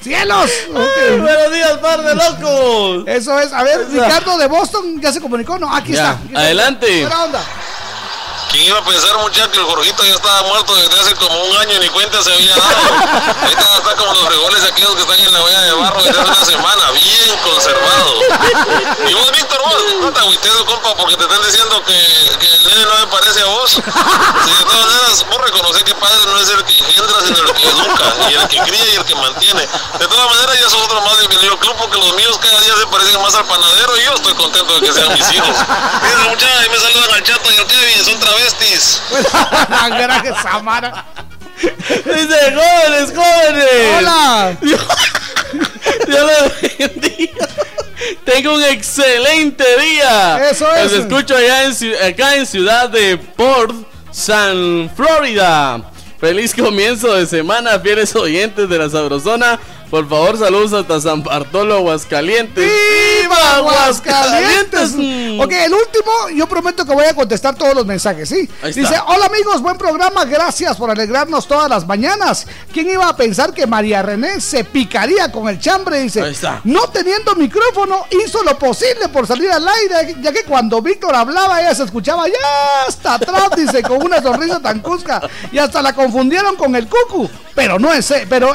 ¡Cielos! 0.01 0.49
Ay, 0.73 1.19
buenos 1.19 1.51
días, 1.51 1.71
par 1.79 2.01
de 2.03 2.15
locos. 2.15 3.03
Eso 3.05 3.37
es, 3.37 3.51
a 3.51 3.63
ver. 3.63 3.85
Ricardo 3.91 4.37
de 4.37 4.47
Boston 4.47 5.01
ya 5.01 5.11
se 5.11 5.19
comunicó, 5.19 5.59
¿no? 5.59 5.75
Aquí 5.75 5.91
Ya, 5.91 6.11
está. 6.11 6.11
aquí 6.13 6.27
está. 6.27 6.39
adelante. 6.39 7.01
Buena 7.01 7.23
onda. 7.25 7.43
¿Quién 8.49 8.65
iba 8.67 8.79
a 8.79 8.83
pensar, 8.83 9.17
muchacho, 9.17 9.51
que 9.51 9.59
el 9.59 9.65
Jorgito 9.65 10.03
ya 10.03 10.13
estaba 10.13 10.43
muerto 10.43 10.75
desde 10.75 10.99
hace 10.99 11.15
como 11.15 11.43
un 11.43 11.57
año 11.57 11.79
ni 11.79 11.89
cuenta 11.89 12.21
se 12.21 12.33
había 12.33 12.55
dado? 12.55 12.75
Ahorita 13.41 13.77
está 13.77 13.95
como 13.95 14.13
los 14.13 14.25
frijoles 14.25 14.63
aquellos 14.63 14.95
que 14.95 15.01
están 15.01 15.19
en 15.19 15.33
la 15.33 15.43
olla 15.43 15.61
de 15.61 15.73
barro 15.73 16.03
desde 16.03 16.19
hace 16.19 16.31
una 16.31 16.45
semana, 16.45 16.91
bien 16.91 17.37
conservados. 17.43 18.23
Y 19.09 19.13
vos, 19.13 19.31
Víctor, 19.31 19.61
vos, 19.63 19.83
no 20.01 20.13
te 20.13 20.19
agüites, 20.19 20.51
compa, 20.65 20.95
porque 20.95 21.17
te 21.17 21.23
están 21.23 21.41
diciendo 21.43 21.83
que, 21.83 21.95
el 21.95 22.63
nene 22.65 22.85
no 22.85 22.99
me 22.99 23.07
parece 23.07 23.41
a 23.41 23.45
vos. 23.45 23.71
Si 23.71 23.79
de 23.79 24.63
todas 24.63 24.85
maneras, 24.85 25.25
vos 25.29 25.41
reconoces 25.41 25.83
que 25.83 25.95
padre 25.95 26.19
no 26.25 26.39
es 26.39 26.49
el 26.49 26.63
que 26.63 26.77
engendra, 26.77 27.21
sino 27.25 27.39
el 27.39 27.53
que 27.53 27.67
educa, 27.67 28.15
y 28.29 28.33
el 28.33 28.47
que 28.47 28.59
cría 28.59 28.85
y 28.85 28.95
el 28.95 29.05
que 29.05 29.15
mantiene. 29.15 29.67
De 29.99 30.07
todas 30.07 30.27
maneras, 30.29 30.59
ya 30.61 30.69
sos 30.69 30.81
otro 30.83 31.01
más 31.01 31.17
del 31.17 31.27
club, 31.27 31.75
porque 31.77 31.97
los 31.97 32.13
míos 32.15 32.39
cada 32.41 32.59
día 32.61 32.73
se 32.77 32.87
parecen 32.87 33.21
más 33.21 33.35
al 33.35 33.45
panadero 33.45 33.97
y 33.97 34.03
yo 34.03 34.13
estoy 34.13 34.33
contento 34.33 34.79
de 34.79 34.87
que 34.87 34.93
sean 34.93 35.13
mis 35.13 35.31
hijos. 35.31 35.55
Muchachos, 36.29 36.69
me 36.69 36.79
saludan 36.79 37.13
al 37.13 37.23
chato 37.23 37.51
y 37.51 37.57
al 37.57 37.67
Kevin, 37.67 38.05
son 38.05 38.19
travestis. 38.35 39.01
Gracias, 39.89 40.41
Samara. 40.41 41.05
Dice, 41.61 42.53
jóvenes, 42.53 43.13
jóvenes. 43.15 43.97
Hola. 43.97 44.57
Dios 44.61 44.81
los 46.07 46.77
bendiga. 46.77 47.47
Tengo 48.25 48.55
un 48.55 48.63
excelente 48.63 49.63
día. 49.79 50.49
Eso 50.49 50.73
es. 50.75 50.91
Los 50.91 51.01
escucho 51.01 51.35
allá 51.35 51.63
en, 51.63 51.73
acá 52.13 52.35
en 52.35 52.45
ciudad 52.45 52.89
de 52.89 53.17
Port 53.17 53.73
San 54.11 54.91
Florida. 54.95 55.81
Feliz 56.19 56.53
comienzo 56.53 57.13
de 57.13 57.25
semana, 57.25 57.79
fieles 57.79 58.15
oyentes 58.15 58.67
de 58.67 58.77
la 58.77 58.89
Sabrosona. 58.89 59.59
Por 59.89 60.09
favor, 60.09 60.37
saludos 60.37 60.73
hasta 60.73 60.99
San 60.99 61.23
Bartolo, 61.23 61.75
Aguascalientes. 61.75 62.69
¡Viva 63.21 63.55
Aguascalientes! 63.57 64.93
Ok, 65.39 65.51
el 65.51 65.73
último, 65.73 66.29
yo 66.35 66.47
prometo 66.47 66.85
que 66.85 66.93
voy 66.93 67.05
a 67.05 67.13
contestar 67.13 67.55
todos 67.55 67.75
los 67.75 67.85
mensajes, 67.85 68.27
¿sí? 68.27 68.49
Ahí 68.61 68.71
está. 68.71 68.81
Dice, 68.81 68.95
hola 69.07 69.27
amigos, 69.27 69.61
buen 69.61 69.77
programa, 69.77 70.25
gracias 70.25 70.75
por 70.75 70.89
alegrarnos 70.89 71.47
todas 71.47 71.69
las 71.69 71.85
mañanas. 71.87 72.47
¿Quién 72.73 72.89
iba 72.89 73.07
a 73.07 73.15
pensar 73.15 73.53
que 73.53 73.67
María 73.67 74.01
René 74.01 74.41
se 74.41 74.63
picaría 74.63 75.31
con 75.31 75.47
el 75.47 75.59
chambre? 75.59 75.99
Dice, 75.99 76.21
Ahí 76.21 76.31
está. 76.31 76.61
no 76.63 76.87
teniendo 76.89 77.35
micrófono, 77.35 78.05
hizo 78.25 78.43
lo 78.43 78.57
posible 78.57 79.07
por 79.09 79.27
salir 79.27 79.51
al 79.51 79.65
aire, 79.67 80.15
ya 80.21 80.31
que 80.33 80.43
cuando 80.43 80.81
Víctor 80.81 81.15
hablaba, 81.15 81.61
ella 81.61 81.75
se 81.75 81.83
escuchaba 81.83 82.27
ya 82.27 82.85
hasta 82.87 83.13
atrás, 83.15 83.49
dice, 83.55 83.81
con 83.83 84.01
una 84.03 84.21
sonrisa 84.21 84.59
tan 84.59 84.79
cusca, 84.79 85.21
y 85.51 85.57
hasta 85.57 85.81
la 85.81 85.93
confundieron 85.93 86.55
con 86.55 86.75
el 86.75 86.87
cucu, 86.87 87.29
pero 87.53 87.77
no 87.79 87.93
es, 87.93 88.09
eh, 88.11 88.25
pero... 88.27 88.53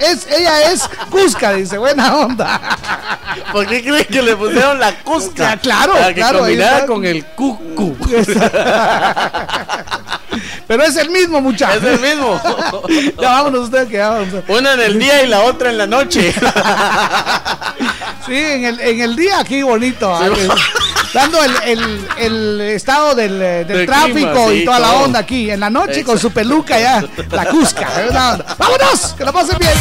Es, 0.00 0.26
ella 0.28 0.72
es 0.72 0.88
Cusca, 1.10 1.52
dice, 1.52 1.76
buena 1.78 2.16
onda. 2.16 2.58
¿Por 3.52 3.66
qué 3.66 3.82
crees 3.82 4.06
que 4.06 4.22
le 4.22 4.34
pusieron 4.34 4.80
la 4.80 4.92
Cusca? 5.02 5.58
Claro, 5.58 5.92
Para 5.92 6.08
que 6.08 6.14
claro, 6.14 6.38
ahí 6.44 6.56
combinara 6.56 6.74
está. 6.76 6.86
con 6.86 7.04
el 7.04 7.24
cucu. 7.26 7.96
Pero 10.66 10.84
es 10.84 10.96
el 10.96 11.10
mismo, 11.10 11.40
muchacho. 11.40 11.78
Es 11.78 11.84
el 11.84 12.00
mismo. 12.00 12.40
ya 13.20 13.28
vámonos 13.30 13.64
ustedes 13.64 13.88
que 13.88 13.96
ya 13.96 14.10
vamos. 14.10 14.28
Una 14.48 14.74
en 14.74 14.80
el 14.80 14.98
día 14.98 15.22
y 15.22 15.26
la 15.26 15.40
otra 15.40 15.70
en 15.70 15.78
la 15.78 15.86
noche. 15.86 16.32
Sí, 18.30 18.36
en 18.36 18.64
el, 18.64 18.78
en 18.80 19.00
el 19.00 19.16
día 19.16 19.40
aquí 19.40 19.60
bonito. 19.62 20.14
ah, 20.14 20.28
Dando 21.12 21.42
el, 21.42 21.52
el- 21.66 22.08
el 22.16 22.60
estado 22.60 23.16
del, 23.16 23.42
eh, 23.42 23.64
del 23.64 23.78
Del 23.78 23.86
tráfico 23.86 24.46
clima, 24.46 24.52
y 24.54 24.64
toda 24.64 24.78
la 24.78 24.92
onda 24.92 25.18
aquí. 25.18 25.50
En 25.50 25.58
la 25.58 25.68
noche 25.68 26.04
con 26.04 26.16
su 26.16 26.30
peluca 26.30 26.78
ya. 26.78 27.02
La 27.32 27.46
cusca. 27.46 27.88
onda. 28.08 28.54
¡Vámonos! 28.56 29.14
¡Que 29.18 29.24
la 29.24 29.32
pasen 29.32 29.58
bien! 29.58 29.72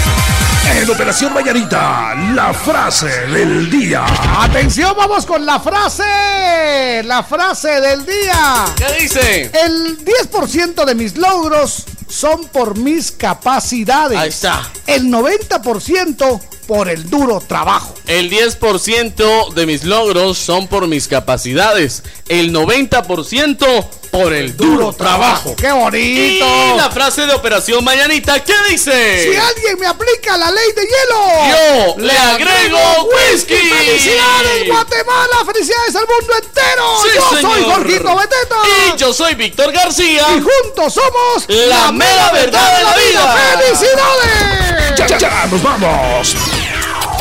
En 0.76 0.90
Operación 0.90 1.32
Mañanita, 1.34 2.16
la 2.34 2.52
frase 2.53 3.08
del 3.28 3.69
día. 3.69 4.03
Atención, 4.40 4.95
vamos 4.98 5.28
con 5.28 5.45
la 5.45 5.60
frase. 5.60 7.03
La 7.03 7.22
frase 7.22 7.80
del 7.82 8.03
día. 8.03 8.66
¿Qué 8.76 9.02
dice? 9.03 9.52
El 9.66 10.03
10% 10.03 10.84
de 10.86 10.95
mis 10.95 11.16
logros 11.18 11.86
son 12.08 12.45
por 12.45 12.76
mis 12.76 13.11
capacidades. 13.11 14.18
Ahí 14.18 14.30
está. 14.30 14.64
El 14.88 15.06
90% 15.11 16.42
por 16.70 16.88
el 16.88 17.10
duro 17.10 17.42
trabajo. 17.42 17.96
El 18.06 18.30
10% 18.30 19.54
de 19.56 19.66
mis 19.66 19.86
logros 19.86 20.38
son 20.38 20.68
por 20.68 20.88
mis 20.88 21.08
capacidades. 21.08 22.04
El 22.28 22.54
90% 22.54 23.88
por 24.12 24.34
el 24.34 24.56
duro 24.56 24.94
trabajo. 24.94 25.56
¡Qué 25.56 25.72
bonito! 25.72 26.46
Y 26.46 26.78
la 26.78 26.92
frase 26.92 27.26
de 27.26 27.34
Operación 27.34 27.84
Mañanita, 27.84 28.44
¿qué 28.44 28.54
dice? 28.70 29.32
Si 29.32 29.36
alguien 29.36 29.80
me 29.80 29.88
aplica 29.88 30.38
la 30.38 30.52
ley 30.52 30.72
de 30.76 30.82
hielo, 30.84 31.96
Yo 31.96 32.02
le 32.04 32.16
agrego 32.16 33.10
whisky. 33.16 33.56
¡Felicidades, 33.56 34.68
Guatemala! 34.68 35.38
¡Felicidades 35.48 35.96
al 35.96 36.06
mundo 36.06 36.34
entero! 36.36 36.84
Sí, 37.02 37.10
Yo 37.16 37.50
soy. 37.50 37.64
Jorgito 37.64 38.16
Beteta. 38.16 38.56
Y 38.94 38.98
yo 39.00 39.12
soy 39.12 39.34
Víctor 39.34 39.72
García. 39.72 40.24
Y 40.38 40.40
juntos 40.40 40.94
somos 40.94 41.46
La 41.48 41.92
mera 41.92 42.32
verdad 42.32 42.78
de 42.78 42.84
la 42.84 42.96
vida. 42.96 43.58
¡Felicidades! 43.58 45.00
Ya, 45.00 45.08
ya, 45.08 45.18
ya, 45.18 45.48
nos 45.48 45.64
vamos. 45.64 46.36